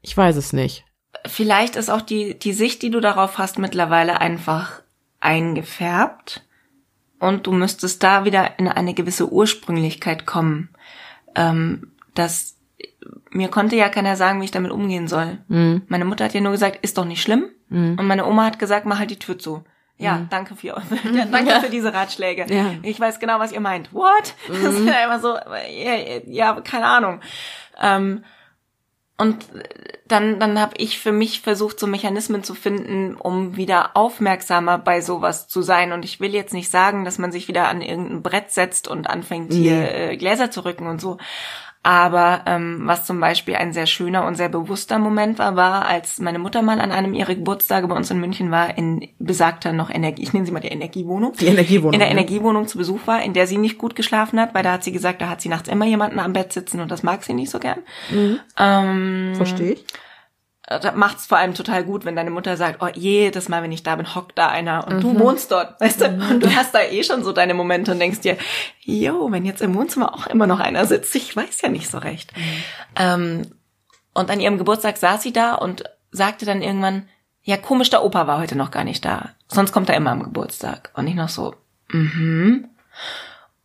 Ich 0.00 0.16
weiß 0.16 0.36
es 0.36 0.52
nicht. 0.52 0.84
Vielleicht 1.26 1.76
ist 1.76 1.90
auch 1.90 2.00
die, 2.02 2.38
die 2.38 2.52
Sicht, 2.52 2.82
die 2.82 2.90
du 2.90 3.00
darauf 3.00 3.38
hast, 3.38 3.58
mittlerweile 3.58 4.20
einfach 4.20 4.82
eingefärbt. 5.26 6.44
Und 7.18 7.46
du 7.46 7.52
müsstest 7.52 8.02
da 8.02 8.24
wieder 8.24 8.58
in 8.58 8.68
eine 8.68 8.94
gewisse 8.94 9.30
Ursprünglichkeit 9.30 10.26
kommen. 10.26 10.70
Ähm, 11.34 11.92
dass 12.14 12.56
mir 13.30 13.48
konnte 13.48 13.76
ja 13.76 13.88
keiner 13.88 14.16
sagen, 14.16 14.40
wie 14.40 14.44
ich 14.44 14.50
damit 14.50 14.70
umgehen 14.70 15.08
soll. 15.08 15.38
Mhm. 15.48 15.82
Meine 15.88 16.04
Mutter 16.04 16.24
hat 16.24 16.34
ja 16.34 16.40
nur 16.40 16.52
gesagt, 16.52 16.78
ist 16.82 16.98
doch 16.98 17.04
nicht 17.04 17.22
schlimm. 17.22 17.50
Und 17.68 18.06
meine 18.06 18.26
Oma 18.26 18.44
hat 18.44 18.58
gesagt, 18.58 18.86
mach 18.86 18.98
halt 18.98 19.10
die 19.10 19.18
Tür 19.18 19.38
zu. 19.38 19.64
Ja, 19.98 20.26
danke 20.28 20.54
für 20.56 20.66
ja, 21.12 21.24
danke 21.30 21.60
für 21.60 21.70
diese 21.70 21.92
Ratschläge. 21.92 22.46
Ja. 22.48 22.74
Ich 22.82 23.00
weiß 23.00 23.18
genau, 23.18 23.38
was 23.38 23.52
ihr 23.52 23.60
meint. 23.60 23.92
What? 23.92 24.34
Das 24.48 24.74
ist 24.74 24.86
ja 24.86 25.04
immer 25.04 25.20
so, 25.20 25.34
ja, 25.34 26.20
ja 26.26 26.60
keine 26.60 26.86
Ahnung. 26.86 27.20
Ähm, 27.80 28.24
und 29.18 29.46
dann, 30.06 30.38
dann 30.38 30.60
habe 30.60 30.74
ich 30.76 30.98
für 30.98 31.10
mich 31.10 31.40
versucht, 31.40 31.80
so 31.80 31.86
Mechanismen 31.86 32.44
zu 32.44 32.54
finden, 32.54 33.14
um 33.16 33.56
wieder 33.56 33.96
aufmerksamer 33.96 34.78
bei 34.78 35.00
sowas 35.00 35.48
zu 35.48 35.62
sein. 35.62 35.92
Und 35.92 36.04
ich 36.04 36.20
will 36.20 36.34
jetzt 36.34 36.52
nicht 36.52 36.70
sagen, 36.70 37.04
dass 37.04 37.18
man 37.18 37.32
sich 37.32 37.48
wieder 37.48 37.68
an 37.68 37.80
irgendein 37.80 38.22
Brett 38.22 38.52
setzt 38.52 38.88
und 38.88 39.08
anfängt, 39.08 39.52
hier 39.52 39.72
Nee. 39.76 40.12
äh, 40.12 40.16
Gläser 40.16 40.50
zu 40.50 40.64
rücken 40.64 40.86
und 40.86 41.00
so. 41.00 41.16
Aber 41.86 42.40
ähm, 42.46 42.80
was 42.82 43.06
zum 43.06 43.20
Beispiel 43.20 43.54
ein 43.54 43.72
sehr 43.72 43.86
schöner 43.86 44.26
und 44.26 44.34
sehr 44.34 44.48
bewusster 44.48 44.98
Moment 44.98 45.38
war, 45.38 45.54
war, 45.54 45.86
als 45.86 46.18
meine 46.18 46.40
Mutter 46.40 46.60
mal 46.60 46.80
an 46.80 46.90
einem 46.90 47.14
ihrer 47.14 47.36
Geburtstage 47.36 47.86
bei 47.86 47.94
uns 47.94 48.10
in 48.10 48.18
München 48.18 48.50
war, 48.50 48.76
in 48.76 49.06
besagter 49.20 49.72
noch 49.72 49.88
Energie, 49.88 50.24
ich 50.24 50.32
nenne 50.32 50.44
sie 50.44 50.50
mal 50.50 50.58
die 50.58 50.66
Energiewohnung. 50.66 51.34
Die 51.38 51.46
Energiewohnung, 51.46 51.92
In 51.92 52.00
der 52.00 52.08
ne? 52.08 52.14
Energiewohnung 52.14 52.66
zu 52.66 52.78
Besuch 52.78 53.06
war, 53.06 53.22
in 53.22 53.34
der 53.34 53.46
sie 53.46 53.56
nicht 53.56 53.78
gut 53.78 53.94
geschlafen 53.94 54.40
hat, 54.40 54.52
weil 54.52 54.64
da 54.64 54.72
hat 54.72 54.82
sie 54.82 54.90
gesagt, 54.90 55.22
da 55.22 55.28
hat 55.28 55.40
sie 55.40 55.48
nachts 55.48 55.68
immer 55.68 55.84
jemanden 55.84 56.18
am 56.18 56.32
Bett 56.32 56.52
sitzen 56.52 56.80
und 56.80 56.90
das 56.90 57.04
mag 57.04 57.22
sie 57.22 57.34
nicht 57.34 57.50
so 57.50 57.60
gern. 57.60 57.78
Ähm, 58.58 59.34
Verstehe 59.36 59.74
ich. 59.74 59.84
Da 60.66 60.92
macht's 60.92 61.26
vor 61.26 61.38
allem 61.38 61.54
total 61.54 61.84
gut, 61.84 62.04
wenn 62.04 62.16
deine 62.16 62.30
Mutter 62.30 62.56
sagt, 62.56 62.82
oh, 62.82 62.88
jedes 62.92 63.48
Mal, 63.48 63.62
wenn 63.62 63.70
ich 63.70 63.84
da 63.84 63.94
bin, 63.94 64.14
hockt 64.14 64.36
da 64.36 64.48
einer 64.48 64.86
und 64.86 64.96
mhm. 64.96 65.00
du 65.00 65.20
wohnst 65.20 65.52
dort, 65.52 65.80
weißt 65.80 66.00
du? 66.00 66.06
Und 66.06 66.42
du 66.42 66.54
hast 66.54 66.74
da 66.74 66.82
eh 66.82 67.04
schon 67.04 67.22
so 67.22 67.32
deine 67.32 67.54
Momente 67.54 67.92
und 67.92 68.00
denkst 68.00 68.20
dir, 68.20 68.36
yo, 68.80 69.30
wenn 69.30 69.44
jetzt 69.44 69.62
im 69.62 69.74
Wohnzimmer 69.74 70.12
auch 70.12 70.26
immer 70.26 70.46
noch 70.48 70.58
einer 70.58 70.84
sitzt, 70.86 71.14
ich 71.14 71.36
weiß 71.36 71.60
ja 71.62 71.68
nicht 71.68 71.88
so 71.88 71.98
recht. 71.98 72.36
Mhm. 72.36 72.42
Ähm, 72.96 73.42
und 74.12 74.30
an 74.30 74.40
ihrem 74.40 74.58
Geburtstag 74.58 74.96
saß 74.96 75.22
sie 75.22 75.32
da 75.32 75.54
und 75.54 75.84
sagte 76.10 76.46
dann 76.46 76.62
irgendwann, 76.62 77.08
ja, 77.42 77.56
komisch, 77.56 77.90
der 77.90 78.02
Opa 78.02 78.26
war 78.26 78.40
heute 78.40 78.56
noch 78.56 78.72
gar 78.72 78.82
nicht 78.82 79.04
da. 79.04 79.30
Sonst 79.46 79.70
kommt 79.70 79.88
er 79.88 79.96
immer 79.96 80.10
am 80.10 80.24
Geburtstag. 80.24 80.90
Und 80.94 81.06
ich 81.06 81.14
noch 81.14 81.28
so, 81.28 81.54
mhm. 81.92 82.68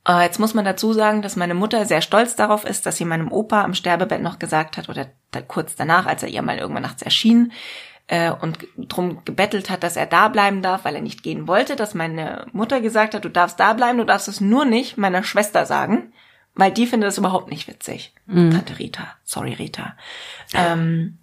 Äh, 0.07 0.23
jetzt 0.23 0.39
muss 0.39 0.53
man 0.53 0.65
dazu 0.65 0.93
sagen, 0.93 1.21
dass 1.21 1.35
meine 1.35 1.53
Mutter 1.53 1.85
sehr 1.85 2.01
stolz 2.01 2.35
darauf 2.35 2.65
ist, 2.65 2.85
dass 2.85 2.97
sie 2.97 3.05
meinem 3.05 3.31
Opa 3.31 3.63
am 3.63 3.73
Sterbebett 3.73 4.21
noch 4.21 4.39
gesagt 4.39 4.77
hat, 4.77 4.89
oder 4.89 5.07
da, 5.31 5.41
kurz 5.41 5.75
danach, 5.75 6.05
als 6.05 6.23
er 6.23 6.29
ihr 6.29 6.41
mal 6.41 6.57
irgendwann 6.57 6.83
nachts 6.83 7.01
erschien, 7.01 7.51
äh, 8.07 8.31
und 8.31 8.59
drum 8.77 9.23
gebettelt 9.25 9.69
hat, 9.69 9.83
dass 9.83 9.95
er 9.95 10.07
da 10.07 10.27
bleiben 10.27 10.61
darf, 10.61 10.85
weil 10.85 10.95
er 10.95 11.01
nicht 11.01 11.23
gehen 11.23 11.47
wollte, 11.47 11.75
dass 11.75 11.93
meine 11.93 12.47
Mutter 12.51 12.81
gesagt 12.81 13.13
hat, 13.13 13.25
du 13.25 13.29
darfst 13.29 13.59
da 13.59 13.73
bleiben, 13.73 13.99
du 13.99 14.05
darfst 14.05 14.27
es 14.27 14.41
nur 14.41 14.65
nicht 14.65 14.97
meiner 14.97 15.23
Schwester 15.23 15.65
sagen, 15.65 16.13
weil 16.55 16.71
die 16.71 16.87
findet 16.87 17.09
es 17.09 17.17
überhaupt 17.17 17.49
nicht 17.49 17.67
witzig. 17.67 18.13
Mhm. 18.25 18.51
Tante 18.51 18.79
Rita, 18.79 19.07
sorry 19.23 19.53
Rita. 19.53 19.95
Ähm, 20.53 21.19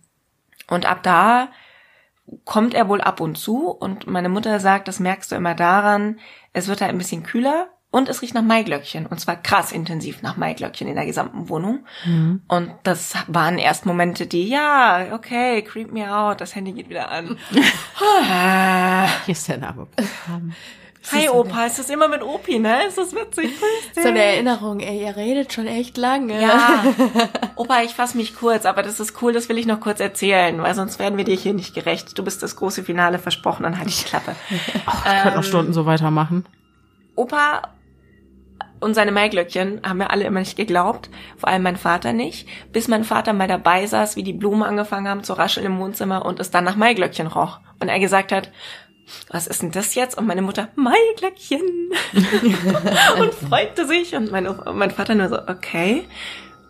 und 0.69 0.87
ab 0.87 1.03
da 1.03 1.49
kommt 2.45 2.75
er 2.75 2.89
wohl 2.89 3.01
ab 3.01 3.21
und 3.21 3.37
zu 3.37 3.71
und 3.71 4.07
meine 4.07 4.29
Mutter 4.29 4.61
sagt, 4.61 4.87
das 4.87 5.01
merkst 5.01 5.33
du 5.33 5.37
immer 5.37 5.55
daran, 5.55 6.21
es 6.53 6.69
wird 6.69 6.81
halt 6.81 6.93
ein 6.93 6.99
bisschen 6.99 7.23
kühler 7.23 7.69
und 7.91 8.09
es 8.09 8.21
riecht 8.21 8.35
nach 8.35 8.43
Maiglöckchen. 8.43 9.07
Und 9.07 9.19
zwar 9.19 9.37
krass 9.37 9.73
intensiv 9.73 10.21
nach 10.21 10.37
Maiglöckchen 10.37 10.89
in 10.89 10.95
der 10.95 11.07
gesamten 11.07 11.49
Wohnung. 11.49 11.87
Mhm. 12.05 12.43
Und 12.47 12.73
das 12.83 13.15
waren 13.29 13.59
erst 13.59 13.87
Momente, 13.87 14.27
die, 14.27 14.49
ja, 14.49 15.07
okay, 15.13 15.63
creep 15.63 15.91
me 15.93 16.15
out, 16.15 16.41
das 16.41 16.55
Handy 16.55 16.73
geht 16.73 16.91
wieder 16.91 17.11
an. 17.11 17.39
Hier 19.25 19.33
ist 19.33 19.49
der 19.49 19.59
Name. 19.59 19.87
Hi 21.13 21.29
Opa, 21.31 21.65
ist 21.65 21.79
das 21.79 21.89
immer 21.89 22.09
mit 22.09 22.23
Opi, 22.23 22.59
ne? 22.59 22.87
Ist 22.87 22.99
das 22.99 23.15
witzig? 23.15 23.53
So 23.95 24.09
eine 24.09 24.23
Erinnerung, 24.23 24.81
ey, 24.81 25.07
ihr 25.07 25.17
redet 25.17 25.55
schon 25.55 25.67
echt 25.67 25.97
lange. 25.97 26.43
Ja. 26.43 26.85
Opa, 27.57 27.81
ich 27.83 27.95
fass 27.95 28.15
mich 28.15 28.37
kurz, 28.37 28.67
aber 28.67 28.83
das 28.83 29.01
ist 29.01 29.23
cool, 29.23 29.33
das 29.33 29.49
will 29.49 29.57
ich 29.57 29.65
noch 29.65 29.81
kurz 29.81 30.01
erzählen, 30.01 30.61
weil 30.61 30.75
sonst 30.75 30.99
werden 30.99 31.17
wir 31.17 31.25
dir 31.25 31.37
hier 31.37 31.55
nicht 31.55 31.73
gerecht. 31.73 32.19
Du 32.19 32.25
bist 32.25 32.43
das 32.43 32.57
große 32.57 32.83
Finale 32.83 33.19
versprochen, 33.19 33.63
dann 33.63 33.79
halt 33.79 33.89
die 33.89 34.05
Klappe. 34.05 34.35
Oh, 34.51 34.93
ich 35.07 35.13
ähm, 35.13 35.23
könnte 35.23 35.39
noch 35.39 35.45
Stunden 35.45 35.73
so 35.73 35.87
weitermachen. 35.87 36.45
Opa 37.15 37.63
und 38.81 38.95
seine 38.95 39.13
Maiglöckchen 39.13 39.81
haben 39.85 39.99
mir 39.99 40.11
alle 40.11 40.25
immer 40.25 40.41
nicht 40.41 40.57
geglaubt, 40.57 41.11
vor 41.37 41.49
allem 41.49 41.63
mein 41.63 41.77
Vater 41.77 42.13
nicht, 42.13 42.49
bis 42.73 42.89
mein 42.89 43.05
Vater 43.05 43.33
mal 43.33 43.49
dabei 43.49 43.87
saß, 43.87 44.17
wie 44.17 44.23
die 44.23 44.33
Blumen 44.33 44.63
angefangen 44.63 45.09
haben 45.09 45.25
zu 45.25 45.33
rascheln 45.33 45.67
im 45.67 45.79
Wohnzimmer 45.79 46.25
und 46.25 46.41
es 46.41 46.51
dann 46.51 46.65
nach 46.65 46.77
Maiglöckchen 46.77 47.27
roch. 47.27 47.61
Und 47.81 47.89
er 47.89 48.01
gesagt 48.01 48.33
hat, 48.33 48.51
was 49.31 49.47
ist 49.47 49.63
denn 49.63 49.71
das 49.71 49.95
jetzt? 49.95 50.17
Und 50.19 50.27
meine 50.27 50.43
Mutter, 50.43 50.69
Maiglöckchen. 50.75 51.63
und 53.19 53.35
freute 53.35 53.87
sich. 53.87 54.15
Und 54.15 54.31
mein, 54.31 54.49
mein 54.75 54.91
Vater 54.91 55.15
nur 55.15 55.29
so, 55.29 55.39
okay, 55.39 56.07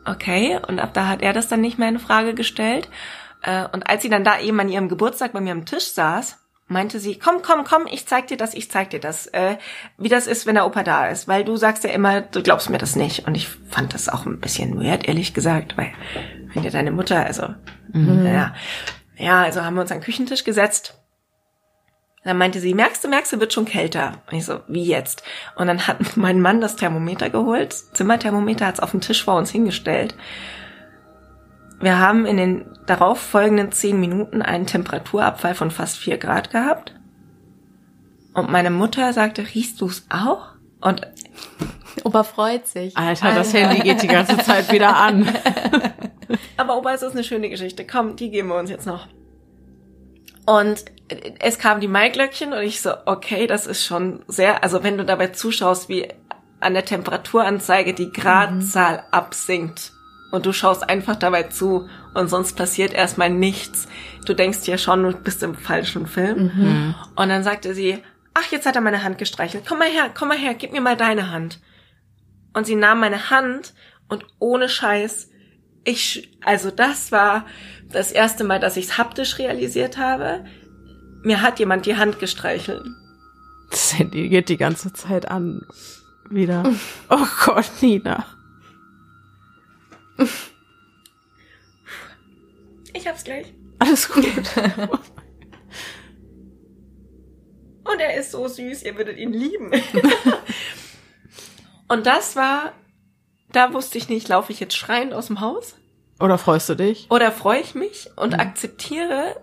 okay. 0.05 0.59
Und 0.69 0.79
ab 0.79 0.95
da 0.95 1.09
hat 1.09 1.23
er 1.23 1.33
das 1.33 1.49
dann 1.49 1.61
nicht 1.61 1.79
mehr 1.79 1.89
in 1.89 1.99
Frage 1.99 2.35
gestellt. 2.35 2.89
Äh, 3.43 3.67
und 3.73 3.89
als 3.89 4.03
sie 4.03 4.09
dann 4.09 4.25
da 4.25 4.39
eben 4.41 4.59
an 4.61 4.69
ihrem 4.69 4.89
Geburtstag 4.89 5.33
bei 5.33 5.41
mir 5.41 5.53
am 5.53 5.67
Tisch 5.67 5.93
saß, 5.93 6.39
meinte 6.69 7.01
sie, 7.01 7.19
komm, 7.19 7.43
komm, 7.43 7.65
komm, 7.65 7.87
ich 7.91 8.07
zeig 8.07 8.29
dir 8.29 8.37
das, 8.37 8.55
ich 8.55 8.71
zeig 8.71 8.91
dir 8.91 9.01
das, 9.01 9.27
äh, 9.29 9.57
wie 9.97 10.11
das 10.11 10.27
ist, 10.27 10.47
wenn 10.47 10.55
der 10.55 10.67
Opa 10.67 10.83
da 10.83 11.09
ist, 11.09 11.27
weil 11.27 11.45
du 11.45 11.57
sagst 11.57 11.83
ja 11.85 11.91
immer, 11.91 12.21
du 12.21 12.43
glaubst 12.43 12.71
mir 12.71 12.79
das 12.79 12.95
nicht. 12.95 13.27
Und 13.27 13.35
ich 13.35 13.49
fand 13.49 13.95
das 13.95 14.09
auch 14.09 14.27
ein 14.27 14.39
bisschen 14.39 14.81
weird, 14.81 15.09
ehrlich 15.09 15.35
gesagt, 15.35 15.77
weil 15.77 15.93
wenn 16.53 16.63
dir 16.63 16.71
deine 16.71 16.93
Mutter, 16.93 17.25
also, 17.25 17.49
mhm. 17.93 18.27
ja, 18.27 18.55
ja, 19.17 19.43
also 19.43 19.65
haben 19.65 19.75
wir 19.75 19.81
uns 19.81 19.91
an 19.91 19.99
den 19.99 20.05
Küchentisch 20.05 20.45
gesetzt. 20.45 20.95
Dann 22.25 22.37
meinte 22.37 22.61
sie, 22.61 22.75
merkst 22.75 23.03
du, 23.03 23.09
merkst 23.09 23.33
du, 23.33 23.41
wird 23.41 23.53
schon 23.53 23.65
kälter. 23.65 24.23
Und 24.31 24.37
ich 24.37 24.45
so, 24.45 24.61
wie 24.69 24.85
jetzt? 24.85 25.23
Und 25.57 25.67
dann 25.67 25.87
hat 25.87 25.99
mein 26.17 26.41
Mann 26.41 26.61
das 26.61 26.77
Thermometer 26.77 27.31
geholt, 27.31 27.73
Zimmerthermometer, 27.73 28.67
hat's 28.67 28.81
auf 28.81 28.91
den 28.91 29.01
Tisch 29.01 29.25
vor 29.25 29.37
uns 29.37 29.51
hingestellt 29.51 30.15
wir 31.81 31.99
haben 31.99 32.27
in 32.27 32.37
den 32.37 32.67
darauf 32.87 33.21
folgenden 33.21 33.73
zehn 33.73 34.01
Minuten 34.01 34.43
einen 34.43 34.67
Temperaturabfall 34.67 35.55
von 35.55 35.71
fast 35.71 35.97
vier 35.99 36.19
Grad 36.19 36.51
gehabt. 36.51 36.95
Und 38.35 38.51
meine 38.51 38.71
Mutter 38.71 39.13
sagte, 39.13 39.43
riechst 39.55 39.81
du's 39.81 40.07
auch? 40.09 40.49
Und 40.81 41.07
Opa 42.05 42.23
freut 42.25 42.67
sich. 42.67 42.97
Alter, 42.97 43.33
das 43.35 43.55
Alter. 43.55 43.69
Handy 43.69 43.83
geht 43.83 44.03
die 44.03 44.09
ganze 44.09 44.39
Zeit 44.39 44.73
wieder 44.73 44.97
an. 44.97 45.29
Aber 46.57 46.77
Opa, 46.77 46.95
es 46.95 47.03
ist 47.03 47.13
eine 47.13 47.25
schöne 47.25 47.49
Geschichte. 47.49 47.87
Komm, 47.87 48.17
die 48.17 48.31
geben 48.31 48.49
wir 48.49 48.57
uns 48.57 48.71
jetzt 48.71 48.87
noch. 48.87 49.07
Und 50.47 50.85
es 51.41 51.59
kam 51.59 51.81
die 51.81 51.89
Maiglöckchen 51.89 52.53
und 52.53 52.63
ich 52.63 52.81
so, 52.81 52.93
okay, 53.05 53.47
das 53.47 53.67
ist 53.67 53.85
schon 53.85 54.25
sehr, 54.29 54.63
also 54.63 54.83
wenn 54.83 54.97
du 54.97 55.05
dabei 55.05 55.29
zuschaust, 55.29 55.89
wie 55.89 56.09
an 56.61 56.75
der 56.75 56.85
Temperaturanzeige 56.85 57.93
die 57.93 58.11
Gradzahl 58.11 58.97
mhm. 58.97 59.03
absinkt 59.11 59.93
und 60.31 60.47
du 60.47 60.53
schaust 60.53 60.89
einfach 60.89 61.17
dabei 61.17 61.45
zu 61.45 61.89
und 62.15 62.29
sonst 62.29 62.55
passiert 62.55 62.93
erstmal 62.93 63.31
nichts. 63.31 63.89
Du 64.27 64.35
denkst 64.35 64.67
ja 64.67 64.77
schon, 64.79 65.03
du 65.03 65.13
bist 65.13 65.43
im 65.43 65.55
falschen 65.55 66.07
Film. 66.07 66.53
Mhm. 66.55 66.95
Und 67.17 67.29
dann 67.29 67.43
sagte 67.43 67.75
sie, 67.75 68.03
ach, 68.35 68.51
jetzt 68.51 68.67
hat 68.67 68.77
er 68.77 68.83
meine 68.83 69.03
Hand 69.03 69.19
gestreichelt. 69.19 69.65
Komm 69.67 69.79
mal 69.79 69.89
her, 69.89 70.11
komm 70.13 70.29
mal 70.29 70.39
her, 70.39 70.55
gib 70.55 70.73
mir 70.73 70.81
mal 70.81 70.97
deine 70.97 71.31
Hand. 71.31 71.61
Und 72.53 72.67
sie 72.67 72.77
nahm 72.77 73.01
meine 73.01 73.31
Hand 73.31 73.75
und 74.09 74.27
ohne 74.39 74.69
Scheiß, 74.69 75.31
ich, 75.85 76.39
also 76.45 76.71
das 76.71 77.13
war 77.13 77.47
das 77.91 78.13
erste 78.13 78.45
Mal, 78.45 78.61
dass 78.61 78.77
ich 78.77 78.87
es 78.87 78.99
haptisch 78.99 79.39
realisiert 79.39 79.97
habe. 79.97 80.45
Mir 81.23 81.41
hat 81.41 81.59
jemand 81.59 81.87
die 81.87 81.97
Hand 81.97 82.19
gestreichelt. 82.19 82.85
Das 83.71 83.99
Handy 83.99 84.29
geht 84.29 84.49
die 84.49 84.57
ganze 84.57 84.93
Zeit 84.93 85.31
an. 85.31 85.67
Wieder. 86.31 86.65
Oh 87.09 87.27
Gott, 87.47 87.71
Nina. 87.81 88.27
Ich 92.93 93.07
hab's 93.07 93.25
gleich. 93.25 93.53
Alles 93.79 94.09
gut. 94.09 94.25
Und 97.85 98.01
er 98.01 98.17
ist 98.17 98.33
so 98.33 98.47
süß, 98.47 98.83
ihr 98.83 98.97
würdet 98.97 99.19
ihn 99.19 99.33
lieben. 99.33 99.71
Und 101.89 102.07
das 102.07 102.37
war, 102.37 102.75
da 103.51 103.73
wusste 103.73 103.99
ich 103.99 104.09
nicht, 104.09 104.29
laufe 104.29 104.53
ich 104.53 104.61
jetzt 104.61 104.77
schreiend 104.77 105.15
aus 105.15 105.29
dem 105.29 105.41
Haus? 105.41 105.77
Oder 106.21 106.37
freust 106.37 106.69
du 106.69 106.75
dich? 106.75 107.07
Oder 107.11 107.33
freue 107.33 107.61
ich 107.61 107.75
mich 107.75 108.11
und 108.17 108.35
mhm. 108.35 108.41
akzeptiere, 108.41 109.37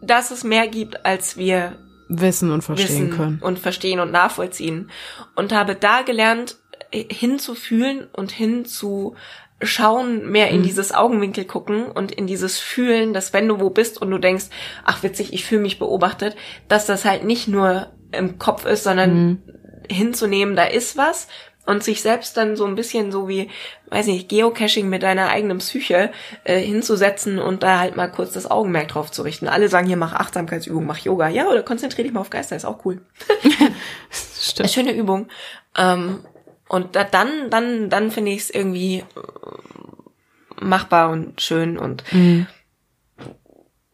dass 0.00 0.30
es 0.30 0.44
mehr 0.44 0.68
gibt, 0.68 1.04
als 1.04 1.36
wir 1.36 1.78
wissen 2.08 2.50
und 2.50 2.62
verstehen 2.62 2.88
wissen 2.88 3.10
können. 3.10 3.40
Und 3.40 3.58
verstehen 3.58 4.00
und 4.00 4.10
nachvollziehen. 4.10 4.90
Und 5.34 5.52
habe 5.52 5.74
da 5.74 6.02
gelernt, 6.02 6.56
hinzufühlen 6.92 8.06
und 8.12 8.30
hinzu 8.30 9.16
Schauen, 9.60 10.30
mehr 10.30 10.50
in 10.50 10.60
mhm. 10.60 10.64
dieses 10.64 10.92
Augenwinkel 10.92 11.44
gucken 11.44 11.86
und 11.86 12.12
in 12.12 12.26
dieses 12.26 12.58
Fühlen, 12.58 13.12
dass 13.12 13.32
wenn 13.32 13.48
du 13.48 13.60
wo 13.60 13.70
bist 13.70 14.00
und 14.00 14.10
du 14.10 14.18
denkst, 14.18 14.46
ach 14.84 15.02
witzig, 15.02 15.32
ich 15.32 15.44
fühle 15.44 15.62
mich 15.62 15.78
beobachtet, 15.78 16.36
dass 16.68 16.86
das 16.86 17.04
halt 17.04 17.24
nicht 17.24 17.48
nur 17.48 17.88
im 18.12 18.38
Kopf 18.38 18.64
ist, 18.66 18.84
sondern 18.84 19.14
mhm. 19.14 19.42
hinzunehmen, 19.90 20.54
da 20.54 20.64
ist 20.64 20.96
was 20.96 21.28
und 21.68 21.84
sich 21.84 22.00
selbst 22.00 22.36
dann 22.38 22.56
so 22.56 22.64
ein 22.64 22.76
bisschen 22.76 23.12
so 23.12 23.28
wie, 23.28 23.50
weiß 23.90 24.06
nicht, 24.06 24.30
Geocaching 24.30 24.88
mit 24.88 25.02
deiner 25.02 25.28
eigenen 25.28 25.58
Psyche 25.58 26.12
äh, 26.44 26.58
hinzusetzen 26.58 27.38
und 27.38 27.62
da 27.62 27.78
halt 27.78 27.94
mal 27.94 28.10
kurz 28.10 28.32
das 28.32 28.50
Augenmerk 28.50 28.88
drauf 28.88 29.10
zu 29.10 29.20
richten. 29.20 29.48
Alle 29.48 29.68
sagen 29.68 29.86
hier, 29.86 29.98
mach 29.98 30.14
Achtsamkeitsübung, 30.14 30.86
mach 30.86 30.96
Yoga. 30.96 31.28
Ja, 31.28 31.46
oder 31.46 31.62
konzentrier 31.62 32.04
dich 32.04 32.12
mal 32.14 32.20
auf 32.20 32.30
Geister, 32.30 32.56
ist 32.56 32.64
auch 32.64 32.86
cool. 32.86 33.02
Stimmt. 34.40 34.60
Eine 34.60 34.68
schöne 34.68 34.92
Übung. 34.92 35.28
Ähm, 35.76 36.24
und 36.68 36.96
da, 36.96 37.04
dann, 37.04 37.50
dann, 37.50 37.90
dann 37.90 38.10
finde 38.10 38.32
ich 38.32 38.40
es 38.42 38.50
irgendwie 38.50 38.98
äh, 38.98 40.64
machbar 40.64 41.10
und 41.10 41.40
schön 41.40 41.78
und 41.78 42.04
mhm. 42.12 42.46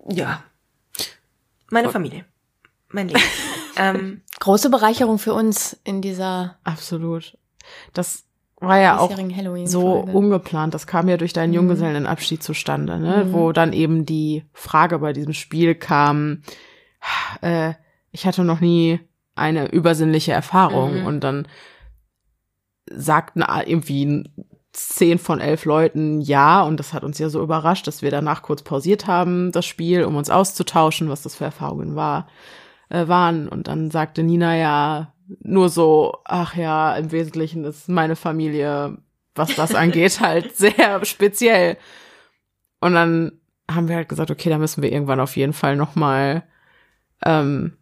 ja. 0.08 0.42
Meine 1.70 1.90
Familie. 1.90 2.24
Mein 2.88 3.08
Leben. 3.08 3.22
ähm, 3.76 4.22
Große 4.40 4.70
Bereicherung 4.70 5.18
für 5.18 5.34
uns 5.34 5.80
in 5.84 6.02
dieser. 6.02 6.58
Absolut. 6.64 7.36
Das 7.92 8.24
war 8.60 8.78
ja 8.78 8.98
auch 8.98 9.14
so 9.64 9.98
ungeplant. 9.98 10.74
Das 10.74 10.86
kam 10.86 11.08
ja 11.08 11.16
durch 11.16 11.32
deinen 11.32 11.50
mhm. 11.50 11.56
Junggesellenabschied 11.56 12.42
zustande, 12.42 12.98
ne? 12.98 13.24
Mhm. 13.24 13.32
Wo 13.32 13.52
dann 13.52 13.72
eben 13.72 14.06
die 14.06 14.44
Frage 14.52 14.98
bei 14.98 15.12
diesem 15.12 15.32
Spiel 15.32 15.74
kam, 15.74 16.42
äh, 17.40 17.74
ich 18.10 18.26
hatte 18.26 18.44
noch 18.44 18.60
nie 18.60 19.00
eine 19.34 19.70
übersinnliche 19.70 20.32
Erfahrung 20.32 21.00
mhm. 21.00 21.06
und 21.06 21.20
dann 21.20 21.48
sagten 22.90 23.44
irgendwie 23.66 24.24
zehn 24.72 25.18
von 25.18 25.40
elf 25.40 25.64
Leuten 25.64 26.20
ja 26.20 26.62
und 26.62 26.78
das 26.78 26.92
hat 26.92 27.04
uns 27.04 27.18
ja 27.18 27.28
so 27.28 27.42
überrascht, 27.42 27.86
dass 27.86 28.02
wir 28.02 28.10
danach 28.10 28.42
kurz 28.42 28.62
pausiert 28.62 29.06
haben, 29.06 29.52
das 29.52 29.66
Spiel, 29.66 30.04
um 30.04 30.16
uns 30.16 30.30
auszutauschen, 30.30 31.08
was 31.08 31.22
das 31.22 31.36
für 31.36 31.44
Erfahrungen 31.44 31.94
war, 31.94 32.26
äh, 32.88 33.06
waren. 33.06 33.48
Und 33.48 33.68
dann 33.68 33.90
sagte 33.90 34.22
Nina 34.22 34.56
ja 34.56 35.12
nur 35.40 35.68
so, 35.68 36.18
ach 36.24 36.56
ja, 36.56 36.94
im 36.96 37.12
Wesentlichen 37.12 37.64
ist 37.64 37.88
meine 37.88 38.16
Familie, 38.16 38.98
was 39.34 39.54
das 39.54 39.74
angeht, 39.74 40.20
halt 40.20 40.56
sehr 40.56 41.04
speziell. 41.04 41.76
Und 42.80 42.94
dann 42.94 43.40
haben 43.70 43.88
wir 43.88 43.96
halt 43.96 44.08
gesagt, 44.08 44.30
okay, 44.30 44.50
da 44.50 44.58
müssen 44.58 44.82
wir 44.82 44.92
irgendwann 44.92 45.20
auf 45.20 45.36
jeden 45.36 45.54
Fall 45.54 45.76
noch 45.76 45.94
mal 45.94 46.42
ähm, 47.24 47.78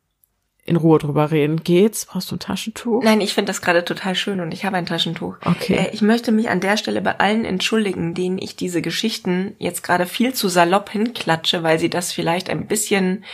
in 0.64 0.76
Ruhe 0.76 0.98
drüber 0.98 1.30
reden. 1.30 1.64
Geht's? 1.64 2.06
Brauchst 2.06 2.30
du 2.30 2.36
ein 2.36 2.40
Taschentuch? 2.40 3.02
Nein, 3.02 3.20
ich 3.20 3.34
finde 3.34 3.50
das 3.50 3.62
gerade 3.62 3.84
total 3.84 4.14
schön 4.14 4.40
und 4.40 4.54
ich 4.54 4.64
habe 4.64 4.76
ein 4.76 4.86
Taschentuch. 4.86 5.36
Okay. 5.44 5.74
Äh, 5.74 5.90
ich 5.92 6.02
möchte 6.02 6.30
mich 6.30 6.50
an 6.50 6.60
der 6.60 6.76
Stelle 6.76 7.00
bei 7.02 7.18
allen 7.18 7.44
entschuldigen, 7.44 8.14
denen 8.14 8.38
ich 8.38 8.54
diese 8.54 8.80
Geschichten 8.80 9.56
jetzt 9.58 9.82
gerade 9.82 10.06
viel 10.06 10.34
zu 10.34 10.48
salopp 10.48 10.90
hinklatsche, 10.90 11.62
weil 11.62 11.78
sie 11.78 11.90
das 11.90 12.12
vielleicht 12.12 12.48
ein 12.48 12.66
bisschen, 12.68 13.24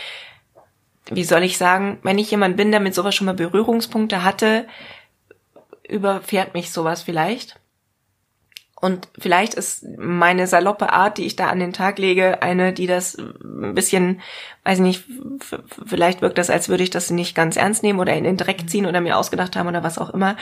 wie 1.11 1.23
soll 1.23 1.43
ich 1.43 1.59
sagen, 1.59 1.99
wenn 2.01 2.17
ich 2.17 2.31
jemand 2.31 2.57
bin, 2.57 2.71
der 2.71 2.79
mit 2.79 2.95
sowas 2.95 3.13
schon 3.13 3.25
mal 3.25 3.35
Berührungspunkte 3.35 4.23
hatte, 4.23 4.65
überfährt 5.87 6.55
mich 6.55 6.71
sowas 6.71 7.03
vielleicht. 7.03 7.58
Und 8.81 9.09
vielleicht 9.17 9.53
ist 9.55 9.83
meine 9.97 10.47
saloppe 10.47 10.91
Art, 10.93 11.17
die 11.17 11.25
ich 11.25 11.35
da 11.35 11.47
an 11.49 11.59
den 11.59 11.73
Tag 11.73 11.99
lege, 11.99 12.41
eine, 12.41 12.71
die 12.73 12.87
das 12.87 13.17
ein 13.17 13.73
bisschen, 13.75 14.21
weiß 14.63 14.77
ich 14.79 14.83
nicht, 14.83 15.03
vielleicht 15.85 16.21
wirkt 16.21 16.37
das, 16.37 16.49
als 16.49 16.69
würde 16.69 16.83
ich 16.83 16.89
das 16.89 17.09
nicht 17.09 17.35
ganz 17.35 17.57
ernst 17.57 17.83
nehmen 17.83 17.99
oder 17.99 18.13
in 18.15 18.23
den 18.23 18.37
Dreck 18.37 18.69
ziehen 18.69 18.85
oder 18.85 19.01
mir 19.01 19.17
ausgedacht 19.17 19.55
haben 19.55 19.67
oder 19.67 19.83
was 19.83 19.97
auch 19.97 20.09
immer. 20.11 20.37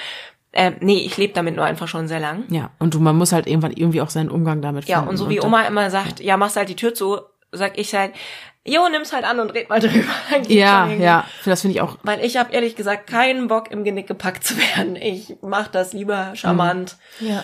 Ähm, 0.54 0.76
nee, 0.80 1.00
ich 1.00 1.18
lebe 1.18 1.34
damit 1.34 1.56
nur 1.56 1.66
einfach 1.66 1.88
schon 1.88 2.08
sehr 2.08 2.20
lang. 2.20 2.44
Ja, 2.50 2.72
und 2.80 2.94
du, 2.94 3.00
man 3.00 3.16
muss 3.18 3.32
halt 3.32 3.48
irgendwann 3.48 3.74
irgendwie 3.74 4.02
auch 4.02 4.10
seinen 4.10 4.30
Umgang 4.30 4.62
damit 4.62 4.86
Ja, 4.86 4.98
finden. 4.98 5.10
und 5.10 5.18
so 5.18 5.30
wie 5.30 5.38
dann- 5.38 5.46
Oma 5.46 5.64
immer 5.64 5.90
sagt, 5.90 6.20
ja, 6.20 6.38
machst 6.38 6.56
halt 6.56 6.70
die 6.70 6.76
Tür 6.76 6.94
zu, 6.94 7.20
sag 7.52 7.78
ich 7.78 7.94
halt, 7.96 8.14
jo, 8.68 8.88
nimm's 8.90 9.14
halt 9.14 9.24
an 9.24 9.40
und 9.40 9.52
red 9.52 9.70
mal 9.70 9.80
drüber. 9.82 10.12
Ja, 10.48 10.88
ja, 10.88 11.26
das 11.46 11.62
finde 11.62 11.76
ich 11.76 11.82
auch. 11.82 11.98
Weil 12.04 12.24
ich 12.24 12.38
habe 12.38 12.54
ehrlich 12.54 12.76
gesagt 12.76 13.08
keinen 13.08 13.48
Bock, 13.48 13.72
im 13.72 13.84
Genick 13.84 14.08
gepackt 14.08 14.44
zu 14.44 14.58
werden. 14.58 14.96
Ich 14.96 15.36
mach 15.42 15.68
das 15.68 15.94
lieber 15.94 16.32
charmant. 16.36 16.98
Ja. 17.20 17.44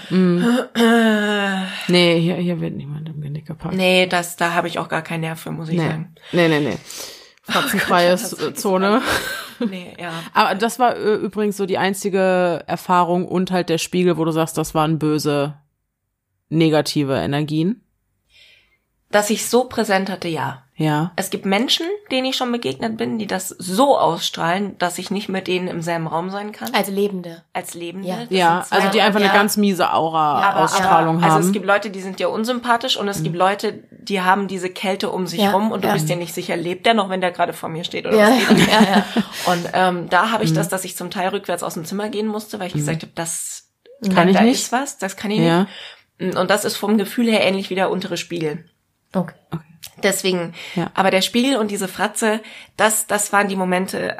Nee, 1.87 2.19
hier, 2.19 2.35
hier 2.35 2.61
wird 2.61 2.75
niemand 2.75 3.09
im 3.09 3.21
Genick 3.21 3.47
gepackt. 3.47 3.75
Nee, 3.75 4.07
das, 4.07 4.35
da 4.35 4.53
habe 4.53 4.67
ich 4.67 4.79
auch 4.79 4.89
gar 4.89 5.01
keinen 5.01 5.21
Nerv 5.21 5.39
für, 5.39 5.51
muss 5.51 5.69
ich 5.69 5.77
nee, 5.77 5.87
sagen. 5.87 6.15
nee, 6.31 6.47
nee. 6.47 6.59
nee. 6.59 6.77
Fratzenfreie 7.43 8.13
ist 8.13 8.57
Zone. 8.57 9.01
Nee, 9.59 9.95
ja. 9.99 10.11
Aber 10.33 10.55
das 10.55 10.79
war 10.79 10.95
äh, 10.95 11.15
übrigens 11.15 11.57
so 11.57 11.65
die 11.65 11.77
einzige 11.77 12.63
Erfahrung 12.67 13.27
und 13.27 13.51
halt 13.51 13.69
der 13.69 13.77
Spiegel, 13.77 14.17
wo 14.17 14.23
du 14.23 14.31
sagst, 14.31 14.57
das 14.57 14.73
waren 14.73 14.97
böse, 14.97 15.55
negative 16.49 17.15
Energien. 17.15 17.81
Dass 19.11 19.29
ich 19.29 19.45
so 19.45 19.65
präsent 19.65 20.09
hatte, 20.09 20.27
ja. 20.27 20.63
Ja. 20.83 21.11
Es 21.15 21.29
gibt 21.29 21.45
Menschen, 21.45 21.85
denen 22.11 22.25
ich 22.25 22.35
schon 22.35 22.51
begegnet 22.51 22.97
bin, 22.97 23.17
die 23.17 23.27
das 23.27 23.49
so 23.49 23.97
ausstrahlen, 23.97 24.77
dass 24.77 24.97
ich 24.97 25.09
nicht 25.11 25.29
mit 25.29 25.47
denen 25.47 25.67
im 25.67 25.81
selben 25.81 26.07
Raum 26.07 26.29
sein 26.29 26.51
kann. 26.51 26.73
Als 26.73 26.89
Lebende. 26.89 27.43
Als 27.53 27.73
Lebende. 27.73 28.07
Ja. 28.07 28.17
Ja, 28.29 28.65
also 28.69 28.89
die 28.89 29.01
einfach 29.01 29.19
ja. 29.19 29.27
eine 29.29 29.33
ganz 29.37 29.57
miese 29.57 29.93
Aura-Ausstrahlung 29.93 31.17
aber, 31.17 31.25
haben. 31.25 31.33
Also 31.35 31.47
es 31.47 31.53
gibt 31.53 31.65
Leute, 31.65 31.89
die 31.89 32.01
sind 32.01 32.19
ja 32.19 32.27
unsympathisch 32.27 32.97
und 32.97 33.07
es 33.07 33.23
gibt 33.23 33.35
Leute, 33.35 33.83
die 33.91 34.21
haben 34.21 34.47
diese 34.47 34.69
Kälte 34.69 35.09
um 35.09 35.25
sich 35.27 35.39
Ja, 35.41 35.51
rum 35.51 35.71
und 35.71 35.83
du 35.83 35.87
ja. 35.87 35.93
bist 35.93 36.09
dir 36.09 36.15
nicht 36.17 36.33
sicher, 36.33 36.57
lebt 36.57 36.85
der 36.85 36.93
noch, 36.93 37.09
wenn 37.09 37.21
der 37.21 37.31
gerade 37.31 37.53
vor 37.53 37.69
mir 37.69 37.83
steht 37.83 38.05
oder 38.05 38.17
Ja, 38.17 38.29
was 38.29 38.47
geht 38.57 38.67
ja, 38.71 38.81
ja. 38.81 39.05
Und 39.45 39.69
ähm, 39.73 40.09
da 40.09 40.31
habe 40.31 40.43
ich 40.43 40.51
Mhm. 40.51 40.55
das, 40.55 40.69
dass 40.69 40.83
ich 40.85 40.95
zum 40.97 41.09
Teil 41.09 41.29
rückwärts 41.29 41.63
aus 41.63 41.73
dem 41.75 41.85
Zimmer 41.85 42.09
gehen 42.09 42.27
musste, 42.27 42.59
weil 42.59 42.67
ich 42.67 42.73
gesagt 42.73 43.01
habe, 43.03 43.11
das 43.15 43.69
Kann 44.13 44.27
ich 44.27 44.35
da 44.35 44.43
nicht. 44.43 44.55
ist 44.55 44.71
was, 44.71 44.97
das 44.97 45.15
kann 45.15 45.31
ich 45.31 45.39
Ja. 45.39 45.67
nicht. 46.19 46.35
Und 46.37 46.49
das 46.49 46.65
ist 46.65 46.75
vom 46.77 46.97
Gefühl 46.97 47.27
her 47.29 47.41
ähnlich 47.41 47.69
wie 47.69 47.75
der 47.75 47.89
untere 47.89 48.17
Spiegel. 48.17 48.65
Okay. 49.15 49.33
Deswegen, 50.03 50.53
Ja. 50.75 50.91
aber 50.93 51.11
der 51.11 51.21
Spiegel 51.21 51.55
und 51.57 51.71
diese 51.71 51.87
Fratze, 51.87 52.41
das, 52.77 53.07
das 53.07 53.31
waren 53.33 53.47
die 53.47 53.55
Momente, 53.55 54.17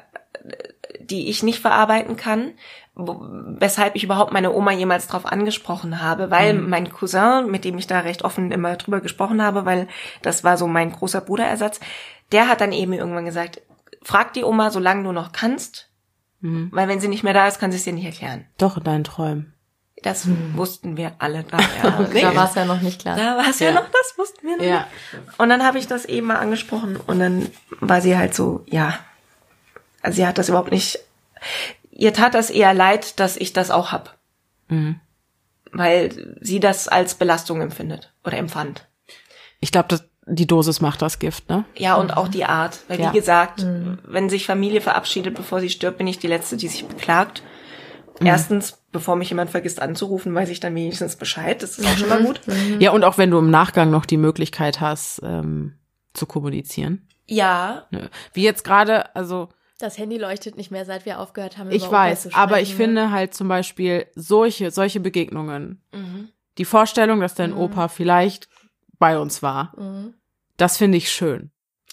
die 1.00 1.30
ich 1.30 1.44
nicht 1.44 1.60
verarbeiten 1.60 2.16
kann, 2.16 2.52
weshalb 2.96 3.96
ich 3.96 4.04
überhaupt 4.04 4.32
meine 4.32 4.54
Oma 4.54 4.72
jemals 4.72 5.08
drauf 5.08 5.26
angesprochen 5.26 6.02
habe, 6.02 6.30
weil 6.32 6.54
Mhm. 6.54 6.70
mein 6.70 6.90
Cousin, 6.92 7.50
mit 7.50 7.66
dem 7.66 7.78
ich 7.78 7.88
da 7.88 8.00
recht 8.02 8.24
offen 8.24 8.52
immer 8.52 8.76
drüber 8.76 9.02
gesprochen 9.02 9.42
habe, 9.42 9.66
weil 9.66 9.88
das 10.22 10.44
war 10.44 10.58
so 10.58 10.68
mein 10.68 10.92
großer 10.92 11.22
Bruderersatz, 11.22 11.80
der 12.32 12.48
hat 12.48 12.62
dann 12.62 12.72
eben 12.72 12.94
irgendwann 12.94 13.26
gesagt, 13.26 13.62
frag 14.04 14.34
die 14.34 14.44
Oma, 14.44 14.70
solange 14.70 15.04
du 15.04 15.12
noch 15.12 15.32
kannst, 15.32 15.90
Mhm. 16.42 16.70
weil 16.72 16.88
wenn 16.88 17.00
sie 17.00 17.08
nicht 17.08 17.24
mehr 17.24 17.34
da 17.34 17.48
ist, 17.48 17.60
kann 17.60 17.72
sie 17.72 17.78
es 17.78 17.84
dir 17.84 17.94
nicht 17.94 18.06
erklären. 18.06 18.46
Doch, 18.58 18.78
in 18.78 18.84
deinen 18.84 19.04
Träumen. 19.06 19.53
Das 20.04 20.28
wussten 20.54 20.95
wir 20.97 21.14
alle 21.20 21.43
da. 21.43 21.58
Ja. 21.84 21.99
Nee, 22.14 22.22
Da 22.22 22.36
war 22.36 22.47
es 22.49 22.56
ja 22.56 22.66
noch 22.66 22.82
nicht 22.82 23.01
klar. 23.01 23.16
da 23.18 23.38
war 23.38 23.49
es 23.49 23.60
ja. 23.60 23.68
Ja. 23.70 23.74
noch, 23.74 23.86
das 23.89 24.18
wussten 24.18 24.45
wir 24.47 24.58
noch. 24.58 24.64
Ja. 24.64 24.88
nicht. 25.14 25.39
Und 25.39 25.49
dann 25.49 25.64
habe 25.64 25.80
ich 25.80 25.88
das 25.88 26.06
eben 26.06 26.28
mal 26.28 26.36
angesprochen 26.38 26.97
und 26.97 27.20
dann 27.20 27.49
war 27.80 28.01
sie 28.01 28.16
halt 28.18 28.36
so, 28.36 28.64
ja, 28.68 28.99
also 30.01 30.18
sie 30.18 30.28
hat 30.28 30.38
das 30.38 30.49
überhaupt 30.49 30.72
nicht, 30.72 30.99
ihr 31.91 32.14
tat 32.14 32.34
das 32.36 32.49
eher 32.49 32.74
leid, 32.74 33.20
dass 33.20 33.38
ich 33.38 33.54
das 33.54 33.72
auch 33.72 33.91
hab. 33.91 34.18
Mhm. 34.68 34.99
Weil 35.72 36.38
sie 36.41 36.60
das 36.60 36.88
als 36.88 37.16
Belastung 37.16 37.62
empfindet 37.62 38.14
oder 38.24 38.38
empfand. 38.38 38.86
Ich 39.60 39.72
glaube, 39.72 39.99
die 40.26 40.45
Dosis 40.47 40.82
macht 40.82 41.01
das 41.01 41.20
Gift, 41.20 41.49
ne? 41.49 41.66
Ja, 41.76 41.95
und 41.95 42.16
auch 42.16 42.28
die 42.28 42.45
Art. 42.45 42.80
Weil 42.88 42.99
Ja. 42.99 43.12
wie 43.12 43.18
gesagt, 43.18 43.66
wenn 44.06 44.30
sich 44.30 44.45
Familie 44.45 44.82
verabschiedet, 44.82 45.34
bevor 45.34 45.60
sie 45.62 45.70
stirbt, 45.70 45.97
bin 45.97 46.08
ich 46.08 46.20
die 46.20 46.28
Letzte, 46.28 46.58
die 46.58 46.68
sich 46.68 46.86
beklagt. 46.86 47.41
Erstens, 48.22 48.82
bevor 48.91 49.16
mich 49.16 49.30
jemand 49.30 49.49
vergisst 49.49 49.82
anzurufen, 49.82 50.34
weiß 50.36 50.49
ich 50.49 50.59
dann 50.59 50.76
wenigstens 50.76 51.16
Bescheid. 51.16 51.61
Das 51.64 51.78
ist 51.80 51.86
auch 51.86 51.97
schon 51.97 52.09
mal 52.09 52.24
gut. 52.24 52.41
Ja, 52.80 52.91
und 52.91 53.03
auch 53.03 53.18
wenn 53.18 53.32
du 53.32 53.39
im 53.39 53.49
Nachgang 53.49 53.89
noch 53.91 54.05
die 54.05 54.18
Möglichkeit 54.18 54.80
hast, 54.82 55.22
ähm, 55.24 55.76
zu 56.14 56.26
kommunizieren. 56.26 57.07
Ja, 57.26 57.88
Ne? 57.91 58.09
Wie 58.34 58.43
jetzt 58.43 58.64
gerade, 58.64 59.16
also 59.16 59.49
Das 59.80 59.97
Handy 59.97 60.18
leuchtet 60.18 60.57
nicht 60.57 60.70
mehr, 60.72 60.86
seit 60.86 61.05
wir 61.05 61.20
aufgehört 61.20 61.57
haben. 61.57 61.72
ich 61.72 61.89
weiß, 61.89 62.24
zu 62.24 62.34
aber 62.36 62.61
ich 62.61 62.70
ne? 62.72 62.76
finde 62.76 63.11
halt 63.11 63.34
zum 63.34 63.47
Beispiel 63.47 64.05
solche, 64.16 64.70
solche 64.72 64.99
Begegnungen, 64.99 65.82
die 66.59 66.66
Vorstellung, 66.66 67.20
dass 67.22 67.34
dein 67.36 67.53
Opa 67.53 67.88
vielleicht 67.88 68.47
bei 68.99 69.18
uns 69.18 69.41
war, 69.41 69.74
Mhm. 69.78 70.14
das 70.57 70.78
finde 70.78 70.97
ich 70.97 71.09
schön. 71.11 71.49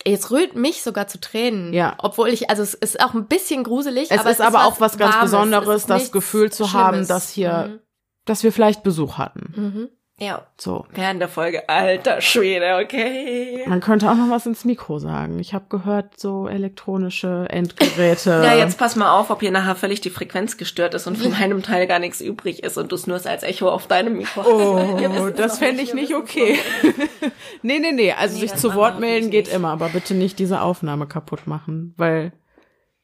Jetzt 0.06 0.30
rührt 0.30 0.56
mich 0.56 0.82
sogar 0.82 1.06
zu 1.08 1.20
Tränen. 1.20 1.72
Ja. 1.72 1.94
Obwohl 1.98 2.28
ich, 2.28 2.48
also 2.50 2.62
es 2.62 2.74
ist 2.74 3.00
auch 3.00 3.14
ein 3.14 3.26
bisschen 3.26 3.64
gruselig. 3.64 4.10
Es 4.10 4.20
aber 4.20 4.30
ist 4.30 4.40
aber 4.40 4.64
auch 4.64 4.80
was 4.80 4.96
ganz 4.96 5.14
Warmes. 5.14 5.30
Besonderes, 5.30 5.68
Es 5.68 5.80
ist 5.82 5.90
das 5.90 6.12
Gefühl 6.12 6.50
zu 6.50 6.72
haben, 6.72 6.94
Schlimmes. 6.94 7.08
dass 7.08 7.30
hier, 7.30 7.80
dass 8.24 8.42
wir 8.42 8.52
vielleicht 8.52 8.82
Besuch 8.82 9.18
hatten. 9.18 9.52
Mhm. 9.56 9.88
Ja. 10.22 10.46
So. 10.58 10.84
Während 10.92 11.18
der 11.20 11.28
Folge, 11.30 11.66
alter 11.70 12.20
Schwede, 12.20 12.76
okay. 12.84 13.64
Man 13.66 13.80
könnte 13.80 14.10
auch 14.10 14.14
noch 14.16 14.28
was 14.28 14.44
ins 14.44 14.66
Mikro 14.66 14.98
sagen. 14.98 15.38
Ich 15.38 15.54
habe 15.54 15.64
gehört, 15.70 16.20
so 16.20 16.46
elektronische 16.46 17.46
Endgeräte. 17.48 18.42
Ja, 18.44 18.54
jetzt 18.54 18.76
pass 18.78 18.96
mal 18.96 19.18
auf, 19.18 19.30
ob 19.30 19.40
hier 19.40 19.50
nachher 19.50 19.76
völlig 19.76 20.02
die 20.02 20.10
Frequenz 20.10 20.58
gestört 20.58 20.92
ist 20.92 21.06
und 21.06 21.16
von 21.16 21.30
meinem 21.32 21.62
Teil 21.62 21.86
gar 21.86 21.98
nichts 21.98 22.20
übrig 22.20 22.62
ist 22.62 22.76
und 22.76 22.92
du 22.92 22.96
es 22.96 23.06
nur 23.06 23.16
als 23.24 23.42
Echo 23.42 23.70
auf 23.70 23.86
deinem 23.86 24.18
Mikro 24.18 24.42
hast. 24.42 25.20
Oh, 25.20 25.30
das 25.36 25.58
fände 25.58 25.82
ich 25.82 25.94
nicht 25.94 26.14
okay. 26.14 26.58
nee, 27.62 27.78
nee, 27.78 27.92
nee. 27.92 28.12
Also 28.12 28.34
Nee, 28.34 28.40
sich 28.42 28.54
zu 28.56 28.74
Wort 28.74 29.00
melden 29.00 29.30
geht 29.30 29.46
nicht. 29.46 29.54
immer, 29.54 29.70
aber 29.70 29.88
bitte 29.88 30.14
nicht 30.14 30.38
diese 30.38 30.60
Aufnahme 30.60 31.06
kaputt 31.06 31.46
machen, 31.46 31.94
weil 31.96 32.32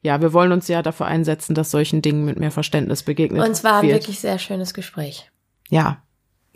ja, 0.01 0.21
wir 0.21 0.33
wollen 0.33 0.51
uns 0.51 0.67
ja 0.67 0.83
dafür 0.83 1.07
einsetzen, 1.07 1.55
dass 1.55 1.71
solchen 1.71 2.03
Dingen 2.03 2.25
mit 2.25 2.39
mehr 2.39 2.51
Verständnis 2.51 3.01
begegnet 3.01 3.43
Und 3.43 3.51
es 3.51 3.63
war 3.63 3.79
ein 3.79 3.87
wird. 3.87 3.95
wirklich 4.01 4.19
sehr 4.19 4.37
schönes 4.37 4.75
Gespräch. 4.75 5.31
ja, 5.69 5.97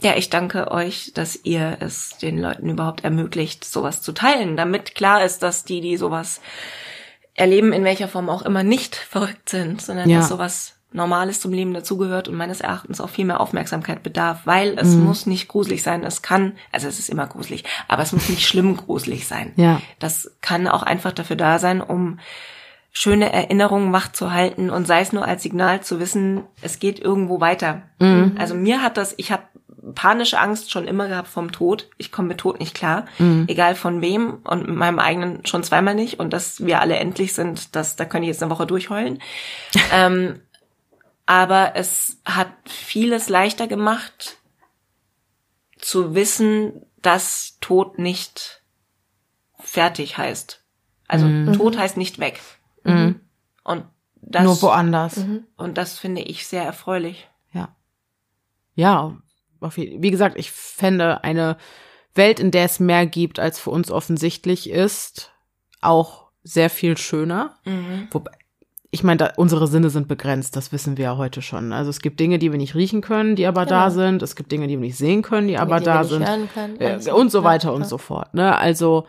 Ja, 0.01 0.15
ich 0.15 0.29
danke 0.29 0.71
euch, 0.71 1.11
dass 1.13 1.39
ihr 1.43 1.77
es 1.79 2.17
den 2.21 2.39
Leuten 2.39 2.69
überhaupt 2.69 3.03
ermöglicht, 3.03 3.63
sowas 3.63 4.01
zu 4.01 4.11
teilen, 4.13 4.57
damit 4.57 4.95
klar 4.95 5.23
ist, 5.23 5.43
dass 5.43 5.63
die, 5.63 5.81
die 5.81 5.97
sowas 5.97 6.41
erleben, 7.35 7.71
in 7.71 7.83
welcher 7.83 8.07
Form 8.07 8.29
auch 8.29 8.41
immer, 8.41 8.63
nicht 8.63 8.95
verrückt 8.95 9.49
sind, 9.49 9.81
sondern 9.81 10.09
Ja. 10.09 10.17
dass 10.19 10.29
sowas 10.29 10.75
Normales 10.93 11.39
zum 11.39 11.53
Leben 11.53 11.73
dazugehört 11.73 12.27
und 12.27 12.35
meines 12.35 12.59
Erachtens 12.59 12.99
auch 12.99 13.09
viel 13.09 13.23
mehr 13.23 13.39
Aufmerksamkeit 13.39 14.03
bedarf, 14.03 14.41
weil 14.43 14.77
es 14.77 14.89
Mhm. 14.89 15.05
muss 15.05 15.25
nicht 15.25 15.47
gruselig 15.47 15.83
sein. 15.83 16.03
Es 16.03 16.21
kann, 16.21 16.57
also 16.73 16.89
es 16.89 16.99
ist 16.99 17.07
immer 17.09 17.27
gruselig, 17.27 17.63
aber 17.87 18.03
es 18.03 18.11
muss 18.11 18.27
nicht 18.27 18.45
schlimm 18.45 18.75
gruselig 18.75 19.25
sein. 19.25 19.53
Ja. 19.55 19.81
Das 19.99 20.31
kann 20.41 20.67
auch 20.67 20.83
einfach 20.83 21.13
dafür 21.13 21.37
da 21.37 21.59
sein, 21.59 21.79
um 21.79 22.19
schöne 22.91 23.31
Erinnerungen 23.31 23.93
wach 23.93 24.11
zu 24.11 24.33
halten 24.33 24.69
und 24.69 24.85
sei 24.85 24.99
es 24.99 25.13
nur 25.13 25.23
als 25.25 25.43
Signal 25.43 25.79
zu 25.79 26.01
wissen, 26.01 26.43
es 26.61 26.77
geht 26.79 26.99
irgendwo 26.99 27.39
weiter. 27.39 27.83
Mhm. 27.99 28.35
Also 28.37 28.53
mir 28.53 28.81
hat 28.81 28.97
das, 28.97 29.13
ich 29.15 29.31
habe 29.31 29.43
panische 29.95 30.39
Angst 30.39 30.71
schon 30.71 30.87
immer 30.87 31.07
gehabt 31.07 31.27
vom 31.27 31.51
Tod. 31.51 31.89
Ich 31.97 32.11
komme 32.11 32.29
mit 32.29 32.37
Tod 32.39 32.59
nicht 32.59 32.73
klar, 32.75 33.05
Mhm. 33.19 33.45
egal 33.47 33.75
von 33.75 34.01
wem 34.01 34.39
und 34.43 34.67
mit 34.67 34.75
meinem 34.75 34.99
eigenen 34.99 35.45
schon 35.45 35.63
zweimal 35.63 35.95
nicht 35.95 36.19
und 36.19 36.31
dass 36.33 36.65
wir 36.65 36.79
alle 36.81 36.97
endlich 36.97 37.33
sind, 37.33 37.75
das 37.75 37.95
da 37.95 38.05
kann 38.05 38.21
ich 38.23 38.27
jetzt 38.27 38.41
eine 38.43 38.51
Woche 38.51 38.67
durchheulen. 38.67 39.21
ähm, 39.91 40.41
aber 41.25 41.75
es 41.75 42.17
hat 42.25 42.51
vieles 42.65 43.29
leichter 43.29 43.67
gemacht 43.67 44.37
zu 45.77 46.13
wissen, 46.15 46.85
dass 47.01 47.57
Tod 47.61 47.97
nicht 47.97 48.61
fertig 49.59 50.17
heißt. 50.17 50.63
Also 51.07 51.27
Tod 51.53 51.77
heißt 51.77 51.97
nicht 51.97 52.19
weg. 52.19 52.39
Und 52.83 53.85
das, 54.21 54.41
Mhm. 54.41 54.45
nur 54.45 54.61
woanders. 54.61 55.25
und 55.57 55.77
das 55.77 55.97
finde 55.99 56.21
ich 56.21 56.47
sehr 56.47 56.63
erfreulich. 56.63 57.27
Ja. 57.53 57.75
Ja, 58.75 59.17
wie 59.75 60.11
gesagt, 60.11 60.37
ich 60.37 60.51
fände 60.51 61.23
eine 61.23 61.57
Welt, 62.15 62.39
in 62.39 62.51
der 62.51 62.65
es 62.65 62.79
mehr 62.79 63.05
gibt, 63.05 63.39
als 63.39 63.59
für 63.59 63.69
uns 63.69 63.89
offensichtlich 63.91 64.69
ist, 64.69 65.31
auch 65.81 66.25
sehr 66.43 66.69
viel 66.69 66.97
schöner. 66.97 67.55
Wobei, 68.11 68.31
ich 68.89 69.03
meine, 69.03 69.17
da, 69.17 69.33
unsere 69.37 69.67
Sinne 69.67 69.89
sind 69.89 70.07
begrenzt, 70.09 70.55
das 70.57 70.71
wissen 70.73 70.97
wir 70.97 71.03
ja 71.05 71.17
heute 71.17 71.41
schon. 71.41 71.71
Also 71.71 71.89
es 71.89 72.01
gibt 72.01 72.19
Dinge, 72.19 72.39
die 72.39 72.51
wir 72.51 72.57
nicht 72.57 72.75
riechen 72.75 72.99
können, 73.01 73.35
die 73.37 73.45
aber 73.45 73.65
da 73.65 73.87
Genau. 73.87 73.95
sind. 74.01 74.21
Es 74.21 74.35
gibt 74.35 74.51
Dinge, 74.51 74.67
die 74.67 74.73
wir 74.73 74.85
nicht 74.87 74.97
sehen 74.97 75.21
können, 75.21 75.47
die 75.47 75.57
aber 75.57 75.79
die 75.79 75.85
da 75.85 76.03
sind. 76.03 76.27
hören 76.27 76.49
können. 76.53 76.81
Äh, 76.81 76.87
Alles 76.87 77.07
und 77.07 77.31
so 77.31 77.43
weiter 77.43 77.73
und 77.73 77.87
so 77.87 77.97
fort. 77.97 78.33
Ne? 78.33 78.57
Also 78.57 79.05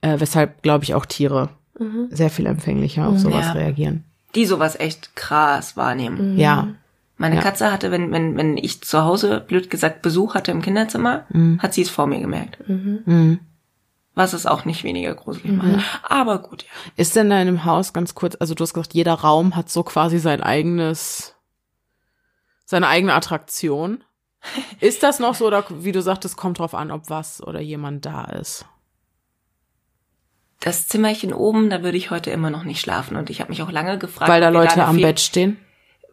äh, 0.00 0.18
weshalb, 0.18 0.62
glaube 0.62 0.84
ich, 0.84 0.94
auch 0.94 1.04
Tiere 1.04 1.50
Mhm. 1.78 2.08
sehr 2.10 2.30
viel 2.30 2.46
empfänglicher 2.46 3.08
auf 3.08 3.18
sowas 3.18 3.46
Ja. 3.46 3.52
reagieren. 3.52 4.04
Die 4.34 4.44
sowas 4.46 4.78
echt 4.78 5.14
krass 5.16 5.76
wahrnehmen. 5.76 6.38
Ja. 6.38 6.68
Meine 7.20 7.36
Ja. 7.36 7.42
Katze 7.42 7.70
hatte, 7.70 7.90
wenn, 7.90 8.12
wenn, 8.12 8.34
wenn 8.38 8.56
ich 8.56 8.80
zu 8.80 9.04
Hause, 9.04 9.44
blöd 9.46 9.68
gesagt, 9.68 10.00
Besuch 10.00 10.34
hatte 10.34 10.52
im 10.52 10.62
Kinderzimmer, 10.62 11.26
hat 11.58 11.74
sie 11.74 11.82
es 11.82 11.90
vor 11.90 12.06
mir 12.06 12.18
gemerkt. 12.18 12.66
Mhm. 12.66 13.40
Was 14.14 14.32
es 14.32 14.46
auch 14.46 14.64
nicht 14.64 14.84
weniger 14.84 15.14
gruselig 15.14 15.52
macht. 15.52 15.84
Aber 16.02 16.38
gut, 16.38 16.62
ja. 16.62 16.68
Ist 16.96 17.14
denn 17.16 17.28
da 17.28 17.36
in 17.36 17.48
einem 17.48 17.64
Haus 17.66 17.92
ganz 17.92 18.14
kurz, 18.14 18.36
also 18.40 18.54
du 18.54 18.62
hast 18.62 18.72
gesagt, 18.72 18.94
jeder 18.94 19.12
Raum 19.12 19.54
hat 19.54 19.68
so 19.68 19.82
quasi 19.82 20.18
sein 20.18 20.42
eigenes, 20.42 21.34
seine 22.64 22.88
eigene 22.88 23.12
Attraktion. 23.12 24.02
Ist 24.80 25.02
das 25.02 25.18
noch 25.18 25.34
so 25.34 25.46
oder 25.46 25.62
wie 25.68 25.92
du 25.92 26.00
sagtest, 26.00 26.38
kommt 26.38 26.58
drauf 26.58 26.74
an, 26.74 26.90
ob 26.90 27.10
was 27.10 27.42
oder 27.42 27.60
jemand 27.60 28.06
da 28.06 28.24
ist? 28.24 28.64
Das 30.60 30.88
Zimmerchen 30.88 31.34
oben, 31.34 31.68
da 31.68 31.82
würde 31.82 31.98
ich 31.98 32.10
heute 32.10 32.30
immer 32.30 32.48
noch 32.48 32.64
nicht 32.64 32.80
schlafen. 32.80 33.18
Und 33.18 33.28
ich 33.28 33.42
habe 33.42 33.50
mich 33.50 33.60
auch 33.60 33.70
lange 33.70 33.98
gefragt, 33.98 34.30
Weil 34.30 34.40
da 34.40 34.48
Leute 34.48 34.84
am 34.84 34.96
Bett 34.96 35.20
stehen? 35.20 35.58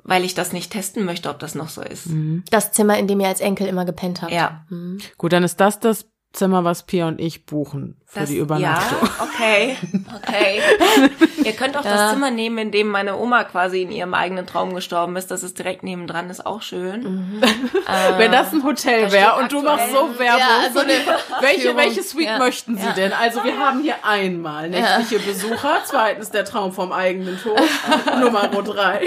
Weil 0.08 0.24
ich 0.24 0.34
das 0.34 0.54
nicht 0.54 0.72
testen 0.72 1.06
möchte, 1.06 1.30
ob 1.30 1.38
das 1.40 1.54
noch 1.54 1.70
so 1.70 1.82
ist. 1.82 2.08
Das 2.50 2.72
Zimmer, 2.72 2.98
in 2.98 3.08
dem 3.08 3.20
ihr 3.20 3.28
als 3.28 3.42
Enkel 3.42 3.68
immer 3.68 3.86
gepennt 3.86 4.22
habt. 4.22 4.32
Ja. 4.32 4.64
Mhm. 4.70 4.98
Gut, 5.18 5.34
dann 5.34 5.44
ist 5.44 5.60
das 5.60 5.80
das 5.80 6.06
Zimmer, 6.34 6.64
was 6.64 6.84
Pia 6.84 7.08
und 7.08 7.20
ich 7.20 7.46
buchen 7.46 8.00
für 8.06 8.20
Das, 8.22 8.30
die 8.30 8.38
Übernachtung. 8.38 8.98
Ja, 9.02 9.24
okay, 9.24 9.78
okay. 10.16 10.62
Ihr 11.44 11.54
könnt 11.54 11.76
auch 11.78 11.84
Ja. 11.86 11.92
das 11.96 12.14
Zimmer 12.14 12.32
nehmen, 12.32 12.58
in 12.58 12.72
dem 12.72 12.88
meine 12.88 13.18
Oma 13.18 13.44
quasi 13.46 13.82
in 13.82 13.92
ihrem 13.92 14.14
eigenen 14.14 14.46
Traum 14.46 14.76
gestorben 14.76 15.16
ist. 15.16 15.32
Das 15.32 15.42
ist 15.44 15.58
direkt 15.58 15.84
nebendran, 15.84 16.30
ist 16.30 16.46
auch 16.46 16.62
schön. 16.62 17.02
Mhm. 17.04 17.42
Wenn 18.18 18.32
das 18.32 18.54
ein 18.54 18.64
Hotel 18.64 19.12
wäre 19.12 19.36
und 19.42 19.52
du 19.52 19.62
machst 19.62 19.90
so 19.92 20.18
Werbung 20.20 20.40
Ja, 20.40 20.70
so 20.74 20.80
für 20.82 20.86
die, 20.86 20.92
eine 20.94 21.18
welche, 21.42 21.76
welche 21.76 22.04
Suite 22.04 22.28
Ja. 22.28 22.38
möchten 22.40 22.78
Sie 22.78 22.86
Ja. 22.86 22.92
denn? 22.94 23.14
Also 23.14 23.44
wir 23.44 23.58
haben 23.58 23.82
hier 23.82 23.96
einmal 24.04 24.70
nächtliche 24.70 25.20
Besucher, 25.20 25.80
zweitens 25.86 26.30
der 26.30 26.46
Traum 26.46 26.72
vom 26.72 26.92
eigenen 26.92 27.38
Tod, 27.42 27.60
Nummer 28.22 28.48
drei. 28.48 29.02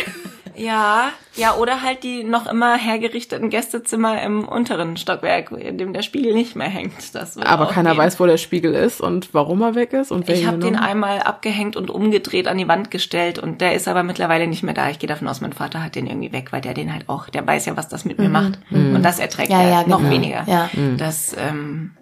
Ja, 0.60 1.12
ja, 1.36 1.54
oder 1.54 1.80
halt 1.80 2.02
die 2.02 2.22
noch 2.22 2.46
immer 2.46 2.76
hergerichteten 2.76 3.48
Gästezimmer 3.48 4.20
im 4.22 4.46
unteren 4.46 4.98
Stockwerk, 4.98 5.50
in 5.52 5.78
dem 5.78 5.94
der 5.94 6.02
Spiegel 6.02 6.34
nicht 6.34 6.54
mehr 6.54 6.68
hängt. 6.68 7.14
Das 7.14 7.38
Aber 7.38 7.68
keiner 7.68 7.90
gehen. 7.92 7.98
weiß, 7.98 8.20
wo 8.20 8.26
der 8.26 8.36
Spiegel 8.36 8.74
ist 8.74 9.00
und 9.00 9.32
warum 9.32 9.62
er 9.62 9.74
weg 9.74 9.94
ist 9.94 10.12
und 10.12 10.28
wer 10.28 10.34
Ich 10.34 10.46
habe 10.46 10.58
den 10.58 10.76
einmal 10.76 11.20
abgehängt 11.20 11.76
und 11.76 11.88
umgedreht 11.90 12.46
an 12.46 12.58
die 12.58 12.68
Wand 12.68 12.90
gestellt 12.90 13.38
und 13.38 13.62
der 13.62 13.74
ist 13.74 13.88
aber 13.88 14.02
mittlerweile 14.02 14.46
nicht 14.46 14.62
mehr 14.62 14.74
da. 14.74 14.90
Ich 14.90 14.98
gehe 14.98 15.08
davon 15.08 15.28
aus, 15.28 15.40
mein 15.40 15.54
Vater 15.54 15.82
hat 15.82 15.94
den 15.94 16.06
irgendwie 16.06 16.32
weg, 16.32 16.52
weil 16.52 16.60
der 16.60 16.74
den 16.74 16.92
halt 16.92 17.08
auch, 17.08 17.30
der 17.30 17.46
weiß 17.46 17.64
ja, 17.64 17.76
was 17.78 17.88
das 17.88 18.04
mit 18.04 18.18
mir 18.18 18.28
macht. 18.28 18.58
Und 18.70 19.02
das 19.02 19.18
erträgt 19.18 19.48
Ja, 19.50 19.62
er 19.62 19.70
ja, 19.70 19.86
noch 19.86 19.98
genau. 20.00 20.10
weniger. 20.10 20.44
Ja. 20.46 20.68
Das, 20.98 21.34
ähm, 21.38 21.92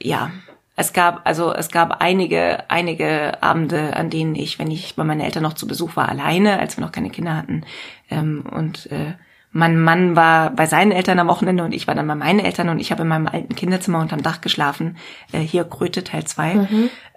ja. 0.00 0.30
Es 0.74 0.92
gab, 0.92 1.20
also 1.24 1.52
es 1.52 1.68
gab 1.70 2.00
einige, 2.00 2.70
einige 2.70 3.42
Abende, 3.42 3.94
an 3.94 4.08
denen 4.08 4.34
ich, 4.34 4.58
wenn 4.58 4.70
ich 4.70 4.96
bei 4.96 5.04
meinen 5.04 5.20
Eltern 5.20 5.42
noch 5.42 5.52
zu 5.52 5.66
Besuch 5.66 5.96
war, 5.96 6.08
alleine, 6.08 6.58
als 6.58 6.76
wir 6.76 6.84
noch 6.84 6.92
keine 6.92 7.10
Kinder 7.10 7.36
hatten, 7.36 7.64
ähm, 8.10 8.44
und 8.50 8.90
äh, 8.90 9.14
mein 9.54 9.78
Mann 9.78 10.16
war 10.16 10.50
bei 10.50 10.64
seinen 10.64 10.92
Eltern 10.92 11.18
am 11.18 11.28
Wochenende 11.28 11.62
und 11.62 11.74
ich 11.74 11.86
war 11.86 11.94
dann 11.94 12.06
bei 12.06 12.14
meinen 12.14 12.40
Eltern 12.40 12.70
und 12.70 12.80
ich 12.80 12.90
habe 12.90 13.02
in 13.02 13.08
meinem 13.08 13.26
alten 13.26 13.54
Kinderzimmer 13.54 14.00
unterm 14.00 14.22
Dach 14.22 14.40
geschlafen. 14.40 14.96
Äh, 15.30 15.40
hier 15.40 15.64
Kröte 15.64 16.04
Teil 16.04 16.24
2. 16.24 16.68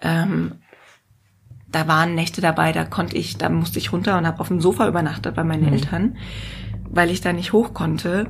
Ähm, 0.01 0.51
da 1.69 1.87
waren 1.87 2.13
Nächte 2.13 2.41
dabei, 2.41 2.73
da 2.73 2.83
konnte 2.83 3.15
ich, 3.15 3.37
da 3.37 3.49
musste 3.49 3.79
ich 3.79 3.93
runter 3.93 4.17
und 4.17 4.27
habe 4.27 4.39
auf 4.41 4.49
dem 4.49 4.59
Sofa 4.59 4.87
übernachtet 4.87 5.35
bei 5.35 5.43
meinen 5.45 5.71
Eltern, 5.71 6.17
weil 6.89 7.09
ich 7.09 7.21
da 7.21 7.31
nicht 7.31 7.53
hoch 7.53 7.73
konnte, 7.73 8.27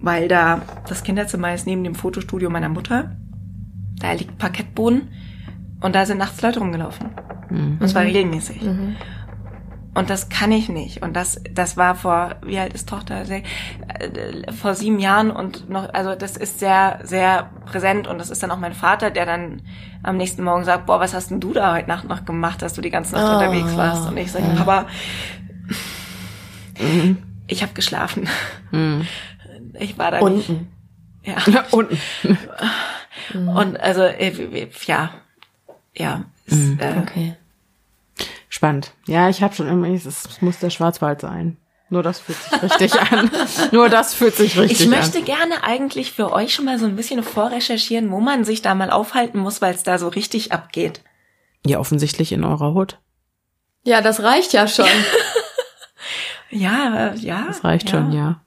weil 0.00 0.28
da 0.28 0.62
das 0.88 1.02
Kinderzimmer 1.02 1.52
ist 1.52 1.66
neben 1.66 1.82
dem 1.82 1.96
Fotostudio 1.96 2.48
meiner 2.48 2.68
Mutter. 2.68 3.16
Da 3.98 4.12
liegt 4.12 4.38
Parkettboden 4.38 5.08
und 5.80 5.94
da 5.94 6.04
sind 6.06 6.18
nachts 6.18 6.42
Leute 6.42 6.58
rumgelaufen. 6.60 7.10
Und 7.80 7.88
zwar 7.88 8.02
regelmäßig. 8.02 8.60
Und 9.94 10.10
das 10.10 10.28
kann 10.28 10.52
ich 10.52 10.68
nicht. 10.68 11.02
Und 11.02 11.14
das, 11.16 11.40
das 11.54 11.78
war 11.78 11.94
vor, 11.94 12.34
wie 12.44 12.58
alt 12.58 12.74
ist 12.74 12.86
Tochter? 12.88 13.22
Äh, 13.30 13.42
vor 14.52 14.74
sieben 14.74 14.98
Jahren 14.98 15.30
und 15.30 15.70
noch, 15.70 15.88
also 15.94 16.14
das 16.14 16.36
ist 16.36 16.58
sehr, 16.60 16.98
sehr 17.02 17.48
präsent. 17.64 18.06
Und 18.06 18.18
das 18.18 18.28
ist 18.28 18.42
dann 18.42 18.50
auch 18.50 18.58
mein 18.58 18.74
Vater, 18.74 19.10
der 19.10 19.24
dann 19.24 19.62
am 20.02 20.18
nächsten 20.18 20.44
Morgen 20.44 20.64
sagt, 20.64 20.84
boah, 20.84 21.00
was 21.00 21.14
hast 21.14 21.30
denn 21.30 21.40
du 21.40 21.54
da 21.54 21.72
heute 21.74 21.88
Nacht 21.88 22.06
noch 22.06 22.26
gemacht, 22.26 22.60
dass 22.60 22.74
du 22.74 22.82
die 22.82 22.90
ganze 22.90 23.14
Nacht 23.14 23.24
Oh, 23.24 23.34
unterwegs 23.38 23.74
warst? 23.76 24.06
Und 24.06 24.18
ich 24.18 24.30
sage, 24.30 24.44
Papa, 24.56 24.84
ich 27.46 27.62
habe 27.62 27.72
geschlafen. 27.72 28.28
Ich 29.78 29.96
war 29.96 30.10
da 30.10 30.20
nicht. 30.28 30.48
Unten. 30.50 30.68
Ja. 31.22 31.36
Unten. 31.70 31.98
Und 33.34 33.78
also, 33.80 34.02
äh, 34.02 34.68
ja, 34.86 35.10
ja. 35.94 36.24
ist, 36.46 36.80
äh, 36.80 36.94
Okay. 37.02 37.34
Spannend. 38.48 38.92
Ja, 39.06 39.28
ich 39.28 39.42
habe 39.42 39.54
schon 39.54 39.68
immer, 39.68 39.88
es 39.88 40.06
es 40.06 40.40
muss 40.40 40.58
der 40.60 40.70
Schwarzwald 40.70 41.20
sein. 41.20 41.58
Nur 41.88 42.02
das 42.02 42.20
fühlt 42.20 42.38
sich 42.38 42.62
richtig 42.62 43.00
an. 43.12 43.30
Nur 43.70 43.88
das 43.88 44.14
fühlt 44.14 44.34
sich 44.34 44.58
richtig 44.58 44.80
Ich 44.80 44.86
an. 44.86 44.90
möchte 44.98 45.22
gerne 45.22 45.62
eigentlich 45.62 46.12
für 46.12 46.32
euch 46.32 46.54
schon 46.54 46.64
mal 46.64 46.78
so 46.78 46.86
ein 46.86 46.96
bisschen 46.96 47.22
vorrecherchieren, 47.22 48.10
wo 48.10 48.20
man 48.20 48.44
sich 48.44 48.62
da 48.62 48.74
mal 48.74 48.90
aufhalten 48.90 49.38
muss, 49.38 49.60
weil 49.62 49.74
es 49.74 49.82
da 49.82 49.98
so 49.98 50.08
richtig 50.08 50.52
abgeht. 50.52 51.00
Ja, 51.66 51.78
offensichtlich 51.78 52.32
in 52.32 52.44
eurer 52.44 52.72
Hut. 52.74 52.98
Ja, 53.84 54.00
das 54.00 54.22
reicht 54.22 54.52
ja 54.52 54.66
schon. 54.68 54.86
Ja, 56.50 57.08
äh, 57.08 57.16
ja. 57.18 57.44
Das 57.48 57.64
reicht 57.64 57.90
schon, 57.90 58.12
ja. 58.12 58.40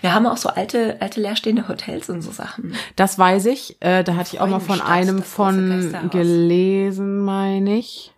Wir 0.00 0.14
haben 0.14 0.26
auch 0.26 0.36
so 0.36 0.48
alte, 0.48 0.96
alte 1.00 1.20
leerstehende 1.20 1.68
Hotels 1.68 2.08
und 2.08 2.22
so 2.22 2.30
Sachen. 2.30 2.74
Das 2.96 3.18
weiß 3.18 3.46
ich. 3.46 3.76
Äh, 3.80 4.04
da 4.04 4.16
hatte 4.16 4.34
ich 4.34 4.40
auch 4.40 4.46
mal 4.46 4.60
von 4.60 4.78
Freudenstadt, 4.78 4.90
einem 4.90 5.22
von 5.22 6.10
gelesen, 6.10 7.18
meine 7.18 7.76
ich. 7.76 8.12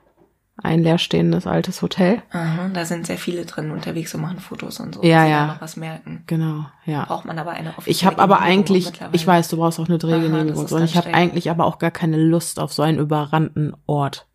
Ein 0.63 0.83
leerstehendes 0.83 1.47
altes 1.47 1.83
Hotel. 1.83 2.23
Aha, 2.31 2.71
da 2.73 2.87
sind 2.87 3.07
sehr 3.07 3.19
viele 3.19 3.45
drin 3.45 3.71
unterwegs 3.71 4.15
und 4.15 4.23
machen 4.23 4.39
Fotos 4.39 4.81
und 4.81 4.95
so. 4.95 5.03
Ja, 5.03 5.27
ja. 5.27 5.47
da 5.47 5.53
noch 5.55 5.61
was 5.61 5.77
merken. 5.77 6.25
Genau, 6.27 6.65
ja. 6.87 7.05
Braucht 7.05 7.27
man 7.27 7.39
aber 7.39 7.51
eine 7.51 7.71
offizielle 7.71 7.91
Ich 7.91 8.07
habe 8.07 8.19
aber 8.21 8.41
eigentlich, 8.41 8.91
ich 9.13 9.27
weiß, 9.27 9.49
du 9.49 9.59
brauchst 9.59 9.79
auch 9.79 9.89
eine 9.89 9.99
Drehgenehmigung, 9.99 10.65
ist 10.65 10.73
und 10.73 10.83
ich 10.83 10.97
habe 10.97 11.13
eigentlich 11.13 11.51
aber 11.51 11.67
auch 11.67 11.79
gar 11.79 11.91
keine 11.91 12.17
Lust 12.17 12.59
auf 12.59 12.73
so 12.73 12.83
einen 12.83 12.99
überrannten 12.99 13.75
Ort. 13.87 14.27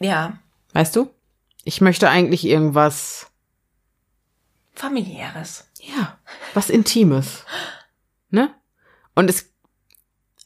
Ja, 0.00 0.38
Weißt 0.76 0.94
du? 0.94 1.08
Ich 1.64 1.80
möchte 1.80 2.10
eigentlich 2.10 2.46
irgendwas, 2.46 3.32
familiäres. 4.76 5.70
ja, 5.80 6.18
was 6.54 6.70
Intimes. 6.70 7.44
Ne? 8.30 8.54
Und 9.14 9.30
es, 9.30 9.52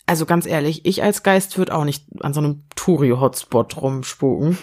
also 0.06 0.26
ganz 0.26 0.46
ehrlich, 0.46 0.86
ich 0.86 1.02
als 1.02 1.22
Geist 1.22 1.58
würde 1.58 1.74
auch 1.74 1.84
nicht 1.84 2.06
an 2.20 2.32
so 2.32 2.40
einem 2.40 2.64
Touri-Hotspot 2.76 3.76
rumspuken. 3.76 4.58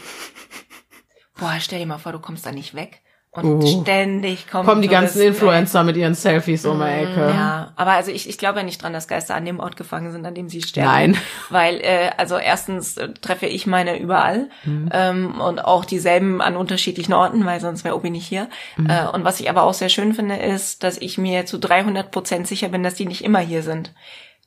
Boah, 1.37 1.57
stell 1.59 1.79
dir 1.79 1.85
mal 1.85 1.99
vor, 1.99 2.13
du 2.13 2.19
kommst 2.19 2.45
da 2.45 2.51
nicht 2.51 2.73
weg. 2.73 3.03
Und 3.37 3.61
Oh. 3.63 3.81
ständig 3.83 4.47
kommen, 4.49 4.65
Kommen 4.67 4.81
die 4.81 4.87
ganzen 4.87 5.21
Influencer 5.21 5.83
mit 5.83 5.95
ihren 5.97 6.15
Selfies 6.15 6.65
um 6.65 6.79
die 6.79 6.85
Ecke. 6.85 7.31
Ja, 7.33 7.71
aber 7.75 7.91
also 7.91 8.11
ich, 8.11 8.27
ich 8.27 8.37
glaube 8.37 8.59
ja 8.59 8.65
nicht 8.65 8.81
dran, 8.81 8.93
dass 8.93 9.07
Geister 9.07 9.35
an 9.35 9.45
dem 9.45 9.59
Ort 9.59 9.77
gefangen 9.77 10.11
sind, 10.11 10.25
an 10.25 10.33
dem 10.35 10.49
sie 10.49 10.61
sterben. 10.61 10.89
Nein. 10.91 11.17
Weil, 11.49 11.75
äh, 11.81 12.09
also 12.17 12.37
erstens 12.37 12.97
äh, 12.97 13.09
treffe 13.21 13.45
ich 13.45 13.67
meine 13.67 13.99
überall 13.99 14.49
Mhm. 14.63 14.89
ähm, 14.91 15.41
und 15.41 15.59
auch 15.63 15.85
dieselben 15.85 16.41
an 16.41 16.55
unterschiedlichen 16.57 17.13
Orten, 17.13 17.45
weil 17.45 17.59
sonst 17.59 17.83
wäre 17.83 17.95
Obi 17.95 18.09
nicht 18.09 18.25
hier. 18.27 18.47
Mhm. 18.77 18.89
Äh, 18.89 19.07
und 19.13 19.23
was 19.23 19.39
ich 19.39 19.49
aber 19.49 19.63
auch 19.63 19.73
sehr 19.73 19.89
schön 19.89 20.13
finde, 20.13 20.35
ist, 20.37 20.83
dass 20.83 20.97
ich 20.97 21.17
mir 21.17 21.45
zu 21.45 21.57
300 21.59 22.11
Prozent 22.11 22.47
sicher 22.47 22.69
bin, 22.69 22.83
dass 22.83 22.95
die 22.95 23.05
nicht 23.05 23.23
immer 23.23 23.39
hier 23.39 23.61
sind. 23.63 23.93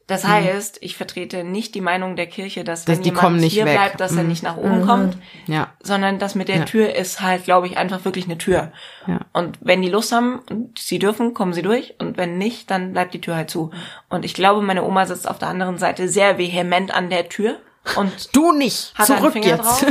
Das 0.06 0.26
heißt, 0.26 0.78
ich 0.80 0.96
vertrete 0.96 1.44
nicht 1.44 1.72
die 1.76 1.80
Meinung 1.80 2.16
der 2.16 2.26
Kirche, 2.26 2.64
dass, 2.64 2.80
Mhm. 2.82 2.86
Dass 2.86 2.98
wenn 2.98 3.04
jemand 3.04 3.42
hier 3.44 3.64
weg. 3.64 3.74
bleibt, 3.74 4.00
dass 4.00 4.16
er 4.16 4.24
Mhm. 4.24 4.28
nicht 4.28 4.42
nach 4.42 4.56
oben 4.56 4.84
kommt, 4.84 5.16
Ja. 5.46 5.68
sondern 5.82 6.18
das 6.18 6.34
mit 6.34 6.48
der 6.48 6.56
Ja. 6.58 6.64
Tür 6.64 6.94
ist 6.96 7.20
halt, 7.20 7.44
glaube 7.44 7.68
ich, 7.68 7.76
einfach 7.78 8.04
wirklich 8.04 8.24
eine 8.24 8.36
Tür. 8.36 8.72
Ja. 9.06 9.20
Und 9.32 9.58
wenn 9.60 9.82
die 9.82 9.88
Lust 9.88 10.10
haben 10.10 10.40
und 10.50 10.76
sie 10.80 10.98
dürfen, 10.98 11.32
kommen 11.32 11.52
sie 11.52 11.62
durch. 11.62 11.94
Und 12.00 12.16
wenn 12.16 12.38
nicht, 12.38 12.72
dann 12.72 12.92
bleibt 12.92 13.14
die 13.14 13.20
Tür 13.20 13.36
halt 13.36 13.50
zu. 13.50 13.70
Und 14.08 14.24
ich 14.24 14.34
glaube, 14.34 14.62
meine 14.62 14.82
Oma 14.84 15.06
sitzt 15.06 15.28
auf 15.30 15.38
der 15.38 15.48
anderen 15.48 15.78
Seite 15.78 16.08
sehr 16.08 16.38
vehement 16.38 16.92
an 16.92 17.08
der 17.08 17.28
Tür 17.28 17.58
und 17.96 18.10
Du 18.34 18.50
nicht! 18.52 18.92
hat 18.96 19.08
einen 19.10 19.18
Zurück 19.20 19.32
Finger 19.32 19.46
jetzt! 19.46 19.60
drauf, 19.82 19.86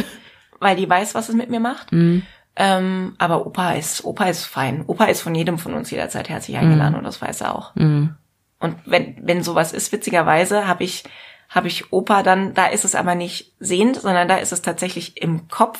weil 0.60 0.76
die 0.76 0.90
weiß, 0.90 1.16
was 1.16 1.30
es 1.30 1.36
mit 1.36 1.50
mir 1.50 1.62
macht. 1.62 1.94
Mhm. 1.94 2.24
Ähm, 2.58 3.16
aber 3.20 3.46
Opa 3.48 3.72
ist, 3.76 4.04
Opa 4.04 4.26
ist 4.26 4.44
fein. 4.44 4.84
Opa 4.86 5.06
ist 5.06 5.22
von 5.22 5.34
jedem 5.34 5.58
von 5.58 5.74
uns 5.74 5.92
jederzeit 5.92 6.28
herzlich 6.28 6.58
eingeladen 6.58 6.96
und 6.96 7.06
das 7.06 7.22
weiß 7.22 7.40
er 7.40 7.56
auch. 7.56 7.74
Mhm. 7.76 8.16
Und 8.60 8.76
wenn, 8.86 9.16
wenn 9.22 9.44
sowas 9.44 9.72
ist, 9.74 9.92
witzigerweise, 9.92 10.68
habe 10.68 10.84
ich, 10.84 11.04
habe 11.50 11.68
ich 11.68 11.92
Opa 11.94 12.24
dann, 12.24 12.54
da 12.54 12.68
ist 12.68 12.86
es 12.86 12.96
aber 12.96 13.16
nicht 13.16 13.54
sehend, 13.60 13.96
sondern 13.98 14.28
da 14.28 14.36
ist 14.38 14.52
es 14.52 14.62
tatsächlich 14.62 15.22
im 15.22 15.48
Kopf. 15.48 15.80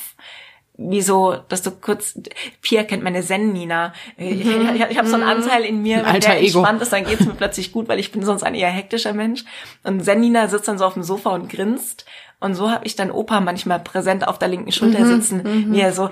Wie 0.82 1.02
so, 1.02 1.36
dass 1.50 1.60
du 1.60 1.72
kurz, 1.72 2.18
Pia 2.62 2.84
kennt 2.84 3.02
meine 3.02 3.20
Zen-Nina. 3.22 3.92
Ich, 4.16 4.40
ich, 4.46 4.80
ich 4.90 4.96
habe 4.98 5.06
so 5.08 5.16
einen 5.16 5.24
Anteil 5.24 5.62
in 5.66 5.82
mir, 5.82 5.96
wenn 5.98 6.04
Mhm. 6.04 6.08
Alter 6.08 6.30
der 6.30 6.38
Ego. 6.40 6.60
entspannt 6.60 6.80
ist, 6.80 6.90
dann 6.94 7.04
geht's 7.04 7.26
mir 7.26 7.34
plötzlich 7.34 7.70
gut, 7.72 7.86
weil 7.88 7.98
ich 8.00 8.12
bin 8.12 8.24
sonst 8.24 8.44
ein 8.44 8.54
eher 8.54 8.70
hektischer 8.70 9.12
Mensch. 9.12 9.44
Und 9.84 10.02
Zen-Nina 10.02 10.48
sitzt 10.48 10.68
dann 10.68 10.78
so 10.78 10.86
auf 10.86 10.94
dem 10.94 11.02
Sofa 11.02 11.30
und 11.30 11.50
grinst. 11.50 12.06
Und 12.38 12.54
so 12.54 12.70
habe 12.70 12.86
ich 12.86 12.96
dann 12.96 13.10
Opa 13.10 13.40
manchmal 13.40 13.80
präsent 13.80 14.26
auf 14.26 14.38
der 14.38 14.48
linken 14.48 14.72
Schulter 14.72 15.00
Mhm, 15.00 15.06
sitzen, 15.20 15.72
wie 15.74 15.80
er 15.80 15.92
so 15.92 16.08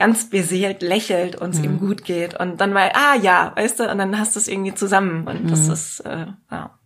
ganz 0.00 0.30
beseelt 0.30 0.80
lächelt 0.80 1.36
und 1.36 1.54
es 1.54 1.62
ihm 1.62 1.78
gut 1.78 2.04
geht. 2.04 2.32
Und 2.40 2.58
dann 2.58 2.72
war, 2.72 2.90
ah 2.94 3.16
ja, 3.20 3.52
weißt 3.54 3.80
du, 3.80 3.90
und 3.90 3.98
dann 3.98 4.18
hast 4.18 4.34
du 4.34 4.40
es 4.40 4.48
irgendwie 4.48 4.74
zusammen. 4.74 5.28
Und 5.28 5.50
das 5.50 5.68
ist, 5.68 6.00
äh, 6.00 6.26
ja. 6.50 6.78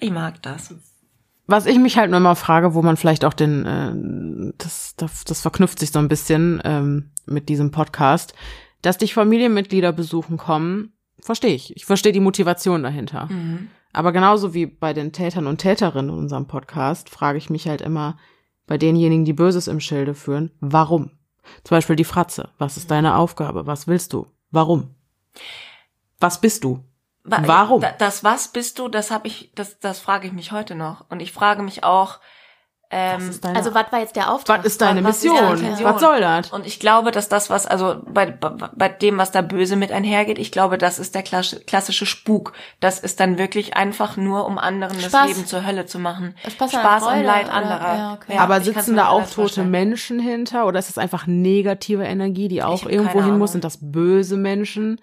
Ich 0.00 0.10
mag 0.10 0.42
das. 0.42 0.74
Was 1.46 1.64
ich 1.64 1.78
mich 1.78 1.96
halt 1.96 2.10
nur 2.10 2.18
immer 2.18 2.36
frage, 2.36 2.74
wo 2.74 2.82
man 2.82 2.98
vielleicht 2.98 3.24
auch 3.24 3.32
den, 3.32 3.64
äh, 3.64 4.52
das, 4.58 4.92
das, 4.98 5.24
das 5.24 5.40
verknüpft 5.40 5.78
sich 5.78 5.92
so 5.92 5.98
ein 5.98 6.08
bisschen 6.08 6.60
ähm, 6.62 7.10
mit 7.24 7.48
diesem 7.48 7.70
Podcast, 7.70 8.34
dass 8.82 8.98
dich 8.98 9.14
Familienmitglieder 9.14 9.92
besuchen 9.92 10.36
kommen, 10.36 10.92
verstehe 11.18 11.54
ich. 11.54 11.74
Ich 11.74 11.86
verstehe 11.86 12.12
die 12.12 12.20
Motivation 12.20 12.82
dahinter. 12.82 13.30
Aber 13.94 14.12
genauso 14.12 14.52
wie 14.52 14.66
bei 14.66 14.92
den 14.92 15.12
Tätern 15.12 15.46
und 15.46 15.56
Täterinnen 15.56 16.10
in 16.10 16.18
unserem 16.18 16.46
Podcast, 16.46 17.08
frage 17.08 17.38
ich 17.38 17.48
mich 17.48 17.66
halt 17.66 17.80
immer 17.80 18.18
bei 18.66 18.76
denjenigen, 18.76 19.24
die 19.24 19.32
Böses 19.32 19.68
im 19.68 19.80
Schilde 19.80 20.12
führen, 20.12 20.50
warum? 20.60 21.12
Zum 21.64 21.76
Beispiel 21.76 21.96
die 21.96 22.04
Fratze. 22.04 22.50
Was 22.58 22.76
ist 22.76 22.90
deine 22.90 23.16
Aufgabe? 23.16 23.66
Was 23.66 23.86
willst 23.86 24.12
du? 24.12 24.26
Warum? 24.50 24.94
Was 26.20 26.40
bist 26.40 26.64
du? 26.64 26.82
Wa- 27.24 27.42
Warum? 27.44 27.80
da- 27.80 27.92
Das 27.92 28.22
was 28.24 28.48
bist 28.48 28.78
du, 28.78 28.88
das 28.88 29.10
habe 29.10 29.26
ich, 29.26 29.50
das, 29.54 29.78
das 29.80 29.98
frage 29.98 30.26
ich 30.28 30.32
mich 30.32 30.52
heute 30.52 30.74
noch. 30.74 31.04
Und 31.10 31.20
ich 31.20 31.32
frage 31.32 31.62
mich 31.62 31.82
auch, 31.84 32.20
ähm, 32.90 33.16
Was 33.16 33.24
ist 33.28 33.44
deine, 33.44 33.58
Also 33.58 33.74
was 33.74 33.90
war 33.90 33.98
jetzt 33.98 34.14
der 34.14 34.30
Auftrag? 34.30 34.60
was 34.60 34.66
ist 34.66 34.80
deine 34.80 35.02
was 35.02 35.16
ist 35.16 35.24
Mission? 35.24 35.58
Intention? 35.58 35.84
Was 35.92 36.00
soll 36.00 36.20
das? 36.20 36.52
Und 36.52 36.66
ich 36.66 36.78
glaube, 36.78 37.10
dass 37.10 37.28
das, 37.28 37.50
was, 37.50 37.66
also 37.66 38.02
bei, 38.06 38.26
bei, 38.26 38.88
dem, 38.88 39.18
was 39.18 39.32
da 39.32 39.42
böse 39.42 39.74
mit 39.74 39.90
einhergeht, 39.90 40.38
ich 40.38 40.52
glaube, 40.52 40.78
das 40.78 40.98
ist 40.98 41.14
der 41.14 41.22
klassische, 41.22 42.06
Spuk. 42.06 42.52
Das 42.80 43.00
ist 43.00 43.18
dann 43.18 43.38
wirklich 43.38 43.76
einfach 43.76 44.16
nur, 44.16 44.46
um 44.46 44.58
anderen 44.58 44.96
das 44.96 45.06
Spaß. 45.06 45.28
Leben 45.28 45.46
zur 45.46 45.66
Hölle 45.66 45.86
zu 45.86 45.98
machen. 45.98 46.36
Spaß 46.48 46.74
an 46.74 46.80
Spaß 46.80 47.02
am 47.02 47.22
Leid 47.24 47.46
oder? 47.46 47.54
anderer. 47.54 47.96
Ja, 47.96 48.12
okay. 48.14 48.34
Ja, 48.34 48.40
Aber 48.40 48.60
sitzen 48.60 48.96
da 48.96 49.08
auch 49.08 49.22
tote 49.22 49.34
vorstellen. 49.34 49.70
Menschen 49.70 50.20
hinter 50.20 50.66
oder 50.66 50.78
ist 50.78 50.88
es 50.88 50.98
einfach 50.98 51.26
negative 51.26 52.04
Energie, 52.04 52.48
die 52.48 52.62
auch 52.62 52.86
irgendwo 52.86 53.22
hin 53.22 53.38
muss? 53.38 53.52
Sind 53.52 53.64
das 53.64 53.78
böse 53.80 54.36
Menschen? 54.36 55.00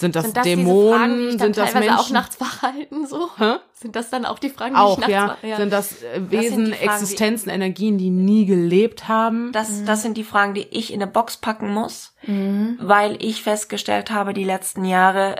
Sind 0.00 0.14
das 0.14 0.26
Sind 0.26 0.36
das 0.36 0.44
Dämonen? 0.44 0.92
Fragen, 0.96 1.30
die 1.32 1.38
Sind 1.38 1.56
das 1.56 1.74
Menschen? 1.74 1.90
auch 1.94 2.10
nachts 2.10 2.40
wach 2.40 2.62
halten, 2.62 3.04
so? 3.08 3.30
Hä? 3.36 3.54
Sind 3.72 3.96
das 3.96 4.10
dann 4.10 4.24
auch 4.26 4.38
die 4.38 4.48
Fragen, 4.50 4.74
die 4.74 4.80
Auch, 4.80 4.92
ich 4.92 4.98
nachts 5.08 5.12
ja. 5.12 5.28
wach, 5.28 5.42
ja. 5.42 5.56
Sind 5.56 5.72
das 5.72 6.02
äh, 6.04 6.14
sind 6.14 6.30
Wesen, 6.30 6.64
die 6.66 6.70
Fragen, 6.72 6.82
die- 6.84 7.02
Existenzen, 7.02 7.50
Energien, 7.50 7.98
die 7.98 8.10
nie 8.10 8.46
gelebt 8.46 9.08
haben? 9.08 9.50
Das, 9.50 9.84
das 9.84 10.02
sind 10.02 10.16
die 10.16 10.22
Fragen, 10.22 10.54
die 10.54 10.62
ich 10.70 10.92
in 10.92 11.02
eine 11.02 11.10
Box 11.10 11.36
packen 11.38 11.74
muss, 11.74 12.14
Mhm. 12.26 12.78
weil 12.80 13.16
ich 13.20 13.42
festgestellt 13.42 14.12
habe, 14.12 14.34
die 14.34 14.44
letzten 14.44 14.84
Jahre, 14.84 15.34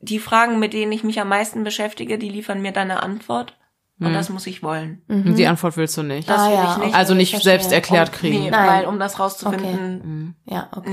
die 0.00 0.18
Fragen, 0.18 0.58
mit 0.58 0.72
denen 0.72 0.90
ich 0.92 1.04
mich 1.04 1.20
am 1.20 1.28
meisten 1.28 1.62
beschäftige, 1.62 2.16
die 2.16 2.30
liefern 2.30 2.62
mir 2.62 2.72
dann 2.72 2.90
eine 2.90 3.02
Antwort. 3.02 3.54
Und 4.02 4.14
das 4.14 4.30
muss 4.30 4.46
ich 4.46 4.62
wollen. 4.62 5.02
Und 5.08 5.34
Die 5.36 5.46
Antwort 5.46 5.76
willst 5.76 5.94
du 5.98 6.02
nicht. 6.02 6.26
Das 6.26 6.38
Mhm. 6.38 6.42
Ah, 6.42 6.48
will 6.48 6.54
ja, 6.54 6.62
ich 6.72 6.76
nicht. 6.78 6.86
okay. 6.86 6.94
also 6.96 7.12
nicht 7.12 7.42
selbst 7.42 7.70
erklärt 7.70 8.08
Und- 8.08 8.14
kriegen. 8.16 8.44
Nee, 8.44 8.50
Nein. 8.50 8.66
weil 8.66 8.86
um 8.86 8.98
das 8.98 9.20
rauszufinden, 9.20 10.36
Ja, 10.46 10.70
okay. 10.74 10.88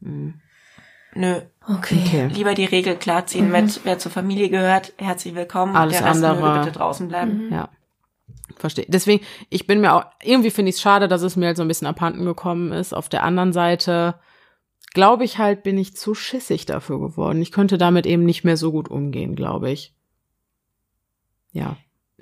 nee. 0.00 0.32
Nö. 1.14 1.40
Okay. 1.66 2.02
Okay. 2.06 2.26
Lieber 2.28 2.54
die 2.54 2.64
Regel 2.64 2.96
klarziehen, 2.96 3.50
mit, 3.50 3.80
wer 3.84 3.98
zur 3.98 4.10
Familie 4.12 4.48
gehört, 4.48 4.92
herzlich 4.98 5.34
willkommen. 5.34 5.76
Alles 5.76 6.00
andere- 6.02 6.36
möge 6.40 6.60
bitte 6.60 6.72
draußen 6.78 7.08
bleiben. 7.08 7.48
Ja. 7.52 7.68
Verstehe. 8.56 8.86
Deswegen, 8.88 9.24
ich 9.50 9.66
bin 9.66 9.80
mir 9.80 9.92
auch, 9.94 10.04
irgendwie 10.22 10.50
finde 10.50 10.70
ich 10.70 10.76
es 10.76 10.82
schade, 10.82 11.06
dass 11.08 11.22
es 11.22 11.36
mir 11.36 11.46
halt 11.46 11.56
so 11.56 11.62
ein 11.62 11.68
bisschen 11.68 11.86
abhanden 11.86 12.24
gekommen 12.24 12.72
ist. 12.72 12.94
Auf 12.94 13.08
der 13.08 13.22
anderen 13.22 13.52
Seite, 13.52 14.14
glaube 14.94 15.24
ich 15.24 15.38
halt, 15.38 15.62
bin 15.62 15.76
ich 15.78 15.96
zu 15.96 16.14
schissig 16.14 16.66
dafür 16.66 16.98
geworden. 16.98 17.40
Ich 17.42 17.52
könnte 17.52 17.78
damit 17.78 18.06
eben 18.06 18.24
nicht 18.24 18.44
mehr 18.44 18.56
so 18.56 18.72
gut 18.72 18.88
umgehen, 18.88 19.36
glaube 19.36 19.70
ich. 19.70 19.94
Ja. 21.52 21.76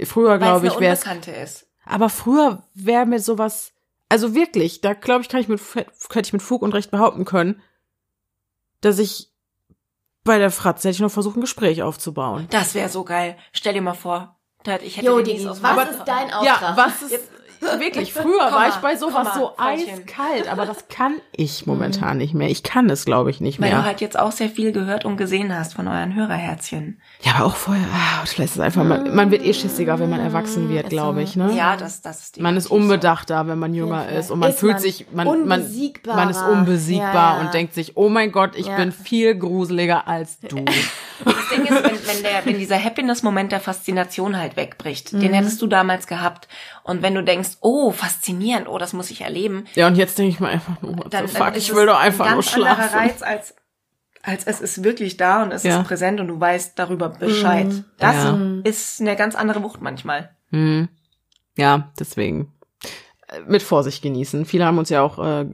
Früher, 0.04 0.38
glaube 0.38 0.66
ich, 0.66 0.78
wäre 0.80 0.92
es. 0.92 1.00
Unbekannte 1.02 1.30
ist. 1.30 1.68
Aber 1.84 2.08
früher 2.10 2.64
wäre 2.74 3.06
mir 3.06 3.20
sowas, 3.20 3.72
also 4.08 4.34
wirklich, 4.34 4.80
da 4.80 4.92
glaube 4.92 5.22
ich, 5.22 5.28
kann 5.28 5.40
ich 5.40 5.48
mit, 5.48 5.60
könnte 6.08 6.26
ich 6.26 6.32
mit 6.32 6.42
Fug 6.42 6.62
und 6.62 6.74
Recht 6.74 6.90
behaupten 6.90 7.24
können, 7.24 7.62
dass 8.86 8.98
ich 8.98 9.30
bei 10.24 10.38
der 10.38 10.50
Fratze 10.50 10.88
hätte 10.88 10.96
ich 10.96 11.00
noch 11.00 11.10
versucht, 11.10 11.36
ein 11.36 11.40
Gespräch 11.40 11.82
aufzubauen. 11.82 12.46
Das 12.50 12.74
wäre 12.74 12.88
so 12.88 13.04
geil. 13.04 13.36
Stell 13.52 13.74
dir 13.74 13.82
mal 13.82 13.94
vor, 13.94 14.38
da- 14.64 14.78
ich 14.78 14.96
hätte 14.96 15.06
Jo, 15.06 15.20
Denise 15.20 15.50
aus 15.50 15.62
was 15.62 15.90
ist 15.90 16.04
dein 16.04 16.32
Auftrag? 16.32 16.60
Ja, 16.60 16.76
was 16.76 17.02
ist 17.02 17.28
wirklich 17.60 18.12
früher 18.12 18.38
Komm 18.44 18.52
war 18.54 18.68
ich 18.68 18.74
bei 18.76 18.96
sowas 18.96 19.14
komm 19.14 19.24
mal, 19.24 19.34
so 19.34 19.52
Freundchen. 19.56 19.94
eiskalt, 20.04 20.48
aber 20.48 20.66
das 20.66 20.88
kann 20.88 21.14
ich 21.32 21.66
momentan 21.66 22.18
nicht 22.18 22.34
mehr. 22.34 22.48
Ich 22.48 22.62
kann 22.62 22.88
es, 22.90 23.04
glaube 23.04 23.30
ich, 23.30 23.40
nicht 23.40 23.60
Weil 23.60 23.70
mehr. 23.70 23.78
du 23.80 23.84
halt 23.84 24.00
jetzt 24.00 24.18
auch 24.18 24.32
sehr 24.32 24.48
viel 24.48 24.72
gehört 24.72 25.04
und 25.04 25.16
gesehen 25.16 25.54
hast 25.56 25.74
von 25.74 25.88
euren 25.88 26.14
Hörerherzchen. 26.14 27.00
ja, 27.22 27.32
aber 27.36 27.46
auch 27.46 27.56
vorher, 27.56 27.84
ah, 27.92 28.24
vielleicht 28.26 28.50
ist 28.50 28.56
es 28.56 28.60
einfach 28.60 28.84
man, 28.84 29.14
man 29.14 29.30
wird 29.30 29.44
eh 29.44 29.54
schissiger, 29.54 29.98
wenn 29.98 30.10
man 30.10 30.20
erwachsen 30.20 30.68
wird, 30.68 30.84
Ist 30.84 30.90
glaube 30.90 31.22
ich, 31.22 31.36
ne? 31.36 31.52
Ja, 31.54 31.76
das, 31.76 32.02
das 32.02 32.22
ist 32.22 32.40
Man 32.40 32.56
ist 32.56 32.64
definitiv 32.64 32.68
so. 32.68 32.74
unbedachter, 32.74 33.46
wenn 33.48 33.58
man 33.58 33.74
jünger 33.74 34.04
Fall. 34.04 34.14
ist 34.18 34.30
und 34.30 34.38
man 34.40 34.50
Ist 34.50 34.58
fühlt 34.60 34.72
man 34.74 34.82
sich 34.82 35.06
man 35.12 35.26
man 35.46 35.66
man 36.04 36.30
ist 36.30 36.42
unbesiegbar 36.42 37.14
Ja, 37.14 37.36
ja. 37.36 37.40
und 37.40 37.54
denkt 37.54 37.74
sich, 37.74 37.96
oh 37.96 38.08
mein 38.08 38.32
Gott, 38.32 38.52
ich 38.56 38.66
Ja. 38.66 38.76
bin 38.76 38.92
viel 38.92 39.34
gruseliger 39.34 40.06
als 40.06 40.38
du. 40.40 40.64
Das 41.24 41.34
Ding 41.48 41.64
ist, 41.64 41.70
wenn, 41.82 41.82
wenn, 42.16 42.22
der, 42.22 42.44
wenn 42.44 42.58
dieser 42.58 42.78
Happiness-Moment 42.82 43.50
der 43.50 43.60
Faszination 43.60 44.36
halt 44.38 44.56
wegbricht, 44.58 45.12
den 45.12 45.32
hättest 45.32 45.62
du 45.62 45.66
damals 45.66 46.06
gehabt. 46.06 46.46
Und 46.82 47.00
wenn 47.00 47.14
du 47.14 47.22
denkst, 47.24 47.45
oh, 47.60 47.90
faszinierend, 47.90 48.68
oh, 48.68 48.78
das 48.78 48.92
muss 48.92 49.10
ich 49.10 49.22
erleben, 49.22 49.66
ja, 49.74 49.86
und 49.86 49.96
jetzt 49.96 50.18
denke 50.18 50.30
ich 50.30 50.40
mir 50.40 50.48
einfach 50.48 50.80
nur, 50.82 50.98
what 50.98 51.12
dann, 51.14 51.26
the 51.28 51.34
fuck, 51.36 51.56
ich 51.56 51.74
will 51.74 51.86
doch 51.86 51.98
einfach 51.98 52.26
ein 52.26 52.32
nur 52.34 52.42
ganz 52.42 52.54
anderer 52.54 52.74
schlafen. 52.76 52.98
Reiz 52.98 53.22
als 53.22 53.54
als 54.22 54.44
es 54.44 54.60
ist 54.60 54.82
wirklich 54.82 55.16
da 55.16 55.44
und 55.44 55.52
es 55.52 55.62
Ja. 55.62 55.78
ist 55.80 55.86
präsent 55.86 56.18
und 56.18 56.26
du 56.26 56.40
weißt 56.40 56.76
darüber 56.76 57.10
Bescheid. 57.10 57.68
Das 57.98 58.16
Ja. 58.16 58.36
ist 58.64 59.00
eine 59.00 59.14
ganz 59.14 59.36
andere 59.36 59.62
Wucht 59.62 59.80
manchmal. 59.80 60.30
Hm. 60.50 60.88
Ja, 61.56 61.92
deswegen 61.98 62.52
mit 63.46 63.62
Vorsicht 63.62 64.02
genießen. 64.02 64.44
Viele 64.46 64.64
haben 64.64 64.78
uns 64.78 64.88
ja 64.90 65.02
auch 65.02 65.18
äh, 65.18 65.46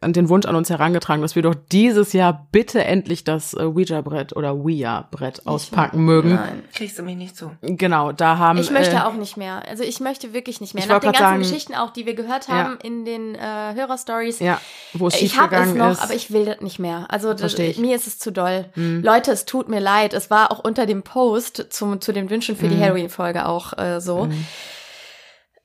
an 0.00 0.12
den 0.12 0.28
Wunsch 0.28 0.46
an 0.46 0.54
uns 0.54 0.70
herangetragen, 0.70 1.20
dass 1.20 1.34
wir 1.34 1.42
doch 1.42 1.54
dieses 1.72 2.12
Jahr 2.12 2.46
bitte 2.52 2.84
endlich 2.84 3.24
das 3.24 3.54
äh, 3.54 3.62
Ouija-Brett 3.62 4.34
oder 4.36 4.54
Ouija-Brett 4.54 5.46
auspacken 5.46 6.04
mögen. 6.04 6.34
Nein. 6.36 6.62
Kriegst 6.72 6.98
du 6.98 7.02
mich 7.02 7.16
nicht 7.16 7.36
zu. 7.36 7.50
Genau, 7.60 8.12
da 8.12 8.38
haben 8.38 8.58
Ich 8.58 8.70
möchte 8.70 8.96
äh, 8.96 9.00
auch 9.00 9.14
nicht 9.14 9.36
mehr. 9.36 9.62
Also 9.68 9.82
ich 9.82 10.00
möchte 10.00 10.32
wirklich 10.32 10.60
nicht 10.60 10.74
mehr. 10.74 10.84
Ich 10.84 10.88
Nach 10.88 11.00
den 11.00 11.12
ganzen 11.12 11.22
sagen- 11.22 11.38
Geschichten 11.40 11.74
auch, 11.74 11.90
die 11.90 12.06
wir 12.06 12.14
gehört 12.14 12.48
Ja. 12.48 12.54
haben 12.54 12.78
in 12.82 13.04
den 13.04 13.34
äh, 13.34 13.74
Hörerstories. 13.74 14.38
ja, 14.38 14.60
wo 14.94 15.08
es 15.08 15.20
Ich 15.20 15.38
habe 15.38 15.56
es 15.56 15.74
noch, 15.74 15.90
ist. 15.92 16.02
aber 16.02 16.14
ich 16.14 16.30
will 16.30 16.44
das 16.44 16.60
nicht 16.60 16.78
mehr. 16.78 17.06
Also 17.08 17.34
das, 17.34 17.58
mir 17.58 17.96
ist 17.96 18.06
es 18.06 18.18
zu 18.18 18.30
doll. 18.30 18.66
Leute, 18.76 19.32
es 19.32 19.44
tut 19.44 19.68
mir 19.68 19.80
leid. 19.80 20.14
Es 20.14 20.30
war 20.30 20.52
auch 20.52 20.60
unter 20.60 20.86
dem 20.86 21.02
Post 21.02 21.66
zum, 21.70 22.00
zu 22.00 22.12
den 22.12 22.30
Wünschen 22.30 22.56
für 22.56 22.68
die 22.68 22.78
Halloween-Folge 22.80 23.46
auch 23.46 23.76
äh, 23.76 24.00
so. 24.00 24.28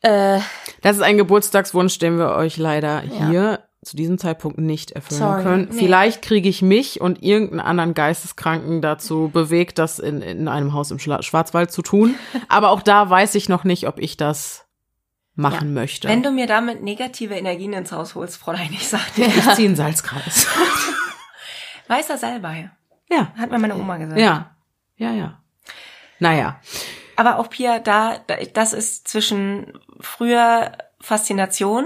Äh, 0.05 0.39
Das 0.81 0.95
ist 0.97 1.01
ein 1.01 1.17
Geburtstagswunsch, 1.17 1.97
den 1.99 2.17
wir 2.17 2.31
euch 2.35 2.57
leider 2.57 3.01
hier 3.01 3.63
zu 3.83 3.95
diesem 3.95 4.17
Zeitpunkt 4.17 4.57
nicht 4.57 4.91
erfüllen 4.91 5.19
Sorry. 5.19 5.43
können. 5.43 5.67
Nee. 5.71 5.77
Vielleicht 5.77 6.21
kriege 6.23 6.49
ich 6.49 6.61
mich 6.63 7.01
und 7.01 7.21
irgendeinen 7.21 7.59
anderen 7.59 7.93
Geisteskranken 7.93 8.81
dazu 8.81 9.29
bewegt, 9.31 9.77
das 9.77 9.99
in, 9.99 10.21
in 10.21 10.47
einem 10.47 10.73
Haus 10.73 10.89
im 10.91 10.97
Schla 10.99 11.21
Schwarzwald 11.21 11.71
zu 11.71 11.81
tun. 11.83 12.15
Aber 12.49 12.71
auch 12.71 12.81
da 12.81 13.09
weiß 13.09 13.35
ich 13.35 13.47
noch 13.47 13.63
nicht, 13.63 13.87
ob 13.87 13.99
ich 13.99 14.17
das 14.17 14.65
machen 15.35 15.73
möchte. 15.73 16.07
Wenn 16.07 16.23
du 16.23 16.31
mir 16.31 16.47
damit 16.47 16.81
negative 16.81 17.35
Energien 17.35 17.73
ins 17.73 17.91
Haus 17.91 18.15
holst, 18.15 18.37
Fräulein, 18.37 18.69
ich 18.71 18.87
sag 18.87 19.13
dir. 19.15 19.27
ich 19.27 19.49
ziehe 19.53 19.67
einen 19.67 19.75
Salzkreis. 19.75 20.47
Weißer 21.87 22.17
Salbei. 22.17 22.71
ja, 23.11 23.33
Hat 23.37 23.51
mir 23.51 23.59
meine 23.59 23.75
Oma 23.75 23.97
gesagt. 23.97 24.19
ja, 24.19 24.55
ja, 24.97 25.11
ja. 25.11 25.41
Naja, 26.19 26.59
Aber 27.15 27.39
auch 27.39 27.49
Pia, 27.49 27.79
da, 27.79 28.19
da, 28.27 28.35
das 28.53 28.73
ist 28.73 29.07
zwischen 29.07 29.79
früher 29.99 30.77
Faszination 30.99 31.85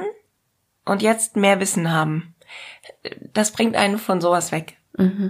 und 0.85 1.01
jetzt 1.01 1.35
mehr 1.35 1.59
Wissen 1.59 1.91
haben. 1.91 2.35
Das 3.33 3.51
bringt 3.51 3.75
einen 3.75 3.99
von 3.99 4.21
sowas 4.21 4.51
weg. 4.51 4.79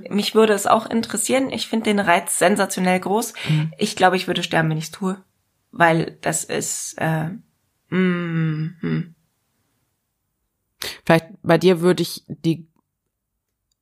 Mich 0.09 0.34
würde 0.34 0.53
es 0.53 0.65
auch 0.65 0.88
interessieren. 0.88 1.51
Ich 1.51 1.67
finde 1.67 1.85
den 1.85 1.99
Reiz 1.99 2.39
sensationell 2.39 2.99
groß. 2.99 3.34
Ich 3.77 3.95
glaube, 3.95 4.15
ich 4.15 4.26
würde 4.26 4.41
sterben, 4.41 4.69
wenn 4.69 4.80
ich 4.80 4.85
es 4.85 4.91
tue. 4.91 5.23
Weil 5.71 6.17
das 6.21 6.43
ist, 6.43 6.95
äh, 6.97 7.30
mm, 7.89 8.76
mm. 8.81 9.15
vielleicht 11.05 11.27
bei 11.43 11.59
dir 11.59 11.81
würde 11.81 12.01
ich 12.01 12.23
die, 12.27 12.67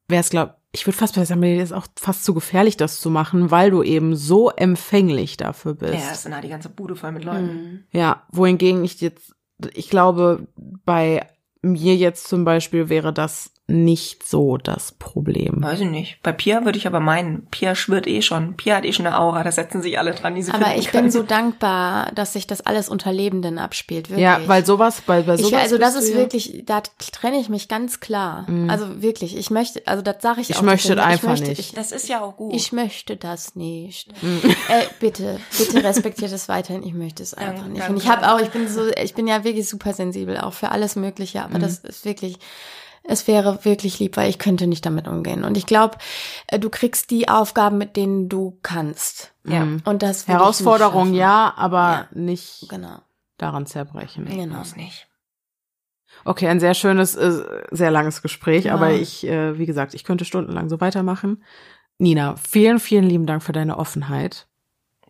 wäre 0.09 0.19
es 0.19 0.29
glaub, 0.29 0.56
ich 0.77 0.85
würde 0.85 0.97
fast 0.97 1.15
sagen, 1.15 1.39
mir 1.39 1.61
ist 1.61 1.73
auch 1.73 1.87
fast 1.99 2.23
zu 2.23 2.33
gefährlich, 2.33 2.77
das 2.77 2.99
zu 2.99 3.09
machen, 3.09 3.49
weil 3.51 3.71
du 3.71 3.81
eben 3.81 4.15
so 4.15 4.49
empfänglich 4.51 5.35
dafür 5.35 5.73
bist. 5.73 5.93
ja, 5.93 5.99
es 6.11 6.17
ist 6.17 6.25
dann 6.25 6.41
die 6.41 6.49
ganze 6.49 6.69
Bude 6.69 6.95
voll 6.95 7.11
mit 7.11 7.23
Leuten. 7.23 7.85
Ja, 7.91 8.23
wohingegen 8.31 8.83
ich 8.83 9.01
jetzt, 9.01 9.35
ich 9.73 9.89
glaube, 9.89 10.47
bei 10.55 11.27
mir 11.61 11.95
jetzt 11.95 12.27
zum 12.27 12.45
Beispiel 12.45 12.89
wäre 12.89 13.11
das 13.11 13.51
nicht 13.69 14.25
so 14.25 14.55
das 14.55 14.93
Problem. 14.93 15.61
Weiß 15.61 15.81
ich 15.81 15.89
nicht. 15.89 16.19
Bei 16.23 16.31
Pia 16.31 16.63
würde 16.63 16.77
ich 16.77 16.87
aber 16.87 17.01
meinen, 17.01 17.47
Pia 17.51 17.75
schwirrt 17.75 18.07
eh 18.07 18.21
schon. 18.21 18.55
Pia 18.55 18.77
hat 18.77 18.85
eh 18.85 18.93
schon 18.93 19.05
eine 19.05 19.19
Aura, 19.19 19.43
da 19.43 19.51
setzen 19.51 19.81
sich 19.81 19.99
alle 19.99 20.13
dran, 20.13 20.35
die 20.35 20.41
sie 20.43 20.53
aber 20.53 20.75
ich 20.77 20.87
können. 20.89 21.03
bin 21.03 21.11
so 21.11 21.21
dankbar, 21.21 22.13
dass 22.15 22.31
sich 22.31 22.47
das 22.47 22.61
alles 22.61 22.87
unter 22.87 23.11
Lebenden 23.11 23.59
abspielt. 23.59 24.09
Wirklich. 24.09 24.23
Ja, 24.23 24.39
weil 24.47 24.65
sowas, 24.65 25.01
bei, 25.05 25.21
bei 25.23 25.35
sowas 25.35 25.51
ich, 25.51 25.57
also 25.57 25.77
das 25.77 25.95
ist 25.95 26.11
ja- 26.11 26.15
wirklich, 26.15 26.63
da 26.65 26.81
trenne 27.11 27.39
ich 27.41 27.49
mich 27.49 27.67
ganz 27.67 27.99
klar. 27.99 28.47
Also 28.69 29.01
wirklich, 29.01 29.35
ich 29.35 29.49
möchte, 29.51 29.81
also 29.85 30.01
das 30.01 30.21
sage 30.21 30.39
ich 30.39 30.49
Ich 30.49 30.57
auch. 30.57 30.61
möchte 30.61 30.87
Kindern. 30.89 31.05
einfach 31.09 31.27
möchte, 31.27 31.49
nicht. 31.49 31.59
Ich, 31.59 31.71
Das 31.73 31.91
ist 31.91 32.07
ja 32.07 32.21
auch 32.21 32.37
gut. 32.37 32.53
ich 32.55 32.71
möchte 32.71 33.17
das 33.17 33.55
nicht. 33.57 34.07
äh, 34.69 34.83
bitte, 35.01 35.41
bitte 35.57 35.83
respektiert 35.83 36.31
es 36.31 36.47
weiterhin. 36.47 36.83
Ich 36.83 36.93
möchte 36.93 37.21
es 37.21 37.33
einfach 37.33 37.63
Danke, 37.63 37.69
nicht. 37.79 37.89
Und 37.89 37.97
ich 37.97 38.07
habe 38.07 38.31
auch, 38.31 38.39
ich 38.39 38.49
bin 38.49 38.69
so, 38.69 38.87
ich 38.87 39.13
bin 39.13 39.27
ja 39.27 39.43
wirklich 39.43 39.67
super 39.67 39.91
sensibel 39.91 40.37
auch 40.37 40.53
für 40.53 40.69
alles 40.71 40.95
Mögliche, 40.95 41.43
aber 41.43 41.59
das 41.59 41.79
ist 41.79 42.05
wirklich. 42.05 42.37
Es 43.07 43.27
wäre 43.27 43.63
wirklich 43.63 43.99
lieb, 43.99 44.17
weil 44.17 44.29
ich 44.29 44.37
könnte 44.37 44.67
nicht 44.67 44.85
damit 44.85 45.07
umgehen. 45.07 45.43
Und 45.45 45.55
ich 45.57 45.65
glaube, 45.65 45.97
äh, 46.47 46.59
du 46.59 46.69
kriegst 46.69 47.09
die 47.09 47.29
Aufgaben, 47.29 47.77
mit 47.77 47.95
denen 47.95 48.27
du 48.29 48.59
kannst. 48.63 49.33
Ja. 49.45 49.65
Und 49.85 50.03
das 50.03 50.27
Herausforderung 50.27 51.11
ich 51.13 51.19
ja, 51.19 51.53
aber 51.55 51.79
Ja. 51.79 52.07
nicht. 52.11 52.67
Genau. 52.69 52.99
daran 53.37 53.67
zerbrechen. 53.67 54.25
Genau. 54.25 54.57
Muss 54.57 54.75
nicht. 54.75 55.07
Okay, 56.25 56.47
ein 56.47 56.59
sehr 56.59 56.73
schönes, 56.73 57.15
äh, 57.15 57.43
sehr 57.69 57.91
langes 57.91 58.23
Gespräch, 58.23 58.65
Ja. 58.65 58.73
aber 58.73 58.91
ich, 58.91 59.27
äh, 59.27 59.57
wie 59.59 59.67
gesagt, 59.67 59.93
ich 59.93 60.03
könnte 60.03 60.25
stundenlang 60.25 60.67
so 60.69 60.81
weitermachen. 60.81 61.43
Nina, 61.99 62.35
vielen, 62.37 62.79
vielen 62.79 63.03
lieben 63.03 63.27
Dank 63.27 63.43
für 63.43 63.51
deine 63.51 63.77
Offenheit. 63.77 64.47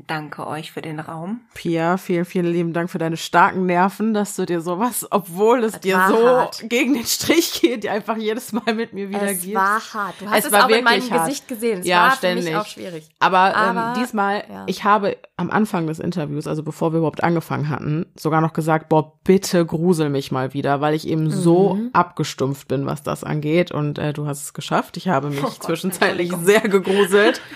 Danke 0.05 0.45
euch 0.45 0.71
für 0.71 0.81
den 0.83 0.99
Raum. 0.99 1.41
Pia, 1.55 1.97
vielen, 1.97 2.23
vielen 2.23 2.45
lieben 2.45 2.71
Dank 2.71 2.89
für 2.91 2.99
deine 2.99 3.17
starken 3.17 3.65
Nerven, 3.65 4.13
dass 4.13 4.35
du 4.35 4.45
dir 4.45 4.61
sowas, 4.61 5.07
obwohl 5.09 5.63
es 5.63 5.79
dir 5.79 5.99
so 6.07 6.27
hart. 6.27 6.63
gegen 6.69 6.93
den 6.93 7.05
Strich 7.05 7.59
geht, 7.61 7.87
einfach 7.87 8.15
jedes 8.15 8.53
Mal 8.53 8.75
mit 8.75 8.93
mir 8.93 9.09
wieder 9.09 9.23
Es 9.23 9.41
gibst. 9.41 9.55
war 9.55 9.81
hart. 9.93 10.15
Du 10.21 10.29
hast 10.29 10.45
Es 10.45 10.45
es, 10.45 10.53
auch 10.53 10.69
in 10.69 10.83
meinem 10.83 11.09
hart. 11.09 11.25
Gesicht 11.25 11.47
gesehen. 11.47 11.79
Es 11.79 11.87
Ja, 11.87 12.03
war 12.03 12.11
ständig. 12.11 12.45
für 12.45 12.51
mich 12.51 12.59
auch 12.59 12.67
schwierig. 12.67 13.09
Aber, 13.19 13.55
Aber, 13.55 13.93
ähm, 13.95 14.01
diesmal, 14.01 14.43
ja. 14.47 14.63
ich 14.67 14.83
habe 14.83 15.17
am 15.35 15.49
Anfang 15.49 15.87
des 15.87 15.97
Interviews, 15.99 16.45
also 16.47 16.61
bevor 16.61 16.93
wir 16.93 16.99
überhaupt 16.99 17.23
angefangen 17.23 17.67
hatten, 17.69 18.05
sogar 18.15 18.39
noch 18.41 18.53
gesagt, 18.53 18.89
boah, 18.89 19.13
bitte 19.23 19.65
grusel 19.65 20.09
mich 20.09 20.31
mal 20.31 20.53
wieder, 20.53 20.79
weil 20.79 20.93
ich 20.93 21.07
eben 21.07 21.31
so 21.31 21.73
Mhm. 21.73 21.89
abgestumpft 21.93 22.67
bin, 22.67 22.85
was 22.85 23.01
das 23.01 23.23
angeht. 23.23 23.71
Und 23.71 23.97
äh, 23.97 24.13
du 24.13 24.27
hast 24.27 24.43
es 24.43 24.53
geschafft. 24.53 24.95
Ich 24.97 25.07
habe 25.07 25.29
mich 25.31 25.39
Oh 25.43 25.47
Gott, 25.47 25.63
zwischenzeitlich 25.63 26.31
sehr 26.43 26.61
gegruselt. 26.61 27.41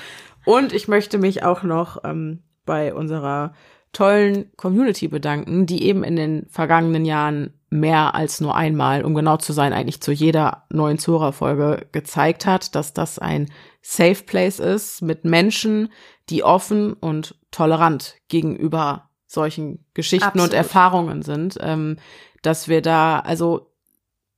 Und 0.46 0.74
ich 0.74 0.88
möchte 0.88 1.18
mich 1.18 1.44
auch 1.44 1.64
noch 1.64 2.04
ähm, 2.04 2.44
bei 2.66 2.94
unserer 2.94 3.54
tollen 3.94 4.52
Community 4.56 5.08
bedanken, 5.08 5.66
die 5.66 5.84
eben 5.84 6.04
in 6.04 6.16
den 6.16 6.46
vergangenen 6.50 7.06
Jahren 7.06 7.54
mehr 7.70 8.16
als 8.16 8.42
nur 8.42 8.56
einmal, 8.56 9.04
um 9.04 9.16
genau 9.16 9.38
zu 9.38 9.54
sein, 9.54 9.74
eigentlich 9.74 10.02
zu 10.02 10.12
jeder 10.12 10.66
neuen 10.70 10.98
Zora-Folge 10.98 11.88
gezeigt 11.92 12.46
hat, 12.46 12.76
dass 12.76 12.94
das 12.94 13.20
ein 13.20 13.52
Safe 13.82 14.24
Place 14.24 14.60
ist 14.60 15.02
mit 15.02 15.26
Menschen, 15.26 15.90
die 16.30 16.44
offen 16.44 16.94
und 16.94 17.36
tolerant 17.50 18.16
gegenüber 18.28 19.10
solchen 19.26 19.86
Geschichten 19.94 20.40
und 20.40 20.46
Absolut. 20.46 20.54
Erfahrungen 20.54 21.22
sind, 21.22 21.58
ähm, 21.62 21.98
dass 22.42 22.68
wir 22.68 22.82
da, 22.82 23.20
also 23.20 23.72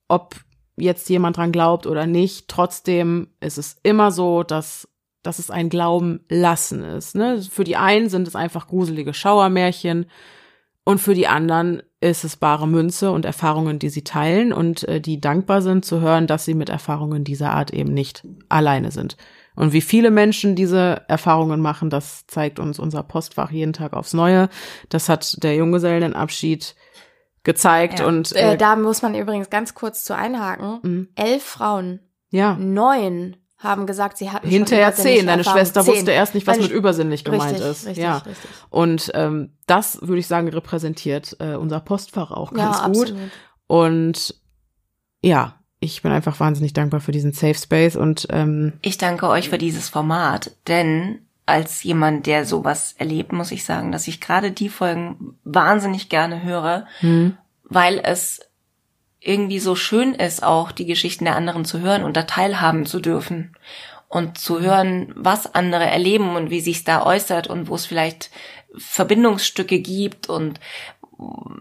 ob 0.07 0.35
jetzt 0.75 1.09
jemand 1.09 1.37
dran 1.37 1.51
glaubt 1.51 1.87
oder 1.87 2.05
nicht, 2.05 2.47
trotzdem 2.47 3.29
ist 3.39 3.57
es 3.57 3.77
immer 3.83 4.11
so, 4.11 4.43
dass 4.43 4.87
dass 5.23 5.39
es 5.39 5.49
ein 5.49 5.69
Glauben 5.69 6.19
lassen 6.29 6.83
ist. 6.83 7.15
Ne? 7.15 7.41
Für 7.41 7.63
die 7.63 7.77
einen 7.77 8.09
sind 8.09 8.27
es 8.27 8.35
einfach 8.35 8.67
gruselige 8.67 9.13
Schauermärchen 9.13 10.05
und 10.85 10.99
für 10.99 11.13
die 11.13 11.27
anderen 11.27 11.81
ist 12.01 12.25
es 12.25 12.35
bare 12.35 12.67
Münze 12.67 13.11
und 13.11 13.23
Erfahrungen, 13.23 13.79
die 13.79 13.87
sie 13.89 14.03
teilen 14.03 14.51
und 14.51 14.85
äh, 14.89 14.99
die 14.99 15.21
dankbar 15.21 15.61
sind 15.61 15.85
zu 15.85 16.01
hören, 16.01 16.27
dass 16.27 16.43
sie 16.43 16.53
mit 16.53 16.67
Erfahrungen 16.69 17.23
dieser 17.23 17.51
Art 17.51 17.71
eben 17.71 17.93
nicht 17.93 18.27
alleine 18.49 18.91
sind. 18.91 19.15
Und 19.55 19.71
wie 19.71 19.79
viele 19.81 20.11
Menschen 20.11 20.55
diese 20.55 21.03
Erfahrungen 21.07 21.61
machen, 21.61 21.89
das 21.89 22.25
zeigt 22.27 22.59
uns 22.59 22.79
unser 22.79 23.03
Postfach 23.03 23.51
jeden 23.51 23.71
Tag 23.71 23.93
aufs 23.93 24.13
Neue. 24.13 24.49
Das 24.89 25.07
hat 25.07 25.41
der 25.43 25.55
Junggesellenabschied 25.55 26.75
gezeigt 27.43 27.99
Ja. 27.99 28.07
und 28.07 28.33
Äh, 28.35 28.53
äh, 28.53 28.57
da 28.57 28.75
muss 28.75 29.01
man 29.01 29.15
übrigens 29.15 29.49
ganz 29.49 29.73
kurz 29.75 30.03
zu 30.03 30.15
einhaken. 30.15 30.79
mh, 31.15 31.23
Elf 31.23 31.43
Frauen, 31.43 31.99
ja. 32.29 32.55
neun 32.55 33.37
haben 33.63 33.85
gesagt, 33.85 34.17
sie 34.17 34.31
hatten 34.31 34.47
Hinterher 34.47 34.93
zehn. 34.93 35.25
Deine 35.25 35.39
Erfahrungen. 35.39 35.65
Schwester 35.65 35.83
Zehn. 35.83 35.93
wusste 35.93 36.11
erst 36.11 36.35
nicht, 36.35 36.47
was 36.47 36.57
Meine 36.57 36.67
mit 36.67 36.77
übersinnlich 36.77 37.23
gemeint 37.23 37.53
richtig, 37.53 37.67
ist. 37.67 37.85
Richtig, 37.87 38.03
ja. 38.03 38.17
richtig. 38.17 38.49
Und 38.69 39.11
ähm, 39.13 39.53
das 39.65 40.01
würde 40.01 40.19
ich 40.19 40.27
sagen 40.27 40.47
repräsentiert 40.49 41.37
äh, 41.39 41.55
unser 41.55 41.79
Postfach 41.79 42.31
auch 42.31 42.53
ganz 42.53 42.77
ja, 42.77 42.87
gut. 42.87 43.01
absolut. 43.01 43.31
Und 43.67 44.35
ja, 45.21 45.55
ich 45.79 46.01
bin 46.01 46.11
einfach 46.11 46.39
wahnsinnig 46.39 46.73
dankbar 46.73 46.99
für 46.99 47.11
diesen 47.11 47.33
Safe 47.33 47.55
Space 47.55 47.95
und 47.95 48.27
ähm, 48.29 48.73
Ich 48.81 48.97
danke 48.97 49.27
euch 49.27 49.49
für 49.49 49.57
dieses 49.57 49.89
Format, 49.89 50.51
denn 50.67 51.19
als 51.45 51.83
jemand, 51.83 52.25
der 52.25 52.45
sowas 52.45 52.95
erlebt, 52.97 53.33
muss 53.33 53.51
ich 53.51 53.65
sagen, 53.65 53.91
dass 53.91 54.07
ich 54.07 54.21
gerade 54.21 54.51
die 54.51 54.69
Folgen 54.69 55.37
wahnsinnig 55.43 56.07
gerne 56.09 56.43
höre, 56.43 56.85
hm, 56.99 57.37
weil 57.65 57.99
es 58.03 58.39
irgendwie 59.23 59.59
so 59.59 59.75
schön 59.75 60.13
ist, 60.13 60.43
auch 60.43 60.71
die 60.71 60.85
Geschichten 60.85 61.25
der 61.25 61.35
anderen 61.35 61.65
zu 61.65 61.79
hören 61.79 62.03
und 62.03 62.17
da 62.17 62.23
teilhaben 62.23 62.85
zu 62.85 62.99
dürfen 62.99 63.55
und 64.09 64.37
zu 64.37 64.59
hören, 64.59 65.11
was 65.15 65.55
andere 65.55 65.85
erleben 65.85 66.35
und 66.35 66.49
wie 66.49 66.61
sich's 66.61 66.83
da 66.83 67.05
äußert 67.05 67.47
und 67.47 67.67
wo 67.67 67.75
es 67.75 67.85
vielleicht 67.85 68.29
Verbindungsstücke 68.77 69.79
gibt 69.79 70.29
und 70.29 70.59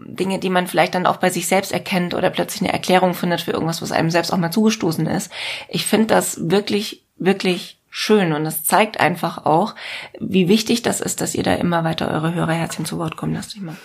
Dinge, 0.05 0.39
die 0.39 0.49
man 0.49 0.67
vielleicht 0.67 0.95
dann 0.95 1.05
auch 1.05 1.17
bei 1.17 1.29
sich 1.29 1.47
selbst 1.47 1.71
erkennt 1.71 2.13
oder 2.13 2.29
plötzlich 2.29 2.61
eine 2.61 2.73
Erklärung 2.73 3.13
findet 3.13 3.41
für 3.41 3.51
irgendwas, 3.51 3.81
was 3.81 3.91
einem 3.91 4.09
selbst 4.09 4.33
auch 4.33 4.37
mal 4.37 4.51
zugestoßen 4.51 5.07
ist. 5.07 5.31
Ich 5.69 5.85
finde 5.85 6.07
das 6.07 6.49
wirklich, 6.49 7.03
wirklich 7.17 7.79
schön 7.89 8.33
und 8.33 8.45
es 8.45 8.63
zeigt 8.63 8.99
einfach 8.99 9.45
auch, 9.45 9.75
wie 10.19 10.47
wichtig 10.47 10.81
das 10.81 10.99
ist, 10.99 11.21
dass 11.21 11.35
ihr 11.35 11.43
da 11.43 11.53
immer 11.53 11.83
weiter 11.83 12.09
eure 12.11 12.33
Hörerherzchen 12.33 12.85
zu 12.85 12.97
Wort 12.97 13.15
kommen 13.15 13.35
lasst. 13.35 13.55
Immer. 13.57 13.75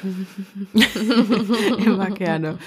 immer 1.79 2.11
gerne. 2.11 2.59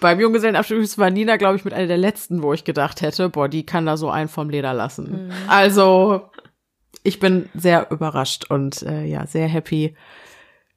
Beim 0.00 0.20
Junggesellenabschied 0.20 0.98
war 0.98 1.10
Nina, 1.10 1.36
glaube 1.36 1.56
ich, 1.56 1.64
mit 1.64 1.74
einer 1.74 1.86
der 1.86 1.96
letzten, 1.96 2.42
wo 2.42 2.52
ich 2.52 2.64
gedacht 2.64 3.00
hätte, 3.00 3.28
boah, 3.28 3.48
die 3.48 3.66
kann 3.66 3.86
da 3.86 3.96
so 3.96 4.10
einen 4.10 4.28
vom 4.28 4.50
Leder 4.50 4.72
lassen. 4.74 5.32
Also, 5.48 6.30
ich 7.02 7.18
bin 7.20 7.48
sehr 7.54 7.90
überrascht 7.90 8.50
und 8.50 8.82
äh, 8.82 9.04
ja, 9.04 9.26
sehr 9.26 9.48
happy 9.48 9.96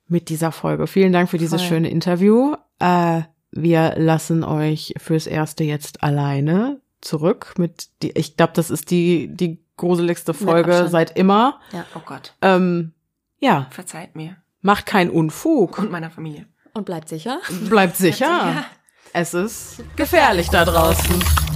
mit 0.07 0.29
dieser 0.29 0.51
Folge. 0.51 0.87
Vielen 0.87 1.13
Dank 1.13 1.29
für 1.29 1.37
dieses 1.37 1.61
Voll. 1.61 1.69
schöne 1.69 1.89
Interview. 1.89 2.55
Äh, 2.79 3.21
wir 3.51 3.95
lassen 3.97 4.43
euch 4.43 4.93
fürs 4.97 5.27
Erste 5.27 5.63
jetzt 5.63 6.03
alleine 6.03 6.81
zurück 7.01 7.53
mit 7.57 7.89
die, 8.01 8.11
ich 8.11 8.37
glaube, 8.37 8.53
das 8.55 8.69
ist 8.69 8.91
die, 8.91 9.27
die 9.29 9.63
gruseligste 9.77 10.33
Folge 10.33 10.87
seit 10.89 11.17
immer. 11.17 11.59
Oh 11.95 12.01
Gott, 12.05 12.33
Ähm, 12.41 12.93
ja, 13.39 13.67
verzeiht 13.71 14.15
mir 14.15 14.37
macht 14.61 14.85
keinen 14.85 15.09
Unfug. 15.09 15.79
und 15.79 15.91
meiner 15.91 16.09
Familie. 16.09 16.45
Und 16.73 16.85
bleibt 16.85 17.09
sicher. 17.09 17.39
Bleibt 17.69 17.97
sicher. 17.97 18.65
Es 19.13 19.33
ist 19.33 19.83
gefährlich 19.97 20.49
da 20.49 20.63
draußen. 20.63 21.50